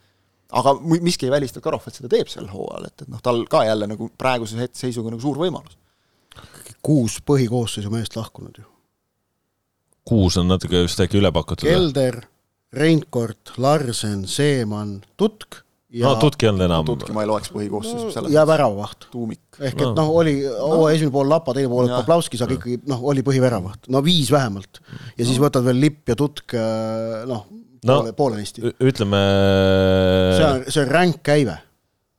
Aga 0.54 0.76
miski 0.84 1.28
ei 1.30 1.34
välista, 1.34 1.60
et 1.60 1.66
Karofeld 1.66 1.98
seda 1.98 2.12
teeb 2.12 2.30
sel 2.32 2.50
hooajal, 2.52 2.90
et, 2.92 3.06
et 3.06 3.10
noh, 3.10 3.22
tal 3.24 3.44
ka 3.50 3.64
jälle 3.68 3.90
nagu 3.90 4.12
praeguse 4.18 4.60
hetkeseisuga 4.62 5.14
nagu 5.14 5.24
suur 5.24 5.42
võimalus. 5.42 5.80
kuus 6.84 7.18
põhikoosseisu 7.26 7.92
meest 7.94 8.16
lahkunud 8.20 8.60
ju 8.60 8.68
kuus 10.08 10.38
on 10.40 10.50
natuke 10.52 10.84
vist 10.84 11.00
äkki 11.04 11.20
üle 11.22 11.32
pakutud. 11.34 11.68
Kelder, 11.68 12.20
Reinkord, 12.76 13.56
Larsen, 13.62 14.26
Seeman, 14.30 14.98
Tutk 15.20 15.62
ja 15.94 16.10
no 16.10 16.20
Tutki 16.22 16.50
on 16.50 16.62
enam. 16.66 16.86
Tutki 16.88 17.16
ma 17.16 17.24
ei 17.24 17.30
loeks 17.30 17.52
põhikoosseisu 17.54 18.10
selles 18.10 18.28
mõttes. 18.28 18.36
ja 18.36 18.46
väravavaht. 18.50 19.08
tuumik. 19.14 19.44
ehk 19.60 19.84
et 19.86 20.00
noh, 20.00 20.10
oli 20.10 20.40
hooaja 20.44 20.80
no. 20.80 20.88
esimene 20.90 21.16
pool 21.16 21.30
Lapa, 21.30 21.56
teine 21.56 21.72
pool 21.72 21.92
Poplauskis, 21.92 22.44
aga 22.46 22.58
ikkagi 22.58 22.80
noh, 22.90 23.04
oli 23.12 23.26
põhiväravavaht, 23.26 23.92
no 23.94 24.02
viis 24.06 24.32
vähemalt. 24.34 24.82
ja 24.82 25.22
no. 25.22 25.28
siis 25.28 25.42
võtad 25.42 25.68
veel 25.68 25.84
Lipp 25.86 26.10
ja 26.10 26.18
Tutk 26.20 26.58
äh, 26.58 27.22
noh 27.30 27.46
no, 27.88 28.00
poole, 28.02 28.14
poolenisti. 28.18 28.64
ütleme. 28.80 29.24
see 30.38 30.50
on, 30.50 30.68
see 30.70 30.84
on 30.84 30.94
ränk 30.94 31.24
käive. 31.26 31.58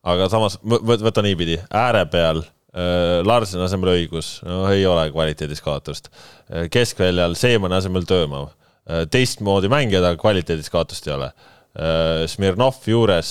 aga 0.05 0.29
samas 0.33 0.59
võta 0.65 1.25
niipidi, 1.25 1.61
ääre 1.73 2.05
peal 2.13 2.45
Äh, 2.75 3.21
Larseni 3.23 3.63
asemel 3.63 3.93
õigus, 3.93 4.41
no 4.43 4.65
ei 4.73 4.83
ole 4.91 5.07
kvaliteedis 5.15 5.61
kaotust. 5.63 6.09
Äh, 6.51 6.67
keskväljal 6.75 7.37
Seemani 7.39 7.77
asemel 7.77 8.07
Töömav, 8.09 8.49
äh, 8.91 9.05
teistmoodi 9.07 9.71
mängijad, 9.71 10.03
aga 10.03 10.19
kvaliteedis 10.19 10.73
kaotust 10.75 11.07
ei 11.09 11.17
ole. 11.19 11.33
Smirnov 12.31 12.77
juures 12.87 13.29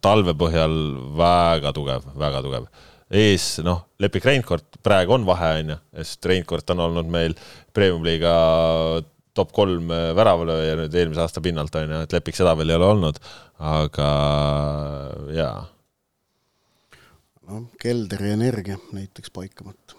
talve 0.00 0.32
põhjal 0.40 0.72
väga 1.18 1.74
tugev, 1.76 2.06
väga 2.16 2.38
tugev. 2.40 2.68
ees, 3.12 3.58
noh, 3.60 3.82
Lepik 4.00 4.24
Reinkord 4.24 4.78
praegu 4.82 5.12
on 5.12 5.26
vahe, 5.28 5.50
on 5.60 5.74
ju, 5.74 5.76
sest 6.00 6.24
Reinkord 6.24 6.72
on 6.72 6.80
olnud 6.86 7.10
meil 7.12 7.36
Premium-liiga 7.76 8.32
top 9.36 9.54
kolm 9.56 9.92
väravalööja 9.92 10.76
nüüd 10.80 10.96
eelmise 10.96 11.24
aasta 11.24 11.44
pinnalt, 11.44 11.74
on 11.78 11.94
ju, 11.94 12.02
et 12.06 12.18
Lepik 12.18 12.38
seda 12.38 12.56
veel 12.58 12.72
ei 12.72 12.78
ole 12.80 12.90
olnud, 12.96 13.22
aga 13.76 14.10
jaa 15.36 15.56
noh, 17.46 17.66
keldri 17.80 18.32
energia 18.34 18.78
näiteks 18.94 19.32
paikamata. 19.34 19.98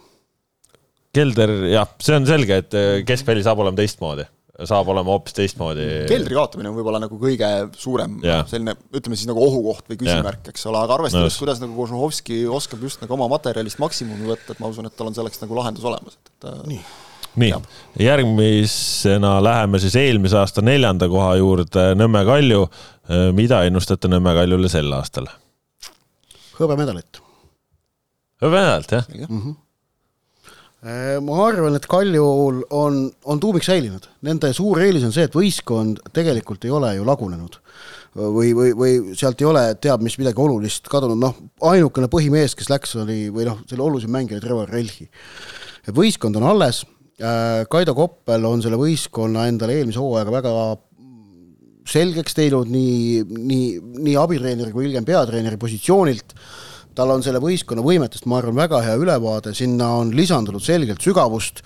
kelder, 1.15 1.53
jah, 1.71 1.93
see 2.03 2.17
on 2.17 2.27
selge, 2.29 2.63
et 2.63 2.75
äh, 2.77 2.89
keskväli 3.07 3.45
saab 3.45 3.63
olema 3.63 3.79
teistmoodi 3.79 4.27
saab 4.65 4.87
olema 4.89 5.13
hoopis 5.13 5.35
teistmoodi. 5.37 5.83
keldri 6.09 6.33
kaotamine 6.33 6.71
on 6.71 6.77
võib-olla 6.79 7.01
nagu 7.03 7.19
kõige 7.21 7.49
suurem 7.77 8.15
yeah. 8.25 8.41
selline, 8.49 8.73
ütleme 8.89 9.17
siis 9.17 9.29
nagu 9.29 9.43
ohukoht 9.43 9.85
või 9.91 9.99
küsimärk 10.01 10.49
eks 10.49 10.65
ole, 10.69 10.81
aga 10.81 10.95
arvestades 10.97 11.35
no,, 11.35 11.41
kuidas 11.43 11.61
nagu 11.61 11.77
Kožuhovski 11.77 12.39
oskab 12.49 12.81
just 12.87 13.03
nagu 13.03 13.13
oma 13.13 13.29
materjalist 13.35 13.77
maksimumi 13.81 14.25
võtta, 14.31 14.55
et 14.55 14.63
ma 14.63 14.71
usun, 14.73 14.89
et 14.89 14.97
tal 14.97 15.11
on 15.11 15.17
selleks 15.17 15.43
nagu 15.43 15.59
lahendus 15.59 15.85
olemas, 15.85 16.17
et, 16.17 16.33
et 16.41 16.65
nii, 16.73 16.81
nii., 17.37 17.53
järgmisena 18.01 19.37
läheme 19.43 19.79
siis 19.83 19.95
eelmise 19.99 20.37
aasta 20.41 20.61
neljanda 20.65 21.09
koha 21.09 21.35
juurde, 21.39 21.91
Nõmme 21.97 22.25
Kalju. 22.25 22.65
mida 23.33 23.63
ennustate 23.63 24.09
Nõmme 24.11 24.33
Kaljule 24.37 24.69
sel 24.69 24.91
aastal? 24.93 25.29
hõbemedalit 26.57 27.21
vähemalt 28.41 28.91
jah 28.91 29.07
mm? 29.29 29.39
-hmm 29.39 29.55
ma 31.25 31.37
arvan, 31.47 31.75
et 31.75 31.87
Kaljul 31.89 32.61
on, 32.69 32.99
on 33.25 33.39
tuumik 33.41 33.65
säilinud, 33.65 34.05
nende 34.21 34.51
suur 34.53 34.79
eelis 34.79 35.03
on 35.07 35.13
see, 35.15 35.25
et 35.25 35.33
võistkond 35.35 36.03
tegelikult 36.13 36.67
ei 36.67 36.71
ole 36.71 36.91
ju 36.95 37.05
lagunenud. 37.07 37.57
või, 38.15 38.53
või, 38.53 38.73
või 38.77 39.15
sealt 39.17 39.41
ei 39.41 39.47
ole 39.49 39.63
teab 39.81 40.01
mis 40.01 40.17
midagi 40.17 40.41
olulist 40.41 40.87
kadunud, 40.87 41.19
noh, 41.21 41.35
ainukene 41.61 42.07
põhimees, 42.07 42.55
kes 42.55 42.69
läks, 42.69 42.95
oli, 42.95 43.27
või 43.33 43.45
noh, 43.49 43.59
selle 43.69 43.83
olulisem 43.83 44.13
mängija 44.13 44.37
oli 44.37 44.45
Trevor 44.45 44.69
Relhi. 44.69 45.09
võistkond 45.97 46.37
on 46.37 46.43
alles, 46.43 46.83
äh, 46.85 46.96
Kaido 47.17 47.95
Koppel 47.97 48.43
on 48.45 48.61
selle 48.61 48.77
võistkonna 48.77 49.47
endale 49.49 49.79
eelmise 49.79 49.97
hooajaga 49.97 50.33
väga 50.35 50.51
selgeks 51.87 52.35
teinud 52.37 52.69
nii, 52.69 53.23
nii, 53.25 53.67
nii 54.05 54.15
abitreeneri 54.19 54.73
kui 54.73 54.85
hiljem 54.85 55.05
peatreeneri 55.07 55.57
positsioonilt. 55.57 56.35
Tal 56.97 57.13
on 57.13 57.21
selle 57.25 57.41
võistkonna 57.41 57.83
võimetest, 57.85 58.25
ma 58.29 58.39
arvan, 58.39 58.57
väga 58.57 58.81
hea 58.85 58.95
ülevaade, 58.97 59.53
sinna 59.57 59.91
on 59.99 60.13
lisandunud 60.17 60.63
selgelt 60.63 61.03
sügavust, 61.05 61.61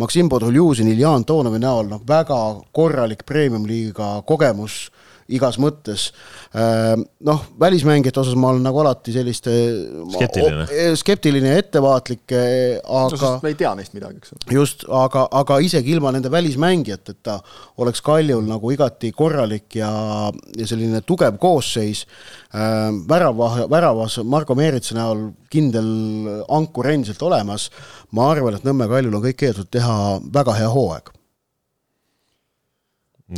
Maksim 0.00 0.30
Podoljuzin, 0.32 0.88
Iljan 0.88 1.26
Tonovi 1.28 1.58
näol, 1.60 1.90
noh, 1.90 2.00
väga 2.08 2.38
korralik 2.72 3.26
premium-liiga 3.28 4.22
kogemus 4.26 4.86
igas 5.30 5.58
mõttes. 5.62 6.08
Ehm, 6.52 7.04
noh, 7.24 7.44
välismängijate 7.60 8.20
osas 8.20 8.36
ma 8.38 8.50
olen 8.52 8.64
nagu 8.66 8.80
alati 8.82 9.14
selliste 9.14 9.52
skeptiline, 10.16 10.66
skeptiline 10.98 11.52
ja 11.52 11.60
ettevaatlik, 11.62 12.24
eh, 12.36 12.80
aga 12.82 13.20
no, 13.22 13.42
me 13.44 13.52
ei 13.52 13.58
tea 13.58 13.72
neist 13.78 13.94
midagi, 13.96 14.18
eks 14.20 14.34
ole. 14.34 14.56
just, 14.58 14.84
aga, 14.88 15.26
aga 15.42 15.58
isegi 15.64 15.94
ilma 15.94 16.12
nende 16.14 16.32
välismängijateta 16.32 17.38
oleks 17.82 18.02
Kaljul 18.04 18.44
nagu 18.48 18.72
igati 18.74 19.12
korralik 19.16 19.78
ja, 19.78 19.92
ja 20.58 20.68
selline 20.68 21.02
tugev 21.06 21.38
koosseis 21.42 22.04
ähm,. 22.54 23.04
värava, 23.08 23.68
väravas 23.70 24.18
Marko 24.24 24.56
Meeritsa 24.58 24.96
näol 24.98 25.30
kindel 25.52 25.88
ankur 26.52 26.88
endiselt 26.92 27.22
olemas, 27.22 27.68
ma 28.12 28.30
arvan, 28.32 28.58
et 28.58 28.66
Nõmme 28.66 28.88
Kaljul 28.90 29.14
on 29.16 29.24
kõik 29.24 29.46
eeldused 29.46 29.70
teha 29.72 29.96
väga 30.34 30.58
hea 30.58 30.68
hooaeg. 30.72 31.14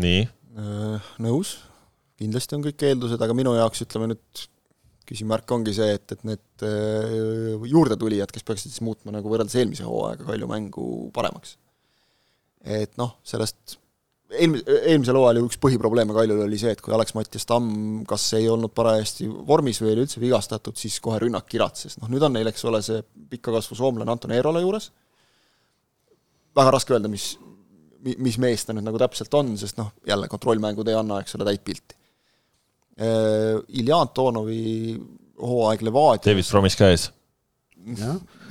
nii 0.02 0.24
äh,? 0.58 1.14
nõus 1.22 1.54
kindlasti 2.20 2.56
on 2.56 2.64
kõik 2.64 2.84
eeldused, 2.88 3.22
aga 3.22 3.36
minu 3.36 3.54
jaoks 3.56 3.84
ütleme 3.84 4.12
nüüd 4.12 4.44
küsimärk 5.08 5.50
ongi 5.52 5.74
see, 5.76 5.94
et, 5.98 6.16
et 6.16 6.26
need 6.26 6.64
äh, 6.64 7.64
juurdetulijad, 7.68 8.32
kes 8.32 8.46
peaksid 8.46 8.72
siis 8.72 8.84
muutma 8.84 9.12
nagu 9.14 9.30
võrreldes 9.30 9.56
eelmise 9.60 9.86
hooaega 9.86 10.24
Kalju 10.24 10.48
mängu 10.48 10.86
paremaks. 11.16 11.58
et 12.64 12.94
noh, 13.00 13.18
sellest 13.26 13.76
eelmi-, 14.32 14.62
eelmisel 14.64 15.18
hooajal 15.18 15.42
ju 15.42 15.48
üks 15.50 15.60
põhiprobleeme 15.60 16.16
Kaljul 16.16 16.44
oli 16.46 16.60
see, 16.60 16.72
et 16.72 16.80
kui 16.84 16.94
Alex-Mattias 16.96 17.44
Tamm 17.48 18.04
kas 18.08 18.26
ei 18.38 18.48
olnud 18.48 18.72
parajasti 18.76 19.28
vormis 19.48 19.82
või 19.82 19.92
oli 19.92 20.06
üldse 20.06 20.22
vigastatud, 20.22 20.78
siis 20.80 20.96
kohe 21.04 21.20
rünnak 21.22 21.50
kiratses, 21.50 21.98
noh 22.00 22.12
nüüd 22.12 22.24
on 22.24 22.32
neil, 22.38 22.48
eks 22.48 22.64
ole, 22.70 22.80
see 22.86 23.02
pika 23.30 23.52
kasvu 23.54 23.76
soomlane 23.80 24.14
Anton 24.14 24.32
Eerola 24.32 24.62
juures, 24.64 24.88
väga 26.56 26.72
raske 26.78 26.96
öelda, 26.96 27.12
mis, 27.12 27.34
mis 28.00 28.40
mees 28.40 28.64
ta 28.64 28.72
nüüd 28.72 28.88
nagu 28.88 29.02
täpselt 29.02 29.36
on, 29.36 29.52
sest 29.60 29.76
noh, 29.82 29.92
jälle 30.08 30.30
kontrollmängud 30.32 30.88
ei 30.88 30.96
anna, 30.96 31.20
eks 31.20 31.36
ole, 31.36 31.50
täit 31.50 31.66
pilti 31.68 32.00
Ilja 32.94 33.96
Antonovi 34.00 34.94
hooaeg 35.42 35.82
Levadia. 35.82 36.22
David 36.30 36.46
Fromis 36.46 36.76
käes 36.78 37.08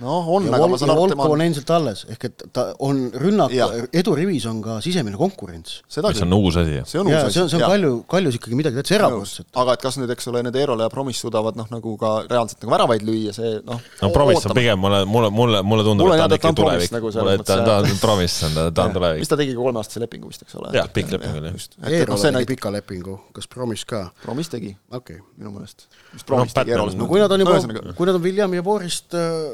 noh, 0.01 0.29
on, 0.35 0.47
aga 0.53 0.67
ma 0.69 0.77
saan 0.79 0.91
aru, 0.93 1.05
tema 1.11 1.27
on 1.29 1.43
endiselt 1.43 1.69
alles, 1.75 2.03
ehk 2.13 2.25
et 2.29 2.43
ta 2.55 2.65
on 2.83 3.03
rünnak, 3.21 3.53
edurivis 3.93 4.45
on 4.49 4.61
ka 4.63 4.77
sisemine 4.83 5.17
konkurents. 5.19 5.81
mis 5.85 6.23
on 6.25 6.33
uus 6.37 6.57
asi. 6.57 6.79
see 6.89 7.01
on 7.01 7.11
uus 7.11 7.19
asi. 7.19 7.33
see 7.35 7.43
on, 7.43 7.51
see 7.51 7.59
on 7.59 7.65
Kalju, 7.73 7.91
Kaljus 8.09 8.37
ikkagi 8.39 8.57
midagi 8.57 8.79
täitsa 8.79 8.97
erakordset. 8.97 9.47
aga 9.63 9.75
et 9.77 9.83
kas 9.85 9.99
nüüd, 10.01 10.13
eks 10.15 10.29
ole, 10.31 10.43
need 10.47 10.57
Eerola 10.59 10.87
ja 10.87 10.93
Promis 10.93 11.21
suudavad 11.23 11.59
noh, 11.59 11.69
nagu 11.71 11.95
ka 12.01 12.13
reaalselt 12.29 12.63
nagu 12.63 12.73
väravaid 12.73 13.05
lüüa, 13.07 13.35
see 13.35 13.53
noh. 13.67 13.81
no 14.01 14.11
Promis 14.15 14.47
on 14.49 14.55
pigem 14.57 14.81
mulle, 14.81 15.03
mulle, 15.09 15.31
mulle, 15.33 15.61
mulle 15.67 15.87
tundub, 15.87 16.09
et 16.13 16.23
ta 16.23 16.27
on 16.27 16.37
ikka 16.39 16.53
tulevik. 16.61 16.95
Nagu 16.97 17.13
mulle, 17.13 17.37
et 17.37 17.45
ta 17.47 17.79
on 17.79 18.01
Promis, 18.01 18.39
ta 18.49 18.87
on 18.87 18.97
tulevik. 18.97 19.23
mis 19.23 19.33
ta 19.33 19.39
tegi 19.39 19.57
kolmeaastase 19.57 20.03
lepingu 20.05 20.33
vist, 20.33 20.47
eks 20.47 20.59
ole. 20.61 20.73
jah, 20.77 20.89
pikk 20.93 21.15
leping 21.17 21.39
oli. 21.41 21.53
Eerola 21.93 22.35
tegi 22.39 22.51
pika 22.55 22.73
lepingu, 22.73 23.19
kas 23.35 23.49
Promis 23.51 23.85
ka? 23.89 24.05
Promis 24.25 24.51
tegi. 24.51 24.73
okei. 24.91 25.21
minu 25.37 25.53
meelest. 25.53 25.87
mis 26.13 26.25
Promis 26.27 26.55
tegi 26.55 26.73
Eerolas. 26.73 26.97
no 26.97 27.09
kui 27.09 27.21
nad 27.21 27.31
on 27.31 27.45
juba, 27.45 27.59
kui 27.97 28.09
nad 28.09 28.17
on 28.17 28.23
Williami 28.23 28.61
ja 28.61 28.65
Borist 28.65 29.13
äh, 29.17 29.53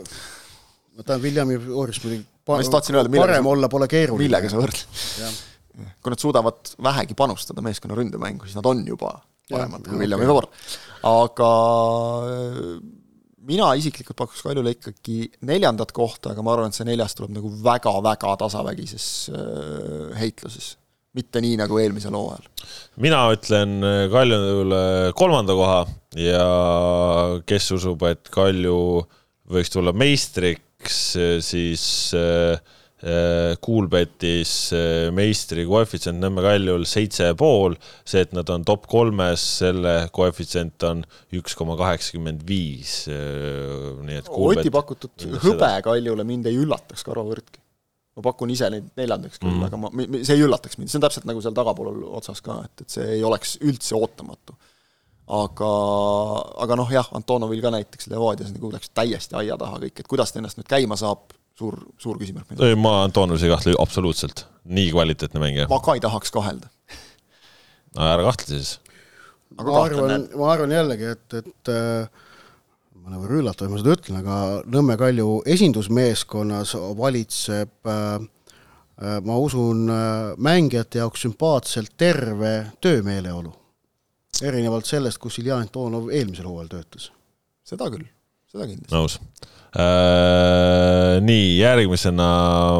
ma 0.99 1.07
tahan 1.07 1.23
Williami 1.23 1.57
Oorist 1.71 2.03
muidugi 2.03 2.25
ma 2.49 2.59
just 2.59 2.73
tahtsin 2.73 2.97
öelda, 2.99 3.11
parem 3.13 3.45
sa, 3.45 3.53
olla 3.53 3.71
pole 3.71 3.87
keeruline. 3.91 4.27
millega 4.27 4.51
sa 4.51 4.59
võrdled? 4.59 5.41
kui 6.03 6.11
nad 6.11 6.19
suudavad 6.19 6.73
vähegi 6.83 7.15
panustada 7.15 7.63
meeskonna 7.63 7.95
ründemängu, 7.95 8.47
siis 8.47 8.57
nad 8.59 8.67
on 8.67 8.81
juba 8.87 9.13
paremad 9.49 9.85
kui 9.87 10.01
William 10.01 10.23
ja 10.23 10.33
Oor. 10.33 10.49
aga 11.07 11.51
mina 13.49 13.71
isiklikult 13.79 14.17
pakuks 14.19 14.43
Kaljule 14.45 14.75
ikkagi 14.75 15.29
neljandat 15.47 15.93
kohta, 15.95 16.33
aga 16.33 16.43
ma 16.45 16.53
arvan, 16.53 16.73
et 16.73 16.77
see 16.77 16.87
neljas 16.89 17.15
tuleb 17.17 17.33
nagu 17.37 17.51
väga-väga 17.63 18.35
tasavägises 18.43 19.07
äh, 19.31 20.19
heitluses. 20.19 20.75
mitte 21.17 21.41
nii 21.41 21.55
nagu 21.57 21.79
eelmisel 21.81 22.13
hooajal. 22.13 22.43
mina 23.01 23.23
ütlen 23.33 23.79
äh, 23.79 24.01
Kaljule 24.11 25.13
kolmanda 25.17 25.55
koha 25.57 25.83
ja 26.19 26.43
kes 27.47 27.71
usub, 27.79 28.03
et 28.09 28.29
Kalju 28.33 29.05
võiks 29.49 29.71
tulla 29.73 29.95
meistriks, 29.95 30.68
eks 30.89 30.99
siis 31.45 31.85
äh, 32.17 32.59
Kuulbetis 33.63 34.73
meistri 35.15 35.63
koefitsient 35.63 36.19
Nõmme 36.19 36.43
Kaljul 36.43 36.83
seitse 36.89 37.29
pool, 37.39 37.77
see, 38.03 38.25
et 38.25 38.33
nad 38.35 38.49
on 38.51 38.65
top 38.67 38.89
kolmes, 38.91 39.45
selle 39.61 39.93
koefitsient 40.11 40.83
on 40.89 41.05
üks 41.39 41.55
koma 41.55 41.77
kaheksakümmend 41.79 42.43
viis, 42.49 43.05
nii 43.07 44.19
et 44.19 44.27
Kuulbet... 44.27 44.65
Oti 44.65 44.75
pakutud 44.75 45.25
hõbe 45.45 45.71
Kaljule 45.85 46.27
mind 46.27 46.51
ei 46.51 46.59
üllataks, 46.59 47.05
Karvo 47.07 47.29
Võrtki 47.29 47.63
ma 48.19 48.25
pakun 48.25 48.51
ise 48.51 48.67
neid 48.73 48.89
neljandaks 48.99 49.39
küll 49.39 49.53
mm, 49.53 49.61
-hmm. 49.63 49.67
aga 49.69 50.17
ma, 50.19 50.23
see 50.27 50.35
ei 50.35 50.43
üllataks 50.43 50.79
mind, 50.79 50.91
see 50.91 50.99
on 50.99 51.05
täpselt 51.05 51.27
nagu 51.29 51.43
seal 51.43 51.55
tagapool 51.55 52.03
otsas 52.19 52.43
ka, 52.43 52.59
et, 52.67 52.83
et 52.83 52.97
see 52.97 53.05
ei 53.15 53.23
oleks 53.23 53.55
üldse 53.63 53.95
ootamatu. 53.95 54.57
Aga, 55.29 55.71
aga 56.65 56.77
noh, 56.79 56.89
jah, 56.93 57.09
Antonovil 57.17 57.61
ka 57.63 57.71
näiteks 57.73 58.09
Levadias 58.11 58.53
nagu 58.55 58.71
läks 58.73 58.93
täiesti 58.97 59.37
aia 59.37 59.57
taha 59.61 59.81
kõik, 59.85 60.01
et 60.01 60.09
kuidas 60.09 60.33
ta 60.33 60.41
ennast 60.41 60.57
nüüd 60.59 60.69
käima 60.69 60.97
saab, 60.99 61.29
suur, 61.59 61.77
suur 62.01 62.17
küsimärk. 62.21 62.55
ei, 62.65 62.77
ma 62.79 63.03
Antonovis 63.05 63.45
ei 63.45 63.53
kahtle 63.53 63.75
absoluutselt, 63.81 64.45
nii 64.65 64.89
kvaliteetne 64.93 65.41
mängija. 65.43 65.67
ma 65.69 65.81
ka 65.85 65.97
ei 65.97 66.03
tahaks 66.03 66.33
kahelda. 66.33 66.71
no 67.97 68.09
ära 68.09 68.25
kahtle 68.31 68.55
siis. 68.55 68.79
ma 69.59 69.83
arvan, 69.83 70.25
ma 70.33 70.49
arvan 70.55 70.73
jällegi, 70.73 71.13
et, 71.13 71.39
et 71.43 71.73
äh, 71.75 72.25
mõnevõrra 73.09 73.39
üllatav, 73.41 73.69
ma 73.71 73.79
seda 73.81 73.95
ütlen, 73.97 74.19
aga 74.21 74.39
Nõmme 74.69 74.97
Kalju 74.99 75.39
esindusmeeskonnas 75.49 76.75
valitseb 76.97 77.89
äh, 77.89 78.17
äh, 78.17 79.17
ma 79.25 79.37
usun, 79.41 79.85
äh, 79.93 80.33
mängijate 80.37 81.01
jaoks 81.03 81.25
sümpaatselt 81.25 81.95
terve 81.97 82.53
töömeeleolu. 82.81 83.53
Erinevalt 84.43 84.87
sellest, 84.89 85.19
kus 85.21 85.39
Ilja 85.41 85.59
Antonov 85.59 86.11
eelmisel 86.13 86.47
hooajal 86.49 86.73
töötas. 86.75 87.11
seda 87.63 87.89
küll, 87.93 88.07
seda 88.51 88.67
kindlasti. 88.69 88.95
nõus 88.95 89.19
äh,. 89.77 91.19
Nii, 91.19 91.59
järgmisena 91.59 92.29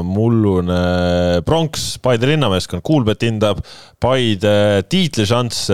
mullune 0.06 0.80
pronks, 1.46 1.98
Paide 2.02 2.30
linnameeskond, 2.32 2.82
Kuulbet 2.86 3.26
hindab 3.28 3.60
Paide 4.02 4.82
tiitlišanss 4.90 5.70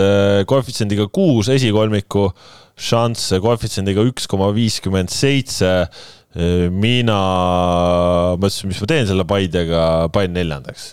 koefitsiendiga 0.50 1.06
kuus 1.14 1.48
esikolmiku 1.54 2.26
šansse 2.76 3.40
koefitsiendiga 3.40 4.04
üks 4.10 4.28
koma 4.28 4.50
viiskümmend 4.56 5.12
seitse. 5.12 5.88
mina 6.70 7.16
mõtlesin, 8.36 8.68
mis 8.68 8.80
ma 8.82 8.88
teen 8.90 9.06
selle 9.08 9.24
Paidega, 9.24 10.10
panin 10.12 10.36
neljandaks. 10.36 10.90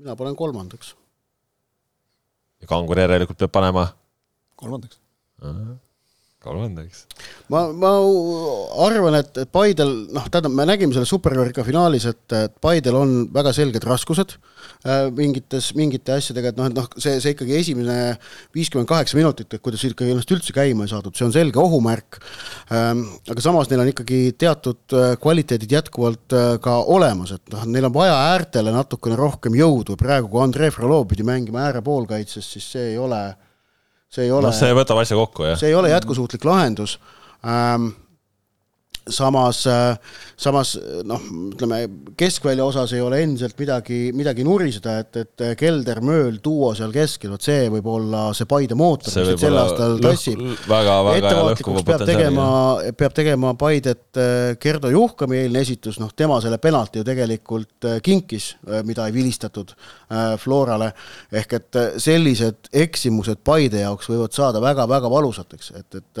mina 0.00 0.16
panen 0.16 0.36
kolmandaks. 0.36 0.94
Kangur 2.70 3.02
järelikult 3.02 3.38
peab 3.40 3.52
panema? 3.58 3.88
kolmandaks 4.60 5.00
kolmandaks. 6.40 7.02
ma, 7.52 7.66
ma 7.76 7.90
arvan, 8.86 9.18
et, 9.18 9.30
et 9.42 9.50
Paidel, 9.52 9.90
noh, 10.14 10.28
tähendab, 10.32 10.54
me 10.56 10.64
nägime 10.68 10.94
selle 10.96 11.08
superkarika 11.08 11.64
finaalis, 11.66 12.06
et, 12.08 12.22
et 12.36 12.54
Paidel 12.64 12.96
on 12.96 13.12
väga 13.34 13.52
selged 13.56 13.84
raskused 13.84 14.32
äh, 14.36 15.10
mingites, 15.16 15.70
mingite 15.76 16.14
asjadega, 16.16 16.54
et 16.54 16.60
noh, 16.60 16.70
et 16.70 16.78
noh, 16.78 16.88
see, 16.96 17.18
see 17.20 17.34
ikkagi 17.34 17.58
esimene 17.58 17.98
viiskümmend 18.56 18.88
kaheksa 18.88 19.18
minutit, 19.18 19.52
et 19.52 19.64
kuidas 19.64 19.84
ikkagi 19.84 20.14
ennast 20.14 20.32
üldse 20.32 20.56
käima 20.56 20.86
ei 20.86 20.94
saadud, 20.94 21.16
see 21.16 21.28
on 21.28 21.36
selge 21.36 21.60
ohumärk 21.60 22.22
ähm,. 22.72 23.04
aga 23.30 23.44
samas 23.44 23.68
neil 23.68 23.84
on 23.84 23.92
ikkagi 23.92 24.22
teatud 24.40 24.96
äh, 24.96 25.12
kvaliteedid 25.20 25.76
jätkuvalt 25.76 26.38
äh, 26.38 26.54
ka 26.64 26.78
olemas, 26.96 27.34
et 27.36 27.52
noh, 27.52 27.68
neil 27.68 27.90
on 27.90 27.96
vaja 27.98 28.16
äärtele 28.30 28.72
natukene 28.72 29.20
rohkem 29.20 29.60
jõudu, 29.60 29.98
praegu 30.00 30.32
kui 30.32 30.40
Andrei 30.46 30.72
Frolov 30.72 31.04
pidi 31.12 31.26
mängima 31.28 31.66
äärepoolkaitses, 31.68 32.48
siis 32.56 32.72
see 32.72 32.94
ei 32.94 32.98
ole 33.00 33.20
see 34.10 34.26
ei 34.26 34.34
ole 34.34 34.48
no 34.48 34.54
see 34.54 34.76
võtab 34.76 35.02
asja 35.02 35.18
kokku, 35.18 35.48
jah. 35.50 35.58
see 35.60 35.72
ei 35.72 35.78
ole 35.78 35.92
jätkusuutlik 35.92 36.44
lahendus 36.48 36.98
ähm, 37.46 37.92
samas, 39.08 39.66
äh, 39.66 39.96
samas 40.36 40.74
noh, 41.08 41.22
ütleme 41.50 41.80
keskvälja 42.18 42.64
osas 42.64 42.92
ei 42.94 43.02
ole 43.02 43.20
endiselt 43.24 43.56
midagi, 43.58 43.98
midagi 44.16 44.44
nuriseda, 44.46 44.96
et, 45.02 45.20
et 45.22 45.44
Kelder, 45.58 46.02
Mööl, 46.04 46.38
duo 46.44 46.72
seal 46.78 46.92
keskel, 46.94 47.32
vot 47.34 47.44
see 47.44 47.68
võib 47.72 47.88
olla 47.90 48.28
see 48.36 48.48
Paide 48.50 48.76
mootor, 48.78 49.12
mis 49.14 49.32
neid 49.32 49.42
sel 49.42 49.58
aastal 49.60 49.96
tassib. 50.04 50.42
ettevaatlikuks 50.60 51.86
peab 51.88 52.06
tegema, 52.08 52.48
peab 52.98 53.16
tegema 53.16 53.54
Paidet 53.60 54.20
äh, 54.20 54.40
Gerdo 54.60 54.92
Juhkami 54.92 55.44
eilne 55.44 55.64
esitus, 55.64 56.00
noh, 56.02 56.12
tema 56.16 56.40
selle 56.44 56.60
penalti 56.62 57.00
ju 57.00 57.08
tegelikult 57.08 57.88
äh, 57.88 57.98
kinkis, 58.04 58.52
mida 58.86 59.08
ei 59.08 59.16
vilistatud 59.16 59.74
Florale, 60.38 60.90
ehk 61.32 61.52
et 61.54 61.76
sellised 62.02 62.70
eksimused 62.82 63.38
Paide 63.46 63.84
jaoks 63.84 64.08
võivad 64.10 64.34
saada 64.34 64.58
väga-väga 64.62 65.10
valusateks, 65.10 65.68
et, 65.78 65.98
et, 66.00 66.20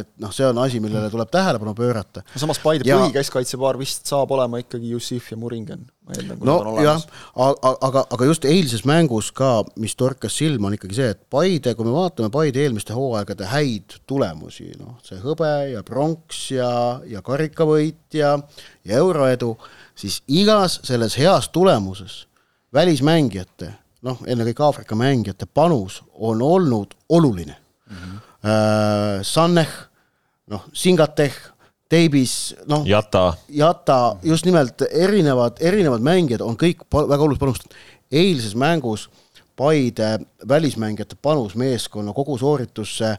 et 0.00 0.08
noh, 0.22 0.32
see 0.32 0.46
on 0.48 0.56
asi, 0.62 0.80
millele 0.80 1.10
tuleb 1.12 1.28
tähelepanu 1.32 1.74
pöörata. 1.76 2.22
No 2.32 2.40
samas 2.46 2.60
Paide 2.64 2.88
ja... 2.88 2.96
põhikeskkaitsepaar 3.02 3.76
vist 3.80 4.08
saab 4.08 4.32
olema 4.32 4.62
ikkagi 4.62 4.94
Jussif 4.94 5.28
ja 5.34 5.36
Muringen, 5.36 5.82
ma 6.08 6.16
eeldan, 6.16 6.38
kui 6.40 6.48
no, 6.48 6.54
nad 6.54 6.70
on 6.70 6.70
olemas. 6.72 7.04
aga, 7.34 7.74
aga, 7.90 8.04
aga 8.16 8.28
just 8.30 8.46
eilses 8.48 8.86
mängus 8.88 9.28
ka, 9.36 9.50
mis 9.84 9.96
torkas 10.00 10.38
silma, 10.40 10.70
on 10.70 10.78
ikkagi 10.78 10.96
see, 10.96 11.10
et 11.12 11.20
Paide, 11.32 11.74
kui 11.76 11.84
me 11.84 11.92
vaatame 11.92 12.32
Paide 12.32 12.62
eelmiste 12.64 12.96
hooaegade 12.96 13.50
häid 13.52 13.98
tulemusi, 14.08 14.70
noh, 14.80 14.96
see 15.04 15.20
hõbe 15.20 15.50
ja 15.74 15.84
pronks 15.84 16.46
ja, 16.54 16.70
ja 17.04 17.20
karikavõit 17.26 18.16
ja, 18.16 18.32
ja 18.88 19.02
euroedu, 19.04 19.52
siis 19.92 20.22
igas 20.40 20.80
selles 20.88 21.18
heas 21.20 21.50
tulemuses 21.52 22.22
välismängijate, 22.74 23.72
noh, 24.02 24.22
ennekõike 24.26 24.62
Aafrika 24.62 24.96
mängijate 24.98 25.46
panus 25.46 26.02
on 26.14 26.42
olnud 26.42 26.94
oluline 27.08 27.56
mm. 27.90 27.96
-hmm. 27.96 28.22
Uh, 28.46 29.22
Sanneh, 29.22 29.68
noh, 30.46 30.64
Singateh 30.72 31.34
Teibis, 31.88 32.54
noh, 32.66 32.86
Jata, 32.86 33.34
Jata, 33.48 34.16
just 34.22 34.44
nimelt 34.44 34.82
erinevad, 34.90 35.56
erinevad 35.60 36.00
mängijad 36.00 36.40
on 36.40 36.56
kõik 36.56 36.84
väga 36.92 37.22
oluliselt 37.22 37.40
panustanud. 37.40 37.74
eilses 38.12 38.54
mängus 38.54 39.10
Paide 39.56 40.18
välismängijate 40.48 41.16
panus 41.22 41.54
meeskonna 41.56 42.12
kogu 42.12 42.38
sooritusse, 42.38 43.14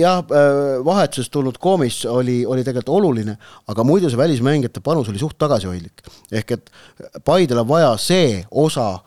jah, 0.00 0.24
äh, 0.24 0.84
vahetusest 0.84 1.32
tulnud 1.32 1.58
koomis 1.60 2.04
oli, 2.08 2.46
oli 2.46 2.64
tegelikult 2.64 2.96
oluline, 2.96 3.36
aga 3.68 3.84
muidu 3.84 4.10
see 4.10 4.20
välismängijate 4.20 4.80
panus 4.80 5.08
oli 5.12 5.20
suht 5.20 5.38
tagasihoidlik. 5.38 6.02
ehk 6.32 6.56
et 6.56 6.70
Paidel 7.24 7.58
on 7.58 7.68
vaja 7.68 7.96
see 7.96 8.44
osa 8.50 8.98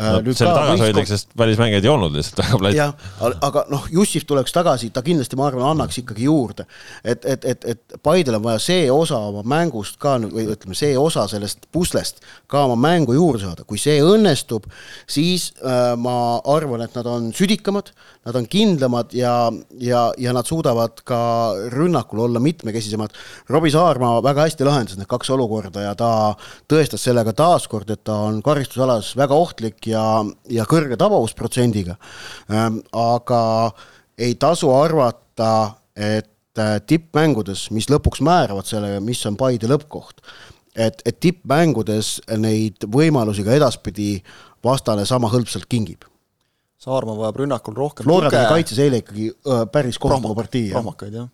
Äh, 0.00 0.22
no, 0.22 0.32
selle 0.32 0.52
tagasihoidlik, 0.54 1.08
sest 1.10 1.32
välismängijaid 1.38 1.84
ei 1.84 1.90
olnud 1.90 2.14
lihtsalt 2.14 2.38
väga 2.40 2.58
palju. 2.62 2.78
jah, 2.78 2.92
aga 3.42 3.64
noh, 3.68 3.88
Jussif 3.92 4.24
tuleks 4.24 4.54
tagasi, 4.54 4.88
ta 4.94 5.02
kindlasti, 5.04 5.36
ma 5.36 5.48
arvan, 5.50 5.66
annaks 5.74 5.98
ikkagi 6.00 6.24
juurde. 6.24 6.64
et, 7.04 7.26
et, 7.28 7.44
et, 7.44 7.66
et 7.74 7.96
Paidel 8.02 8.38
on 8.38 8.44
vaja 8.44 8.62
see 8.62 8.86
osa 8.94 9.18
oma 9.28 9.42
mängust 9.42 9.98
ka 10.00 10.14
või 10.22 10.46
ütleme, 10.54 10.78
see 10.78 10.94
osa 10.98 11.26
sellest 11.28 11.68
puslest 11.74 12.22
ka 12.48 12.64
oma 12.68 12.78
mängu 12.80 13.18
juurde 13.18 13.42
saada, 13.42 13.66
kui 13.68 13.82
see 13.82 13.98
õnnestub, 14.00 14.70
siis 15.10 15.50
äh, 15.58 15.92
ma 16.00 16.16
arvan, 16.54 16.86
et 16.86 16.96
nad 16.96 17.10
on 17.10 17.28
südikamad, 17.36 17.92
nad 18.26 18.36
on 18.36 18.46
kindlamad 18.50 19.14
ja, 19.16 19.52
ja, 19.80 20.00
ja 20.20 20.32
nad 20.36 20.48
suudavad 20.48 21.00
ka 21.08 21.20
rünnakul 21.72 22.20
olla 22.26 22.40
mitmekesisemad. 22.40 23.14
Robbie 23.48 23.72
Saarma 23.72 24.18
väga 24.24 24.44
hästi 24.44 24.66
lahendas 24.68 24.98
need 25.00 25.08
kaks 25.08 25.32
olukorda 25.32 25.86
ja 25.86 25.94
ta 25.96 26.10
tõestas 26.68 27.06
sellega 27.08 27.32
taaskord, 27.36 27.88
et 27.90 28.04
ta 28.04 28.18
on 28.28 28.42
karistusalas 28.44 29.14
väga 29.16 29.38
ohtlik 29.40 29.88
ja, 29.88 30.04
ja 30.52 30.68
kõrge 30.68 31.00
tabavusprotsendiga. 31.00 31.96
Ähm, 32.52 32.82
aga 32.92 33.40
ei 34.20 34.36
tasu 34.36 34.68
arvata, 34.74 35.80
et 35.96 36.60
äh, 36.60 36.76
tippmängudes, 36.84 37.70
mis 37.72 37.88
lõpuks 37.88 38.20
määravad 38.24 38.68
selle, 38.68 38.98
mis 39.04 39.24
on 39.28 39.40
Paide 39.40 39.70
lõppkoht, 39.70 40.20
et, 40.76 41.00
et 41.08 41.20
tippmängudes 41.24 42.18
neid 42.36 42.84
võimalusi 42.84 43.46
ka 43.46 43.56
edaspidi 43.56 44.12
vastane 44.64 45.08
sama 45.08 45.32
hõlpsalt 45.32 45.64
kingib. 45.72 46.09
Saarma 46.80 47.12
vajab 47.18 47.36
rünnakul 47.42 47.74
rohkem 47.76 48.04
Flora 48.08 48.30
tuge. 48.32 48.46
kaitses 48.48 48.78
eile 48.80 49.02
ikkagi 49.02 49.26
öö, 49.46 49.66
päris 49.72 49.98
kohutava 50.00 50.34
partii. 50.38 50.70
prohmakaid, 50.72 51.12
jah 51.14 51.28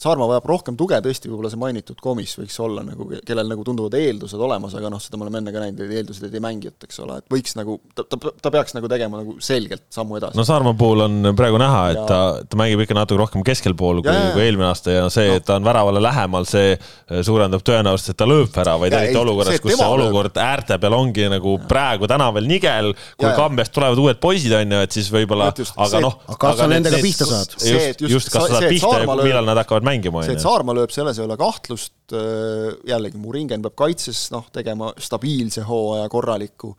Saarma 0.00 0.24
vajab 0.30 0.46
rohkem 0.48 0.76
tuge, 0.80 0.96
tõesti, 1.04 1.28
võib-olla 1.28 1.50
see 1.52 1.60
mainitud 1.60 1.98
komis 2.00 2.32
võiks 2.38 2.54
olla 2.64 2.80
nagu, 2.80 3.04
kellel 3.26 3.50
nagu 3.50 3.64
tunduvad 3.66 3.92
eeldused 3.98 4.40
olemas, 4.40 4.72
aga 4.78 4.88
noh, 4.88 5.00
seda 5.02 5.18
me 5.20 5.26
oleme 5.26 5.42
enne 5.42 5.52
ka 5.52 5.60
näinud, 5.60 5.82
et 5.84 5.92
eeldused 5.98 6.24
ei 6.24 6.32
tee 6.32 6.40
mängijat, 6.40 6.86
eks 6.86 7.02
ole, 7.04 7.18
et 7.20 7.26
võiks 7.28 7.52
nagu, 7.58 7.76
ta, 7.92 8.06
ta, 8.08 8.32
ta 8.40 8.52
peaks 8.54 8.72
nagu 8.78 8.88
tegema 8.88 9.20
nagu 9.20 9.34
selgelt 9.44 9.84
sammu 9.92 10.16
edasi. 10.16 10.38
no 10.40 10.46
Saarma 10.48 10.72
puhul 10.80 11.04
on 11.04 11.34
praegu 11.36 11.60
näha, 11.60 11.82
et 11.92 12.00
ja... 12.00 12.06
ta, 12.08 12.20
ta 12.48 12.60
mängib 12.60 12.80
ikka 12.86 12.96
natuke 12.96 13.20
rohkem 13.20 13.44
keskel 13.44 13.76
pool 13.76 14.00
kui, 14.00 14.14
kui 14.32 14.44
eelmine 14.46 14.70
aasta 14.70 14.94
ja 14.94 15.02
see 15.12 15.28
no., 15.28 15.36
et 15.36 15.44
ta 15.50 15.58
on 15.60 15.68
väravale 15.68 16.00
lähemal, 16.00 16.48
see 16.48 16.72
eh, 16.72 17.20
suurendab 17.26 17.66
tõenäosust, 17.68 18.14
et 18.14 18.20
ta 18.24 18.30
lööb 18.30 18.48
väravaid, 18.56 18.96
eriti 19.02 19.20
olukorras, 19.20 19.60
kus 19.60 19.76
see 19.76 19.90
olukord 19.98 20.32
lööb. 20.32 20.42
äärte 20.46 20.80
peal 20.80 20.96
ongi 20.96 21.28
nagu 21.28 21.58
ja. 21.58 21.66
praegu 21.74 22.08
täna 22.08 22.30
veel 22.38 22.48
nigel, 22.48 22.94
kui 23.20 23.34
Kambjast 23.36 23.76
tulevad 23.76 24.00
uued 24.00 24.24
poisid, 24.24 24.56
on 24.56 24.76
ju, 24.78 24.80
et 24.88 24.96
siis 24.96 25.12
võib-olla, 25.12 25.52
aga 25.52 26.02
noh. 26.08 26.18
aga 26.24 26.40
kas 26.46 26.64
sa 26.64 26.72
nendega 26.72 27.04
pihta 27.04 27.28
saad? 27.28 27.56
just, 27.60 28.08
just, 28.08 28.32
kas 28.32 28.48
sa 28.48 28.56
saad 28.56 28.70
pihta 28.72 29.04
ja 29.04 29.20
millal 29.20 29.44
nad 29.44 29.60
hakkavad 29.60 29.84
mängima, 29.84 29.89
on 30.22 30.26
ju. 30.28 30.38
Saarma 30.42 30.76
lööb, 30.76 30.94
selles 30.94 31.18
ei 31.18 31.26
ole 31.26 31.36
kahtlust, 31.40 31.94
äh, 32.14 32.72
jällegi 32.88 33.20
Muringen 33.20 33.62
peab 33.66 33.76
kaitses 33.84 34.28
noh, 34.34 34.48
tegema 34.54 34.92
stabiilse 34.98 35.66
hooaja 35.68 36.08
korraliku, 36.12 36.74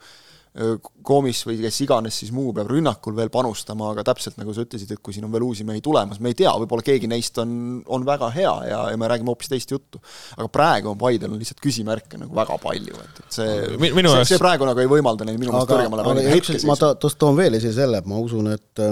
Koomis 0.51 1.45
või 1.47 1.61
kes 1.61 1.77
iganes 1.85 2.17
siis 2.19 2.33
muu 2.35 2.49
peab 2.51 2.67
rünnakul 2.67 3.13
veel 3.15 3.29
panustama, 3.31 3.93
aga 3.93 4.03
täpselt 4.09 4.35
nagu 4.35 4.51
sa 4.51 4.65
ütlesid, 4.65 4.89
et 4.91 4.99
kui 4.99 5.15
siin 5.15 5.23
on 5.23 5.31
veel 5.31 5.45
uusi 5.47 5.63
mehi 5.63 5.79
tulemas, 5.83 6.19
me 6.19 6.33
ei 6.33 6.35
tea, 6.41 6.51
võib-olla 6.59 6.83
keegi 6.83 7.07
neist 7.07 7.39
on, 7.39 7.53
on 7.87 8.03
väga 8.03 8.27
hea 8.35 8.51
ja, 8.67 8.81
ja 8.91 8.99
me 8.99 9.07
räägime 9.07 9.31
hoopis 9.31 9.47
teist 9.53 9.71
juttu. 9.71 10.01
aga 10.35 10.49
praegu 10.51 10.91
on 10.91 10.97
Paidel 10.99 11.31
on 11.31 11.39
lihtsalt 11.39 11.63
küsimärke 11.63 12.19
nagu 12.19 12.35
väga 12.35 12.57
palju, 12.59 12.99
et, 12.99 13.21
et 13.23 13.37
see, 13.37 13.53
see, 13.77 14.03
jaoks... 14.03 14.33
see 14.33 14.41
praegu 14.43 14.67
nagu 14.67 14.83
ei 14.83 14.91
võimalda 14.91 15.29
neil 15.29 15.39
minu 15.39 15.55
meelest 15.55 15.71
kõrgemale 15.71 16.07
valida 16.09 16.35
hetke 16.35 16.57
siis. 16.57 16.67
ma 16.67 16.75
ta, 16.83 16.91
toon 16.99 17.39
veel 17.39 17.55
esile 17.61 17.77
selle, 17.77 18.03
et 18.03 18.11
ma 18.11 18.19
usun, 18.19 18.51
et 18.51 18.83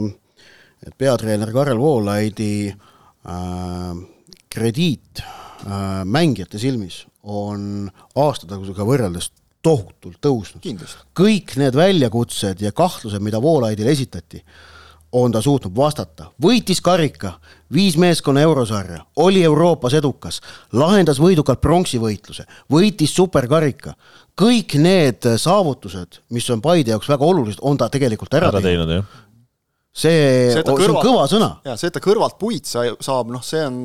et 0.79 0.95
peatreener 0.95 1.51
Karel 1.51 1.83
Voolaidi 1.83 2.53
äh, 2.71 2.98
krediit 4.49 5.21
äh, 5.21 6.05
mängijate 6.05 6.59
silmis 6.59 7.03
on 7.23 7.89
aastatagusega 8.15 8.85
võrreldes 8.87 9.31
tohutult 9.61 10.19
tõusnud. 10.23 10.63
kõik 11.17 11.57
need 11.59 11.75
väljakutsed 11.75 12.61
ja 12.63 12.71
kahtlused, 12.71 13.21
mida 13.21 13.41
Voolaidile 13.41 13.91
esitati, 13.91 14.39
on 15.11 15.31
ta 15.33 15.41
suutnud 15.41 15.73
vastata, 15.75 16.29
võitis 16.41 16.81
karika, 16.85 17.33
viis 17.73 17.97
meeskonna 17.97 18.43
eurosarja, 18.45 19.01
oli 19.15 19.43
Euroopas 19.43 19.93
edukas, 19.97 20.39
lahendas 20.71 21.19
võidukalt 21.19 21.61
pronksivõitluse, 21.61 22.45
võitis 22.71 23.15
superkarika. 23.15 23.93
kõik 24.39 24.77
need 24.79 25.25
saavutused, 25.37 26.21
mis 26.29 26.49
on 26.49 26.61
Paide 26.61 26.91
jaoks 26.91 27.09
väga 27.09 27.25
olulised, 27.25 27.59
on 27.61 27.77
ta 27.77 27.89
tegelikult 27.89 28.33
ära, 28.33 28.47
ära 28.47 28.61
teinud, 28.61 28.87
teinud 28.87 29.28
see, 29.91 30.53
see, 30.53 30.61
see 30.61 30.89
on 30.89 30.99
kõva 31.01 31.25
sõna. 31.31 31.49
jaa, 31.65 31.75
see, 31.79 31.89
et 31.89 31.95
ta 31.95 32.01
kõrvalt 32.03 32.37
puid 32.41 32.67
sa-, 32.69 32.85
saab, 33.03 33.31
noh, 33.33 33.41
see 33.45 33.63
on 33.65 33.79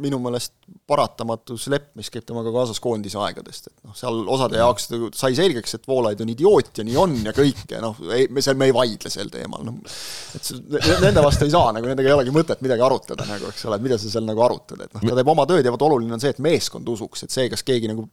minu 0.00 0.18
meelest 0.24 0.56
paratamatu 0.90 1.54
slepp, 1.58 1.92
mis 1.98 2.08
käib 2.10 2.24
temaga 2.26 2.50
kaasas 2.54 2.80
koondise 2.82 3.18
aegadest, 3.22 3.68
et 3.70 3.86
noh, 3.86 3.94
seal 3.96 4.22
osade 4.30 4.58
jaoks 4.58 4.88
sai 5.18 5.36
selgeks, 5.38 5.76
et 5.76 5.86
Voolaid 5.86 6.22
on 6.24 6.32
idioot 6.32 6.80
ja 6.80 6.86
nii 6.86 6.96
on 6.98 7.14
ja 7.26 7.34
kõik 7.36 7.62
ja 7.70 7.82
noh, 7.82 7.98
ei, 8.14 8.26
me 8.32 8.42
seal, 8.42 8.58
me 8.58 8.70
ei 8.70 8.74
vaidle 8.74 9.12
sel 9.12 9.30
teemal, 9.32 9.62
noh. 9.66 9.78
Et 10.38 10.50
nende 11.04 11.22
vastu 11.22 11.46
ei 11.46 11.54
saa, 11.54 11.70
nagu 11.76 11.86
nendega 11.90 12.10
ei 12.10 12.16
olegi 12.16 12.34
mõtet 12.34 12.64
midagi 12.64 12.84
arutada 12.86 13.26
nagu, 13.28 13.50
eks 13.52 13.66
ole, 13.68 13.78
et 13.78 13.86
mida 13.86 13.98
sa 14.00 14.10
seal 14.10 14.26
nagu 14.26 14.42
arutad, 14.46 14.82
et 14.82 14.96
noh, 14.96 15.04
ta 15.04 15.18
teeb 15.20 15.32
oma 15.34 15.46
tööd 15.50 15.66
ja 15.66 15.74
vot 15.74 15.86
oluline 15.86 16.16
on 16.16 16.22
see, 16.22 16.34
et 16.34 16.42
meeskond 16.42 16.90
usuks, 16.90 17.26
et 17.26 17.34
see, 17.34 17.46
kas 17.52 17.66
keegi 17.66 17.90
nagu 17.90 18.08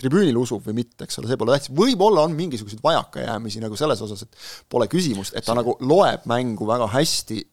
tribüünil 0.00 0.40
usub 0.40 0.64
või 0.68 0.80
mitte, 0.82 1.04
eks 1.08 1.20
ole, 1.20 1.28
see 1.28 1.40
pole 1.40 1.56
tähtis, 1.56 1.72
võib-olla 1.76 2.24
on 2.28 2.36
mingisuguseid 2.38 2.80
vajakajäämisi 2.84 3.60
nagu 3.64 3.76
selles 3.80 4.00
osas, 4.04 4.24
et 4.24 4.48
pole 4.72 4.88
küsimust, 4.92 5.36
et 5.36 5.44
ta 5.44 5.56
nagu 5.56 5.76
loeb 5.84 6.24
mängu 6.28 6.68
väga 6.68 6.88
hästi 6.92 7.01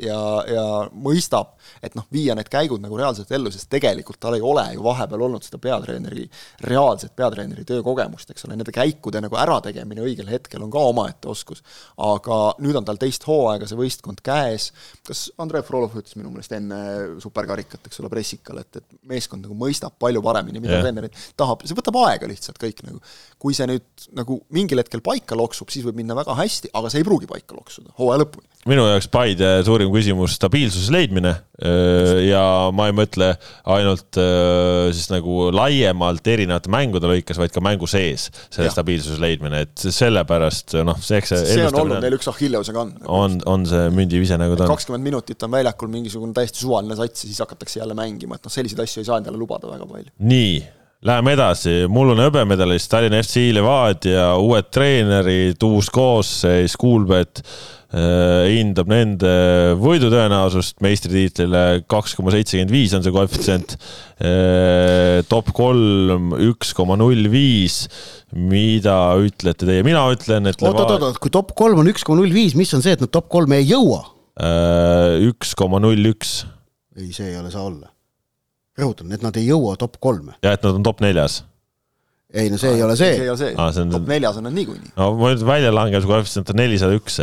ja, 0.02 0.20
ja 0.50 0.66
mõistab, 0.94 1.56
et 1.86 1.96
noh, 1.98 2.06
viia 2.14 2.36
need 2.38 2.50
käigud 2.52 2.82
nagu 2.84 2.98
reaalselt 3.00 3.32
ellu, 3.36 3.52
sest 3.54 3.70
tegelikult 3.72 4.20
tal 4.22 4.38
ei 4.38 4.44
ole 4.46 4.66
ju 4.76 4.84
vahepeal 4.86 5.24
olnud 5.28 5.46
seda 5.46 5.60
peatreeneri, 5.62 6.26
reaalset 6.68 7.16
peatreeneri 7.18 7.66
töökogemust, 7.68 8.32
eks 8.34 8.48
ole, 8.48 8.58
nende 8.60 8.74
käikude 8.76 9.22
nagu 9.24 9.40
ärategemine 9.40 10.04
õigel 10.06 10.30
hetkel 10.32 10.64
on 10.66 10.74
ka 10.74 10.84
omaette 10.92 11.30
oskus. 11.32 11.64
aga 11.98 12.40
nüüd 12.64 12.78
on 12.80 12.88
tal 12.88 13.00
teist 13.02 13.26
hooaega 13.28 13.68
see 13.70 13.80
võistkond 13.80 14.24
käes, 14.26 14.70
kas 15.08 15.28
Andrei 15.42 15.66
Frolov 15.66 15.98
ütles 16.00 16.18
minu 16.20 16.32
meelest 16.34 16.54
enne 16.56 16.80
superkarikat, 17.24 17.88
eks 17.88 18.02
ole, 18.04 18.12
pressikal, 18.12 18.62
et, 18.64 18.82
et 18.82 19.00
meeskond 19.10 19.46
nagu 19.46 19.58
mõistab 19.58 19.96
palju 20.00 20.24
paremini, 20.26 20.62
mida 20.64 20.82
treener 20.84 21.10
tahab, 21.40 21.66
see 21.66 21.78
võtab 21.78 22.00
aega 22.06 22.30
lihtsalt 22.30 22.60
kõik 22.62 22.84
nagu. 22.88 23.02
Kui 23.40 23.56
see 23.56 23.68
nüüd 23.70 24.08
nagu 24.18 24.42
mingil 24.56 24.82
hetkel 24.82 25.04
paika 25.06 25.38
loksub, 25.40 25.72
siis 25.72 25.86
võib 25.88 26.00
minna 26.02 26.18
väga 26.18 26.36
hästi, 26.38 26.74
aga 26.76 26.92
see 26.92 27.04
ei 27.04 27.08
pruugi 27.08 27.30
paika 27.30 27.56
loksuda 27.56 27.96
hooaja 28.00 28.24
lõpuni 28.26 28.50
minu 28.68 28.84
jaoks 28.84 29.08
Paide 29.12 29.48
suurim 29.64 29.92
küsimus 29.94 30.34
stabiilsuse 30.36 30.92
leidmine 30.92 31.32
ja 32.26 32.42
ma 32.76 32.90
ei 32.90 32.96
mõtle 32.96 33.30
ainult 33.72 34.20
siis 34.96 35.08
nagu 35.12 35.48
laiemalt 35.56 36.28
erinevate 36.28 36.72
mängude 36.72 37.08
lõikes, 37.08 37.40
vaid 37.40 37.54
ka 37.56 37.64
mängu 37.64 37.88
sees 37.90 38.28
selle 38.50 38.68
ja. 38.68 38.74
stabiilsuse 38.74 39.20
leidmine, 39.24 39.64
et 39.64 39.86
sellepärast 39.96 40.76
noh, 40.88 41.00
see, 41.04 41.22
eks 41.22 41.34
see 41.34 41.46
see 41.54 41.68
on 41.70 41.80
olnud 41.86 42.04
neil 42.04 42.18
üks 42.20 42.28
Achilleuse 42.32 42.76
kand. 42.76 43.00
on, 43.08 43.40
on 43.50 43.64
see 43.70 43.88
mündi 43.96 44.20
vise 44.20 44.40
nagu 44.40 44.60
ta 44.60 44.68
on. 44.68 44.74
kakskümmend 44.74 45.08
minutit 45.08 45.48
on 45.48 45.56
väljakul 45.56 45.92
mingisugune 45.94 46.36
täiesti 46.36 46.64
suvaline 46.66 47.00
sats 47.00 47.24
ja 47.24 47.32
siis 47.32 47.40
hakatakse 47.46 47.80
jälle 47.80 47.96
mängima, 47.98 48.36
et 48.36 48.44
noh, 48.44 48.54
selliseid 48.54 48.84
asju 48.84 49.06
ei 49.06 49.08
saa 49.08 49.22
endale 49.24 49.40
lubada 49.40 49.72
väga 49.72 49.88
palju. 49.88 50.12
nii 50.20 50.60
Läheme 51.08 51.32
edasi, 51.32 51.86
mullune 51.88 52.26
hõbemedalist 52.26 52.90
Tallinna 52.92 53.22
FC 53.24 53.54
Levadia, 53.56 54.34
uued 54.36 54.68
treenerid, 54.68 55.62
uus 55.64 55.88
koosseis, 55.96 56.74
Kuulbet 56.76 57.40
äh, 57.40 58.50
hindab 58.52 58.90
nende 58.92 59.30
võidutõenäosust 59.80 60.82
meistritiitlile 60.84 61.86
kaks 61.88 62.18
koma 62.18 62.34
seitsekümmend 62.36 62.74
viis 62.76 62.96
on 62.98 63.06
see 63.06 63.14
koefitsient. 63.16 63.78
Äh, 64.20 65.22
top 65.32 65.54
kolm 65.56 66.34
üks 66.50 66.74
koma 66.76 66.98
null 67.00 67.30
viis. 67.32 67.86
mida 68.36 69.16
ütlete 69.24 69.70
teie, 69.70 69.86
mina 69.88 70.02
ütlen, 70.12 70.52
et. 70.52 70.60
oot, 70.60 70.82
oot, 70.84 71.06
oot, 71.08 71.22
kui 71.24 71.32
top 71.32 71.56
kolm 71.56 71.80
on 71.80 71.88
üks 71.94 72.04
koma 72.04 72.20
null 72.20 72.36
viis, 72.36 72.58
mis 72.60 72.76
on 72.76 72.84
see, 72.84 72.98
et 72.98 73.06
nad 73.06 73.14
top 73.16 73.32
kolme 73.32 73.62
ei 73.64 73.70
jõua? 73.72 74.02
Äh, 74.36 75.16
üks 75.32 75.56
koma 75.56 75.80
null 75.80 76.12
üks. 76.12 76.42
ei, 77.00 77.14
see 77.16 77.32
ei 77.32 77.40
ole 77.40 77.56
saa 77.56 77.64
olla 77.70 77.88
rõhutan, 78.82 79.12
et 79.16 79.26
nad 79.26 79.38
ei 79.40 79.48
jõua 79.50 79.76
top 79.80 80.00
kolme. 80.04 80.38
ja 80.46 80.56
et 80.56 80.66
nad 80.66 80.80
on 80.80 80.88
top 80.88 81.04
neljas. 81.06 81.42
ei 82.34 82.52
no 82.54 82.62
see 82.62 82.74
ei 82.78 82.86
ole 82.86 82.98
see. 83.00 83.14
see 83.18 83.28
ei 83.28 83.34
ole 83.34 83.42
see 83.42 83.54
ah,, 83.58 83.70
on... 83.84 83.94
top 83.98 84.10
neljas 84.10 84.40
on 84.42 84.50
nad 84.50 84.58
niikuinii. 84.58 84.96
no 84.96 85.12
ma 85.20 85.34
ütlen, 85.36 85.48
väljalangemise 85.50 86.12
koefitsient 86.14 86.54
on 86.54 86.62
nelisada 86.64 86.98
üks 86.98 87.22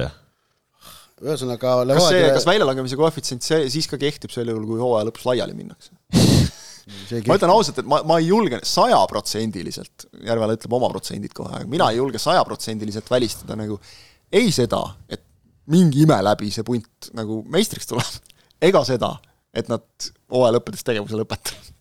ühesõnaga 1.16 1.78
kas 1.94 2.10
see, 2.10 2.24
kas 2.34 2.48
väljalangemise 2.48 2.98
koefitsient, 3.00 3.44
see 3.46 3.70
siis 3.72 3.88
ka 3.88 3.98
kehtib 4.00 4.34
sel 4.34 4.52
juhul, 4.52 4.66
kui 4.68 4.82
hooaja 4.82 5.08
lõpus 5.08 5.24
laiali 5.28 5.56
minnakse 5.56 5.94
ma 7.26 7.38
ütlen 7.38 7.50
ausalt, 7.50 7.80
et 7.82 7.88
ma, 7.88 8.00
ma 8.06 8.18
ei 8.22 8.28
julge 8.28 8.60
sajaprotsendiliselt, 8.66 10.06
Järvela 10.26 10.54
ütleb 10.54 10.74
oma 10.78 10.90
protsendid 10.92 11.34
kohe, 11.34 11.50
aga 11.58 11.70
mina 11.70 11.88
ei 11.90 11.98
julge 11.98 12.20
sajaprotsendiliselt 12.22 13.10
välistada 13.10 13.56
nagu 13.58 13.78
ei 14.32 14.52
seda, 14.54 14.82
et 15.10 15.24
mingi 15.72 16.04
ime 16.04 16.18
läbi 16.22 16.52
see 16.54 16.66
punt 16.66 17.10
nagu 17.18 17.40
meistriks 17.50 17.90
tuleb, 17.90 18.30
ega 18.68 18.84
seda, 18.86 19.16
et 19.56 19.72
nad 19.72 20.10
hooaja 20.32 20.56
lõppedes 20.58 20.86
tegevuse 20.86 21.18
lõpetavad. 21.18 21.72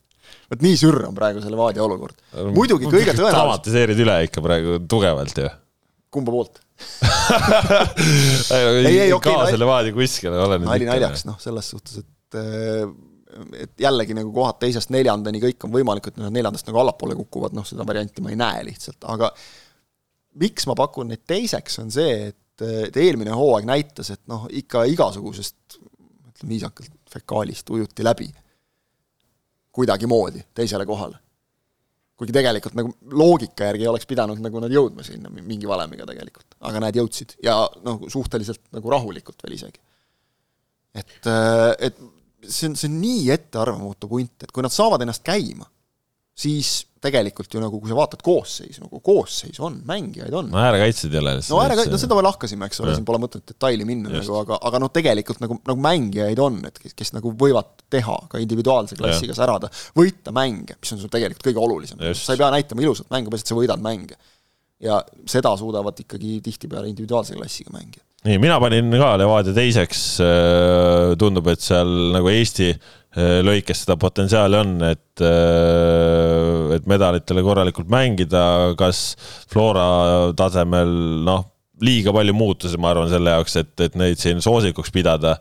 vot 0.51 0.65
nii 0.65 0.77
sürr 0.79 1.07
on 1.09 1.15
praegu 1.17 1.43
see 1.43 1.53
Levadia 1.53 1.85
olukord. 1.85 2.17
muidugi 2.55 2.89
kõige 2.89 3.13
tõenäolisem 3.13 3.39
dramatiseerid 3.39 4.05
üle 4.05 4.19
ikka 4.29 4.43
praegu 4.45 4.77
tugevalt 4.89 5.43
ju. 5.43 5.49
kumba 6.13 6.35
poolt 6.35 6.61
ei, 8.85 8.99
ei, 8.99 9.11
okei. 9.13 9.33
kaasa 9.33 9.59
Levadia 9.59 9.95
kuskile 9.95 10.39
ole 10.43 10.59
nüüd 10.59 10.69
nali 10.69 10.87
naljaks, 10.89 11.25
noh, 11.27 11.37
selles 11.41 11.69
suhtes, 11.71 12.03
et 12.03 12.39
äh, 12.39 12.87
et 13.59 13.83
jällegi 13.83 14.15
nagu 14.15 14.31
kohad 14.35 14.59
teisest 14.61 14.91
neljandani 14.95 15.41
kõik 15.43 15.67
on 15.67 15.73
võimalik, 15.73 16.07
et 16.09 16.19
nad 16.19 16.33
neljandast 16.33 16.67
nagu 16.69 16.79
allapoole 16.81 17.17
kukuvad, 17.19 17.55
noh, 17.57 17.65
seda 17.67 17.83
varianti 17.87 18.23
ma 18.23 18.31
ei 18.31 18.39
näe 18.39 18.61
lihtsalt, 18.69 19.01
aga 19.11 19.31
miks 20.39 20.67
ma 20.69 20.75
pakun 20.77 21.11
neid 21.11 21.23
teiseks, 21.27 21.79
on 21.83 21.91
see, 21.91 22.29
et, 22.31 22.65
et 22.87 22.99
eelmine 23.03 23.35
hooaeg 23.35 23.67
näitas, 23.67 24.11
et 24.15 24.23
noh, 24.31 24.47
ikka 24.61 24.85
igasugusest, 24.91 25.79
ütleme 25.79 26.53
viisakalt, 26.53 26.95
fekaalist 27.15 27.69
ujuti 27.73 28.03
läbi 28.03 28.27
kuidagimoodi 29.75 30.43
teisele 30.55 30.85
kohale. 30.87 31.17
kuigi 32.15 32.31
tegelikult 32.31 32.77
nagu 32.79 32.93
loogika 33.11 33.65
järgi 33.67 33.87
oleks 33.91 34.07
pidanud 34.07 34.39
nagu 34.39 34.59
nad 34.63 34.71
jõudma 34.71 35.03
sinna 35.03 35.27
mingi 35.35 35.67
valemiga 35.67 36.05
tegelikult, 36.07 36.55
aga 36.63 36.79
näed, 36.85 36.99
jõudsid 37.01 37.35
ja 37.43 37.57
noh, 37.83 38.05
suhteliselt 38.11 38.61
nagu 38.75 38.93
rahulikult 38.93 39.43
veel 39.43 39.57
isegi. 39.57 39.81
et, 40.95 41.31
et 41.89 41.99
see 42.47 42.69
on, 42.69 42.77
see 42.79 42.87
on 42.87 42.99
nii 43.01 43.25
ettearvamatu 43.35 44.07
punt, 44.07 44.35
et 44.43 44.53
kui 44.55 44.63
nad 44.63 44.73
saavad 44.73 45.03
ennast 45.03 45.25
käima, 45.27 45.67
siis 46.35 46.83
tegelikult 47.05 47.53
ju 47.53 47.61
nagu, 47.61 47.77
kui 47.79 47.91
sa 47.91 47.97
vaatad 47.97 48.23
koosseisu, 48.25 48.85
nagu 48.87 48.99
koosseis 49.05 49.59
on, 49.63 49.77
mängijaid 49.87 50.33
on. 50.35 50.49
no 50.51 50.59
äärekaitsjad 50.61 51.13
ei 51.13 51.21
ole. 51.21 51.35
no 51.37 51.59
äärekaitsjad, 51.61 51.93
no 51.93 51.99
seda 52.01 52.17
me 52.17 52.23
lahkasime, 52.25 52.69
eks 52.69 52.81
ole, 52.81 52.95
siin 52.97 53.05
pole 53.07 53.19
mõtet 53.21 53.45
detaili 53.51 53.87
minna 53.87 54.11
Just. 54.11 54.27
nagu, 54.27 54.39
aga, 54.41 54.59
aga 54.69 54.81
noh, 54.81 54.91
tegelikult 54.95 55.43
nagu, 55.43 55.59
nagu 55.69 55.85
mängijaid 55.85 56.41
on, 56.43 56.59
et 56.67 56.79
kes, 56.81 56.95
kes 56.97 57.13
nagu 57.15 57.33
võivad 57.39 57.85
teha 57.93 58.17
ka 58.31 58.41
individuaalse 58.41 58.97
klassiga 58.99 59.37
särada, 59.37 59.69
võita 59.97 60.33
mänge, 60.35 60.79
mis 60.81 60.95
on 60.95 61.03
sul 61.03 61.13
tegelikult 61.13 61.45
kõige 61.51 61.63
olulisem. 61.67 62.01
sa 62.17 62.33
ei 62.33 62.41
pea 62.41 62.49
näitama 62.57 62.85
ilusat 62.87 63.11
mängu, 63.13 63.31
peaasi, 63.33 63.47
et 63.47 63.53
sa 63.53 63.59
võidad 63.59 63.85
mänge. 63.85 64.17
ja 64.83 64.99
seda 65.29 65.53
suudavad 65.57 66.01
ikkagi 66.01 66.41
tihtipeale 66.43 66.89
individuaalse 66.91 67.37
klassiga 67.37 67.71
mängijad 67.71 68.03
nii, 68.25 68.39
mina 68.41 68.57
panin 68.61 68.89
ka 68.97 69.13
Levadia 69.21 69.53
teiseks, 69.55 70.01
äh, 70.23 71.13
tundub, 71.21 71.47
et 71.51 71.61
seal 71.63 71.91
nagu 72.15 72.29
Eesti 72.31 72.71
lõikes 73.15 73.85
seda 73.85 73.95
potentsiaali 73.99 74.59
on, 74.59 74.77
et, 74.89 75.23
äh, 75.23 76.75
et 76.75 76.87
medalitele 76.89 77.43
korralikult 77.45 77.91
mängida, 77.91 78.75
kas 78.79 79.11
Flora 79.51 80.33
tasemel, 80.37 80.95
noh 81.25 81.51
liiga 81.83 82.13
palju 82.15 82.33
muutusi, 82.35 82.77
ma 82.79 82.91
arvan, 82.93 83.09
selle 83.11 83.33
jaoks, 83.33 83.57
et, 83.59 83.73
et 83.83 83.95
neid 83.99 84.19
siin 84.19 84.41
soosikuks 84.43 84.93
pidada. 84.95 85.35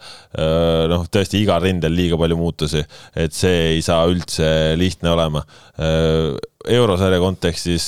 noh, 0.90 1.04
tõesti 1.12 1.38
igal 1.44 1.62
rindel 1.62 1.94
liiga 1.94 2.18
palju 2.18 2.38
muutusi, 2.38 2.82
et 3.14 3.36
see 3.36 3.76
ei 3.76 3.84
saa 3.86 4.08
üldse 4.10 4.48
lihtne 4.80 5.12
olema. 5.14 5.44
eurosarja 6.64 7.20
kontekstis 7.22 7.86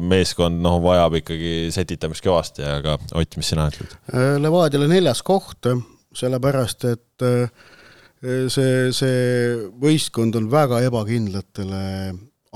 meeskond 0.00 0.60
noh, 0.60 0.76
vajab 0.84 1.16
ikkagi 1.22 1.54
setitamist 1.72 2.24
kõvasti, 2.26 2.66
aga 2.68 2.98
Ott, 3.16 3.38
mis 3.40 3.48
sina 3.48 3.68
ütled? 3.70 3.96
Levadiale 4.44 4.90
neljas 4.92 5.22
koht, 5.24 5.70
sellepärast 6.16 6.84
et 6.90 7.26
see, 8.52 8.92
see 8.96 9.18
võistkond 9.82 10.38
on 10.38 10.48
väga 10.52 10.80
ebakindlatele 10.86 11.82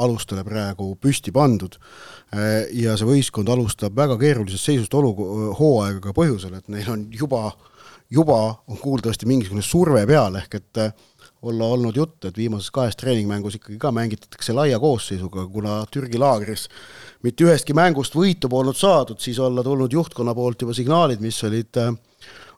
alustele 0.01 0.45
praegu 0.47 0.95
püsti 1.01 1.33
pandud 1.35 1.77
ja 2.77 2.97
see 2.97 3.09
võistkond 3.09 3.51
alustab 3.53 3.97
väga 3.97 4.17
keerulisest 4.21 4.71
seisust 4.71 4.95
olu-, 4.97 5.15
hooaega 5.59 6.01
ka 6.09 6.17
põhjusel, 6.17 6.57
et 6.57 6.71
neil 6.73 6.89
on 6.93 7.07
juba, 7.13 7.51
juba 8.11 8.41
on 8.71 8.81
kuuldavasti 8.81 9.29
mingisugune 9.29 9.65
surve 9.67 10.05
peal, 10.09 10.39
ehk 10.41 10.61
et 10.61 10.85
olla 11.43 11.71
olnud 11.73 11.97
jutt, 11.97 12.25
et 12.29 12.37
viimases 12.37 12.71
kahes 12.75 12.99
treeningmängus 13.01 13.57
ikkagi 13.57 13.79
ka 13.81 13.93
mängitatakse 13.97 14.53
laia 14.57 14.79
koosseisuga, 14.81 15.47
kuna 15.49 15.81
Türgi 15.93 16.21
laagris 16.21 16.67
mitte 17.25 17.47
ühestki 17.47 17.77
mängust 17.77 18.17
võitu 18.17 18.49
polnud 18.53 18.77
saadud, 18.77 19.21
siis 19.21 19.41
olla 19.41 19.65
tulnud 19.65 19.93
juhtkonna 19.93 20.35
poolt 20.37 20.63
juba 20.67 20.77
signaalid, 20.77 21.23
mis 21.25 21.41
olid 21.49 21.81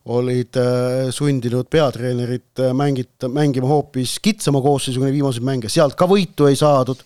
olid 0.05 0.57
äh, 0.59 1.11
sundinud 1.15 1.69
peatreenerit 1.71 2.59
äh, 2.61 2.73
mängita, 2.75 3.29
mängima 3.31 3.69
hoopis 3.71 4.17
kitsama 4.23 4.63
koosseisuga 4.65 5.13
viimaseid 5.15 5.47
mänge, 5.47 5.71
sealt 5.71 5.95
ka 5.99 6.09
võitu 6.11 6.49
ei 6.51 6.59
saadud, 6.59 7.05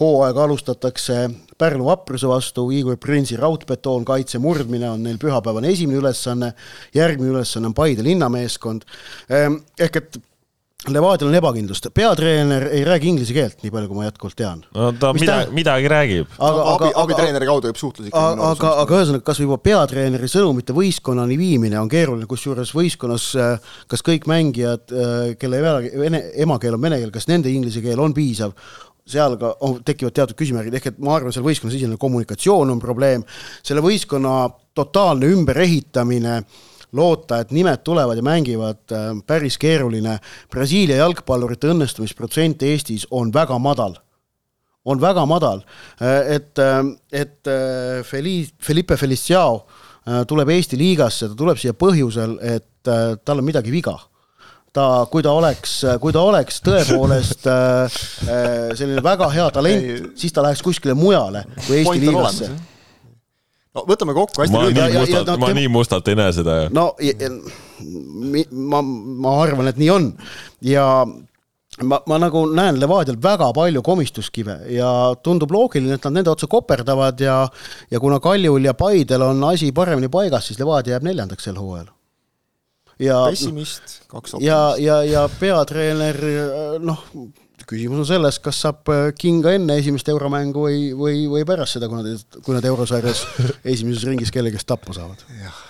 hooaega 0.00 0.46
alustatakse 0.48 1.28
Pärnu 1.62 1.84
vapruse 1.86 2.26
vastu, 2.26 2.64
Igor 2.74 2.96
Prinsi 2.98 3.36
raudbetoonkaitse 3.38 4.40
murdmine 4.42 4.88
on 4.90 5.04
neil 5.06 5.20
pühapäevane 5.22 5.70
esimene 5.70 6.00
ülesanne, 6.00 6.48
järgmine 6.96 7.36
ülesanne 7.36 7.70
on 7.70 7.76
Paide 7.76 8.02
linnameeskond, 8.02 8.88
ehm, 9.30 9.60
ehk 9.78 10.00
et 10.00 10.18
Levadial 10.90 11.28
on 11.30 11.36
ebakindlust, 11.38 11.86
peatreener 11.94 12.64
ei 12.74 12.82
räägi 12.86 13.10
inglise 13.12 13.34
keelt, 13.36 13.60
nii 13.62 13.70
palju 13.70 13.90
kui 13.90 13.98
ma 14.00 14.06
jätkuvalt 14.08 14.36
tean. 14.38 14.62
no 14.74 14.88
ta 14.98 15.12
Mis 15.14 15.22
midagi, 15.22 15.54
midagi 15.54 15.90
räägib. 15.92 16.32
aga, 16.38 16.64
aga, 16.72 16.90
abitreeneri 17.04 17.46
kaudu 17.46 17.70
võib 17.70 17.78
suhtlus 17.78 18.08
ikka 18.08 18.22
aga, 18.32 18.48
aga, 18.56 18.72
aga 18.82 18.96
ühesõnaga, 18.98 19.24
kas 19.26 19.40
või 19.40 19.46
juba 19.46 19.58
peatreeneri 19.68 20.30
sõnumite 20.32 20.74
võistkonnani 20.76 21.36
viimine 21.38 21.78
on 21.80 21.90
keeruline, 21.92 22.26
kusjuures 22.30 22.72
võistkonnas 22.74 23.28
äh, 23.38 23.76
kas 23.92 24.02
kõik 24.06 24.26
mängijad, 24.30 24.90
äh, 24.90 25.36
kelle 25.38 25.62
vene, 25.62 26.24
emakeel 26.46 26.78
on 26.78 26.82
vene 26.88 26.98
keel, 27.02 27.14
kas 27.14 27.30
nende 27.30 27.52
inglise 27.52 27.84
keel 27.84 28.02
on 28.02 28.16
piisav, 28.16 28.56
seal 29.06 29.38
ka 29.38 29.54
oh, 29.60 29.78
tekivad 29.86 30.18
teatud 30.18 30.38
küsimärgid, 30.38 30.80
ehk 30.80 30.90
et 30.90 31.00
ma 31.02 31.14
arvan, 31.18 31.34
seal 31.34 31.46
võistkonnas 31.46 31.78
sisene 31.78 32.00
kommunikatsioon 32.00 32.74
on 32.74 32.82
probleem, 32.82 33.22
selle 33.62 33.84
võistkonna 33.84 34.48
totaalne 34.74 35.30
ümberehitamine 35.30 36.36
äh, 36.40 36.60
loota, 36.92 37.40
et 37.40 37.52
nimed 37.52 37.82
tulevad 37.84 38.16
ja 38.16 38.24
mängivad, 38.24 38.84
äh, 38.92 39.10
päris 39.26 39.58
keeruline. 39.58 40.18
Brasiilia 40.50 41.00
jalgpallurite 41.00 41.72
õnnestumisprotsent 41.72 42.62
Eestis 42.68 43.06
on 43.10 43.32
väga 43.32 43.58
madal. 43.58 43.96
On 44.84 45.00
väga 45.00 45.24
madal, 45.26 45.62
äh, 46.00 46.34
et, 46.36 46.58
äh, 46.58 46.84
et 47.12 47.40
Feli-, 48.04 48.50
Felipe 48.60 48.96
Feliciao 48.96 49.66
tuleb 50.26 50.48
Eesti 50.50 50.74
liigasse, 50.74 51.28
ta 51.28 51.36
tuleb 51.38 51.58
siia 51.62 51.72
põhjusel, 51.78 52.32
et 52.42 52.88
tal 53.24 53.38
on 53.38 53.44
midagi 53.46 53.70
viga. 53.70 53.94
Ta, 54.74 55.06
kui 55.06 55.22
ta 55.22 55.30
oleks, 55.30 55.76
kui 56.02 56.10
ta 56.10 56.24
oleks 56.26 56.58
tõepoolest 56.66 57.46
selline 58.74 59.04
väga 59.04 59.28
hea 59.30 59.46
talent, 59.54 60.18
siis 60.18 60.34
ta 60.34 60.42
läheks 60.42 60.64
kuskile 60.66 60.96
mujale 60.98 61.44
kui 61.68 61.84
Eesti 61.84 62.00
liigasse 62.02 62.50
no 63.76 63.84
võtame 63.88 64.14
kokku 64.16 64.42
hästi 64.42 64.56
ma 64.56 64.62
lühidalt. 64.66 64.92
nii 64.92 65.00
mustalt, 65.00 65.32
no, 65.32 65.36
ma 65.40 65.52
nii 65.56 65.72
mustalt 65.72 66.08
ei 66.12 66.18
näe 66.18 66.32
seda. 66.36 66.56
no 66.74 66.88
ma, 68.50 68.82
ma 68.82 69.36
arvan, 69.42 69.70
et 69.72 69.80
nii 69.80 69.92
on 69.92 70.10
ja 70.66 70.86
ma, 71.80 72.00
ma 72.08 72.18
nagu 72.20 72.44
näen 72.52 72.80
Levadial 72.80 73.18
väga 73.22 73.48
palju 73.56 73.82
komistuskive 73.86 74.58
ja 74.74 74.90
tundub 75.24 75.54
loogiline, 75.54 75.96
et 75.96 76.06
nad 76.08 76.18
nende 76.18 76.32
otsa 76.34 76.48
koperdavad 76.50 77.20
ja 77.20 77.40
ja 77.90 78.00
kuna 78.00 78.20
Kaljul 78.20 78.68
ja 78.68 78.74
Paidel 78.74 79.24
on 79.28 79.44
asi 79.48 79.72
paremini 79.72 80.12
paigas, 80.12 80.50
siis 80.50 80.60
Levadia 80.60 80.96
jääb 80.96 81.08
neljandaks 81.08 81.48
sel 81.48 81.58
hooajal. 81.60 81.88
ja 83.00 83.24
pessimist, 83.30 84.02
kaks 84.06 84.34
optimist. 84.34 84.48
ja, 84.48 84.74
ja, 84.78 85.02
ja 85.04 85.28
peatreener 85.40 86.20
noh, 86.80 87.06
küsimus 87.72 88.02
on 88.04 88.08
selles, 88.08 88.38
kas 88.44 88.60
saab 88.64 88.90
äh, 88.92 89.04
kinga 89.18 89.54
enne 89.56 89.78
esimest 89.80 90.08
euromängu 90.12 90.66
või, 90.66 90.82
või, 90.96 91.22
või 91.32 91.46
pärast 91.48 91.78
seda, 91.78 91.88
kui 91.90 92.00
nad, 92.00 92.40
kui 92.44 92.56
nad 92.56 92.66
eurosarjas 92.72 93.24
esimeses 93.74 94.04
ringis 94.08 94.34
kellegist 94.34 94.68
tappa 94.68 94.94
saavad. 94.96 95.24
jah, 95.40 95.62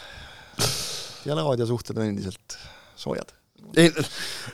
ja 1.28 1.38
Levadia 1.38 1.68
suhted 1.68 1.98
on 1.98 2.10
endiselt 2.10 2.58
soojad. 2.96 3.32
Ei, 3.76 3.88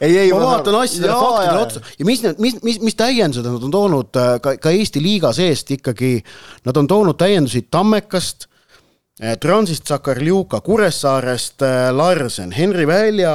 ei, 0.00 0.18
ei, 0.18 0.32
ma 0.32 0.40
vaatan 0.44 0.76
asjadele, 0.78 1.14
faktidele 1.14 1.62
otsa. 1.62 1.80
Ja 1.98 2.06
mis 2.06 2.20
need, 2.22 2.38
mis, 2.42 2.58
mis, 2.62 2.78
mis 2.84 2.96
täiendused 2.98 3.46
nad 3.46 3.64
on 3.66 3.72
toonud 3.74 4.18
äh, 4.20 4.36
ka, 4.42 4.54
ka 4.62 4.70
Eesti 4.74 5.02
liiga 5.02 5.32
seest 5.34 5.72
ikkagi, 5.74 6.18
nad 6.68 6.78
on 6.78 6.86
toonud 6.90 7.18
täiendusi 7.18 7.64
Tammekast, 7.70 8.47
Transist 9.40 9.89
Sakarliuka, 9.90 10.61
Kuressaarest 10.62 11.65
Larsen, 11.90 12.53
Henri 12.53 12.86
Välja 12.86 13.32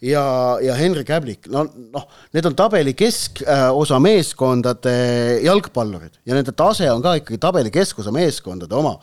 ja, 0.00 0.24
ja 0.62 0.74
Henrik 0.78 1.10
Häblik, 1.10 1.48
no 1.50 1.64
noh, 1.66 2.04
need 2.36 2.46
on 2.46 2.54
tabeli 2.54 2.94
keskosa 2.94 3.98
meeskondade 3.98 4.94
jalgpallurid 5.42 6.20
ja 6.22 6.38
nende 6.38 6.54
tase 6.54 6.86
on 6.92 7.02
ka 7.02 7.16
ikkagi 7.18 7.40
tabeli 7.42 7.74
keskosa 7.74 8.14
meeskondade 8.14 8.78
oma. 8.78 8.94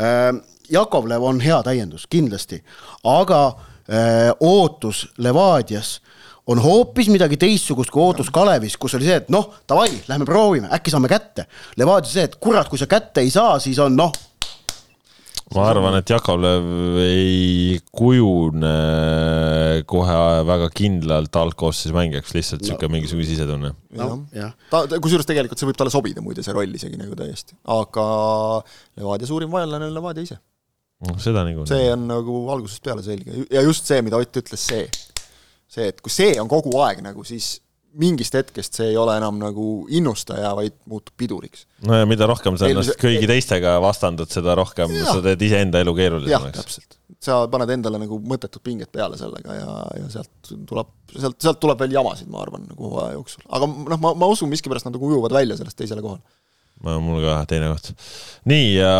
Äh, 0.00 0.32
Jakovlev 0.72 1.22
on 1.22 1.42
hea 1.44 1.60
täiendus, 1.66 2.06
kindlasti, 2.08 2.62
aga 3.04 3.42
ootus 4.40 5.08
Levadias 5.18 5.98
on 6.46 6.60
hoopis 6.60 7.08
midagi 7.08 7.36
teistsugust 7.40 7.92
kui 7.92 8.02
ootus 8.04 8.30
Kalevis, 8.32 8.76
kus 8.80 8.94
oli 8.98 9.08
see, 9.08 9.16
et 9.22 9.30
noh, 9.32 9.50
davai, 9.68 9.90
lähme 10.08 10.26
proovime, 10.28 10.68
äkki 10.72 10.92
saame 10.92 11.08
kätte. 11.08 11.46
Levadia 11.80 12.10
see, 12.10 12.24
et 12.28 12.36
kurat, 12.36 12.68
kui 12.68 12.80
sa 12.80 12.88
kätte 12.88 13.24
ei 13.24 13.32
saa, 13.32 13.56
siis 13.60 13.80
on 13.80 13.96
noh 13.96 14.12
ma 15.54 15.66
arvan, 15.70 15.96
et 15.98 16.10
Jakovlev 16.10 16.66
ei 17.04 17.78
kujune 17.94 18.72
kohe 19.90 20.16
väga 20.48 20.68
kindlalt 20.74 21.38
algkoosseisu 21.40 21.94
mängijaks, 21.96 22.34
lihtsalt 22.36 22.64
niisugune 22.64 22.90
no. 22.90 22.94
mingisugune 22.96 23.28
sisetunne. 23.28 23.72
jah 23.98 24.14
ja. 24.34 24.50
ta, 24.70 24.84
kusjuures 24.98 25.28
tegelikult 25.28 25.60
see 25.60 25.70
võib 25.70 25.78
talle 25.80 25.94
sobida 25.94 26.24
muide, 26.24 26.44
see 26.46 26.54
roll 26.56 26.78
isegi 26.78 26.98
nagu 27.00 27.16
täiesti, 27.18 27.58
aga 27.76 28.06
Levadia 28.98 29.30
suurim 29.30 29.54
vaenlane 29.54 29.90
on 29.90 29.96
Levadia 29.96 30.26
ise. 30.26 30.38
noh, 31.06 31.18
seda 31.22 31.46
niikuinii. 31.48 31.70
see 31.70 31.90
on 31.94 32.06
nagu 32.10 32.40
algusest 32.54 32.84
peale 32.84 33.04
selge 33.06 33.46
ja 33.50 33.64
just 33.66 33.90
see, 33.90 34.02
mida 34.06 34.20
Ott 34.20 34.42
ütles, 34.42 34.68
see, 34.70 34.88
see, 35.70 35.90
et 35.90 36.02
kui 36.02 36.12
see 36.12 36.34
on 36.42 36.50
kogu 36.50 36.74
aeg 36.82 37.04
nagu, 37.04 37.26
siis 37.26 37.56
mingist 38.00 38.34
hetkest 38.36 38.78
see 38.78 38.90
ei 38.92 38.98
ole 38.98 39.16
enam 39.18 39.38
nagu 39.40 39.68
innustaja, 39.92 40.52
vaid 40.58 40.76
muutub 40.90 41.14
piduriks. 41.20 41.66
no 41.86 41.98
ja 41.98 42.08
mida 42.08 42.28
rohkem 42.30 42.58
sa 42.60 42.68
ennast 42.70 42.96
kõigi 43.00 43.28
teistega 43.30 43.76
vastandad, 43.82 44.30
seda 44.32 44.56
rohkem 44.58 44.92
ja. 44.96 45.06
sa 45.10 45.24
teed 45.24 45.42
iseenda 45.46 45.82
elu 45.84 45.94
keerulisemaks. 45.98 46.58
täpselt. 46.58 46.98
sa 47.24 47.42
paned 47.50 47.74
endale 47.76 48.00
nagu 48.02 48.20
mõttetut 48.32 48.64
pinget 48.66 48.92
peale 48.92 49.18
sellega 49.20 49.58
ja, 49.58 49.76
ja 50.00 50.08
sealt 50.12 50.54
tuleb, 50.68 50.90
sealt, 51.14 51.38
sealt 51.42 51.60
tuleb 51.62 51.84
veel 51.84 51.98
jamasid, 51.98 52.30
ma 52.32 52.42
arvan, 52.44 52.66
nagu 52.70 52.90
hooaja 52.90 53.18
jooksul. 53.18 53.46
aga 53.48 53.70
noh, 53.74 54.00
ma, 54.06 54.14
ma 54.24 54.32
usun, 54.34 54.50
miskipärast 54.52 54.88
nad 54.88 54.96
nagu 54.98 55.12
ujuvad 55.12 55.36
välja 55.36 55.58
sellest 55.60 55.78
teisele 55.80 56.04
kohale 56.04 56.22
mul 56.82 57.22
ka 57.24 57.40
teine 57.48 57.70
koht. 57.72 57.94
nii 58.50 58.74
ja. 58.76 58.92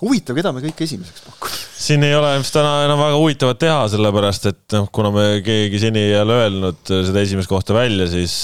huvitav, 0.00 0.38
keda 0.38 0.54
me 0.54 0.64
kõik 0.64 0.86
esimeseks 0.86 1.26
pakume 1.28 1.60
siin 1.82 2.04
ei 2.06 2.14
ole 2.14 2.30
vist 2.38 2.54
täna 2.54 2.84
enam 2.86 3.00
väga 3.00 3.18
huvitavat 3.18 3.58
teha, 3.60 3.78
sellepärast 3.90 4.46
et 4.50 4.74
noh, 4.76 4.86
kuna 4.94 5.10
me 5.14 5.24
keegi 5.44 5.80
seni 5.82 6.02
ei 6.10 6.14
ole 6.20 6.36
öelnud 6.44 6.92
seda 6.92 7.22
esimest 7.24 7.50
kohta 7.50 7.74
välja, 7.74 8.06
siis 8.10 8.34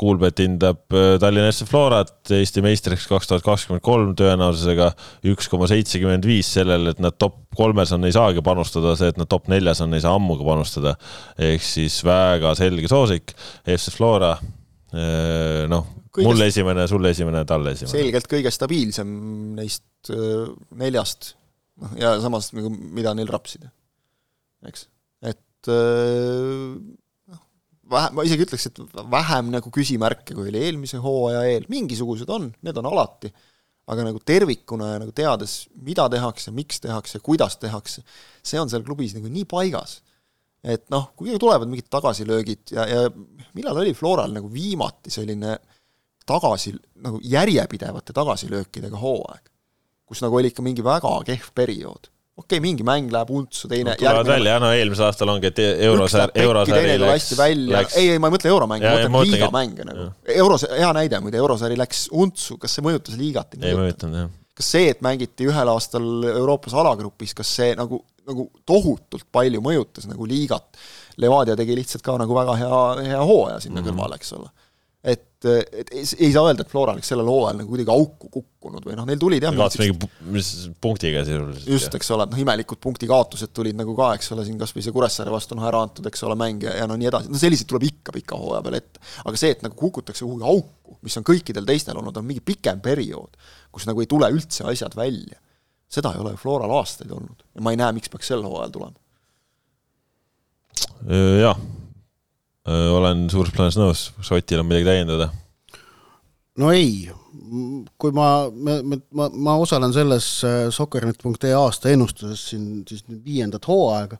Kuulbet 0.00 0.42
hindab 0.42 0.82
äh, 0.92 1.14
Tallinna 1.22 1.50
FC 1.52 1.68
Florat 1.68 2.32
Eesti 2.36 2.62
meistriks 2.64 3.06
kaks 3.10 3.30
tuhat 3.30 3.46
kakskümmend 3.46 3.84
kolm 3.84 4.12
tõenäosusega 4.18 4.90
üks 5.32 5.48
koma 5.50 5.68
seitsekümmend 5.70 6.26
viis 6.28 6.50
sellele, 6.58 6.92
et 6.94 7.00
nad 7.02 7.16
top 7.20 7.38
kolmes 7.56 7.94
on, 7.96 8.04
ei 8.06 8.14
saagi 8.14 8.44
panustada, 8.46 8.94
see, 8.98 9.10
et 9.12 9.20
nad 9.20 9.30
top 9.30 9.48
neljas 9.50 9.80
on, 9.84 9.96
ei 9.96 10.04
saa 10.04 10.14
ammugi 10.18 10.46
panustada. 10.46 10.96
ehk 11.40 11.64
siis 11.64 12.00
väga 12.06 12.52
selge 12.58 12.92
soosik, 12.92 13.34
FC 13.64 13.96
Flora 13.96 14.34
äh, 14.36 15.64
noh, 15.70 15.88
kõige... 16.10 16.28
mul 16.28 16.46
esimene, 16.46 16.86
sul 16.90 17.10
esimene, 17.10 17.42
talle 17.48 17.74
esimene. 17.76 17.92
selgelt 17.92 18.30
kõige 18.30 18.52
stabiilsem 18.54 19.12
neist 19.58 20.12
äh, 20.14 20.48
neljast, 20.80 21.34
noh 21.82 21.94
ja 22.00 22.14
samas 22.22 22.50
nagu 22.56 22.72
mida 22.72 23.14
neil 23.16 23.30
rapsida, 23.30 23.70
eks, 24.68 24.88
et 25.26 25.70
äh, 25.72 26.74
noh, 27.34 27.44
vähe, 27.94 28.10
ma 28.16 28.26
isegi 28.26 28.48
ütleks, 28.48 28.70
et 28.70 28.82
vähem 29.12 29.54
nagu 29.54 29.72
küsimärke, 29.74 30.34
kui 30.34 30.50
oli 30.52 30.66
eelmise 30.66 31.00
hooaja 31.02 31.46
eel, 31.52 31.70
mingisugused 31.72 32.30
on, 32.32 32.50
need 32.66 32.82
on 32.82 32.90
alati, 32.90 33.32
aga 33.90 34.06
nagu 34.06 34.20
tervikuna 34.22 34.92
ja 34.92 35.00
nagu 35.02 35.14
teades, 35.16 35.64
mida 35.82 36.06
tehakse, 36.12 36.52
miks 36.54 36.78
tehakse, 36.82 37.18
kuidas 37.24 37.58
tehakse, 37.62 38.04
see 38.46 38.60
on 38.60 38.70
seal 38.70 38.84
klubis 38.86 39.16
nagu 39.16 39.30
nii 39.32 39.48
paigas. 39.50 39.98
Et 40.60 40.82
noh, 40.92 41.08
kui 41.16 41.32
tulevad 41.40 41.70
mingid 41.70 41.88
tagasilöögid 41.88 42.74
ja, 42.76 42.84
ja 42.84 43.04
millal 43.56 43.80
oli 43.80 43.94
Floral 43.96 44.34
nagu 44.34 44.50
viimati 44.52 45.08
selline 45.12 45.54
tagasi, 46.30 46.74
nagu 47.04 47.20
järjepidevate 47.26 48.14
tagasilöökidega 48.16 49.00
hooaeg, 49.00 49.44
kus 50.08 50.22
nagu 50.24 50.40
oli 50.40 50.50
ikka 50.50 50.64
mingi 50.64 50.84
väga 50.84 51.12
kehv 51.26 51.52
periood. 51.54 52.10
okei 52.40 52.56
okay,, 52.56 52.60
mingi 52.64 52.84
mäng 52.86 53.10
läheb 53.12 53.30
untsu, 53.36 53.68
teine 53.68 53.92
no, 53.92 53.96
tulevad 54.00 54.30
välja, 54.30 54.56
no 54.62 54.70
eelmisel 54.72 55.10
aastal 55.10 55.28
ongi, 55.28 55.50
et 55.50 55.58
eurosär, 55.86 56.32
eurosari 56.40 56.94
läks, 57.02 57.32
läks 57.68 57.96
ei, 58.00 58.14
ei 58.14 58.22
ma 58.22 58.30
ei 58.30 58.36
mõtle 58.36 58.52
euromänge, 58.52 58.92
ma 58.92 59.10
mõtlen 59.12 59.34
liigamänge 59.34 59.88
nagu. 59.90 60.06
euros, 60.36 60.64
hea 60.70 60.92
näide 60.96 61.20
muide, 61.20 61.40
eurosari 61.42 61.76
läks 61.80 62.06
untsu, 62.16 62.56
kas 62.62 62.78
see 62.78 62.86
mõjutas 62.86 63.18
liigat? 63.20 63.58
ei 63.60 63.76
mõjutanud, 63.76 64.22
jah. 64.22 64.32
kas 64.56 64.72
see, 64.76 64.88
et 64.94 65.04
mängiti 65.04 65.50
ühel 65.50 65.74
aastal 65.74 66.08
Euroopas 66.32 66.78
alagrupis, 66.80 67.36
kas 67.36 67.52
see 67.60 67.76
nagu, 67.76 68.00
nagu 68.30 68.48
tohutult 68.68 69.28
palju 69.32 69.60
mõjutas 69.64 70.08
nagu 70.08 70.28
liigat? 70.28 70.80
Levadia 71.20 71.52
tegi 71.58 71.74
lihtsalt 71.76 72.06
ka 72.06 72.14
nagu 72.16 72.32
väga 72.32 72.56
hea, 72.56 72.82
hea 73.10 73.20
hooaja 73.20 73.60
sinna 73.60 73.82
mm 73.82 73.84
-hmm. 73.84 73.98
kõrvale, 73.98 74.16
eks 74.16 74.32
ole 74.38 74.48
et, 75.04 75.44
et 75.48 75.92
ei, 75.96 76.02
ei 76.26 76.28
saa 76.32 76.44
öelda, 76.50 76.64
et 76.64 76.70
Flora 76.70 76.92
oleks 76.92 77.08
sellel 77.08 77.28
hooajal 77.28 77.62
nagu 77.62 77.72
kuidagi 77.72 77.92
auku 77.94 78.28
kukkunud 78.34 78.84
või 78.84 78.96
noh, 78.98 79.06
neil 79.08 79.20
tulid 79.20 79.44
jah 79.46 79.54
kaotas 79.56 79.80
mingi, 79.80 80.08
mis 80.34 80.50
punktiga 80.84 81.22
sisuliselt. 81.24 81.68
just, 81.72 81.96
eks 81.96 82.12
ole, 82.12 82.26
et 82.28 82.34
noh, 82.34 82.42
imelikud 82.42 82.80
punktikaotused 82.84 83.54
tulid 83.56 83.78
nagu 83.78 83.94
ka, 83.96 84.10
eks 84.18 84.28
ole, 84.36 84.44
siin 84.44 84.60
kas 84.60 84.74
või 84.76 84.84
see 84.84 84.94
Kuressaare 84.96 85.32
vastu 85.32 85.56
noh, 85.56 85.64
ära 85.70 85.80
antud, 85.86 86.10
eks 86.10 86.26
ole, 86.28 86.36
mäng 86.40 86.68
ja, 86.68 86.76
ja 86.82 86.90
no 86.90 86.98
nii 87.00 87.08
edasi, 87.08 87.32
no 87.32 87.40
selliseid 87.40 87.70
tuleb 87.72 87.88
ikka 87.88 88.14
pika 88.18 88.40
hooaja 88.40 88.60
peal 88.66 88.78
ette. 88.82 89.04
aga 89.24 89.40
see, 89.40 89.56
et 89.56 89.64
nagu 89.64 89.80
kukutakse 89.80 90.26
kuhugi 90.26 90.48
auku, 90.52 90.98
mis 91.08 91.16
on 91.16 91.28
kõikidel 91.32 91.68
teistel 91.72 91.96
olnud, 91.96 92.20
on 92.20 92.28
mingi 92.28 92.44
pikem 92.44 92.84
periood, 92.84 93.40
kus 93.72 93.88
nagu 93.88 94.04
ei 94.04 94.10
tule 94.10 94.28
üldse 94.36 94.68
asjad 94.68 94.96
välja, 95.00 95.40
seda 95.88 96.12
ei 96.12 96.20
ole 96.20 96.36
ju 96.36 96.44
Floral 96.44 96.76
aastaid 96.76 97.16
olnud 97.16 97.46
ja 97.56 97.64
ma 97.64 97.72
ei 97.72 97.80
näe, 97.80 97.96
miks 97.96 98.12
peaks 98.12 98.28
sel 98.34 98.44
hooajal 98.44 98.76
tulema. 98.76 98.98
jah 101.40 101.68
olen 102.68 103.28
suures 103.32 103.54
plaanis 103.54 103.78
nõus, 103.80 104.10
kas 104.18 104.32
Otil 104.36 104.60
on 104.60 104.68
midagi 104.68 104.88
täiendada? 104.88 105.30
no 106.60 106.72
ei, 106.74 107.08
kui 108.00 108.12
ma, 108.12 108.50
ma, 108.50 108.76
ma, 109.16 109.28
ma 109.30 109.56
osalen 109.62 109.94
selles 109.96 110.26
Soccernet.ee 110.74 111.54
aasta 111.56 111.92
ennustuses 111.92 112.42
siin 112.50 112.82
siis 112.88 113.04
viiendat 113.24 113.68
hooaega 113.70 114.18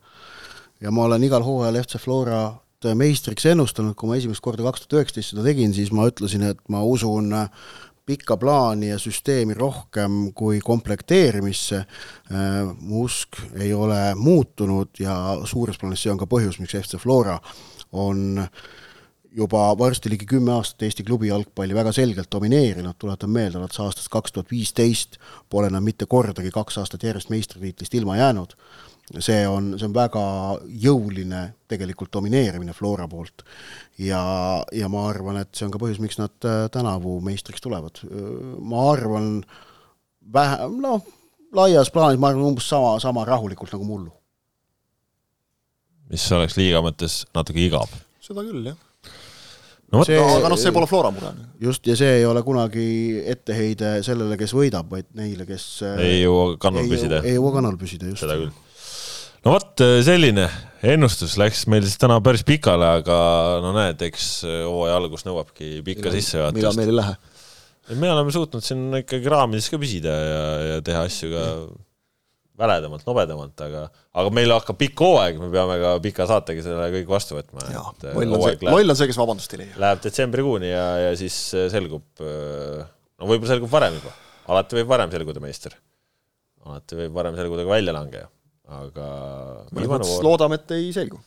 ja 0.80 0.92
ma 0.94 1.04
olen 1.04 1.24
igal 1.26 1.44
hooajal 1.44 1.82
FC 1.82 2.00
Florat 2.00 2.88
meistriks 2.96 3.44
ennustanud, 3.50 3.92
kui 3.98 4.08
ma 4.08 4.16
esimest 4.16 4.40
korda 4.40 4.64
kaks 4.64 4.86
tuhat 4.86 5.02
üheksateist 5.02 5.34
seda 5.34 5.44
tegin, 5.44 5.74
siis 5.76 5.90
ma 5.92 6.06
ütlesin, 6.08 6.46
et 6.48 6.62
ma 6.72 6.80
usun 6.86 7.28
pikka 8.08 8.38
plaani 8.40 8.88
ja 8.88 8.96
süsteemi 8.98 9.54
rohkem 9.54 10.30
kui 10.34 10.62
komplekteerimisse. 10.64 11.84
mu 12.80 13.04
usk 13.04 13.36
ei 13.54 13.74
ole 13.74 14.14
muutunud 14.14 14.96
ja 14.98 15.36
suures 15.44 15.78
plaanis 15.78 16.02
see 16.02 16.12
on 16.12 16.18
ka 16.18 16.26
põhjus, 16.26 16.58
miks 16.58 16.74
FC 16.80 16.98
Flora 16.98 17.38
on 17.92 18.42
juba 19.32 19.78
varsti 19.78 20.10
ligi 20.10 20.26
kümme 20.26 20.52
aastat 20.52 20.82
Eesti 20.82 21.04
klubi 21.06 21.30
jalgpalli 21.30 21.74
väga 21.74 21.92
selgelt 21.94 22.30
domineerinud, 22.32 22.98
tuletan 22.98 23.30
meelde, 23.30 23.58
alates 23.58 23.80
aastast 23.80 24.10
kaks 24.10 24.32
tuhat 24.34 24.50
viisteist 24.50 25.18
pole 25.50 25.70
nad 25.70 25.84
mitte 25.86 26.06
kordagi 26.10 26.50
kaks 26.54 26.80
aastat 26.82 27.06
järjest 27.06 27.30
meistritiitlist 27.30 27.94
ilma 27.94 28.16
jäänud. 28.16 28.56
see 29.18 29.48
on, 29.48 29.72
see 29.78 29.88
on 29.88 29.94
väga 29.94 30.20
jõuline 30.82 31.40
tegelikult 31.68 32.12
domineerimine 32.12 32.72
Flora 32.72 33.08
poolt. 33.08 33.42
ja, 33.98 34.22
ja 34.72 34.88
ma 34.88 35.08
arvan, 35.08 35.36
et 35.36 35.54
see 35.54 35.66
on 35.66 35.72
ka 35.72 35.78
põhjus, 35.78 36.02
miks 36.02 36.18
nad 36.18 36.46
äh, 36.46 36.66
tänavu 36.70 37.20
meistriks 37.20 37.60
tulevad. 37.60 38.02
ma 38.58 38.90
arvan 38.92 39.44
vähe, 40.32 40.70
noh, 40.80 41.06
laias 41.52 41.90
plaanis 41.90 42.18
ma 42.18 42.28
arvan 42.34 42.50
umbes 42.52 42.68
sama, 42.68 42.98
sama 43.00 43.24
rahulikult 43.24 43.72
nagu 43.72 43.84
mullu 43.84 44.19
mis 46.10 46.26
oleks 46.36 46.56
liiga 46.58 46.82
mõttes 46.84 47.24
natuke 47.36 47.62
igav. 47.62 47.90
seda 48.24 48.44
küll, 48.46 48.64
jah. 48.70 48.78
no 49.94 50.04
see, 50.06 50.18
aga 50.20 50.50
noh, 50.52 50.58
see 50.60 50.74
pole 50.74 50.88
Flora 50.90 51.12
mure. 51.14 51.32
just, 51.62 51.86
ja 51.86 51.96
see 51.98 52.20
ei 52.20 52.26
ole 52.28 52.42
kunagi 52.46 52.86
etteheide 53.32 53.98
sellele, 54.06 54.38
kes 54.40 54.54
võidab, 54.56 54.90
vaid 54.90 55.10
neile, 55.18 55.46
kes 55.48 55.68
ei 55.96 56.22
jõua 56.24 56.56
kannul 56.62 56.90
püsida. 56.90 57.22
ei 57.26 57.38
jõua 57.38 57.54
kannul 57.58 57.78
püsida, 57.80 58.10
just. 58.10 58.24
seda 58.24 58.38
küll. 58.40 58.50
no 59.46 59.56
vot, 59.56 59.84
selline 60.06 60.48
ennustus 60.94 61.36
läks 61.40 61.66
meil 61.70 61.86
siis 61.86 62.00
täna 62.00 62.18
päris 62.24 62.46
pikale, 62.46 62.96
aga 63.02 63.20
no 63.64 63.74
näed, 63.76 64.02
eks 64.10 64.32
hooaja 64.46 64.98
algus 64.98 65.26
nõuabki 65.28 65.78
pikka 65.86 66.14
sissejuhatust. 66.14 66.58
millal 66.58 66.80
meil 66.80 66.94
ei 66.94 66.98
lähe? 67.02 67.20
me 68.00 68.10
oleme 68.10 68.34
suutnud 68.34 68.62
siin 68.62 68.90
ikkagi 69.00 69.30
raamides 69.30 69.70
ka 69.70 69.78
püsida 69.82 70.10
ja, 70.14 70.42
ja 70.74 70.82
teha 70.86 71.06
asju 71.06 71.30
ka 71.34 71.46
mm 71.54 71.86
väledamalt, 72.60 73.04
nobedamalt, 73.08 73.62
aga, 73.64 73.84
aga 74.20 74.32
meil 74.34 74.52
hakkab 74.54 74.78
pikk 74.80 75.02
hooaeg, 75.04 75.38
me 75.40 75.48
peame 75.52 75.76
ka 75.80 75.92
pika 76.04 76.26
saatega 76.28 76.64
selle 76.64 76.88
kõik 76.94 77.08
vastu 77.10 77.38
võtma. 77.38 77.64
loll 78.12 78.36
on 78.36 78.44
see, 78.44 78.58
loll 78.68 78.94
on 78.94 78.98
see, 78.98 79.08
kes 79.10 79.20
vabandust 79.20 79.56
ei 79.56 79.62
leia. 79.62 79.78
Läheb 79.80 80.02
detsembrikuuni 80.04 80.72
ja, 80.72 80.84
ja 81.06 81.14
siis 81.18 81.38
selgub, 81.72 82.04
no 82.20 83.30
võib-olla 83.30 83.54
selgub 83.54 83.72
varem 83.72 83.96
juba, 83.96 84.12
alati 84.52 84.80
võib 84.80 84.92
varem 84.92 85.14
selguda 85.14 85.42
meister. 85.44 85.76
alati 86.66 87.00
võib 87.00 87.16
varem 87.16 87.40
selguda 87.40 87.66
ka 87.66 87.74
väljalangeja, 87.74 88.30
aga 88.82 89.10
mõnes 89.76 90.14
loodame, 90.26 90.60
et 90.60 90.76
ei 90.76 90.92
selgu. 90.96 91.20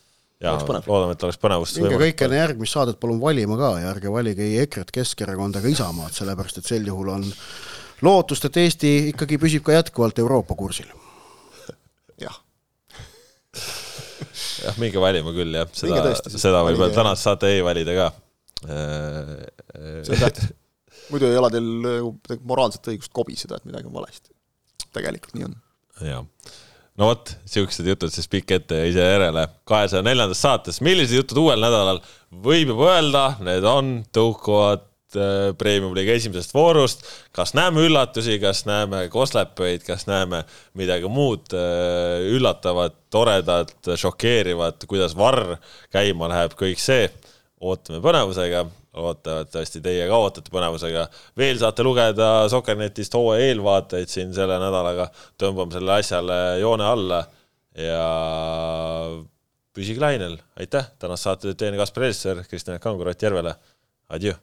jaa, 0.44 0.56
loodame, 0.86 1.14
et 1.16 1.28
oleks 1.28 1.40
põnevust 1.42 1.80
minge 1.82 2.02
kõik 2.06 2.26
enne 2.26 2.42
järgmist 2.42 2.78
saadet 2.78 3.00
palun 3.02 3.22
valima 3.22 3.58
ka 3.58 3.76
ja 3.82 3.94
ärge 3.94 4.12
valige 4.12 4.46
ei 4.46 4.60
EKRE-t, 4.64 4.94
Keskerakonda 4.94 5.62
ega 5.62 5.72
Isamaad, 5.72 6.14
sellepärast 6.14 6.62
et 6.62 6.74
sel 6.74 6.86
juhul 6.90 7.10
on 7.16 7.24
lootust, 8.04 8.50
et 8.50 8.60
Eesti 8.66 8.92
ikkagi 9.14 9.40
püsib 9.40 9.64
ka 9.66 9.80
jätkuvalt 9.80 10.18
Euroopa 10.20 10.58
kursil 10.58 10.90
jah, 14.64 14.76
minge 14.82 15.00
valima 15.02 15.32
küll 15.36 15.56
jah, 15.56 15.70
seda, 15.76 16.12
seda 16.32 16.62
võib 16.66 16.80
veel 16.82 16.94
tänast 16.96 17.26
saate 17.26 17.52
e-valida 17.58 17.96
ka. 17.98 18.10
see 18.64 20.14
on 20.14 20.22
tähtis. 20.22 20.52
muidu 21.12 21.30
ei 21.30 21.40
ole 21.40 21.50
teil 21.54 21.72
nagu 21.84 22.14
moraalset 22.48 22.92
õigust 22.94 23.12
kobiseda, 23.14 23.58
et 23.60 23.68
midagi 23.68 23.90
on 23.90 23.96
valesti. 23.96 24.32
tegelikult 24.94 25.36
nii 25.38 25.48
on. 25.50 25.58
jah. 26.08 26.24
no 27.00 27.10
vot, 27.12 27.36
siuksed 27.50 27.92
jutud 27.92 28.14
siis 28.14 28.30
pikk 28.32 28.56
ette 28.58 28.80
ja 28.82 28.88
ise 28.90 29.06
järele. 29.12 29.46
kahesaja 29.68 30.06
neljandas 30.06 30.42
saates, 30.46 30.80
millised 30.84 31.20
jutud 31.20 31.44
uuel 31.44 31.62
nädalal 31.62 32.02
võib 32.44 32.74
juba 32.74 32.96
öelda, 32.96 33.28
need 33.44 33.68
on, 33.68 33.94
tõukuvad 34.14 34.84
Äh, 34.84 34.93
Premium-liiga 35.58 36.16
esimesest 36.18 36.54
voorust. 36.54 37.04
kas 37.32 37.54
näeme 37.54 37.86
üllatusi, 37.86 38.38
kas 38.42 38.64
näeme 38.66 39.08
koslepeid, 39.12 39.84
kas 39.86 40.06
näeme 40.06 40.44
midagi 40.74 41.08
muud 41.08 41.54
äh, 41.54 42.24
üllatavat, 42.34 42.96
toredat, 43.10 43.76
šokeerivat, 43.96 44.86
kuidas 44.90 45.16
varr 45.16 45.56
käima 45.94 46.28
läheb, 46.32 46.56
kõik 46.58 46.82
see 46.82 47.06
ootame 47.64 48.00
põnevusega, 48.04 48.64
loodetavasti 48.94 49.82
teie 49.84 50.06
ka 50.08 50.18
ootate 50.18 50.52
põnevusega. 50.54 51.06
veel 51.38 51.58
saate 51.58 51.86
lugeda 51.86 52.30
Sokkernetist 52.52 53.14
hooaja 53.16 53.48
eelvaateid 53.50 54.10
siin 54.10 54.34
selle 54.36 54.58
nädalaga, 54.62 55.08
tõmbame 55.40 55.74
sellele 55.74 55.98
asjale 55.98 56.40
joone 56.62 56.88
alla 56.88 57.20
ja 57.78 58.08
püsige 59.74 60.02
lainel, 60.02 60.38
aitäh, 60.60 60.92
tänast 61.02 61.26
saadet 61.26 61.58
teine 61.58 61.80
Kaspar 61.80 62.08
Elisser, 62.08 62.44
Kristjan 62.48 62.82
Kangur, 62.82 63.10
Ott 63.10 63.22
Järvele, 63.22 63.56
adjöö 64.08 64.38